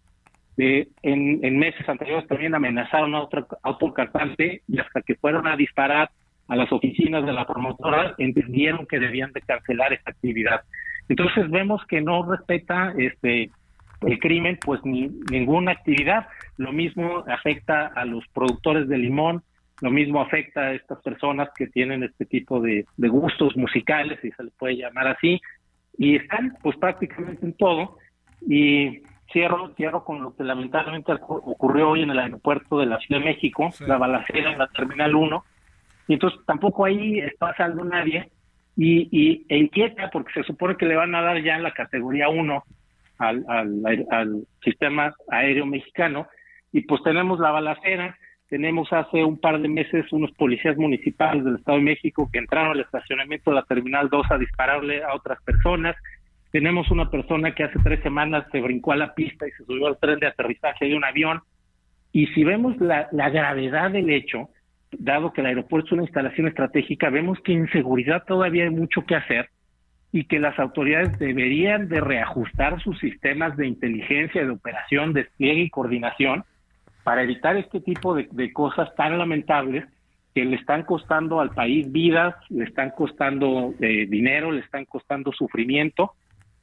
en, 0.61 1.57
meses 1.57 1.87
anteriores 1.87 2.27
también 2.27 2.53
amenazaron 2.53 3.15
a 3.15 3.21
otro, 3.21 3.47
otro 3.63 3.93
cantante 3.93 4.61
y 4.67 4.79
hasta 4.79 5.01
que 5.01 5.15
fueron 5.15 5.47
a 5.47 5.55
disparar 5.55 6.09
a 6.47 6.55
las 6.55 6.71
oficinas 6.71 7.25
de 7.25 7.31
la 7.31 7.45
promotora 7.45 8.15
entendieron 8.17 8.85
que 8.85 8.99
debían 8.99 9.31
de 9.31 9.41
cancelar 9.41 9.93
esta 9.93 10.11
actividad. 10.11 10.61
Entonces 11.07 11.49
vemos 11.49 11.81
que 11.87 12.01
no 12.01 12.29
respeta 12.29 12.93
este 12.97 13.51
el 14.01 14.17
crimen 14.19 14.57
pues 14.63 14.79
ni 14.83 15.09
ninguna 15.31 15.71
actividad. 15.71 16.27
Lo 16.57 16.71
mismo 16.71 17.23
afecta 17.27 17.87
a 17.87 18.05
los 18.05 18.25
productores 18.33 18.87
de 18.87 18.97
limón, 18.97 19.43
lo 19.81 19.91
mismo 19.91 20.21
afecta 20.21 20.61
a 20.61 20.73
estas 20.73 21.01
personas 21.01 21.49
que 21.55 21.67
tienen 21.67 22.03
este 22.03 22.25
tipo 22.25 22.59
de, 22.59 22.85
de 22.97 23.07
gustos 23.07 23.55
musicales, 23.55 24.19
si 24.21 24.31
se 24.31 24.43
les 24.43 24.53
puede 24.53 24.77
llamar 24.77 25.07
así, 25.07 25.39
y 25.97 26.15
están 26.15 26.57
pues 26.61 26.77
prácticamente 26.77 27.45
en 27.45 27.53
todo. 27.53 27.97
Y 28.47 29.01
cierro, 29.31 29.73
cierro 29.75 30.03
con 30.03 30.21
lo 30.21 30.35
que 30.35 30.43
lamentablemente 30.43 31.13
ocurrió 31.27 31.89
hoy 31.89 32.03
en 32.03 32.11
el 32.11 32.19
aeropuerto 32.19 32.79
de 32.79 32.85
la 32.85 32.99
Ciudad 32.99 33.21
de 33.21 33.27
México, 33.27 33.69
la 33.85 33.97
balacera 33.97 34.51
en 34.51 34.57
la 34.57 34.67
Terminal 34.67 35.15
1, 35.15 35.45
y 36.07 36.13
entonces 36.13 36.39
tampoco 36.45 36.85
ahí 36.85 37.19
está 37.19 37.55
salvo 37.55 37.83
nadie, 37.83 38.29
y, 38.75 39.09
y 39.11 39.45
e 39.49 39.57
inquieta 39.57 40.09
porque 40.09 40.33
se 40.33 40.43
supone 40.43 40.77
que 40.77 40.85
le 40.85 40.95
van 40.95 41.13
a 41.13 41.21
dar 41.21 41.41
ya 41.43 41.57
la 41.59 41.71
categoría 41.71 42.29
1 42.29 42.63
al, 43.19 43.45
al, 43.47 44.05
al 44.09 44.43
sistema 44.63 45.13
aéreo 45.29 45.65
mexicano, 45.65 46.27
y 46.71 46.81
pues 46.81 47.01
tenemos 47.03 47.39
la 47.39 47.51
balacera, 47.51 48.17
tenemos 48.49 48.91
hace 48.91 49.23
un 49.23 49.39
par 49.39 49.61
de 49.61 49.69
meses 49.69 50.11
unos 50.11 50.31
policías 50.31 50.75
municipales 50.75 51.43
del 51.43 51.57
Estado 51.57 51.77
de 51.77 51.83
México 51.83 52.29
que 52.31 52.39
entraron 52.39 52.71
al 52.71 52.79
estacionamiento 52.79 53.51
de 53.51 53.55
la 53.55 53.63
Terminal 53.63 54.09
2 54.09 54.25
a 54.31 54.37
dispararle 54.37 55.03
a 55.03 55.13
otras 55.13 55.41
personas, 55.43 55.95
tenemos 56.51 56.89
una 56.89 57.09
persona 57.11 57.53
que 57.53 57.63
hace 57.63 57.79
tres 57.83 58.01
semanas 58.01 58.45
se 58.51 58.59
brincó 58.59 58.91
a 58.91 58.97
la 58.97 59.13
pista 59.13 59.47
y 59.47 59.51
se 59.51 59.65
subió 59.65 59.87
al 59.87 59.99
tren 59.99 60.19
de 60.19 60.27
aterrizaje 60.27 60.85
de 60.85 60.95
un 60.95 61.03
avión. 61.03 61.41
Y 62.11 62.27
si 62.27 62.43
vemos 62.43 62.75
la, 62.79 63.07
gravedad 63.11 63.91
del 63.91 64.09
hecho, 64.09 64.49
dado 64.91 65.31
que 65.31 65.41
el 65.41 65.47
aeropuerto 65.47 65.87
es 65.87 65.93
una 65.93 66.03
instalación 66.03 66.47
estratégica, 66.47 67.11
vemos 67.11 67.39
que 67.41 67.53
en 67.53 67.69
seguridad 67.69 68.23
todavía 68.25 68.63
hay 68.63 68.71
mucho 68.71 69.05
que 69.05 69.15
hacer 69.15 69.49
y 70.11 70.23
que 70.23 70.39
las 70.39 70.57
autoridades 70.57 71.19
deberían 71.19 71.87
de 71.87 72.01
reajustar 72.01 72.81
sus 72.81 72.97
sistemas 72.97 73.55
de 73.55 73.67
inteligencia, 73.67 74.43
de 74.43 74.49
operación, 74.49 75.13
despliegue 75.13 75.61
y 75.61 75.69
coordinación 75.69 76.45
para 77.03 77.21
evitar 77.21 77.57
este 77.57 77.79
tipo 77.79 78.15
de, 78.15 78.53
cosas 78.53 78.93
tan 78.95 79.19
lamentables 79.19 79.85
que 80.33 80.45
le 80.45 80.55
están 80.55 80.81
costando 80.81 81.41
al 81.41 81.51
país 81.51 81.91
vidas, 81.91 82.33
le 82.49 82.63
están 82.63 82.89
costando 82.91 83.75
eh, 83.79 84.07
dinero, 84.09 84.51
le 84.51 84.61
están 84.61 84.85
costando 84.85 85.31
sufrimiento 85.31 86.15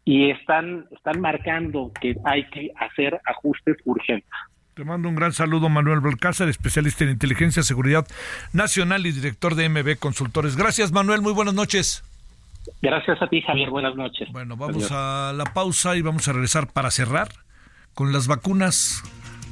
y 0.06 0.30
están, 0.30 0.86
están 0.92 1.20
marcando 1.20 1.90
que 2.00 2.16
hay 2.24 2.48
que 2.50 2.70
hacer 2.76 3.20
ajustes 3.26 3.76
urgentes. 3.84 4.30
Te 4.74 4.84
mando 4.84 5.08
un 5.08 5.16
gran 5.16 5.32
saludo, 5.32 5.68
Manuel 5.68 6.00
Balcázar, 6.00 6.48
especialista 6.48 7.02
en 7.02 7.10
inteligencia, 7.10 7.62
seguridad 7.64 8.06
nacional 8.52 9.04
y 9.04 9.12
director 9.12 9.56
de 9.56 9.68
MB 9.68 9.98
Consultores. 9.98 10.56
Gracias, 10.56 10.92
Manuel. 10.92 11.22
Muy 11.22 11.32
buenas 11.32 11.54
noches. 11.54 12.04
Gracias 12.82 13.20
a 13.20 13.26
ti, 13.26 13.42
Javier. 13.42 13.70
Buenas 13.70 13.96
noches. 13.96 14.30
Bueno, 14.30 14.56
vamos 14.56 14.92
a 14.92 15.32
la 15.34 15.44
pausa 15.46 15.96
y 15.96 16.02
vamos 16.02 16.28
a 16.28 16.32
regresar 16.32 16.68
para 16.68 16.90
cerrar 16.92 17.28
con 17.94 18.12
las 18.12 18.28
vacunas, 18.28 19.02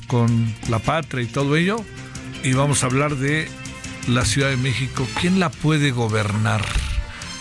con 0.06 0.54
la 0.70 0.78
patria 0.78 1.24
y 1.24 1.26
todo 1.26 1.56
ello. 1.56 1.78
Y 2.44 2.52
vamos 2.52 2.84
a 2.84 2.86
hablar 2.86 3.16
de 3.16 3.48
la 4.08 4.24
Ciudad 4.24 4.50
de 4.50 4.56
México. 4.56 5.04
¿Quién 5.20 5.40
la 5.40 5.48
puede 5.48 5.90
gobernar? 5.90 6.60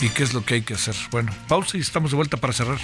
¿Y 0.03 0.09
qué 0.09 0.23
es 0.23 0.33
lo 0.33 0.43
que 0.43 0.55
hay 0.55 0.61
que 0.63 0.73
hacer? 0.73 0.93
Bueno, 1.11 1.31
pausa 1.47 1.77
y 1.77 1.79
estamos 1.79 2.11
de 2.11 2.17
vuelta 2.17 2.35
para 2.35 2.51
cerrar. 2.51 2.77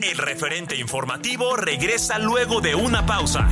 El 0.00 0.16
referente 0.16 0.74
informativo 0.74 1.54
regresa 1.54 2.18
luego 2.18 2.62
de 2.62 2.74
una 2.74 3.04
pausa. 3.04 3.46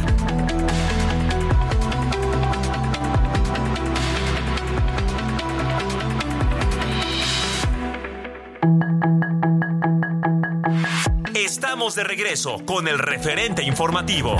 Estamos 11.34 11.94
de 11.94 12.04
regreso 12.04 12.64
con 12.64 12.88
el 12.88 12.98
referente 12.98 13.62
informativo. 13.62 14.38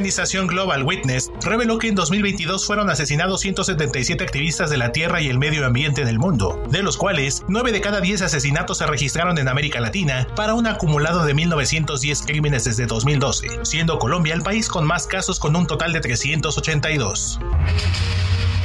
Organización 0.00 0.46
Global 0.46 0.82
Witness 0.82 1.30
reveló 1.42 1.76
que 1.76 1.88
en 1.88 1.94
2022 1.94 2.66
fueron 2.66 2.88
asesinados 2.88 3.42
177 3.42 4.24
activistas 4.24 4.70
de 4.70 4.78
la 4.78 4.92
tierra 4.92 5.20
y 5.20 5.28
el 5.28 5.38
medio 5.38 5.66
ambiente 5.66 6.00
en 6.00 6.08
el 6.08 6.18
mundo, 6.18 6.64
de 6.70 6.82
los 6.82 6.96
cuales 6.96 7.44
9 7.48 7.70
de 7.70 7.82
cada 7.82 8.00
10 8.00 8.22
asesinatos 8.22 8.78
se 8.78 8.86
registraron 8.86 9.36
en 9.36 9.46
América 9.46 9.78
Latina 9.78 10.26
para 10.34 10.54
un 10.54 10.66
acumulado 10.66 11.26
de 11.26 11.34
1910 11.34 12.22
crímenes 12.22 12.64
desde 12.64 12.86
2012, 12.86 13.62
siendo 13.62 13.98
Colombia 13.98 14.32
el 14.32 14.40
país 14.40 14.70
con 14.70 14.86
más 14.86 15.06
casos 15.06 15.38
con 15.38 15.54
un 15.54 15.66
total 15.66 15.92
de 15.92 16.00
382. 16.00 17.38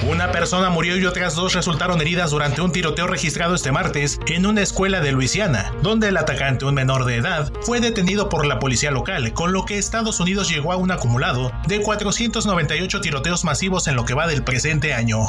Una 0.07 0.32
persona 0.32 0.69
murió 0.69 0.98
y 0.98 1.06
otras 1.07 1.34
dos 1.34 1.56
resultaron 1.56 1.99
heridas 1.99 2.30
durante 2.30 2.61
un 2.61 2.72
tiroteo 2.72 3.07
registrado 3.07 3.56
este 3.56 3.72
martes 3.72 4.19
en 4.27 4.45
una 4.45 4.61
escuela 4.61 5.02
de 5.02 5.11
Luisiana, 5.11 5.73
donde 5.82 6.10
el 6.10 6.18
atacante, 6.18 6.65
un 6.65 6.76
menor 6.76 7.06
de 7.06 7.15
edad, 7.15 7.52
fue 7.61 7.80
detenido 7.80 8.30
por 8.30 8.45
la 8.45 8.60
policía 8.60 8.91
local, 8.91 9.34
con 9.34 9.52
lo 9.52 9.65
que 9.65 9.80
Estados 9.80 10.19
Unidos 10.19 10.48
llegó 10.48 10.72
a 10.72 10.76
un 10.76 10.91
acumulado 10.91 11.52
de 11.65 11.82
498 11.82 13.02
tiroteos 13.02 13.44
masivos 13.44 13.88
en 13.88 13.95
lo 13.95 14.06
que 14.06 14.14
va 14.14 14.27
del 14.27 14.44
presente 14.44 14.94
año. 14.94 15.26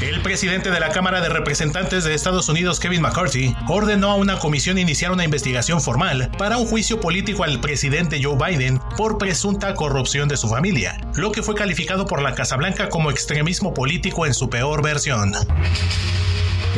El 0.00 0.22
presidente 0.22 0.70
de 0.70 0.78
la 0.78 0.90
Cámara 0.90 1.20
de 1.20 1.28
Representantes 1.28 2.04
de 2.04 2.14
Estados 2.14 2.48
Unidos, 2.48 2.78
Kevin 2.78 3.02
McCarthy, 3.02 3.56
ordenó 3.66 4.12
a 4.12 4.14
una 4.14 4.38
comisión 4.38 4.78
iniciar 4.78 5.10
una 5.10 5.24
investigación 5.24 5.80
formal 5.80 6.30
para 6.38 6.56
un 6.56 6.66
juicio 6.66 7.00
político 7.00 7.42
al 7.42 7.60
presidente 7.60 8.20
Joe 8.22 8.36
Biden 8.36 8.78
por 8.96 9.18
presunta 9.18 9.74
corrupción 9.74 10.28
de 10.28 10.36
su 10.36 10.48
familia, 10.48 11.00
lo 11.16 11.32
que 11.32 11.42
fue 11.42 11.56
calificado 11.56 12.06
por 12.06 12.22
la 12.22 12.36
Casa 12.36 12.56
Blanca 12.56 12.88
como 12.88 13.10
extremismo 13.10 13.74
político 13.74 14.24
en 14.24 14.34
su 14.34 14.48
peor 14.48 14.84
versión. 14.84 15.32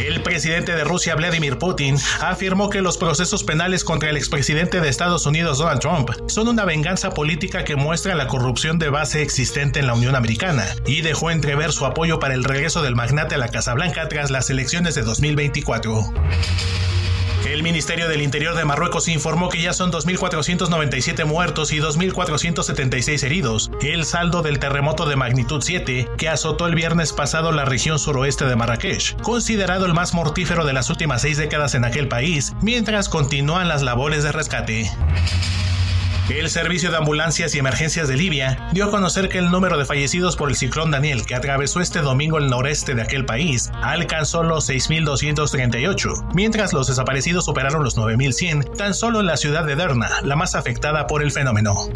El 0.06 0.22
presidente 0.22 0.74
de 0.74 0.82
Rusia, 0.82 1.14
Vladimir 1.14 1.58
Putin, 1.58 1.98
afirmó 2.20 2.70
que 2.70 2.80
los 2.80 2.96
procesos 2.96 3.44
penales 3.44 3.84
contra 3.84 4.08
el 4.08 4.16
expresidente 4.16 4.80
de 4.80 4.88
Estados 4.88 5.26
Unidos, 5.26 5.58
Donald 5.58 5.80
Trump, 5.80 6.10
son 6.26 6.48
una 6.48 6.64
venganza 6.64 7.10
política 7.10 7.64
que 7.64 7.76
muestra 7.76 8.14
la 8.14 8.26
corrupción 8.26 8.78
de 8.78 8.88
base 8.88 9.20
existente 9.20 9.78
en 9.78 9.86
la 9.86 9.94
Unión 9.94 10.16
Americana 10.16 10.64
y 10.86 11.02
dejó 11.02 11.30
entrever 11.30 11.72
su 11.72 11.84
apoyo 11.84 12.18
para 12.18 12.34
el 12.34 12.44
regreso 12.44 12.82
del 12.82 12.96
magnate 12.96 13.34
a 13.34 13.38
la 13.38 13.48
Casa 13.48 13.74
Blanca 13.74 14.08
tras 14.08 14.30
las 14.30 14.48
elecciones 14.48 14.94
de 14.94 15.02
2024. 15.02 16.14
El 17.46 17.62
Ministerio 17.62 18.06
del 18.06 18.20
Interior 18.20 18.54
de 18.54 18.66
Marruecos 18.66 19.08
informó 19.08 19.48
que 19.48 19.62
ya 19.62 19.72
son 19.72 19.90
2.497 19.90 21.24
muertos 21.24 21.72
y 21.72 21.78
2.476 21.78 23.22
heridos, 23.24 23.70
el 23.80 24.04
saldo 24.04 24.42
del 24.42 24.58
terremoto 24.58 25.06
de 25.06 25.16
magnitud 25.16 25.62
7 25.62 26.10
que 26.18 26.28
azotó 26.28 26.66
el 26.66 26.74
viernes 26.74 27.12
pasado 27.12 27.50
la 27.50 27.64
región 27.64 27.98
suroeste 27.98 28.44
de 28.44 28.56
Marrakech, 28.56 29.16
considerado 29.22 29.86
el 29.86 29.94
más 29.94 30.12
mortífero 30.12 30.66
de 30.66 30.74
las 30.74 30.90
últimas 30.90 31.22
seis 31.22 31.38
décadas 31.38 31.74
en 31.74 31.84
aquel 31.84 32.08
país, 32.08 32.52
mientras 32.60 33.08
continúan 33.08 33.68
las 33.68 33.82
labores 33.82 34.22
de 34.22 34.32
rescate. 34.32 34.90
El 36.28 36.48
Servicio 36.48 36.90
de 36.90 36.96
Ambulancias 36.96 37.54
y 37.54 37.58
Emergencias 37.58 38.08
de 38.08 38.16
Libia 38.16 38.68
dio 38.72 38.84
a 38.84 38.90
conocer 38.90 39.28
que 39.28 39.38
el 39.38 39.50
número 39.50 39.78
de 39.78 39.84
fallecidos 39.84 40.36
por 40.36 40.48
el 40.48 40.56
ciclón 40.56 40.90
Daniel 40.90 41.24
que 41.24 41.34
atravesó 41.34 41.80
este 41.80 42.00
domingo 42.00 42.38
el 42.38 42.48
noreste 42.48 42.94
de 42.94 43.02
aquel 43.02 43.24
país 43.24 43.70
alcanzó 43.82 44.42
los 44.42 44.68
6.238, 44.68 46.32
mientras 46.34 46.72
los 46.72 46.86
desaparecidos 46.86 47.44
superaron 47.44 47.82
los 47.82 47.96
9.100 47.96 48.76
tan 48.76 48.94
solo 48.94 49.20
en 49.20 49.26
la 49.26 49.36
ciudad 49.36 49.64
de 49.64 49.76
Derna, 49.76 50.08
la 50.22 50.36
más 50.36 50.54
afectada 50.54 51.06
por 51.06 51.22
el 51.22 51.32
fenómeno. 51.32 51.88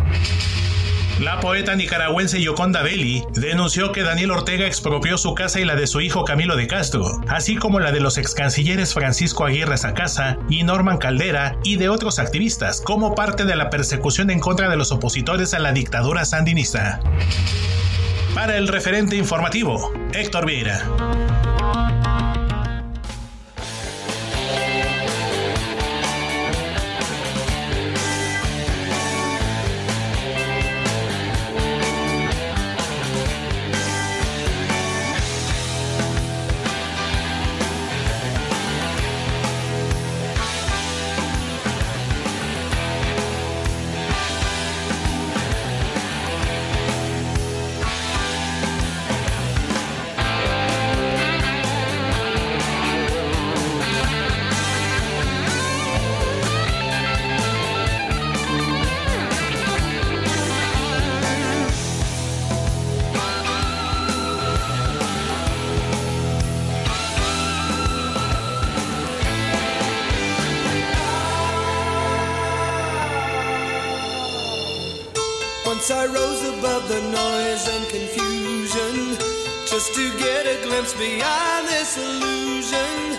La 1.20 1.38
poeta 1.38 1.76
nicaragüense 1.76 2.42
Yoconda 2.42 2.82
Belli 2.82 3.22
denunció 3.34 3.92
que 3.92 4.02
Daniel 4.02 4.32
Ortega 4.32 4.66
expropió 4.66 5.16
su 5.16 5.32
casa 5.34 5.60
y 5.60 5.64
la 5.64 5.76
de 5.76 5.86
su 5.86 6.00
hijo 6.00 6.24
Camilo 6.24 6.56
de 6.56 6.66
Castro, 6.66 7.20
así 7.28 7.54
como 7.54 7.78
la 7.78 7.92
de 7.92 8.00
los 8.00 8.18
ex 8.18 8.34
cancilleres 8.34 8.94
Francisco 8.94 9.44
Aguirre 9.44 9.78
Sacasa 9.78 10.38
y 10.48 10.64
Norman 10.64 10.98
Caldera 10.98 11.56
y 11.62 11.76
de 11.76 11.88
otros 11.88 12.18
activistas, 12.18 12.80
como 12.80 13.14
parte 13.14 13.44
de 13.44 13.54
la 13.54 13.70
persecución 13.70 14.30
en 14.30 14.40
contra 14.40 14.68
de 14.68 14.76
los 14.76 14.90
opositores 14.90 15.54
a 15.54 15.60
la 15.60 15.72
dictadura 15.72 16.24
sandinista. 16.24 17.00
Para 18.34 18.56
el 18.56 18.66
referente 18.66 19.14
informativo, 19.14 19.92
Héctor 20.12 20.46
Vieira. 20.46 20.84
And 77.68 77.88
confusion 77.88 79.16
just 79.64 79.94
to 79.94 80.10
get 80.18 80.46
a 80.46 80.62
glimpse 80.62 80.92
beyond 80.94 81.66
this 81.68 81.96
illusion. 81.96 83.13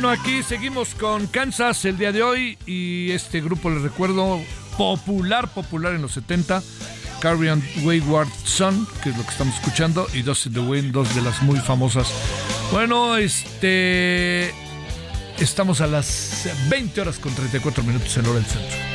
Bueno, 0.00 0.10
aquí 0.10 0.44
seguimos 0.44 0.94
con 0.94 1.26
Kansas 1.26 1.84
el 1.84 1.98
día 1.98 2.12
de 2.12 2.22
hoy 2.22 2.56
y 2.66 3.10
este 3.10 3.40
grupo, 3.40 3.68
les 3.68 3.82
recuerdo, 3.82 4.40
popular, 4.76 5.52
popular 5.52 5.92
en 5.92 6.02
los 6.02 6.12
70. 6.12 6.62
Carrion 7.20 7.60
Wayward 7.82 8.28
Son, 8.44 8.86
que 9.02 9.10
es 9.10 9.16
lo 9.16 9.24
que 9.24 9.30
estamos 9.30 9.56
escuchando, 9.56 10.06
y 10.14 10.22
Dusty 10.22 10.50
the 10.50 10.60
Wind, 10.60 10.92
dos 10.92 11.12
de 11.16 11.22
las 11.22 11.42
muy 11.42 11.58
famosas. 11.58 12.12
Bueno, 12.70 13.16
este. 13.16 14.54
Estamos 15.40 15.80
a 15.80 15.88
las 15.88 16.48
20 16.68 17.00
horas 17.00 17.18
con 17.18 17.34
34 17.34 17.82
minutos 17.82 18.16
en 18.18 18.26
hora 18.26 18.34
del 18.34 18.46
centro. 18.46 18.87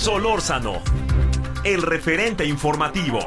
Solórzano, 0.00 0.80
el 1.62 1.82
referente 1.82 2.46
informativo. 2.46 3.18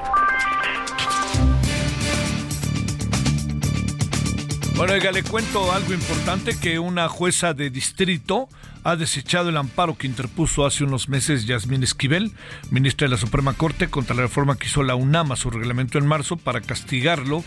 Bueno, 4.76 4.94
oiga, 4.94 5.12
le 5.12 5.22
cuento 5.22 5.72
algo 5.72 5.94
importante 5.94 6.58
que 6.60 6.80
una 6.80 7.10
jueza 7.10 7.54
de 7.54 7.70
distrito 7.70 8.50
ha 8.84 8.96
desechado 8.96 9.50
el 9.50 9.58
amparo 9.58 9.96
que 10.00 10.08
interpuso 10.08 10.66
hace 10.66 10.84
unos 10.84 11.10
meses 11.10 11.46
Yasmín 11.46 11.84
Esquivel, 11.84 12.32
ministra 12.72 13.06
de 13.06 13.12
la 13.12 13.18
Suprema 13.18 13.54
Corte, 13.54 13.90
contra 13.92 14.16
la 14.16 14.24
reforma 14.24 14.58
que 14.58 14.66
hizo 14.66 14.82
la 14.82 14.96
UNAM 14.96 15.32
a 15.32 15.36
su 15.36 15.52
reglamento 15.52 16.00
en 16.00 16.08
marzo 16.08 16.38
para 16.38 16.60
castigarlo 16.60 17.44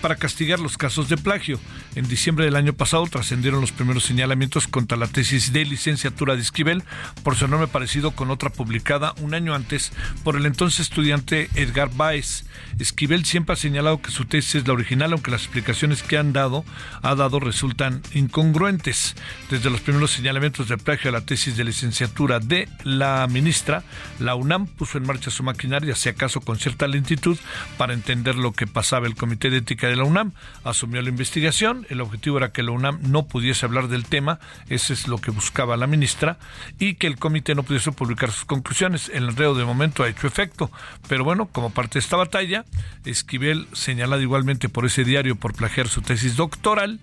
para 0.00 0.16
castigar 0.16 0.60
los 0.60 0.78
casos 0.78 1.08
de 1.08 1.16
plagio. 1.16 1.60
En 1.94 2.08
diciembre 2.08 2.44
del 2.46 2.56
año 2.56 2.72
pasado 2.72 3.06
trascendieron 3.06 3.60
los 3.60 3.72
primeros 3.72 4.04
señalamientos 4.04 4.66
contra 4.66 4.96
la 4.96 5.06
tesis 5.06 5.52
de 5.52 5.64
licenciatura 5.64 6.34
de 6.34 6.42
Esquivel 6.42 6.82
por 7.22 7.36
su 7.36 7.44
enorme 7.44 7.68
parecido 7.68 8.12
con 8.12 8.30
otra 8.30 8.50
publicada 8.50 9.14
un 9.20 9.34
año 9.34 9.54
antes 9.54 9.92
por 10.22 10.36
el 10.36 10.46
entonces 10.46 10.80
estudiante 10.80 11.50
Edgar 11.54 11.90
Baez. 11.94 12.46
Esquivel 12.78 13.24
siempre 13.24 13.52
ha 13.52 13.56
señalado 13.56 14.00
que 14.00 14.10
su 14.10 14.24
tesis 14.24 14.56
es 14.56 14.66
la 14.66 14.72
original, 14.72 15.12
aunque 15.12 15.30
las 15.30 15.42
explicaciones 15.42 16.02
que 16.02 16.16
han 16.16 16.32
dado, 16.32 16.64
ha 17.02 17.14
dado 17.14 17.38
resultan 17.38 18.02
incongruentes. 18.14 19.14
Desde 19.50 19.70
los 19.70 19.80
primeros 19.80 20.12
señalamientos 20.12 20.68
de 20.68 20.78
plagio 20.78 21.10
a 21.10 21.12
la 21.12 21.26
tesis 21.26 21.56
de 21.56 21.64
licenciatura 21.64 22.40
de 22.40 22.68
la 22.84 23.26
ministra, 23.30 23.84
la 24.18 24.34
UNAM 24.34 24.66
puso 24.66 24.98
en 24.98 25.06
marcha 25.06 25.30
su 25.30 25.42
maquinaria, 25.42 25.94
si 25.94 26.08
acaso 26.08 26.40
con 26.40 26.58
cierta 26.58 26.88
lentitud, 26.88 27.38
para 27.76 27.92
entender 27.92 28.36
lo 28.36 28.52
que 28.52 28.66
pasaba. 28.66 29.06
El 29.06 29.14
Comité 29.14 29.50
de 29.50 29.58
Ética 29.58 29.73
de 29.82 29.96
la 29.96 30.04
UNAM 30.04 30.32
asumió 30.64 31.02
la 31.02 31.08
investigación. 31.08 31.86
El 31.90 32.00
objetivo 32.00 32.38
era 32.38 32.52
que 32.52 32.62
la 32.62 32.72
UNAM 32.72 32.98
no 33.02 33.26
pudiese 33.26 33.66
hablar 33.66 33.88
del 33.88 34.04
tema, 34.04 34.38
ese 34.68 34.92
es 34.92 35.08
lo 35.08 35.18
que 35.18 35.30
buscaba 35.30 35.76
la 35.76 35.86
ministra, 35.86 36.38
y 36.78 36.94
que 36.94 37.06
el 37.06 37.18
comité 37.18 37.54
no 37.54 37.62
pudiese 37.62 37.92
publicar 37.92 38.30
sus 38.32 38.44
conclusiones. 38.44 39.10
El 39.12 39.28
enredo 39.28 39.54
de 39.54 39.64
momento 39.64 40.02
ha 40.02 40.08
hecho 40.08 40.26
efecto, 40.26 40.70
pero 41.08 41.24
bueno, 41.24 41.46
como 41.46 41.70
parte 41.70 41.94
de 41.94 42.00
esta 42.00 42.16
batalla, 42.16 42.64
Esquivel, 43.04 43.66
señalado 43.72 44.22
igualmente 44.22 44.68
por 44.68 44.86
ese 44.86 45.04
diario 45.04 45.36
por 45.36 45.54
plagiar 45.54 45.88
su 45.88 46.02
tesis 46.02 46.36
doctoral, 46.36 47.00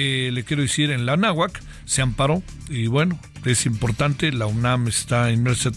eh, 0.00 0.30
le 0.32 0.44
quiero 0.44 0.62
decir, 0.62 0.92
en 0.92 1.06
la 1.06 1.16
náhuac 1.16 1.60
se 1.84 2.02
amparó 2.02 2.42
y 2.68 2.86
bueno, 2.86 3.18
es 3.44 3.66
importante, 3.66 4.30
la 4.30 4.46
UNAM 4.46 4.86
está 4.86 5.32
inmersa 5.32 5.70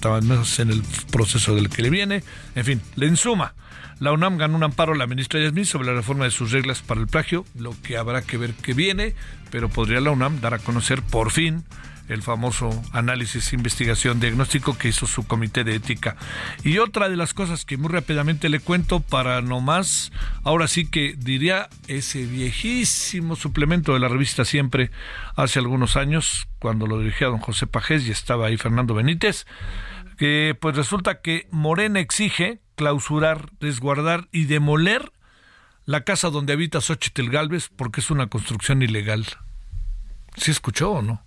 en 0.62 0.70
el 0.70 0.84
proceso 1.12 1.56
del 1.56 1.70
que 1.70 1.82
le 1.82 1.90
viene, 1.90 2.24
en 2.54 2.66
fin, 2.66 2.82
le 2.96 3.08
ensuma. 3.08 3.56
La 4.02 4.12
UNAM 4.12 4.40
ganó 4.40 4.56
un 4.56 4.64
amparo 4.64 4.94
a 4.94 4.98
la 4.98 5.06
ministra 5.06 5.40
Yasmín 5.40 5.64
sobre 5.64 5.86
la 5.86 5.94
reforma 5.94 6.26
de 6.26 6.32
sus 6.32 6.52
reglas 6.52 6.82
para 6.82 7.00
el 7.00 7.06
plagio, 7.06 7.46
lo 7.54 7.76
que 7.84 7.98
habrá 7.98 8.24
que 8.24 8.36
ver 8.36 8.56
que 8.56 8.74
viene, 8.74 9.14
pero 9.52 9.70
podría 9.70 10.02
la 10.02 10.10
UNAM 10.10 10.42
dar 10.42 10.56
a 10.56 10.58
conocer 10.60 11.04
por 11.04 11.30
fin 11.30 11.64
el 12.08 12.24
famoso 12.24 12.72
análisis, 12.94 13.54
investigación, 13.54 14.20
diagnóstico 14.20 14.76
que 14.76 14.88
hizo 14.88 15.06
su 15.06 15.28
comité 15.28 15.64
de 15.64 15.76
ética. 15.76 16.16
Y 16.64 16.80
otra 16.80 17.10
de 17.10 17.16
las 17.16 17.36
cosas 17.36 17.64
que 17.64 17.78
muy 17.78 17.90
rápidamente 17.90 18.50
le 18.50 18.60
cuento 18.60 19.02
para 19.02 19.40
no 19.44 19.62
más, 19.62 20.12
ahora 20.44 20.68
sí 20.68 20.90
que 20.90 21.14
diría 21.16 21.70
ese 21.88 22.26
viejísimo 22.26 23.36
suplemento 23.36 23.94
de 23.94 24.00
la 24.00 24.08
revista 24.08 24.46
Siempre 24.46 24.90
hace 25.36 25.60
algunos 25.60 25.96
años, 25.96 26.48
cuando 26.58 26.88
lo 26.88 26.98
dirigía 26.98 27.28
don 27.28 27.38
José 27.38 27.68
Pajés 27.68 28.08
y 28.08 28.12
estaba 28.12 28.48
ahí 28.48 28.58
Fernando 28.58 28.96
Benítez, 28.96 29.46
que 30.18 30.58
pues 30.60 30.76
resulta 30.76 31.22
que 31.22 31.48
Morena 31.52 32.00
exige 32.00 32.62
clausurar, 32.82 33.52
resguardar 33.60 34.28
y 34.32 34.46
demoler 34.46 35.12
la 35.86 36.04
casa 36.04 36.32
donde 36.32 36.54
habita 36.54 36.82
Xochitl 36.82 37.30
Galvez 37.30 37.70
porque 37.76 38.02
es 38.02 38.10
una 38.10 38.26
construcción 38.26 38.82
ilegal. 38.82 39.28
¿Sí 40.36 40.50
escuchó 40.50 40.94
o 40.94 41.02
no? 41.04 41.22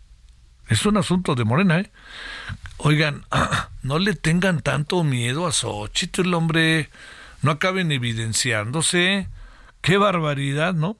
Es 0.66 0.84
un 0.84 0.96
asunto 0.96 1.36
de 1.36 1.44
Morena, 1.44 1.78
¿eh? 1.78 1.92
Oigan, 2.78 3.24
no 3.82 4.00
le 4.00 4.14
tengan 4.14 4.62
tanto 4.62 5.04
miedo 5.04 5.46
a 5.46 5.52
Xochitl, 5.52 6.34
hombre. 6.34 6.90
No 7.42 7.52
acaben 7.52 7.92
evidenciándose. 7.92 9.28
Qué 9.84 9.98
barbaridad, 9.98 10.72
¿no? 10.72 10.96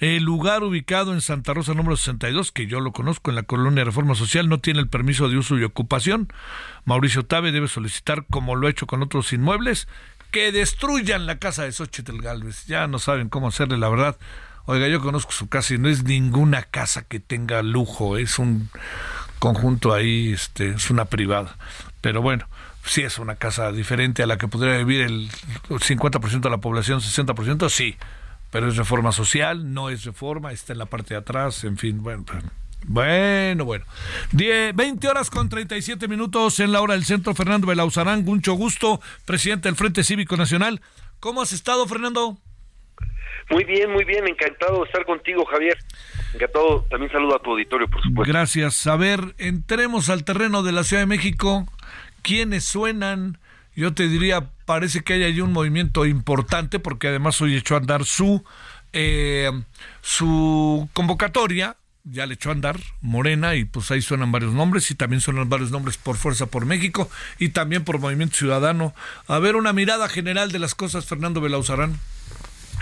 El 0.00 0.24
lugar 0.24 0.64
ubicado 0.64 1.12
en 1.12 1.20
Santa 1.20 1.54
Rosa 1.54 1.72
número 1.72 1.96
62, 1.96 2.50
que 2.50 2.66
yo 2.66 2.80
lo 2.80 2.90
conozco 2.90 3.30
en 3.30 3.36
la 3.36 3.44
colonia 3.44 3.84
Reforma 3.84 4.16
Social, 4.16 4.48
no 4.48 4.58
tiene 4.58 4.80
el 4.80 4.88
permiso 4.88 5.28
de 5.28 5.36
uso 5.36 5.56
y 5.56 5.62
ocupación. 5.62 6.26
Mauricio 6.84 7.24
Tabe 7.24 7.52
debe 7.52 7.68
solicitar, 7.68 8.26
como 8.28 8.56
lo 8.56 8.66
ha 8.66 8.70
hecho 8.70 8.88
con 8.88 9.04
otros 9.04 9.32
inmuebles, 9.32 9.86
que 10.32 10.50
destruyan 10.50 11.26
la 11.26 11.38
casa 11.38 11.62
de 11.62 11.70
Xochitl 11.70 12.20
Galvez. 12.20 12.66
Ya 12.66 12.88
no 12.88 12.98
saben 12.98 13.28
cómo 13.28 13.46
hacerle, 13.46 13.78
la 13.78 13.88
verdad. 13.88 14.16
Oiga, 14.64 14.88
yo 14.88 15.00
conozco 15.00 15.30
su 15.30 15.48
casa 15.48 15.74
y 15.74 15.78
no 15.78 15.88
es 15.88 16.02
ninguna 16.02 16.64
casa 16.64 17.02
que 17.02 17.20
tenga 17.20 17.62
lujo, 17.62 18.18
es 18.18 18.40
un 18.40 18.68
conjunto 19.38 19.94
ahí 19.94 20.32
este, 20.32 20.70
es 20.70 20.90
una 20.90 21.04
privada. 21.04 21.56
Pero 22.00 22.20
bueno, 22.20 22.48
sí 22.84 23.02
es 23.02 23.20
una 23.20 23.36
casa 23.36 23.70
diferente 23.70 24.24
a 24.24 24.26
la 24.26 24.38
que 24.38 24.48
podría 24.48 24.76
vivir 24.78 25.02
el 25.02 25.30
50% 25.68 26.40
de 26.40 26.50
la 26.50 26.58
población, 26.58 26.98
60%, 26.98 27.68
sí. 27.68 27.96
Pero 28.54 28.68
es 28.68 28.76
reforma 28.76 29.10
social, 29.10 29.74
no 29.74 29.90
es 29.90 30.04
reforma, 30.04 30.52
está 30.52 30.74
en 30.74 30.78
la 30.78 30.86
parte 30.86 31.14
de 31.14 31.18
atrás, 31.18 31.64
en 31.64 31.76
fin, 31.76 32.00
bueno. 32.04 32.24
Bueno, 32.86 33.64
bueno. 33.64 33.84
20 34.30 35.08
horas 35.08 35.28
con 35.28 35.48
37 35.48 36.06
minutos 36.06 36.60
en 36.60 36.70
la 36.70 36.80
hora 36.80 36.94
del 36.94 37.04
centro. 37.04 37.34
Fernando 37.34 37.66
Belauzarán, 37.66 38.24
mucho 38.24 38.52
gusto, 38.52 39.00
presidente 39.24 39.66
del 39.66 39.74
Frente 39.74 40.04
Cívico 40.04 40.36
Nacional. 40.36 40.80
¿Cómo 41.18 41.42
has 41.42 41.52
estado, 41.52 41.84
Fernando? 41.88 42.38
Muy 43.50 43.64
bien, 43.64 43.90
muy 43.90 44.04
bien, 44.04 44.24
encantado 44.28 44.82
de 44.82 44.84
estar 44.84 45.04
contigo, 45.04 45.44
Javier. 45.46 45.76
Encantado, 46.32 46.86
también 46.88 47.10
saludo 47.10 47.34
a 47.34 47.42
tu 47.42 47.50
auditorio, 47.50 47.88
por 47.88 48.04
supuesto. 48.04 48.32
Gracias. 48.32 48.86
A 48.86 48.94
ver, 48.94 49.34
entremos 49.38 50.10
al 50.10 50.22
terreno 50.22 50.62
de 50.62 50.70
la 50.70 50.84
Ciudad 50.84 51.02
de 51.02 51.06
México. 51.06 51.66
¿Quiénes 52.22 52.62
suenan? 52.62 53.36
Yo 53.76 53.92
te 53.92 54.08
diría, 54.08 54.50
parece 54.66 55.02
que 55.02 55.14
hay 55.14 55.24
ahí 55.24 55.40
un 55.40 55.52
movimiento 55.52 56.06
importante, 56.06 56.78
porque 56.78 57.08
además 57.08 57.40
hoy 57.40 57.56
echó 57.56 57.74
a 57.74 57.78
andar 57.78 58.04
su, 58.04 58.44
eh, 58.92 59.50
su 60.00 60.88
convocatoria, 60.92 61.76
ya 62.04 62.26
le 62.26 62.34
echó 62.34 62.50
a 62.50 62.52
andar 62.52 62.76
Morena, 63.00 63.54
y 63.56 63.64
pues 63.64 63.90
ahí 63.90 64.00
suenan 64.00 64.30
varios 64.30 64.52
nombres, 64.52 64.90
y 64.90 64.94
también 64.94 65.20
suenan 65.20 65.48
varios 65.48 65.70
nombres 65.70 65.96
por 65.96 66.16
Fuerza 66.16 66.46
por 66.46 66.66
México, 66.66 67.10
y 67.38 67.48
también 67.48 67.84
por 67.84 67.98
Movimiento 67.98 68.36
Ciudadano. 68.36 68.94
A 69.26 69.38
ver, 69.40 69.56
una 69.56 69.72
mirada 69.72 70.08
general 70.08 70.52
de 70.52 70.60
las 70.60 70.74
cosas, 70.74 71.06
Fernando 71.06 71.40
Belauzarán. 71.40 71.98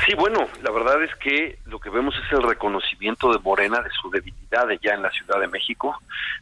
Sí, 0.07 0.15
bueno, 0.15 0.49
la 0.63 0.71
verdad 0.73 1.03
es 1.05 1.15
que 1.17 1.59
lo 1.67 1.79
que 1.79 1.89
vemos 1.89 2.15
es 2.17 2.33
el 2.33 2.43
reconocimiento 2.43 3.33
de 3.33 3.39
Morena 3.39 3.81
de 3.81 3.91
su 3.91 4.11
debilidad 4.11 4.67
ya 4.83 4.95
en 4.95 5.03
la 5.03 5.11
Ciudad 5.11 5.39
de 5.39 5.47
México. 5.47 5.97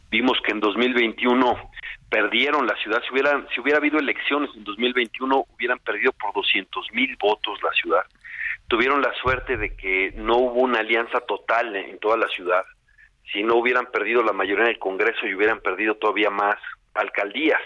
Vimos 0.09 0.37
que 0.43 0.51
en 0.51 0.61
2021 0.61 1.71
perdieron 2.11 2.67
la 2.67 2.75
ciudad. 2.75 3.01
Si 3.07 3.13
hubiera, 3.13 3.43
si 3.55 3.61
hubiera 3.61 3.79
habido 3.79 3.97
elecciones 3.97 4.51
en 4.55 4.65
2021, 4.65 5.45
hubieran 5.55 5.79
perdido 5.79 6.11
por 6.11 6.33
200 6.33 6.91
mil 6.91 7.15
votos 7.17 7.57
la 7.63 7.71
ciudad. 7.71 8.03
Tuvieron 8.67 9.01
la 9.01 9.13
suerte 9.15 9.57
de 9.57 9.75
que 9.75 10.11
no 10.15 10.37
hubo 10.37 10.59
una 10.59 10.79
alianza 10.79 11.21
total 11.21 11.75
en 11.75 11.97
toda 11.99 12.17
la 12.17 12.27
ciudad. 12.27 12.63
Si 13.31 13.41
no 13.43 13.55
hubieran 13.55 13.85
perdido 13.87 14.23
la 14.23 14.33
mayoría 14.33 14.65
del 14.65 14.77
Congreso 14.77 15.25
y 15.25 15.33
hubieran 15.33 15.61
perdido 15.61 15.95
todavía 15.95 16.29
más 16.29 16.57
alcaldías 16.93 17.61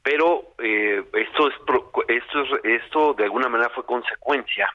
pero 0.00 0.54
eh, 0.58 1.04
esto 1.12 1.48
es 1.48 1.54
esto 2.08 2.64
esto 2.64 3.14
de 3.14 3.24
alguna 3.24 3.48
manera 3.48 3.68
fue 3.70 3.84
consecuencia 3.84 4.66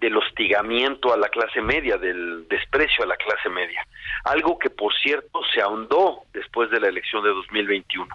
del 0.00 0.16
hostigamiento 0.16 1.12
a 1.12 1.16
la 1.16 1.28
clase 1.28 1.60
media, 1.60 1.96
del 1.98 2.48
desprecio 2.48 3.04
a 3.04 3.06
la 3.06 3.16
clase 3.16 3.48
media. 3.48 3.86
Algo 4.24 4.58
que, 4.58 4.70
por 4.70 4.92
cierto, 4.94 5.40
se 5.52 5.60
ahondó 5.60 6.22
después 6.32 6.70
de 6.70 6.80
la 6.80 6.88
elección 6.88 7.22
de 7.22 7.30
2021. 7.30 8.08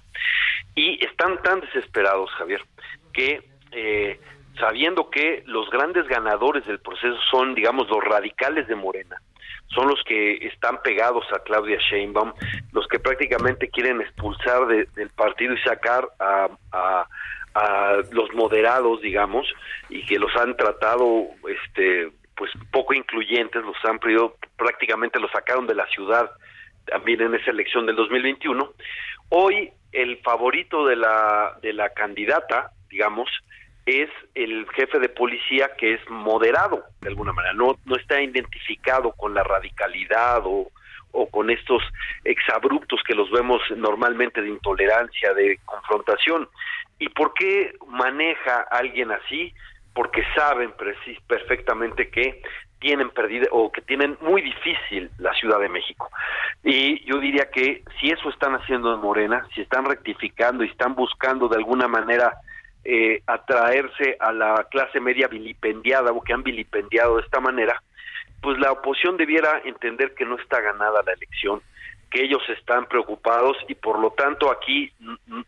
Y 0.75 1.03
están 1.05 1.41
tan 1.41 1.61
desesperados, 1.61 2.31
Javier, 2.31 2.61
que 3.13 3.43
eh, 3.71 4.19
sabiendo 4.59 5.09
que 5.09 5.43
los 5.45 5.69
grandes 5.69 6.07
ganadores 6.07 6.65
del 6.65 6.79
proceso 6.79 7.17
son, 7.29 7.55
digamos, 7.55 7.87
los 7.89 8.03
radicales 8.03 8.67
de 8.67 8.75
Morena, 8.75 9.17
son 9.67 9.87
los 9.87 10.01
que 10.05 10.35
están 10.47 10.81
pegados 10.81 11.25
a 11.33 11.39
Claudia 11.39 11.77
Sheinbaum, 11.77 12.33
los 12.71 12.87
que 12.87 12.99
prácticamente 12.99 13.69
quieren 13.69 14.01
expulsar 14.01 14.67
del 14.67 15.09
partido 15.09 15.53
y 15.53 15.61
sacar 15.61 16.07
a 16.19 16.49
a 16.71 17.07
los 18.11 18.34
moderados, 18.34 19.02
digamos, 19.02 19.48
y 19.90 20.06
que 20.06 20.19
los 20.19 20.36
han 20.36 20.57
tratado 20.57 21.27
este 21.48 22.11
pues 22.36 22.52
poco 22.69 22.94
incluyentes, 22.94 23.64
los 23.64 23.77
han 23.86 23.98
pedido, 23.98 24.36
prácticamente 24.57 25.19
los 25.22 25.32
sacaron 25.32 25.65
de 25.68 25.76
la 25.76 25.88
ciudad 25.88 26.30
también 26.86 27.22
en 27.22 27.34
esa 27.34 27.52
elección 27.52 27.86
del 27.86 27.95
2021. 27.95 28.73
Hoy 29.30 29.72
el 29.94 30.18
favorito 30.18 30.86
de 30.86 30.98
la 30.98 31.57
de 31.61 31.72
la 31.72 31.90
candidata, 31.91 32.72
digamos, 32.90 33.30
es 33.86 34.10
el 34.34 34.68
jefe 34.76 34.99
de 34.99 35.07
policía 35.07 35.72
que 35.77 35.94
es 35.94 36.10
moderado 36.10 36.84
de 37.02 37.07
alguna 37.07 37.32
manera, 37.32 37.53
no 37.53 37.77
no 37.86 37.95
está 37.95 38.22
identificado 38.22 39.14
con 39.14 39.34
la 39.34 39.44
radicalidad 39.44 40.41
o 40.44 40.69
o 41.15 41.27
con 41.27 41.49
estos 41.49 41.81
exabruptos 42.23 43.01
que 43.07 43.15
los 43.15 43.31
vemos 43.31 43.61
normalmente 43.75 44.41
de 44.41 44.49
intolerancia, 44.49 45.33
de 45.33 45.59
confrontación. 45.65 46.47
¿Y 46.99 47.09
por 47.09 47.33
qué 47.33 47.73
maneja 47.87 48.65
alguien 48.69 49.11
así? 49.11 49.53
Porque 49.93 50.23
saben 50.35 50.73
perfectamente 51.27 52.09
que 52.09 52.41
tienen 52.79 53.09
perdida 53.09 53.47
o 53.51 53.71
que 53.71 53.81
tienen 53.81 54.17
muy 54.21 54.41
difícil 54.41 55.09
la 55.17 55.33
Ciudad 55.33 55.59
de 55.59 55.69
México. 55.69 56.09
Y 56.63 57.03
yo 57.05 57.19
diría 57.19 57.49
que 57.49 57.83
si 57.99 58.09
eso 58.09 58.29
están 58.29 58.53
haciendo 58.55 58.93
en 58.93 58.99
Morena, 58.99 59.47
si 59.55 59.61
están 59.61 59.85
rectificando 59.85 60.63
y 60.63 60.69
están 60.69 60.95
buscando 60.95 61.47
de 61.47 61.57
alguna 61.57 61.87
manera 61.87 62.33
eh, 62.83 63.21
atraerse 63.25 64.17
a 64.19 64.31
la 64.31 64.67
clase 64.69 64.99
media 64.99 65.27
vilipendiada 65.27 66.11
o 66.11 66.21
que 66.21 66.33
han 66.33 66.43
vilipendiado 66.43 67.15
de 67.15 67.23
esta 67.23 67.39
manera, 67.39 67.81
pues 68.45 68.59
la 68.59 68.72
oposición 68.72 69.17
debiera 69.17 69.59
entender 69.65 70.13
que 70.13 70.23
no 70.23 70.38
está 70.38 70.61
ganada 70.61 71.01
la 71.03 71.13
elección 71.13 71.63
que 72.11 72.23
ellos 72.23 72.43
están 72.47 72.85
preocupados 72.85 73.57
y 73.67 73.73
por 73.73 73.97
lo 73.97 74.11
tanto 74.11 74.51
aquí 74.51 74.91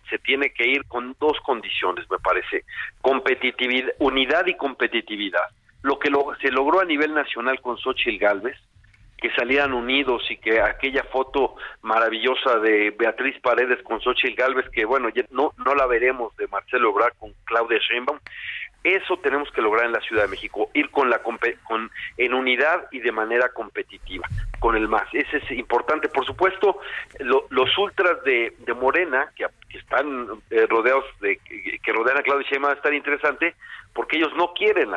se 0.09 0.17
tiene 0.17 0.49
que 0.49 0.67
ir 0.67 0.83
con 0.85 1.15
dos 1.19 1.39
condiciones, 1.41 2.09
me 2.09 2.17
parece, 2.17 2.65
competitividad, 3.01 3.89
unidad 3.99 4.47
y 4.47 4.57
competitividad. 4.57 5.45
Lo 5.83 5.99
que 5.99 6.09
se 6.41 6.49
logró 6.49 6.79
a 6.81 6.85
nivel 6.85 7.13
nacional 7.13 7.61
con 7.61 7.77
Xochitl 7.77 8.17
Galvez, 8.17 8.57
que 9.19 9.31
salieran 9.35 9.73
unidos 9.73 10.23
y 10.31 10.37
que 10.37 10.59
aquella 10.59 11.03
foto 11.03 11.55
maravillosa 11.83 12.57
de 12.59 12.89
Beatriz 12.97 13.39
Paredes 13.41 13.81
con 13.83 14.01
Xochitl 14.01 14.35
Galvez, 14.35 14.67
que 14.71 14.85
bueno, 14.85 15.09
no, 15.29 15.53
no 15.63 15.75
la 15.75 15.85
veremos 15.85 16.35
de 16.37 16.47
Marcelo 16.47 16.89
Obrador 16.89 17.13
con 17.19 17.31
Claudia 17.45 17.77
Sheinbaum, 17.77 18.19
eso 18.95 19.17
tenemos 19.17 19.51
que 19.51 19.61
lograr 19.61 19.85
en 19.85 19.91
la 19.91 20.01
Ciudad 20.01 20.23
de 20.23 20.29
México, 20.29 20.69
ir 20.73 20.89
con 20.89 21.09
la 21.09 21.19
con, 21.19 21.91
en 22.17 22.33
unidad 22.33 22.87
y 22.91 22.99
de 22.99 23.11
manera 23.11 23.49
competitiva 23.49 24.27
con 24.59 24.75
el 24.75 24.87
MAS. 24.87 25.07
Ese 25.13 25.37
es 25.37 25.51
importante. 25.51 26.09
Por 26.09 26.25
supuesto, 26.25 26.79
los 27.19 27.77
ultras 27.77 28.23
de, 28.23 28.53
Morena, 28.79 29.31
que, 29.35 29.45
están 29.77 30.27
eh, 30.49 30.65
rodeados 30.67 31.05
de 31.19 31.37
que 31.37 31.93
rodean 31.93 32.17
a 32.17 32.23
Claudia 32.23 32.47
Sheinbaum, 32.49 32.69
va 32.69 32.73
a 32.73 32.77
estar 32.77 32.93
interesante 32.93 33.55
porque 33.93 34.17
ellos 34.17 34.31
no 34.35 34.53
quieren 34.53 34.91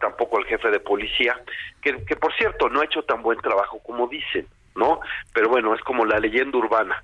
tampoco 0.00 0.38
al 0.38 0.44
jefe 0.44 0.70
de 0.70 0.80
policía, 0.80 1.38
que 1.82 2.16
por 2.16 2.32
cierto 2.34 2.68
no 2.68 2.80
ha 2.80 2.84
hecho 2.84 3.02
tan 3.02 3.22
buen 3.22 3.38
trabajo 3.40 3.80
como 3.82 4.06
dicen. 4.08 4.46
¿no? 4.76 5.00
Pero 5.32 5.48
bueno, 5.48 5.74
es 5.74 5.80
como 5.82 6.04
la 6.04 6.18
leyenda 6.18 6.58
urbana 6.58 7.02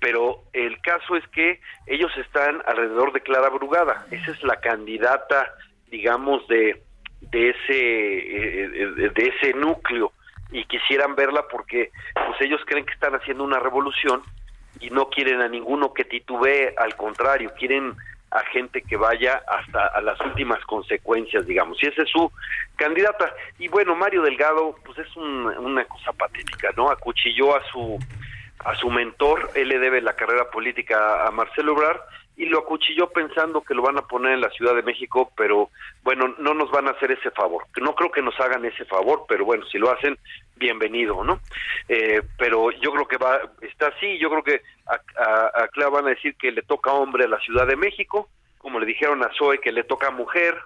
pero 0.00 0.44
el 0.52 0.80
caso 0.80 1.16
es 1.16 1.26
que 1.28 1.60
ellos 1.86 2.10
están 2.16 2.62
alrededor 2.66 3.12
de 3.12 3.20
Clara 3.20 3.48
Brugada, 3.48 4.06
esa 4.10 4.30
es 4.30 4.42
la 4.42 4.60
candidata, 4.60 5.54
digamos, 5.90 6.46
de, 6.48 6.82
de 7.20 7.50
ese 7.50 7.66
eh, 7.72 9.10
de 9.14 9.34
ese 9.36 9.54
núcleo 9.54 10.12
y 10.50 10.64
quisieran 10.64 11.14
verla 11.14 11.46
porque 11.50 11.90
pues 12.14 12.40
ellos 12.40 12.60
creen 12.66 12.86
que 12.86 12.94
están 12.94 13.14
haciendo 13.14 13.44
una 13.44 13.58
revolución 13.58 14.22
y 14.80 14.90
no 14.90 15.10
quieren 15.10 15.40
a 15.40 15.48
ninguno 15.48 15.92
que 15.92 16.04
titubee, 16.04 16.74
al 16.78 16.94
contrario, 16.96 17.52
quieren 17.58 17.94
a 18.30 18.40
gente 18.52 18.82
que 18.82 18.96
vaya 18.96 19.42
hasta 19.48 19.86
a 19.86 20.00
las 20.02 20.20
últimas 20.20 20.62
consecuencias, 20.66 21.46
digamos. 21.46 21.82
Y 21.82 21.86
esa 21.86 22.02
es 22.02 22.10
su 22.10 22.30
candidata. 22.76 23.32
Y 23.58 23.68
bueno, 23.68 23.96
Mario 23.96 24.22
Delgado, 24.22 24.76
pues 24.84 24.98
es 24.98 25.16
una 25.16 25.84
cosa 25.86 26.12
patética, 26.12 26.70
¿no? 26.76 26.90
Acuchilló 26.90 27.56
a 27.56 27.64
su 27.72 27.98
a 28.64 28.74
su 28.76 28.90
mentor, 28.90 29.50
él 29.54 29.68
le 29.68 29.78
debe 29.78 30.00
la 30.00 30.14
carrera 30.14 30.50
política 30.50 31.26
a 31.26 31.30
Marcelo 31.30 31.74
Obrar 31.74 32.00
y 32.38 32.46
lo 32.46 32.60
acuchilló 32.60 33.10
pensando 33.10 33.62
que 33.62 33.74
lo 33.74 33.82
van 33.82 33.98
a 33.98 34.06
poner 34.06 34.32
en 34.32 34.40
la 34.40 34.50
Ciudad 34.50 34.74
de 34.74 34.84
México, 34.84 35.32
pero 35.36 35.70
bueno, 36.04 36.36
no 36.38 36.54
nos 36.54 36.70
van 36.70 36.86
a 36.86 36.92
hacer 36.92 37.10
ese 37.10 37.32
favor. 37.32 37.64
No 37.80 37.96
creo 37.96 38.12
que 38.12 38.22
nos 38.22 38.38
hagan 38.38 38.64
ese 38.64 38.84
favor, 38.84 39.24
pero 39.28 39.44
bueno, 39.44 39.66
si 39.66 39.76
lo 39.76 39.90
hacen, 39.90 40.16
bienvenido, 40.54 41.24
¿no? 41.24 41.40
Eh, 41.88 42.22
pero 42.38 42.70
yo 42.70 42.92
creo 42.92 43.08
que 43.08 43.16
va, 43.16 43.40
está 43.60 43.88
así, 43.88 44.18
yo 44.18 44.30
creo 44.30 44.44
que 44.44 44.62
a, 44.86 45.50
a, 45.64 45.88
van 45.90 46.06
a 46.06 46.10
decir 46.10 46.36
que 46.36 46.52
le 46.52 46.62
toca 46.62 46.92
hombre 46.92 47.24
a 47.24 47.28
la 47.28 47.40
Ciudad 47.40 47.66
de 47.66 47.74
México, 47.74 48.28
como 48.58 48.78
le 48.78 48.86
dijeron 48.86 49.24
a 49.24 49.30
Zoe 49.36 49.58
que 49.58 49.72
le 49.72 49.82
toca 49.82 50.12
mujer, 50.12 50.56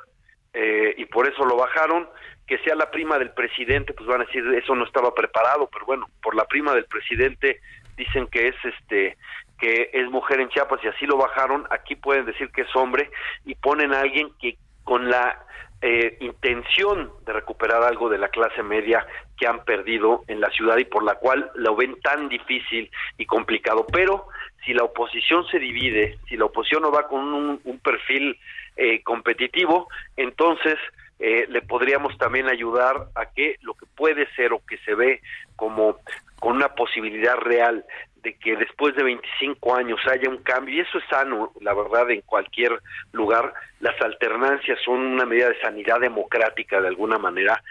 eh, 0.53 0.95
y 0.99 1.07
por 1.07 1.27
eso 1.27 1.47
lo 1.47 1.57
bajaron, 1.57 2.07
que 2.47 2.59
sea 2.59 2.75
la 2.75 2.91
prima 2.91 3.19
del 3.19 3.31
presidente, 3.31 3.95
pues 3.95 4.07
van 4.07 4.21
a 4.21 4.25
decir 4.25 4.45
eso 4.53 4.75
no 4.75 4.85
estaba 4.85 5.15
preparado, 5.15 5.71
pero 5.73 5.87
bueno, 5.87 6.11
por 6.23 6.35
la 6.35 6.45
prima 6.45 6.75
del 6.75 6.85
presidente 6.85 7.61
dicen 7.97 8.27
que 8.27 8.49
es 8.49 8.57
este 8.65 9.17
que 9.59 9.91
es 9.93 10.11
mujer 10.11 10.41
en 10.41 10.49
Chiapas 10.49 10.81
y 10.83 10.89
así 10.89 11.07
lo 11.07 11.17
bajaron, 11.17 11.67
aquí 11.71 11.95
pueden 11.95 12.27
decir 12.27 12.51
que 12.51 12.63
es 12.63 12.77
hombre 12.77 13.11
y 13.45 13.55
ponen 13.55 13.95
a 13.95 14.01
alguien 14.01 14.33
que 14.41 14.57
con 14.83 15.09
la 15.09 15.39
eh, 15.81 16.17
intención 16.21 17.11
de 17.25 17.33
recuperar 17.33 17.83
algo 17.83 18.09
de 18.09 18.19
la 18.19 18.29
clase 18.29 18.63
media 18.63 19.07
que 19.37 19.47
han 19.47 19.65
perdido 19.65 20.23
en 20.29 20.41
la 20.41 20.49
ciudad 20.51 20.79
y 20.79 20.85
por 20.85 21.03
la 21.03 21.17
cual 21.17 21.51
lo 21.55 21.75
ven 21.75 22.01
tan 22.01 22.29
difícil 22.29 22.91
y 23.19 23.27
complicado. 23.27 23.87
Pero 23.93 24.27
si 24.65 24.75
la 24.75 24.85
oposición 24.85 25.47
se 25.49 25.59
divide, 25.59 26.19
si 26.29 26.37
la 26.37 26.45
oposición 26.45 26.83
no 26.83 26.93
va 26.93 27.09
con 27.09 27.21
un, 27.35 27.81
perfil 27.83 28.39
eh, 28.77 29.03
competitivo, 29.03 29.89
entonces 30.17 30.77
eh, 31.25 31.47
le 31.49 31.63
podríamos 31.63 32.19
también 32.19 32.49
ayudar 32.49 33.07
a 33.15 33.27
que 33.27 33.55
lo 33.61 33.75
que 33.75 33.87
puede 33.87 34.27
ser 34.35 34.53
o 34.53 34.61
que 34.67 34.77
se 34.79 34.97
ve 34.97 35.21
como 35.55 35.99
con 36.41 36.57
una 36.57 36.75
posibilidad 36.75 37.37
real 37.37 37.85
de 38.17 38.35
que 38.35 38.57
después 38.57 38.97
de 38.97 39.05
25 39.05 39.73
años 39.77 40.01
haya 40.11 40.29
un 40.29 40.39
cambio, 40.39 40.75
y 40.75 40.81
eso 40.81 40.99
es 40.99 41.05
sano, 41.09 41.53
la 41.61 41.75
verdad, 41.75 42.11
en 42.11 42.23
cualquier 42.23 42.73
lugar, 43.13 43.55
las 43.79 44.01
alternancias 44.01 44.81
son 44.85 44.99
una 44.99 45.25
medida 45.25 45.49
de 45.49 45.61
sanidad 45.61 46.01
democrática 46.01 46.81
de 46.81 46.89
alguna 46.89 47.19
manera, 47.19 47.63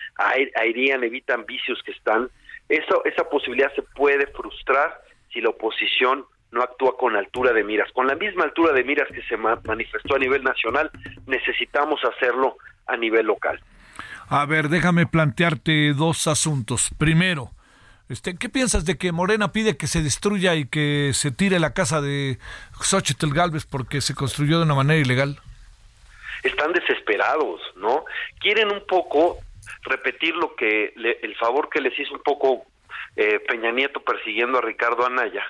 airean, 0.55 1.03
evitan 1.03 1.45
vicios 1.45 1.81
que 1.83 1.91
están, 1.91 2.29
eso, 2.69 3.03
esa 3.03 3.29
posibilidad 3.29 3.73
se 3.75 3.81
puede 3.81 4.27
frustrar 4.27 5.01
si 5.33 5.41
la 5.41 5.49
oposición 5.49 6.25
no 6.51 6.61
actúa 6.61 6.97
con 6.97 7.17
altura 7.17 7.51
de 7.51 7.65
miras. 7.65 7.91
Con 7.91 8.07
la 8.07 8.15
misma 8.15 8.45
altura 8.45 8.71
de 8.71 8.85
miras 8.85 9.09
que 9.09 9.23
se 9.23 9.35
manifestó 9.35 10.15
a 10.15 10.19
nivel 10.19 10.41
nacional, 10.41 10.89
necesitamos 11.27 11.99
hacerlo 12.05 12.57
a 12.87 12.97
nivel 12.97 13.25
local. 13.25 13.59
A 14.27 14.45
ver, 14.45 14.69
déjame 14.69 15.05
plantearte 15.05 15.93
dos 15.93 16.27
asuntos. 16.27 16.89
Primero, 16.97 17.51
este, 18.09 18.35
¿qué 18.37 18.49
piensas 18.49 18.85
de 18.85 18.97
que 18.97 19.11
Morena 19.11 19.51
pide 19.51 19.77
que 19.77 19.87
se 19.87 20.01
destruya 20.01 20.55
y 20.55 20.65
que 20.65 21.11
se 21.13 21.31
tire 21.31 21.59
la 21.59 21.73
casa 21.73 22.01
de 22.01 22.39
Xochitl 22.81 23.33
Galvez 23.33 23.65
porque 23.65 24.01
se 24.01 24.15
construyó 24.15 24.57
de 24.57 24.65
una 24.65 24.75
manera 24.75 24.99
ilegal? 24.99 25.39
Están 26.43 26.73
desesperados, 26.73 27.61
¿no? 27.75 28.05
Quieren 28.39 28.71
un 28.71 28.85
poco 28.87 29.37
repetir 29.83 30.35
lo 30.35 30.55
que 30.55 30.93
el 30.95 31.35
favor 31.35 31.69
que 31.69 31.81
les 31.81 31.97
hizo 31.99 32.13
un 32.13 32.23
poco 32.23 32.65
eh, 33.15 33.39
Peña 33.47 33.71
Nieto 33.71 34.01
persiguiendo 34.01 34.57
a 34.57 34.61
Ricardo 34.61 35.05
Anaya 35.05 35.43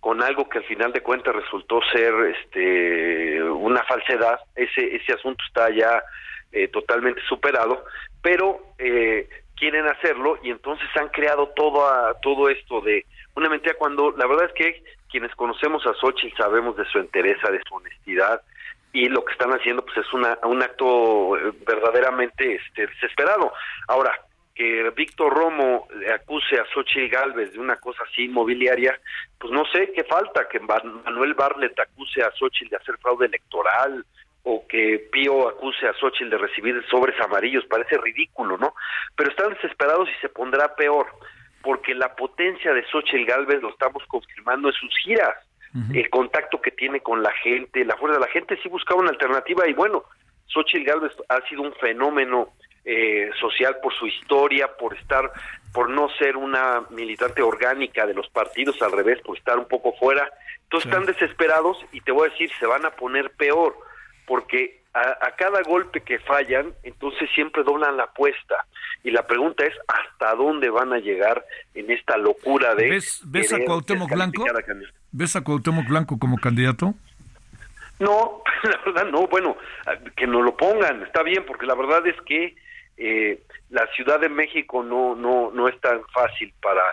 con 0.00 0.22
algo 0.22 0.48
que 0.48 0.58
al 0.58 0.64
final 0.64 0.92
de 0.92 1.02
cuentas 1.02 1.34
resultó 1.34 1.80
ser 1.92 2.12
este 2.34 3.42
una 3.42 3.82
falsedad 3.84 4.40
ese 4.56 4.96
ese 4.96 5.12
asunto 5.12 5.44
está 5.46 5.70
ya 5.70 6.02
eh, 6.52 6.68
totalmente 6.68 7.20
superado 7.28 7.84
pero 8.22 8.60
eh, 8.78 9.28
quieren 9.56 9.86
hacerlo 9.86 10.38
y 10.42 10.50
entonces 10.50 10.88
han 10.96 11.08
creado 11.08 11.48
todo 11.50 11.86
a, 11.86 12.14
todo 12.20 12.48
esto 12.48 12.80
de 12.80 13.06
una 13.36 13.48
mentira 13.48 13.74
cuando 13.78 14.10
la 14.12 14.26
verdad 14.26 14.46
es 14.46 14.52
que 14.54 14.82
quienes 15.10 15.34
conocemos 15.34 15.86
a 15.86 15.94
Xochitl 15.94 16.36
sabemos 16.36 16.76
de 16.76 16.84
su 16.86 16.98
entereza 16.98 17.50
de 17.50 17.60
su 17.66 17.74
honestidad 17.74 18.42
y 18.92 19.08
lo 19.08 19.24
que 19.24 19.32
están 19.32 19.52
haciendo 19.52 19.84
pues 19.84 19.98
es 19.98 20.12
una, 20.12 20.38
un 20.44 20.62
acto 20.62 21.36
eh, 21.36 21.52
verdaderamente 21.66 22.56
este, 22.56 22.86
desesperado. 22.88 23.52
Ahora 23.88 24.12
que 24.54 24.90
Víctor 24.90 25.32
Romo 25.32 25.88
acuse 26.12 26.58
a 26.58 26.66
Xochitl 26.74 27.08
Galvez 27.08 27.52
de 27.52 27.60
una 27.60 27.76
cosa 27.76 28.02
así 28.02 28.24
inmobiliaria, 28.24 28.98
pues 29.38 29.52
no 29.52 29.64
sé 29.66 29.92
qué 29.94 30.04
falta, 30.04 30.48
que 30.48 30.60
Manuel 30.60 31.34
Barlet 31.34 31.78
acuse 31.78 32.22
a 32.22 32.32
Xochitl 32.32 32.70
de 32.70 32.76
hacer 32.76 32.98
fraude 32.98 33.26
electoral 33.26 34.04
o 34.42 34.66
que 34.66 35.08
Pío 35.12 35.48
acuse 35.48 35.86
a 35.86 35.94
Xochitl 35.94 36.30
de 36.30 36.38
recibir 36.38 36.82
sobres 36.88 37.18
amarillos, 37.20 37.64
parece 37.66 37.98
ridículo, 37.98 38.56
¿no? 38.56 38.74
Pero 39.16 39.30
están 39.30 39.52
desesperados 39.54 40.08
y 40.08 40.20
se 40.20 40.28
pondrá 40.28 40.74
peor, 40.74 41.06
porque 41.62 41.94
la 41.94 42.14
potencia 42.14 42.72
de 42.72 42.84
Xochitl 42.86 43.26
Galvez 43.26 43.60
lo 43.60 43.70
estamos 43.70 44.02
confirmando 44.06 44.68
en 44.68 44.74
sus 44.74 44.96
giras, 44.98 45.34
el 45.94 46.10
contacto 46.10 46.60
que 46.60 46.72
tiene 46.72 47.00
con 47.00 47.22
la 47.22 47.30
gente, 47.30 47.84
la 47.84 47.96
fuerza 47.96 48.18
de 48.18 48.26
la 48.26 48.32
gente 48.32 48.58
sí 48.60 48.68
buscaba 48.68 49.02
una 49.02 49.10
alternativa 49.10 49.68
y 49.68 49.72
bueno, 49.72 50.02
Xochitl 50.46 50.84
Galvez 50.84 51.12
ha 51.28 51.40
sido 51.48 51.62
un 51.62 51.72
fenómeno 51.74 52.48
eh, 52.84 53.30
social 53.38 53.76
por 53.82 53.94
su 53.94 54.06
historia, 54.06 54.68
por 54.78 54.96
estar, 54.96 55.30
por 55.72 55.90
no 55.90 56.08
ser 56.18 56.36
una 56.36 56.82
militante 56.90 57.42
orgánica 57.42 58.06
de 58.06 58.14
los 58.14 58.28
partidos, 58.30 58.80
al 58.82 58.92
revés, 58.92 59.20
por 59.20 59.36
estar 59.36 59.58
un 59.58 59.68
poco 59.68 59.92
fuera. 59.92 60.28
Entonces 60.62 60.90
están 60.90 61.06
desesperados 61.06 61.78
y 61.92 62.00
te 62.00 62.10
voy 62.10 62.28
a 62.28 62.32
decir, 62.32 62.50
se 62.58 62.66
van 62.66 62.86
a 62.86 62.90
poner 62.90 63.30
peor, 63.32 63.76
porque 64.30 64.82
a, 64.94 65.34
cada 65.36 65.60
golpe 65.62 66.02
que 66.02 66.20
fallan, 66.20 66.72
entonces 66.84 67.28
siempre 67.34 67.64
doblan 67.64 67.96
la 67.96 68.04
apuesta. 68.04 68.64
Y 69.02 69.10
la 69.10 69.26
pregunta 69.26 69.64
es, 69.64 69.74
¿hasta 69.88 70.36
dónde 70.36 70.70
van 70.70 70.92
a 70.92 70.98
llegar 70.98 71.44
en 71.74 71.90
esta 71.90 72.16
locura 72.16 72.76
de... 72.76 72.90
¿Ves, 72.90 73.22
ves 73.24 73.52
a 73.52 73.58
Cuauhtémoc 73.64 74.08
Blanco? 74.08 74.44
¿Ves 75.10 75.34
a 75.34 75.42
Cuauhtémoc 75.42 75.88
Blanco 75.88 76.16
como 76.16 76.38
candidato? 76.38 76.94
No, 77.98 78.44
la 78.62 78.80
verdad 78.86 79.10
no, 79.10 79.26
bueno, 79.26 79.56
que 80.14 80.28
no 80.28 80.42
lo 80.42 80.56
pongan, 80.56 81.02
está 81.02 81.24
bien, 81.24 81.44
porque 81.44 81.66
la 81.66 81.74
verdad 81.74 82.06
es 82.06 82.20
que 82.24 82.54
eh, 82.98 83.42
la 83.70 83.88
Ciudad 83.96 84.20
de 84.20 84.28
México 84.28 84.84
no 84.84 85.16
no 85.16 85.50
no 85.50 85.68
es 85.68 85.80
tan 85.80 86.02
fácil 86.12 86.52
para 86.62 86.84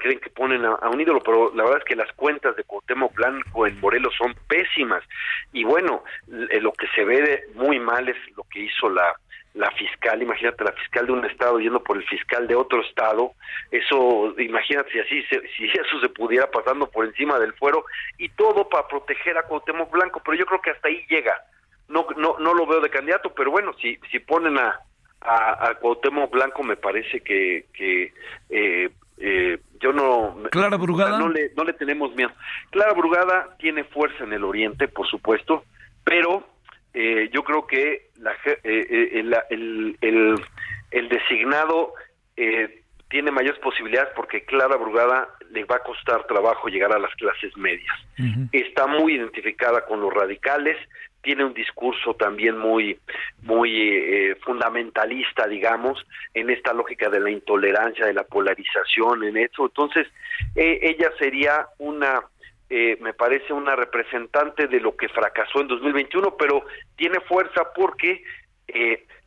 creen 0.00 0.20
que 0.20 0.30
ponen 0.30 0.64
a, 0.64 0.88
un 0.88 1.00
ídolo, 1.00 1.20
pero 1.20 1.52
la 1.54 1.64
verdad 1.64 1.78
es 1.78 1.84
que 1.84 1.96
las 1.96 2.12
cuentas 2.12 2.54
de 2.56 2.64
Cuauhtémoc 2.64 3.14
Blanco 3.14 3.66
en 3.66 3.80
Morelos 3.80 4.14
son 4.16 4.34
pésimas. 4.46 5.02
Y 5.52 5.64
bueno, 5.64 6.04
lo 6.28 6.72
que 6.72 6.86
se 6.94 7.04
ve 7.04 7.44
muy 7.54 7.78
mal 7.78 8.08
es 8.08 8.16
lo 8.36 8.44
que 8.44 8.60
hizo 8.60 8.88
la 8.88 9.14
la 9.54 9.70
fiscal, 9.72 10.22
imagínate 10.22 10.62
la 10.62 10.72
fiscal 10.72 11.06
de 11.06 11.12
un 11.12 11.24
estado 11.24 11.58
yendo 11.58 11.82
por 11.82 11.96
el 11.96 12.06
fiscal 12.06 12.46
de 12.46 12.54
otro 12.54 12.82
estado, 12.82 13.32
eso, 13.72 14.32
imagínate 14.38 14.92
si 14.92 15.00
así, 15.00 15.24
si 15.56 15.64
eso 15.74 16.00
se 16.00 16.08
pudiera 16.08 16.50
pasando 16.50 16.88
por 16.88 17.04
encima 17.04 17.38
del 17.38 17.52
fuero. 17.54 17.84
Y 18.18 18.28
todo 18.30 18.68
para 18.68 18.86
proteger 18.86 19.36
a 19.38 19.42
Cuauhtémoc 19.42 19.90
Blanco, 19.90 20.22
pero 20.24 20.36
yo 20.36 20.46
creo 20.46 20.60
que 20.60 20.70
hasta 20.70 20.88
ahí 20.88 21.04
llega. 21.08 21.42
No, 21.88 22.06
no, 22.16 22.36
no 22.38 22.54
lo 22.54 22.66
veo 22.66 22.80
de 22.80 22.90
candidato, 22.90 23.34
pero 23.34 23.50
bueno, 23.50 23.72
si, 23.80 23.98
si 24.12 24.20
ponen 24.20 24.56
a, 24.58 24.78
a, 25.20 25.70
a 25.70 25.74
Cuauhtémoc 25.74 26.30
Blanco 26.30 26.62
me 26.62 26.76
parece 26.76 27.20
que, 27.20 27.66
que 27.74 28.12
eh, 28.50 28.90
eh, 29.20 29.58
yo 29.80 29.92
no... 29.92 30.36
Clara 30.50 30.76
Brugada. 30.76 31.18
No 31.18 31.28
le, 31.28 31.52
no 31.56 31.64
le 31.64 31.72
tenemos 31.74 32.14
miedo. 32.14 32.30
Clara 32.70 32.92
Brugada 32.94 33.56
tiene 33.58 33.84
fuerza 33.84 34.24
en 34.24 34.32
el 34.32 34.44
oriente, 34.44 34.88
por 34.88 35.06
supuesto, 35.06 35.64
pero 36.04 36.46
eh, 36.94 37.30
yo 37.32 37.44
creo 37.44 37.66
que 37.66 38.10
la, 38.18 38.32
el, 38.64 39.34
el, 39.50 39.94
el, 40.00 40.34
el, 40.90 41.08
designado 41.08 41.94
tiene 43.10 43.30
mayores 43.30 43.60
posibilidades 43.60 44.10
porque 44.16 44.44
Clara 44.44 44.76
Brugada 44.76 45.28
le 45.50 45.64
va 45.64 45.76
a 45.76 45.82
costar 45.82 46.26
trabajo 46.26 46.68
llegar 46.68 46.92
a 46.92 46.98
las 46.98 47.14
clases 47.16 47.54
medias. 47.56 47.94
Está 48.52 48.86
muy 48.86 49.14
identificada 49.14 49.84
con 49.84 50.00
los 50.00 50.12
radicales, 50.12 50.78
tiene 51.22 51.44
un 51.44 51.54
discurso 51.54 52.14
también 52.14 52.58
muy 52.58 52.98
muy 53.42 53.70
eh, 53.80 54.36
fundamentalista 54.42 55.46
digamos 55.46 56.04
en 56.34 56.50
esta 56.50 56.72
lógica 56.72 57.08
de 57.08 57.20
la 57.20 57.30
intolerancia 57.30 58.06
de 58.06 58.14
la 58.14 58.24
polarización 58.24 59.24
en 59.24 59.36
eso 59.36 59.66
entonces 59.66 60.06
eh, 60.56 60.78
ella 60.82 61.10
sería 61.18 61.66
una 61.78 62.22
eh, 62.68 62.96
me 63.00 63.12
parece 63.12 63.52
una 63.52 63.74
representante 63.74 64.68
de 64.68 64.80
lo 64.80 64.96
que 64.96 65.08
fracasó 65.08 65.60
en 65.60 65.68
2021 65.68 66.36
pero 66.36 66.64
tiene 66.96 67.20
fuerza 67.20 67.72
porque 67.74 68.22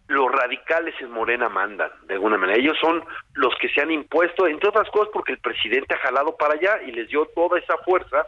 los 0.08 0.32
radicales 0.32 0.96
en 1.00 1.12
Morena 1.12 1.50
mandan 1.50 1.92
de 2.08 2.16
alguna 2.16 2.38
manera. 2.38 2.60
Ellos 2.60 2.78
son 2.80 3.04
los 3.34 3.54
que 3.60 3.70
se 3.70 3.82
han 3.82 3.92
impuesto 3.92 4.48
entre 4.48 4.70
otras 4.70 4.90
cosas 4.90 5.10
porque 5.14 5.34
el 5.34 5.40
presidente 5.40 5.96
ha 5.96 6.00
jalado 6.00 6.38
para 6.38 6.54
allá 6.54 6.82
y 6.86 6.92
les 6.92 7.10
dio 7.10 7.26
toda 7.36 7.60
esa 7.60 7.78
fuerza 7.80 8.26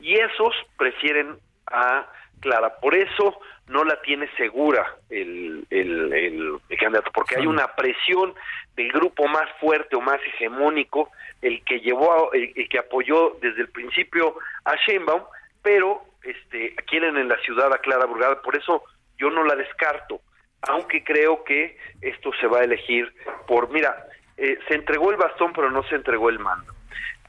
y 0.00 0.14
esos 0.14 0.54
prefieren 0.76 1.36
a 1.66 2.06
clara. 2.40 2.76
Por 2.80 2.94
eso 2.94 3.40
no 3.68 3.84
la 3.84 4.00
tiene 4.02 4.28
segura 4.36 4.96
el, 5.08 5.64
el, 5.70 6.60
candidato, 6.78 7.10
porque 7.12 7.36
hay 7.38 7.46
una 7.46 7.68
presión 7.76 8.34
del 8.74 8.90
grupo 8.90 9.28
más 9.28 9.48
fuerte 9.60 9.96
o 9.96 10.00
más 10.00 10.20
hegemónico, 10.26 11.10
el 11.42 11.62
que 11.64 11.80
llevó, 11.80 12.32
el, 12.32 12.68
que 12.68 12.78
apoyó 12.78 13.36
desde 13.40 13.62
el 13.62 13.68
principio 13.68 14.36
a 14.64 14.74
Sheinbaum, 14.76 15.22
pero 15.62 16.02
este 16.24 16.74
quieren 16.86 17.16
en 17.16 17.28
la 17.28 17.38
ciudad 17.42 17.72
a 17.72 17.78
Clara 17.78 18.06
Burgada, 18.06 18.42
por 18.42 18.56
eso 18.56 18.82
yo 19.18 19.30
no 19.30 19.44
la 19.44 19.54
descarto, 19.54 20.20
aunque 20.62 21.04
creo 21.04 21.44
que 21.44 21.76
esto 22.00 22.30
se 22.40 22.46
va 22.46 22.60
a 22.60 22.64
elegir 22.64 23.12
por, 23.46 23.70
mira, 23.70 24.06
eh, 24.36 24.58
se 24.68 24.74
entregó 24.74 25.10
el 25.10 25.16
bastón, 25.16 25.52
pero 25.52 25.70
no 25.70 25.82
se 25.84 25.96
entregó 25.96 26.28
el 26.30 26.38
mando. 26.38 26.72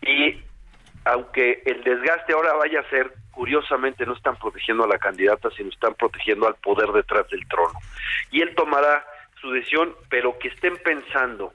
Y 0.01 0.41
aunque 1.06 1.64
el 1.65 1.84
desgaste 1.84 2.34
ahora 2.34 2.53
vaya 2.53 2.82
a 2.82 2.90
ser 2.90 3.14
curiosamente 3.32 4.06
no 4.06 4.14
están 4.14 4.36
protegiendo 4.36 4.84
a 4.84 4.88
la 4.88 4.99
candidata, 4.99 5.49
sino 5.52 5.69
están 5.69 5.95
protegiendo 5.95 6.48
al 6.48 6.56
poder 6.56 6.91
detrás 6.91 7.28
del 7.30 7.48
trono. 7.48 7.80
Y 8.30 8.41
él 8.41 8.53
tomará 8.56 9.06
su 9.40 9.52
decisión, 9.52 9.95
pero 10.10 10.38
que 10.38 10.49
estén 10.49 10.78
pensando 10.78 11.53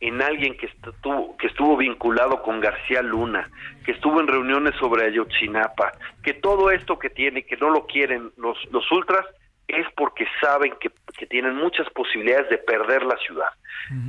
en 0.00 0.22
alguien 0.22 0.56
que 0.56 0.66
estuvo, 0.66 1.36
que 1.36 1.48
estuvo 1.48 1.76
vinculado 1.76 2.42
con 2.42 2.60
García 2.60 3.02
Luna, 3.02 3.50
que 3.84 3.92
estuvo 3.92 4.20
en 4.20 4.28
reuniones 4.28 4.74
sobre 4.76 5.06
Ayotzinapa, 5.06 5.92
que 6.22 6.34
todo 6.34 6.70
esto 6.70 6.98
que 6.98 7.10
tiene, 7.10 7.44
que 7.44 7.56
no 7.56 7.70
lo 7.70 7.86
quieren 7.86 8.32
los, 8.36 8.56
los 8.70 8.90
ultras, 8.92 9.26
es 9.68 9.86
porque 9.96 10.26
saben 10.40 10.74
que, 10.80 10.90
que 11.16 11.26
tienen 11.26 11.54
muchas 11.54 11.88
posibilidades 11.90 12.48
de 12.48 12.58
perder 12.58 13.04
la 13.04 13.16
ciudad. 13.18 13.48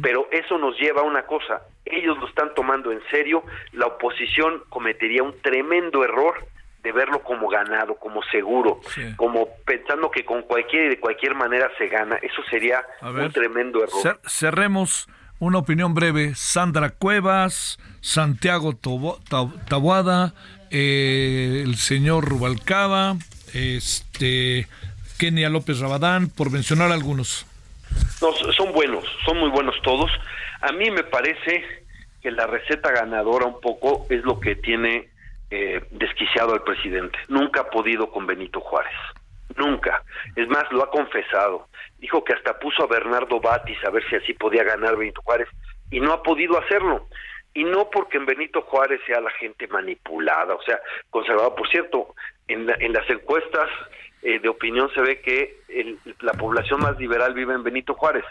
Pero 0.01 0.27
eso 0.31 0.57
nos 0.57 0.77
lleva 0.77 1.01
a 1.01 1.05
una 1.05 1.23
cosa, 1.23 1.61
ellos 1.85 2.17
lo 2.17 2.27
están 2.27 2.53
tomando 2.53 2.91
en 2.91 3.01
serio, 3.09 3.43
la 3.71 3.85
oposición 3.85 4.63
cometería 4.67 5.23
un 5.23 5.39
tremendo 5.41 6.03
error 6.03 6.35
de 6.83 6.91
verlo 6.91 7.21
como 7.23 7.47
ganado, 7.47 7.95
como 7.95 8.21
seguro, 8.23 8.81
como 9.15 9.47
pensando 9.65 10.11
que 10.11 10.25
con 10.25 10.41
cualquier 10.43 10.85
y 10.85 10.89
de 10.89 10.99
cualquier 10.99 11.35
manera 11.35 11.69
se 11.77 11.87
gana. 11.87 12.17
Eso 12.17 12.41
sería 12.49 12.83
un 13.01 13.31
tremendo 13.31 13.83
error. 13.83 14.19
cerremos 14.25 15.07
una 15.39 15.57
opinión 15.57 15.93
breve. 15.93 16.35
Sandra 16.35 16.89
Cuevas, 16.89 17.79
Santiago 18.01 18.73
Tabuada, 19.67 20.33
eh, 20.71 21.63
el 21.65 21.75
señor 21.75 22.27
Rubalcaba, 22.27 23.15
este, 23.53 24.67
Kenia 25.19 25.49
López 25.49 25.79
Rabadán, 25.79 26.29
por 26.29 26.49
mencionar 26.49 26.93
algunos. 26.93 27.45
No, 28.21 28.31
son 28.53 28.71
buenos, 28.71 29.03
son 29.25 29.37
muy 29.37 29.49
buenos 29.49 29.75
todos. 29.83 30.09
A 30.61 30.71
mí 30.71 30.89
me 30.89 31.03
parece 31.03 31.63
que 32.21 32.31
la 32.31 32.47
receta 32.47 32.91
ganadora 32.91 33.45
un 33.45 33.59
poco 33.59 34.07
es 34.09 34.23
lo 34.23 34.39
que 34.39 34.55
tiene 34.55 35.09
eh, 35.51 35.81
desquiciado 35.91 36.53
al 36.53 36.63
presidente. 36.63 37.19
Nunca 37.27 37.61
ha 37.61 37.69
podido 37.69 38.09
con 38.09 38.25
Benito 38.27 38.61
Juárez. 38.61 38.95
Nunca. 39.57 40.03
Es 40.37 40.47
más, 40.47 40.71
lo 40.71 40.83
ha 40.83 40.89
confesado. 40.89 41.67
Dijo 41.97 42.23
que 42.23 42.33
hasta 42.33 42.57
puso 42.57 42.83
a 42.83 42.87
Bernardo 42.87 43.41
Batis 43.41 43.77
a 43.83 43.89
ver 43.89 44.07
si 44.09 44.15
así 44.15 44.33
podía 44.33 44.63
ganar 44.63 44.95
Benito 44.95 45.21
Juárez 45.21 45.49
y 45.91 45.99
no 45.99 46.13
ha 46.13 46.23
podido 46.23 46.57
hacerlo. 46.57 47.07
Y 47.53 47.65
no 47.65 47.89
porque 47.89 48.17
en 48.17 48.25
Benito 48.25 48.61
Juárez 48.61 49.01
sea 49.05 49.19
la 49.19 49.31
gente 49.31 49.67
manipulada, 49.67 50.53
o 50.53 50.61
sea, 50.61 50.79
conservada. 51.09 51.53
Por 51.55 51.67
cierto, 51.69 52.15
en, 52.47 52.69
en 52.69 52.93
las 52.93 53.09
encuestas 53.09 53.67
eh, 54.21 54.39
de 54.39 54.49
opinión 54.49 54.89
se 54.93 55.01
ve 55.01 55.21
que 55.21 55.59
la 56.21 56.33
población 56.33 56.81
más 56.81 56.97
liberal 56.99 57.33
vive 57.33 57.53
en 57.53 57.63
Benito 57.63 57.93
Juárez, 57.93 58.25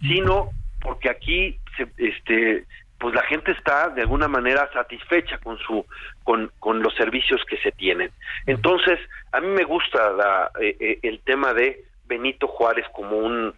sino 0.00 0.50
porque 0.80 1.10
aquí 1.10 1.58
se, 1.76 1.88
este 1.98 2.64
pues 2.98 3.14
la 3.14 3.22
gente 3.24 3.52
está 3.52 3.90
de 3.90 4.02
alguna 4.02 4.28
manera 4.28 4.70
satisfecha 4.72 5.38
con 5.38 5.58
su 5.58 5.84
con, 6.24 6.50
con 6.58 6.82
los 6.82 6.94
servicios 6.94 7.42
que 7.48 7.58
se 7.58 7.72
tienen. 7.72 8.10
Entonces, 8.46 8.98
a 9.32 9.40
mí 9.40 9.48
me 9.48 9.64
gusta 9.64 10.10
la, 10.12 10.50
eh, 10.60 10.76
eh, 10.80 10.98
el 11.02 11.20
tema 11.20 11.52
de 11.52 11.84
Benito 12.06 12.48
Juárez 12.48 12.86
como 12.94 13.18
un 13.18 13.54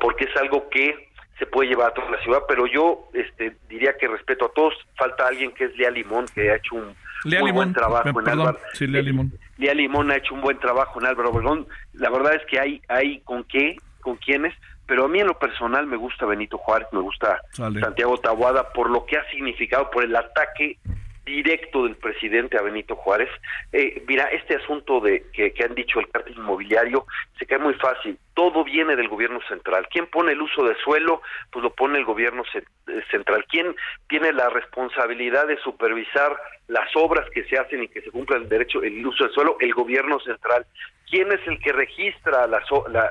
porque 0.00 0.24
es 0.24 0.36
algo 0.36 0.68
que 0.68 1.08
se 1.38 1.46
puede 1.46 1.70
llevar 1.70 1.90
a 1.90 1.94
toda 1.94 2.10
la 2.10 2.22
ciudad, 2.22 2.42
pero 2.46 2.66
yo 2.66 3.08
este 3.14 3.56
diría 3.68 3.96
que 3.96 4.06
respeto 4.08 4.46
a 4.46 4.52
todos, 4.52 4.74
falta 4.96 5.26
alguien 5.26 5.52
que 5.52 5.64
es 5.64 5.76
Lea 5.76 5.90
Limón 5.90 6.26
que 6.34 6.50
ha 6.50 6.56
hecho 6.56 6.74
un 6.74 6.94
muy 7.24 7.52
buen 7.52 7.72
trabajo 7.72 8.20
en 8.20 8.28
Álvaro. 8.28 8.58
Sí, 8.74 8.86
Lea 8.86 9.02
Limón. 9.02 9.32
Lea 9.58 9.74
Limón 9.74 10.10
ha 10.10 10.16
hecho 10.16 10.34
un 10.34 10.40
buen 10.40 10.58
trabajo 10.58 11.00
en 11.00 11.06
Álvaro 11.06 11.30
Obregón. 11.30 11.66
La 11.94 12.10
verdad 12.10 12.34
es 12.34 12.42
que 12.46 12.58
hay 12.58 12.82
hay 12.88 13.20
con 13.20 13.44
qué, 13.44 13.76
con 14.00 14.16
quiénes, 14.16 14.54
pero 14.86 15.04
a 15.04 15.08
mí 15.08 15.20
en 15.20 15.26
lo 15.26 15.38
personal 15.38 15.86
me 15.86 15.96
gusta 15.96 16.26
Benito 16.26 16.58
Juárez, 16.58 16.88
me 16.92 17.00
gusta 17.00 17.40
Santiago 17.52 18.18
Tabuada 18.18 18.72
por 18.72 18.90
lo 18.90 19.06
que 19.06 19.16
ha 19.16 19.30
significado, 19.30 19.90
por 19.90 20.04
el 20.04 20.14
ataque 20.14 20.78
directo 21.24 21.84
del 21.84 21.96
presidente 21.96 22.58
a 22.58 22.62
Benito 22.62 22.96
Juárez. 22.96 23.28
Eh, 23.72 24.02
mira, 24.06 24.24
este 24.26 24.56
asunto 24.56 25.00
de 25.00 25.24
que, 25.32 25.52
han 25.62 25.74
dicho 25.74 26.00
el 26.00 26.08
cártel 26.08 26.36
inmobiliario 26.36 27.06
se 27.38 27.46
cae 27.46 27.58
muy 27.58 27.74
fácil. 27.74 28.18
Todo 28.34 28.64
viene 28.64 28.96
del 28.96 29.08
gobierno 29.08 29.40
central. 29.48 29.86
¿Quién 29.90 30.06
pone 30.06 30.32
el 30.32 30.42
uso 30.42 30.64
de 30.64 30.74
suelo? 30.76 31.22
Pues 31.50 31.62
lo 31.62 31.72
pone 31.74 31.98
el 31.98 32.04
gobierno 32.04 32.42
eh, 32.54 33.02
central. 33.10 33.44
¿Quién 33.48 33.74
tiene 34.08 34.32
la 34.32 34.48
responsabilidad 34.50 35.46
de 35.46 35.58
supervisar 35.58 36.36
las 36.68 36.88
obras 36.96 37.28
que 37.30 37.44
se 37.44 37.58
hacen 37.58 37.82
y 37.82 37.88
que 37.88 38.00
se 38.02 38.10
cumpla 38.10 38.36
el 38.36 38.48
derecho, 38.48 38.82
el 38.82 39.06
uso 39.06 39.24
del 39.24 39.32
suelo? 39.32 39.56
El 39.60 39.74
gobierno 39.74 40.18
central. 40.20 40.66
¿Quién 41.08 41.30
es 41.30 41.46
el 41.46 41.58
que 41.60 41.72
registra 41.72 42.46
las, 42.46 42.64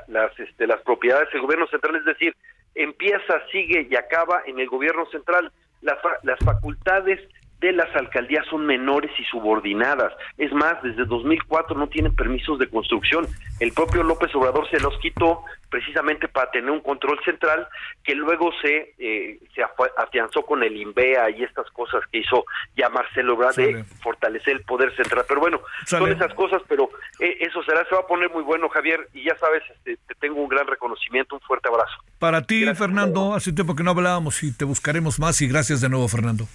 las, 0.08 0.38
este, 0.38 0.66
las 0.66 0.80
propiedades? 0.82 1.28
El 1.32 1.40
gobierno 1.40 1.66
central, 1.68 1.96
es 1.96 2.04
decir, 2.04 2.34
empieza, 2.74 3.40
sigue 3.50 3.86
y 3.88 3.94
acaba 3.94 4.42
en 4.44 4.58
el 4.58 4.66
gobierno 4.68 5.06
central. 5.06 5.52
Las, 5.82 5.98
las 6.22 6.38
facultades 6.44 7.20
de 7.62 7.72
las 7.72 7.94
alcaldías 7.94 8.44
son 8.50 8.66
menores 8.66 9.10
y 9.18 9.24
subordinadas. 9.24 10.12
Es 10.36 10.52
más, 10.52 10.82
desde 10.82 11.04
2004 11.04 11.76
no 11.76 11.86
tienen 11.86 12.14
permisos 12.14 12.58
de 12.58 12.68
construcción. 12.68 13.26
El 13.60 13.72
propio 13.72 14.02
López 14.02 14.34
Obrador 14.34 14.68
se 14.68 14.80
los 14.80 14.98
quitó 14.98 15.44
precisamente 15.70 16.28
para 16.28 16.50
tener 16.50 16.70
un 16.70 16.80
control 16.80 17.18
central 17.24 17.66
que 18.04 18.14
luego 18.14 18.50
se, 18.60 18.94
eh, 18.98 19.38
se 19.54 19.62
afianzó 19.96 20.42
con 20.42 20.62
el 20.62 20.76
INVEA 20.76 21.30
y 21.30 21.44
estas 21.44 21.70
cosas 21.70 22.02
que 22.10 22.18
hizo 22.18 22.44
ya 22.76 22.90
Marcelo 22.90 23.34
Ebrard 23.34 23.54
de 23.54 23.84
fortalecer 24.02 24.54
el 24.56 24.64
poder 24.64 24.94
central. 24.96 25.24
Pero 25.26 25.40
bueno, 25.40 25.60
son 25.86 26.10
esas 26.10 26.34
cosas, 26.34 26.60
pero 26.68 26.90
eh, 27.20 27.38
eso 27.40 27.62
será, 27.62 27.86
se 27.88 27.94
va 27.94 28.02
a 28.02 28.06
poner 28.06 28.28
muy 28.30 28.42
bueno, 28.42 28.68
Javier, 28.68 29.08
y 29.14 29.24
ya 29.24 29.36
sabes, 29.38 29.62
este, 29.70 29.96
te 30.08 30.14
tengo 30.16 30.42
un 30.42 30.48
gran 30.48 30.66
reconocimiento, 30.66 31.36
un 31.36 31.40
fuerte 31.40 31.68
abrazo. 31.68 31.94
Para 32.18 32.42
ti, 32.42 32.64
Fernando, 32.74 33.34
hace 33.34 33.52
tiempo 33.52 33.74
que 33.76 33.84
no 33.84 33.92
hablábamos 33.92 34.42
y 34.42 34.52
te 34.52 34.64
buscaremos 34.64 35.18
más 35.20 35.40
y 35.40 35.48
gracias 35.48 35.80
de 35.80 35.88
nuevo, 35.88 36.08
Fernando. 36.08 36.46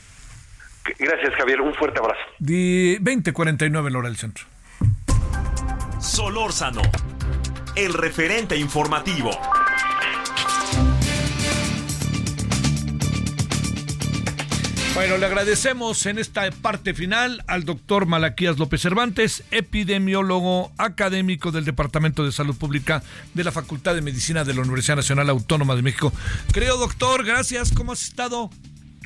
Gracias, 0.99 1.33
Javier. 1.35 1.61
Un 1.61 1.73
fuerte 1.73 1.99
abrazo. 1.99 2.21
Di 2.39 2.95
2049 2.95 3.89
en 3.89 3.95
hora 3.95 4.09
del 4.09 4.17
centro. 4.17 4.45
Solórzano, 5.99 6.81
el 7.75 7.93
referente 7.93 8.55
informativo. 8.55 9.31
Bueno, 14.97 15.17
le 15.17 15.27
agradecemos 15.27 16.07
en 16.07 16.17
esta 16.17 16.49
parte 16.49 16.95
final 16.95 17.43
al 17.45 17.65
doctor 17.65 18.07
Malaquías 18.07 18.57
López 18.57 18.81
Cervantes, 18.81 19.43
epidemiólogo 19.51 20.71
académico 20.79 21.51
del 21.51 21.65
Departamento 21.65 22.25
de 22.25 22.31
Salud 22.31 22.55
Pública 22.55 23.03
de 23.35 23.43
la 23.43 23.51
Facultad 23.51 23.93
de 23.93 24.01
Medicina 24.01 24.43
de 24.43 24.55
la 24.55 24.61
Universidad 24.61 24.95
Nacional 24.95 25.29
Autónoma 25.29 25.75
de 25.75 25.83
México. 25.83 26.11
Creo, 26.51 26.77
doctor, 26.77 27.23
gracias. 27.23 27.71
¿Cómo 27.73 27.91
has 27.91 28.01
estado? 28.01 28.49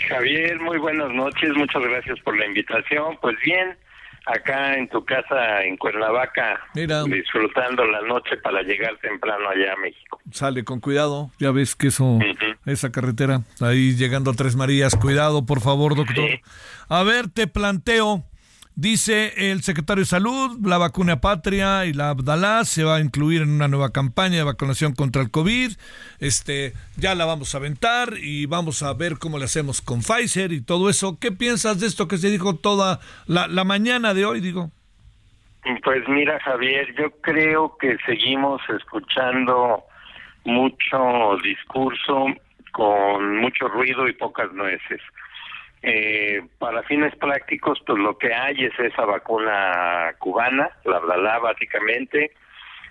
Javier, 0.08 0.60
muy 0.60 0.78
buenas 0.78 1.12
noches, 1.12 1.52
muchas 1.56 1.82
gracias 1.82 2.20
por 2.22 2.38
la 2.38 2.46
invitación. 2.46 3.18
Pues 3.22 3.36
bien, 3.44 3.78
acá 4.26 4.76
en 4.76 4.88
tu 4.90 5.04
casa 5.04 5.64
en 5.64 5.78
Cuernavaca, 5.78 6.62
disfrutando 6.74 7.86
la 7.86 8.02
noche 8.02 8.38
para 8.38 8.62
llegar 8.62 8.98
temprano 9.02 9.50
allá 9.50 9.74
a 9.74 9.78
México. 9.78 10.20
Sale 10.32 10.64
con 10.64 10.80
cuidado, 10.80 11.32
ya 11.40 11.52
ves 11.52 11.76
que 11.76 11.88
eso, 11.88 12.20
esa 12.66 12.92
carretera, 12.92 13.42
ahí 13.60 13.96
llegando 13.96 14.32
a 14.32 14.34
Tres 14.34 14.56
Marías, 14.56 14.96
cuidado 14.96 15.46
por 15.46 15.62
favor, 15.62 15.96
doctor. 15.96 16.30
A 16.90 17.04
ver, 17.04 17.30
te 17.30 17.48
planteo, 17.48 18.24
Dice 18.82 19.52
el 19.52 19.62
secretario 19.62 20.02
de 20.02 20.08
Salud, 20.08 20.58
la 20.66 20.80
vacuna 20.80 21.22
patria 21.22 21.86
y 21.86 21.94
la 21.94 22.10
Abdalá 22.10 22.66
se 22.66 22.84
va 22.84 22.96
a 22.96 23.00
incluir 23.00 23.44
en 23.44 23.52
una 23.52 23.68
nueva 23.68 23.92
campaña 23.92 24.38
de 24.38 24.44
vacunación 24.44 24.96
contra 24.96 25.22
el 25.22 25.30
COVID. 25.30 25.74
Este, 26.20 26.74
ya 26.98 27.14
la 27.14 27.26
vamos 27.26 27.54
a 27.54 27.60
aventar 27.60 28.14
y 28.20 28.48
vamos 28.48 28.82
a 28.82 28.92
ver 28.96 29.20
cómo 29.20 29.38
le 29.38 29.46
hacemos 29.46 29.82
con 29.82 30.00
Pfizer 30.00 30.52
y 30.52 30.66
todo 30.66 30.90
eso. 30.90 31.20
¿Qué 31.22 31.32
piensas 31.32 31.80
de 31.80 31.86
esto 31.86 32.08
que 32.08 32.18
se 32.18 32.32
dijo 32.32 32.56
toda 32.56 33.00
la, 33.28 33.48
la 33.48 33.66
mañana 33.66 34.16
de 34.16 34.26
hoy, 34.26 34.40
digo? 34.40 34.72
Pues 35.84 36.02
mira, 36.08 36.40
Javier, 36.40 36.92
yo 36.98 37.12
creo 37.22 37.78
que 37.80 37.98
seguimos 38.08 38.64
escuchando 38.68 39.84
mucho 40.44 41.38
discurso 41.44 42.26
con 42.72 43.38
mucho 43.42 43.68
ruido 43.68 44.08
y 44.08 44.14
pocas 44.14 44.52
nueces. 44.54 45.02
Eh, 45.84 46.44
para 46.60 46.84
fines 46.84 47.16
prácticos, 47.16 47.82
pues 47.86 47.98
lo 47.98 48.18
que 48.18 48.34
hay 48.34 48.66
es 48.66 48.80
esa 48.80 49.04
vacuna 49.04 50.14
cubana, 50.20 50.70
la 50.86 50.98
Abdalá 50.98 51.40
básicamente, 51.40 52.32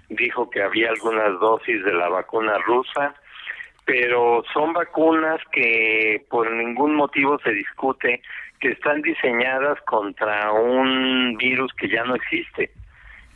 dijo 0.08 0.50
que 0.50 0.62
había 0.62 0.90
algunas 0.90 1.38
dosis 1.38 1.84
de 1.84 1.92
la 1.92 2.08
vacuna 2.08 2.58
rusa, 2.58 3.14
pero 3.84 4.42
son 4.52 4.72
vacunas 4.72 5.40
que 5.52 6.24
por 6.28 6.50
ningún 6.50 6.96
motivo 6.96 7.38
se 7.44 7.52
discute 7.52 8.22
que 8.58 8.72
están 8.72 9.02
diseñadas 9.02 9.80
contra 9.82 10.52
un 10.52 11.36
virus 11.36 11.72
que 11.74 11.88
ya 11.88 12.04
no 12.04 12.16
existe, 12.16 12.70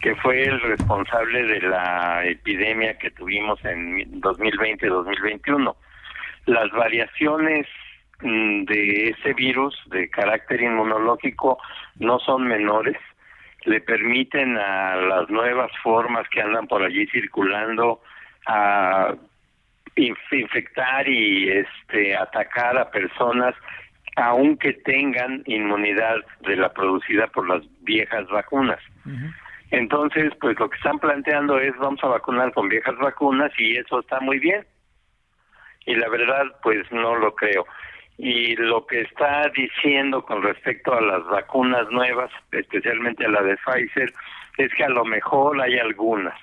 que 0.01 0.17
fue 0.17 0.43
el 0.43 0.61
responsable 0.61 1.45
de 1.45 1.61
la 1.61 2.27
epidemia 2.27 2.99
que 2.99 3.11
tuvimos 3.11 3.65
en 3.65 4.21
2020-2021. 4.21 5.75
Las 6.47 6.71
variaciones 6.73 7.67
de 8.25 9.11
ese 9.11 9.35
virus 9.35 9.79
de 9.87 10.09
carácter 10.09 10.63
inmunológico 10.63 11.59
no 11.99 12.19
son 12.21 12.47
menores, 12.47 12.97
le 13.65 13.81
permiten 13.81 14.57
a 14.57 14.97
las 14.97 15.29
nuevas 15.29 15.71
formas 15.83 16.27
que 16.31 16.41
andan 16.41 16.67
por 16.67 16.83
allí 16.83 17.07
circulando 17.09 18.01
a 18.47 19.15
infectar 19.97 21.09
y 21.09 21.51
este 21.51 22.17
atacar 22.17 22.79
a 22.79 22.91
personas 22.91 23.55
aunque 24.17 24.73
tengan 24.73 25.43
inmunidad 25.47 26.17
de 26.41 26.57
la 26.57 26.73
producida 26.73 27.27
por 27.27 27.49
las 27.49 27.63
viejas 27.81 28.29
vacunas. 28.29 28.79
Entonces, 29.71 30.33
pues 30.41 30.59
lo 30.61 30.71
que 30.71 30.77
están 30.77 31.01
planteando 31.01 31.59
es 31.59 31.77
vamos 31.79 32.03
a 32.05 32.09
vacunar 32.09 32.53
con 32.53 32.69
viejas 32.69 32.97
vacunas 32.97 33.51
y 33.59 33.77
eso 33.77 34.01
está 34.01 34.21
muy 34.21 34.39
bien. 34.39 34.65
Y 35.85 35.97
la 35.97 36.09
verdad, 36.09 36.45
pues 36.63 36.91
no 36.93 37.17
lo 37.17 37.35
creo 37.35 37.67
y 38.19 38.55
lo 38.57 38.87
que 38.87 39.01
está 39.01 39.51
diciendo 39.55 40.25
con 40.25 40.43
respecto 40.43 40.95
a 40.95 41.01
las 41.01 41.25
vacunas 41.27 41.89
nuevas, 41.91 42.31
especialmente 42.53 43.29
la 43.29 43.43
de 43.43 43.57
Pfizer, 43.57 44.13
es 44.59 44.73
que 44.75 44.85
a 44.85 44.89
lo 44.89 45.05
mejor 45.05 45.61
hay 45.61 45.79
algunas, 45.79 46.39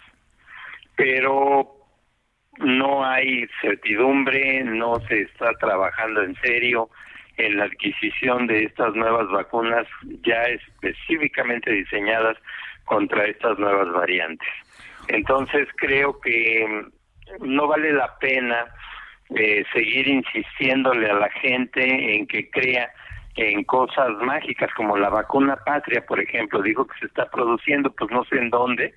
pero 0.96 1.72
no 2.58 3.06
hay 3.06 3.48
certidumbre, 3.62 4.64
no 4.64 5.00
se 5.08 5.22
está 5.22 5.54
trabajando 5.54 6.24
en 6.24 6.36
serio 6.42 6.90
en 7.38 7.58
la 7.58 7.66
adquisición 7.66 8.48
de 8.48 8.66
estas 8.66 8.94
nuevas 8.94 9.30
vacunas 9.30 9.88
ya 10.24 10.44
específicamente 10.44 11.72
diseñadas 11.72 12.38
contra 12.86 13.26
estas 13.26 13.58
nuevas 13.58 13.92
variantes. 13.94 14.50
Entonces 15.08 15.68
creo 15.78 16.20
que 16.20 16.86
no 17.40 17.68
vale 17.68 17.94
la 17.94 18.18
pena 18.20 18.66
eh, 19.36 19.64
seguir 19.74 20.08
insistiéndole 20.08 21.10
a 21.10 21.14
la 21.14 21.30
gente 21.30 22.16
en 22.16 22.28
que 22.28 22.50
crea 22.50 22.92
en 23.36 23.64
cosas 23.64 24.10
mágicas 24.22 24.70
como 24.76 24.98
la 24.98 25.10
vacuna 25.10 25.56
patria, 25.56 26.06
por 26.06 26.20
ejemplo, 26.20 26.62
dijo 26.62 26.86
que 26.86 27.00
se 27.00 27.06
está 27.06 27.30
produciendo, 27.30 27.92
pues 27.92 28.12
no 28.12 28.24
sé 28.26 28.38
en 28.38 28.50
dónde 28.50 28.94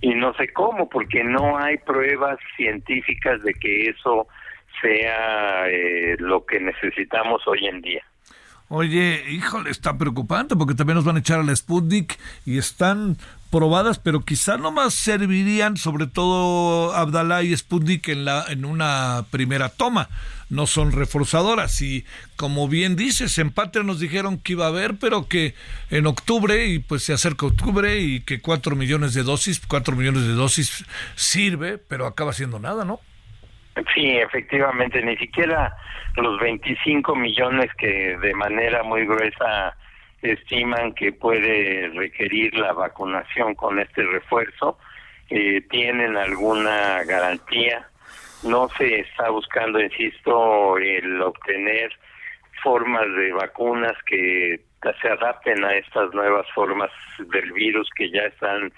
y 0.00 0.14
no 0.14 0.32
sé 0.34 0.52
cómo, 0.52 0.88
porque 0.88 1.24
no 1.24 1.58
hay 1.58 1.78
pruebas 1.78 2.38
científicas 2.56 3.42
de 3.42 3.54
que 3.54 3.88
eso 3.88 4.28
sea 4.80 5.68
eh, 5.68 6.16
lo 6.18 6.44
que 6.44 6.60
necesitamos 6.60 7.46
hoy 7.46 7.66
en 7.66 7.80
día. 7.80 8.04
Oye, 8.68 9.24
híjole, 9.30 9.70
está 9.70 9.98
preocupante 9.98 10.56
porque 10.56 10.74
también 10.74 10.96
nos 10.96 11.04
van 11.04 11.16
a 11.16 11.20
echar 11.20 11.38
a 11.38 11.42
la 11.42 11.54
Sputnik 11.54 12.18
y 12.46 12.56
están 12.56 13.18
probadas, 13.50 13.98
pero 13.98 14.24
quizás 14.24 14.58
no 14.58 14.72
más 14.72 14.94
servirían, 14.94 15.76
sobre 15.76 16.06
todo 16.06 16.94
Abdalá 16.94 17.42
y 17.42 17.54
Sputnik, 17.56 18.08
en, 18.08 18.24
la, 18.24 18.46
en 18.48 18.64
una 18.64 19.26
primera 19.30 19.68
toma. 19.68 20.08
No 20.48 20.66
son 20.66 20.92
reforzadoras. 20.92 21.80
Y 21.82 22.04
como 22.36 22.66
bien 22.66 22.96
dices, 22.96 23.38
empate 23.38 23.84
nos 23.84 24.00
dijeron 24.00 24.38
que 24.38 24.52
iba 24.52 24.64
a 24.64 24.68
haber, 24.68 24.96
pero 24.96 25.28
que 25.28 25.54
en 25.90 26.06
octubre, 26.06 26.66
y 26.66 26.78
pues 26.78 27.04
se 27.04 27.12
acerca 27.12 27.46
octubre, 27.46 28.00
y 28.00 28.20
que 28.20 28.40
cuatro 28.40 28.76
millones 28.76 29.14
de 29.14 29.22
dosis, 29.22 29.60
cuatro 29.68 29.94
millones 29.94 30.22
de 30.22 30.32
dosis 30.32 30.84
sirve, 31.16 31.78
pero 31.78 32.06
acaba 32.06 32.32
siendo 32.32 32.58
nada, 32.58 32.84
¿no? 32.84 32.98
Sí, 33.94 34.18
efectivamente, 34.18 35.02
ni 35.02 35.16
siquiera 35.16 35.76
los 36.16 36.38
25 36.40 37.16
millones 37.16 37.70
que 37.76 38.16
de 38.18 38.34
manera 38.34 38.82
muy 38.84 39.04
gruesa 39.04 39.76
estiman 40.22 40.94
que 40.94 41.12
puede 41.12 41.88
requerir 41.88 42.54
la 42.54 42.72
vacunación 42.72 43.54
con 43.54 43.80
este 43.80 44.04
refuerzo, 44.04 44.78
eh, 45.28 45.60
tienen 45.70 46.16
alguna 46.16 47.02
garantía. 47.04 47.88
No 48.44 48.68
se 48.78 49.00
está 49.00 49.30
buscando, 49.30 49.80
insisto, 49.80 50.78
el 50.78 51.20
obtener 51.20 51.90
formas 52.62 53.06
de 53.16 53.32
vacunas 53.32 53.94
que 54.06 54.60
se 55.00 55.08
adapten 55.08 55.64
a 55.64 55.74
estas 55.74 56.12
nuevas 56.14 56.46
formas 56.54 56.90
del 57.18 57.52
virus 57.52 57.88
que 57.96 58.10
ya 58.10 58.22
están 58.22 58.72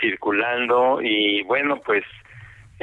circulando 0.00 1.00
y 1.02 1.42
bueno, 1.42 1.80
pues 1.84 2.04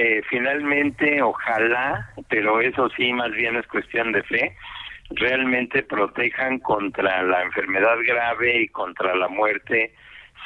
eh, 0.01 0.21
finalmente 0.29 1.21
ojalá, 1.21 2.09
pero 2.29 2.61
eso 2.61 2.89
sí 2.95 3.11
más 3.11 3.31
bien 3.31 3.57
es 3.57 3.67
cuestión 3.67 4.13
de 4.13 4.23
fe, 4.23 4.55
realmente 5.09 5.83
protejan 5.83 6.59
contra 6.59 7.21
la 7.21 7.41
enfermedad 7.41 7.97
grave 8.07 8.61
y 8.61 8.69
contra 8.69 9.13
la 9.13 9.27
muerte, 9.27 9.93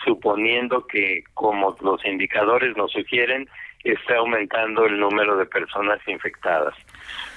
suponiendo 0.04 0.88
que, 0.88 1.24
como 1.36 1.76
los 1.82 2.04
indicadores 2.04 2.76
nos 2.76 2.94
sugieren, 2.94 3.48
está 3.84 4.16
aumentando 4.16 4.88
el 4.88 5.00
número 5.00 5.38
de 5.38 5.46
personas 5.46 6.00
infectadas. 6.08 6.74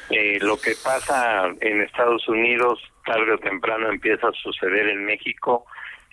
Eh, 0.09 0.39
lo 0.41 0.57
que 0.57 0.73
pasa 0.83 1.51
en 1.61 1.83
Estados 1.83 2.27
Unidos 2.29 2.81
tarde 3.05 3.35
o 3.35 3.39
temprano 3.39 3.91
empieza 3.91 4.29
a 4.29 4.33
suceder 4.33 4.89
en 4.89 5.05
México. 5.05 5.67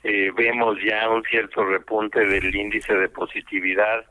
Eh, 0.04 0.32
vemos 0.36 0.78
ya 0.84 1.10
un 1.10 1.24
cierto 1.24 1.64
repunte 1.64 2.26
del 2.26 2.54
índice 2.54 2.94
de 2.94 3.08
positividad, 3.08 4.04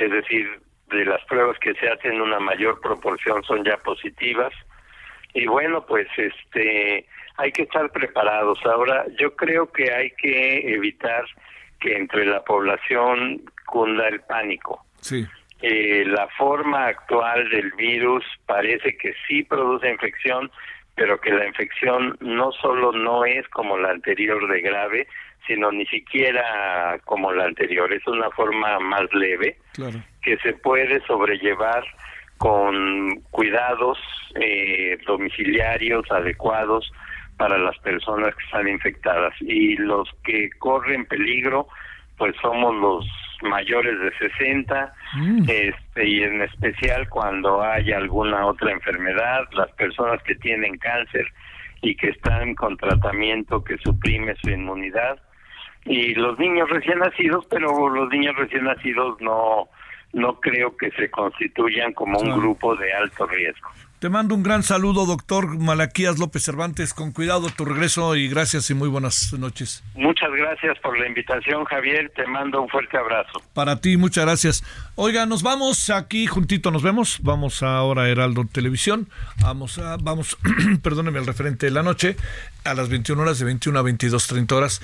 es 0.00 0.10
decir, 0.10 0.48
de 0.90 1.04
las 1.04 1.24
pruebas 1.24 1.58
que 1.58 1.74
se 1.74 1.88
hacen 1.88 2.20
una 2.20 2.40
mayor 2.40 2.80
proporción 2.80 3.42
son 3.44 3.64
ya 3.64 3.76
positivas 3.78 4.52
y 5.34 5.46
bueno, 5.46 5.84
pues 5.86 6.08
este 6.16 7.06
hay 7.36 7.52
que 7.52 7.62
estar 7.62 7.90
preparados. 7.90 8.58
Ahora, 8.66 9.06
yo 9.18 9.36
creo 9.36 9.70
que 9.70 9.92
hay 9.92 10.10
que 10.12 10.74
evitar 10.74 11.24
que 11.78 11.96
entre 11.96 12.26
la 12.26 12.42
población 12.42 13.42
cunda 13.66 14.08
el 14.08 14.20
pánico. 14.22 14.84
Sí. 15.00 15.24
Eh, 15.60 16.04
la 16.06 16.28
forma 16.36 16.86
actual 16.86 17.48
del 17.50 17.70
virus 17.72 18.24
parece 18.46 18.96
que 18.96 19.14
sí 19.26 19.44
produce 19.44 19.88
infección, 19.88 20.50
pero 20.96 21.20
que 21.20 21.30
la 21.30 21.46
infección 21.46 22.16
no 22.20 22.50
solo 22.52 22.90
no 22.92 23.24
es 23.24 23.46
como 23.48 23.78
la 23.78 23.90
anterior 23.90 24.48
de 24.48 24.60
grave, 24.60 25.06
sino 25.48 25.72
ni 25.72 25.84
siquiera 25.86 27.00
como 27.04 27.32
la 27.32 27.46
anterior. 27.46 27.92
Es 27.92 28.06
una 28.06 28.30
forma 28.30 28.78
más 28.78 29.12
leve 29.12 29.56
que 30.22 30.36
se 30.38 30.52
puede 30.52 31.00
sobrellevar 31.06 31.84
con 32.36 33.20
cuidados 33.32 33.98
eh, 34.36 34.96
domiciliarios 35.04 36.08
adecuados 36.12 36.92
para 37.36 37.58
las 37.58 37.76
personas 37.78 38.34
que 38.36 38.44
están 38.44 38.68
infectadas 38.68 39.34
y 39.40 39.76
los 39.76 40.08
que 40.24 40.50
corren 40.58 41.04
peligro 41.06 41.66
pues 42.16 42.34
somos 42.42 42.74
los 42.76 43.06
mayores 43.42 43.98
de 44.00 44.10
60 44.18 44.94
Mm. 45.14 45.44
este 45.48 46.06
y 46.06 46.22
en 46.22 46.42
especial 46.42 47.08
cuando 47.08 47.62
hay 47.62 47.92
alguna 47.92 48.44
otra 48.46 48.72
enfermedad 48.72 49.44
las 49.52 49.70
personas 49.72 50.22
que 50.22 50.34
tienen 50.34 50.76
cáncer 50.76 51.26
y 51.80 51.94
que 51.96 52.10
están 52.10 52.54
con 52.54 52.76
tratamiento 52.76 53.64
que 53.64 53.78
suprime 53.78 54.34
su 54.42 54.50
inmunidad 54.50 55.18
y 55.88 56.14
los 56.14 56.38
niños 56.38 56.68
recién 56.70 56.98
nacidos 56.98 57.46
pero 57.50 57.88
los 57.88 58.08
niños 58.10 58.34
recién 58.36 58.64
nacidos 58.64 59.20
no 59.20 59.68
no 60.12 60.40
creo 60.40 60.74
que 60.76 60.90
se 60.92 61.10
constituyan 61.10 61.92
como 61.92 62.18
un 62.18 62.24
Claro. 62.26 62.40
grupo 62.40 62.74
de 62.76 62.92
alto 62.94 63.26
riesgo. 63.26 63.68
Te 63.98 64.08
mando 64.08 64.34
un 64.36 64.42
gran 64.44 64.62
saludo, 64.62 65.04
doctor 65.06 65.58
Malaquías 65.58 66.18
López 66.20 66.44
Cervantes. 66.44 66.94
Con 66.94 67.10
cuidado 67.12 67.48
tu 67.50 67.64
regreso 67.64 68.14
y 68.16 68.28
gracias 68.28 68.70
y 68.70 68.74
muy 68.74 68.88
buenas 68.88 69.32
noches. 69.34 69.82
Muchas 69.96 70.30
gracias 70.30 70.78
por 70.78 70.96
la 70.98 71.08
invitación, 71.08 71.64
Javier. 71.64 72.10
Te 72.14 72.24
mando 72.28 72.62
un 72.62 72.68
fuerte 72.68 72.96
abrazo. 72.96 73.42
Para 73.54 73.80
ti, 73.80 73.96
muchas 73.96 74.24
gracias. 74.24 74.64
Oiga, 74.94 75.26
nos 75.26 75.42
vamos 75.42 75.90
aquí 75.90 76.26
juntito, 76.26 76.70
nos 76.70 76.82
vemos. 76.84 77.18
Vamos 77.22 77.62
ahora 77.64 78.02
a 78.04 78.08
Heraldo 78.08 78.44
Televisión. 78.50 79.08
Vamos 79.42 79.78
a, 79.78 79.96
vamos, 80.00 80.38
perdóneme, 80.82 81.18
el 81.18 81.26
referente 81.26 81.66
de 81.66 81.72
la 81.72 81.82
noche, 81.82 82.16
a 82.64 82.74
las 82.74 82.88
21 82.88 83.20
horas, 83.20 83.40
de 83.40 83.44
21 83.46 83.78
a 83.78 83.82
22, 83.82 84.26
30 84.28 84.54
horas. 84.54 84.80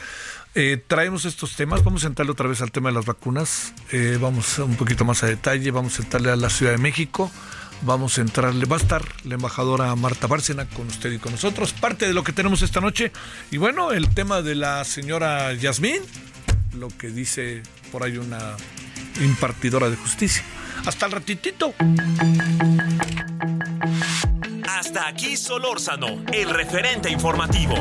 Eh, 0.56 0.81
traemos 0.86 1.24
estos 1.24 1.56
temas, 1.56 1.82
vamos 1.82 2.05
a 2.05 2.06
entrarle 2.06 2.31
otra 2.31 2.48
vez 2.48 2.62
al 2.62 2.70
tema 2.70 2.89
de 2.90 2.94
las 2.94 3.06
vacunas, 3.06 3.74
Eh, 3.90 4.18
vamos 4.20 4.59
un 4.59 4.76
poquito 4.76 5.05
más 5.05 5.24
a 5.24 5.26
detalle, 5.26 5.70
vamos 5.72 5.98
a 5.98 6.02
entrarle 6.02 6.31
a 6.31 6.36
la 6.36 6.48
Ciudad 6.48 6.72
de 6.72 6.78
México, 6.78 7.31
vamos 7.82 8.18
a 8.18 8.20
entrarle, 8.20 8.64
va 8.66 8.76
a 8.76 8.78
estar 8.78 9.02
la 9.24 9.35
embajadora 9.35 9.94
Marta 9.97 10.28
Bárcena 10.28 10.66
con 10.66 10.86
usted 10.86 11.10
y 11.10 11.18
con 11.18 11.32
nosotros, 11.32 11.72
parte 11.72 12.06
de 12.06 12.14
lo 12.14 12.22
que 12.22 12.32
tenemos 12.32 12.62
esta 12.62 12.81
noche, 12.81 13.10
y 13.51 13.56
bueno, 13.56 13.90
el 13.90 14.14
tema 14.14 14.43
de 14.43 14.55
la 14.55 14.85
señora 14.85 15.52
Yasmín, 15.55 16.01
lo 16.78 16.86
que 16.89 17.09
dice 17.09 17.62
por 17.90 18.05
ahí 18.05 18.16
una 18.16 18.56
impartidora 19.20 19.90
de 19.90 19.97
justicia. 19.97 20.44
Hasta 20.86 21.06
el 21.06 21.12
ratitito. 21.12 21.74
Hasta 24.68 25.09
aquí 25.09 25.36
Solórzano, 25.36 26.24
el 26.32 26.51
referente 26.51 27.10
informativo. 27.10 27.74